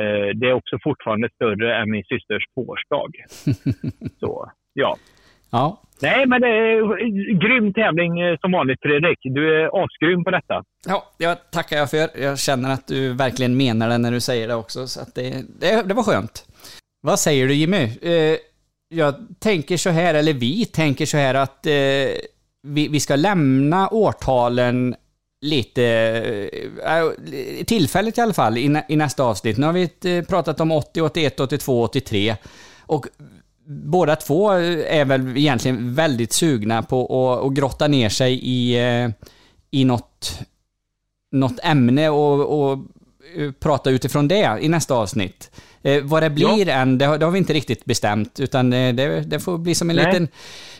Eh, 0.00 0.28
det 0.34 0.48
är 0.48 0.52
också 0.52 0.78
fortfarande 0.82 1.28
större 1.34 1.76
än 1.76 1.90
min 1.90 2.04
systers 2.04 2.44
tvåårsdag. 2.54 3.12
Så, 4.20 4.52
ja. 4.72 4.96
Ja. 5.52 5.82
Nej, 6.02 6.26
men 6.26 6.40
det 6.40 6.48
är 6.48 7.02
en 7.02 7.38
grym 7.38 7.72
tävling 7.72 8.20
eh, 8.20 8.38
som 8.40 8.52
vanligt 8.52 8.80
Fredrik. 8.82 9.18
Du 9.22 9.62
är 9.62 9.84
asgrym 9.84 10.24
på 10.24 10.30
detta. 10.30 10.64
Ja, 10.86 11.10
jag 11.18 11.50
tackar 11.50 11.76
jag 11.76 11.90
för. 11.90 12.08
Jag 12.22 12.38
känner 12.38 12.72
att 12.72 12.86
du 12.86 13.12
verkligen 13.12 13.56
menar 13.56 13.88
det 13.88 13.98
när 13.98 14.12
du 14.12 14.20
säger 14.20 14.48
det 14.48 14.54
också, 14.54 14.86
så 14.86 15.00
att 15.00 15.14
det, 15.14 15.44
det, 15.60 15.82
det 15.88 15.94
var 15.94 16.02
skönt. 16.02 16.44
Vad 17.02 17.18
säger 17.18 17.48
du 17.48 17.54
Jimmy? 17.54 17.90
Eh, 18.02 18.36
jag 18.88 19.14
tänker 19.38 19.76
så 19.76 19.90
här, 19.90 20.14
eller 20.14 20.32
vi 20.32 20.64
tänker 20.64 21.06
så 21.06 21.16
här 21.16 21.34
att 21.34 21.66
eh, 21.66 21.72
vi, 22.62 22.88
vi 22.90 23.00
ska 23.00 23.16
lämna 23.16 23.88
årtalen 23.88 24.94
lite, 25.40 25.84
eh, 26.84 27.64
tillfälligt 27.64 28.18
i 28.18 28.20
alla 28.20 28.32
fall, 28.32 28.58
i, 28.58 28.82
i 28.88 28.96
nästa 28.96 29.24
avsnitt. 29.24 29.58
Nu 29.58 29.66
har 29.66 29.72
vi 29.72 30.22
pratat 30.22 30.60
om 30.60 30.72
80, 30.72 31.00
81, 31.00 31.40
82, 31.40 31.82
83. 31.82 32.36
Och 32.86 33.06
båda 33.66 34.16
två 34.16 34.50
är 34.50 35.04
väl 35.04 35.36
egentligen 35.36 35.94
väldigt 35.94 36.32
sugna 36.32 36.82
på 36.82 37.02
att, 37.04 37.46
att 37.46 37.52
grotta 37.52 37.88
ner 37.88 38.08
sig 38.08 38.40
i, 38.42 38.78
eh, 38.78 39.10
i 39.70 39.84
något, 39.84 40.40
något 41.32 41.58
ämne 41.62 42.08
och, 42.08 42.60
och 42.60 42.78
eh, 43.36 43.52
prata 43.52 43.90
utifrån 43.90 44.28
det 44.28 44.58
i 44.60 44.68
nästa 44.68 44.94
avsnitt. 44.94 45.50
Eh, 45.82 46.02
vad 46.04 46.22
det 46.22 46.30
blir 46.30 46.68
än, 46.68 46.98
det 46.98 47.06
har, 47.06 47.18
det 47.18 47.24
har 47.24 47.32
vi 47.32 47.38
inte 47.38 47.52
riktigt 47.52 47.84
bestämt, 47.84 48.40
utan 48.40 48.72
eh, 48.72 48.94
det, 48.94 49.20
det 49.20 49.40
får 49.40 49.58
bli 49.58 49.74
som 49.74 49.90
en 49.90 49.96
Nej. 49.96 50.06
liten, 50.06 50.28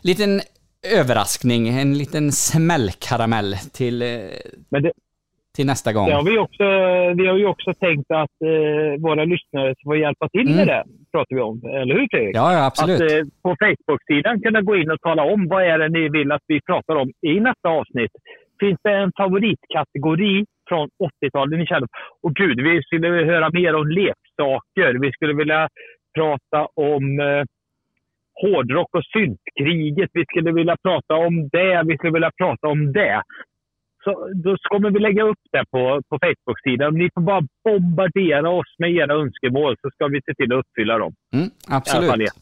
liten 0.01 0.41
överraskning, 0.87 1.69
en 1.69 1.99
liten 1.99 2.33
smällkaramell 2.33 3.59
till, 3.73 3.99
Men 4.69 4.83
det, 4.83 4.93
till 5.57 5.67
nästa 5.67 5.93
gång. 5.93 6.07
det 6.09 6.15
har 6.15 6.25
vi, 6.33 6.39
också, 6.39 6.65
vi 7.21 7.27
har 7.31 7.37
ju 7.37 7.47
också 7.47 7.71
tänkt 7.75 8.11
att 8.11 8.37
eh, 8.51 9.01
våra 9.07 9.25
lyssnare 9.25 9.75
får 9.85 9.97
hjälpa 9.97 10.29
till 10.29 10.45
med 10.45 10.55
Mm. 10.55 10.67
det. 10.67 10.83
Pratar 11.13 11.37
vi 11.37 11.43
om. 11.43 11.57
Eller 11.81 11.95
hur 11.95 12.07
Fredrik? 12.11 12.37
Ja, 12.37 12.53
ja, 12.53 12.67
absolut. 12.67 13.01
Att 13.03 13.11
eh, 13.13 13.25
på 13.43 13.51
Facebook-sidan 13.65 14.41
kunna 14.41 14.61
gå 14.63 14.77
in 14.77 14.91
och 14.91 15.01
tala 15.01 15.23
om 15.33 15.49
vad 15.49 15.63
är 15.63 15.79
det 15.79 15.89
ni 15.89 16.09
vill 16.09 16.33
att 16.33 16.45
vi 16.47 16.61
pratar 16.71 16.95
om 16.97 17.09
i 17.27 17.41
nästa 17.41 17.69
avsnitt. 17.69 18.11
Finns 18.61 18.79
det 18.85 18.93
en 18.93 19.13
favoritkategori 19.21 20.45
från 20.69 20.89
80-talet 21.25 21.59
ni 21.59 21.67
känner? 21.67 21.89
Och 22.23 22.35
gud, 22.35 22.61
vi 22.61 22.83
skulle 22.83 23.11
vilja 23.11 23.33
höra 23.35 23.51
mer 23.51 23.75
om 23.75 23.87
leksaker. 23.89 24.93
Vi 25.01 25.13
skulle 25.13 25.35
vilja 25.35 25.69
prata 26.19 26.61
om 26.75 27.21
eh, 27.21 27.45
hårdrock 28.43 28.91
och 28.99 29.05
syntkriget. 29.05 30.11
Vi 30.13 30.25
skulle 30.31 30.53
vilja 30.53 30.77
prata 30.83 31.15
om 31.15 31.49
det. 31.53 31.83
Vi 31.87 31.97
skulle 31.97 32.13
vilja 32.13 32.31
prata 32.43 32.69
om 32.69 32.93
det. 32.93 33.23
Så 34.05 34.29
då 34.45 34.57
kommer 34.63 34.91
vi 34.91 34.99
lägga 34.99 35.23
upp 35.23 35.39
det 35.53 35.65
på, 35.71 36.03
på 36.09 36.19
Facebook-sidan. 36.25 36.95
Ni 36.99 37.11
får 37.15 37.21
bara 37.21 37.43
bombardera 37.65 38.51
oss 38.51 38.75
med 38.79 38.91
era 38.93 39.15
önskemål 39.15 39.77
så 39.83 39.91
ska 39.91 40.07
vi 40.07 40.21
se 40.27 40.35
till 40.35 40.53
att 40.53 40.59
uppfylla 40.59 40.99
dem. 40.99 41.15
Mm, 41.35 41.47
I 41.47 41.51
alla 41.67 41.77
absolut. 41.77 42.11
fall 42.11 42.21
ett. 42.23 42.33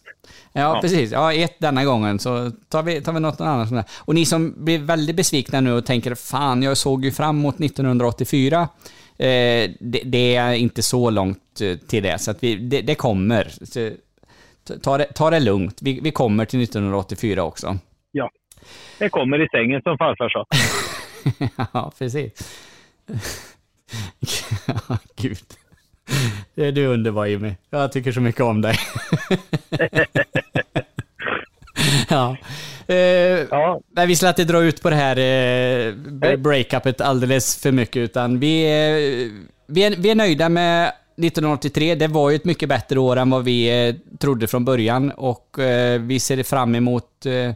Ja, 0.53 0.61
Ja. 0.61 0.79
precis. 0.81 1.13
Ja, 1.13 1.33
ett 1.33 1.57
denna 1.61 1.85
gången 1.85 2.19
så 2.19 2.51
tar 2.69 2.83
vi, 2.83 3.03
tar 3.03 3.13
vi 3.13 3.21
något 3.21 3.41
annat. 3.41 3.71
där. 3.71 3.85
Och 4.05 4.15
ni 4.15 4.25
som 4.25 4.65
blir 4.65 4.79
väldigt 4.79 5.17
besvikna 5.17 5.61
nu 5.61 5.73
och 5.73 5.87
tänker 5.87 6.15
fan, 6.15 6.63
jag 6.63 6.77
såg 6.77 7.05
ju 7.05 7.11
fram 7.11 7.39
emot 7.39 7.61
1984. 7.61 8.57
Eh, 9.19 9.71
det, 9.81 10.03
det 10.05 10.37
är 10.37 10.53
inte 10.55 10.83
så 10.83 11.11
långt 11.11 11.61
eh, 11.63 11.77
till 11.89 12.03
det, 12.03 12.19
så 12.19 12.31
att 12.31 12.43
vi, 12.43 12.55
det, 12.57 12.81
det 12.81 12.95
kommer. 12.95 13.45
Så, 13.45 13.91
ta, 14.83 14.99
det, 14.99 15.05
ta 15.05 15.31
det 15.31 15.41
lugnt. 15.41 15.79
Vi, 15.83 16.01
vi 16.03 16.11
kommer 16.11 16.45
till 16.45 16.63
1984 16.63 17.43
också. 17.43 17.77
Ja. 18.13 18.31
Det 18.99 19.09
kommer 19.09 19.45
i 19.45 19.49
sängen 19.49 19.83
som 19.83 19.99
farfar 19.99 20.29
sa. 20.29 20.47
ja, 21.73 21.93
precis. 21.99 22.33
ja, 24.67 24.99
gud. 25.17 25.39
Det 26.55 26.67
är 26.67 26.73
du 26.73 26.87
underbar 26.87 27.27
Jimmy. 27.27 27.55
Jag 27.71 27.93
tycker 27.93 28.13
så 28.13 28.21
mycket 28.21 28.41
om 28.41 28.63
dig. 28.63 28.77
ja. 32.09 32.37
Eh, 32.95 33.47
Nej, 33.91 34.07
vi 34.07 34.17
ska 34.17 34.29
inte 34.29 34.45
dra 34.45 34.63
ut 34.63 34.83
på 34.83 34.91
det 34.91 34.97
här 34.97 35.19
eh, 35.19 35.95
breakupet 36.37 37.01
alldeles 37.01 37.57
för 37.57 37.73
mycket, 37.73 37.97
utan 37.97 38.41
vi, 38.41 38.65
eh, 38.65 39.33
vi, 39.67 39.83
är, 39.83 39.97
vi 39.97 40.11
är 40.11 40.15
nöjda 40.15 40.49
med 40.49 40.89
1983. 40.89 41.95
Det 41.95 42.09
var 42.09 42.31
ju 42.31 42.37
ett 42.37 42.45
mycket 42.45 42.69
bättre 42.69 43.01
år 43.01 43.17
än 43.17 43.31
vad 43.31 43.45
vi 43.45 43.89
eh, 43.89 43.95
trodde 44.19 44.47
från 44.47 44.65
början 44.65 45.11
och 45.11 45.59
eh, 45.59 46.01
vi 46.01 46.21
ser 46.21 46.43
fram 46.43 46.75
emot 46.75 47.27
eh, 47.27 47.53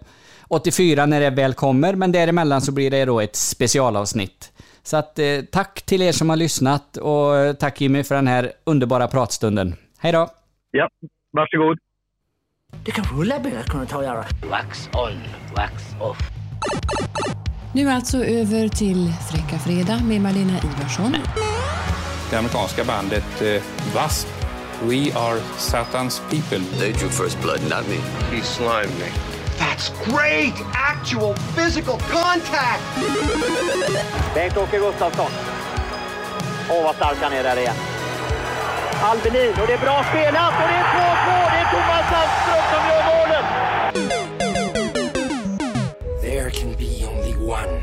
84 0.54 1.06
när 1.06 1.20
det 1.20 1.30
väl 1.30 1.54
kommer, 1.54 1.94
men 1.94 2.12
däremellan 2.12 2.60
så 2.60 2.72
blir 2.72 2.90
det 2.90 3.04
då 3.04 3.20
ett 3.20 3.36
specialavsnitt. 3.36 4.52
Så 4.82 4.96
att 4.96 5.18
eh, 5.18 5.40
tack 5.50 5.82
till 5.82 6.02
er 6.02 6.12
som 6.12 6.30
har 6.30 6.36
lyssnat 6.36 6.96
och 6.96 7.36
eh, 7.36 7.52
tack 7.52 7.80
Jimmy 7.80 8.04
för 8.04 8.14
den 8.14 8.26
här 8.26 8.52
underbara 8.64 9.08
pratstunden. 9.08 9.74
Hej 9.98 10.12
då! 10.12 10.28
Ja, 10.70 10.88
varsågod. 11.32 11.78
Det 12.84 12.90
kanske 12.90 13.14
Ulla-Britt 13.14 13.54
hade 13.54 13.68
kunnat 13.68 13.88
ta 13.88 13.98
och 13.98 14.04
göra. 14.04 14.24
Wax 14.50 14.88
on, 14.92 15.12
wax 15.56 15.72
off. 16.00 16.18
Nu 17.72 17.88
alltså 17.88 18.24
över 18.24 18.68
till 18.68 19.12
Fräcka 19.30 19.58
Fredag 19.58 20.00
med 20.04 20.20
Malena 20.20 20.58
Ivarsson. 20.58 21.16
Det 22.30 22.36
amerikanska 22.36 22.84
bandet 22.84 23.42
eh, 23.42 23.46
W.A.S.P. 23.46 24.44
We 24.82 25.12
are 25.12 25.38
Satan's 25.56 26.20
people. 26.30 26.78
They 26.78 26.92
drew 26.92 27.08
first 27.08 27.40
blood, 27.42 27.60
not 27.70 27.88
me. 27.88 27.96
He 28.36 28.42
slimed 28.42 28.90
me. 28.98 29.33
That's 29.58 29.90
great! 30.04 30.54
Actual 30.74 31.34
physical 31.56 31.98
contact! 31.98 32.82
Bengt-Åke 34.34 34.78
Gustafsson. 34.78 35.30
Åh, 36.70 36.84
vad 36.84 36.94
stark 36.94 37.16
han 37.20 37.32
är 37.32 37.42
där 37.42 37.56
igen. 37.56 37.74
Albinin, 39.02 39.52
och 39.60 39.66
det 39.66 39.72
är 39.72 39.78
bra 39.78 40.04
spelat 40.10 40.52
och 40.62 40.68
det 40.68 40.74
är 40.74 40.84
2-2! 40.84 41.50
Det 41.52 41.58
är 41.58 41.70
Thomas 41.70 42.10
Sandström 42.10 42.62
som 42.72 42.82
gör 42.90 43.02
målet! 43.10 43.46
There 46.22 46.50
can 46.50 46.72
be 46.78 47.06
only 47.06 47.34
one. 47.52 47.82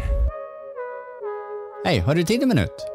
Hej, 1.85 1.99
har 1.99 2.15
du 2.15 2.23
tid 2.23 2.43
en 2.43 2.49
minut? 2.49 2.85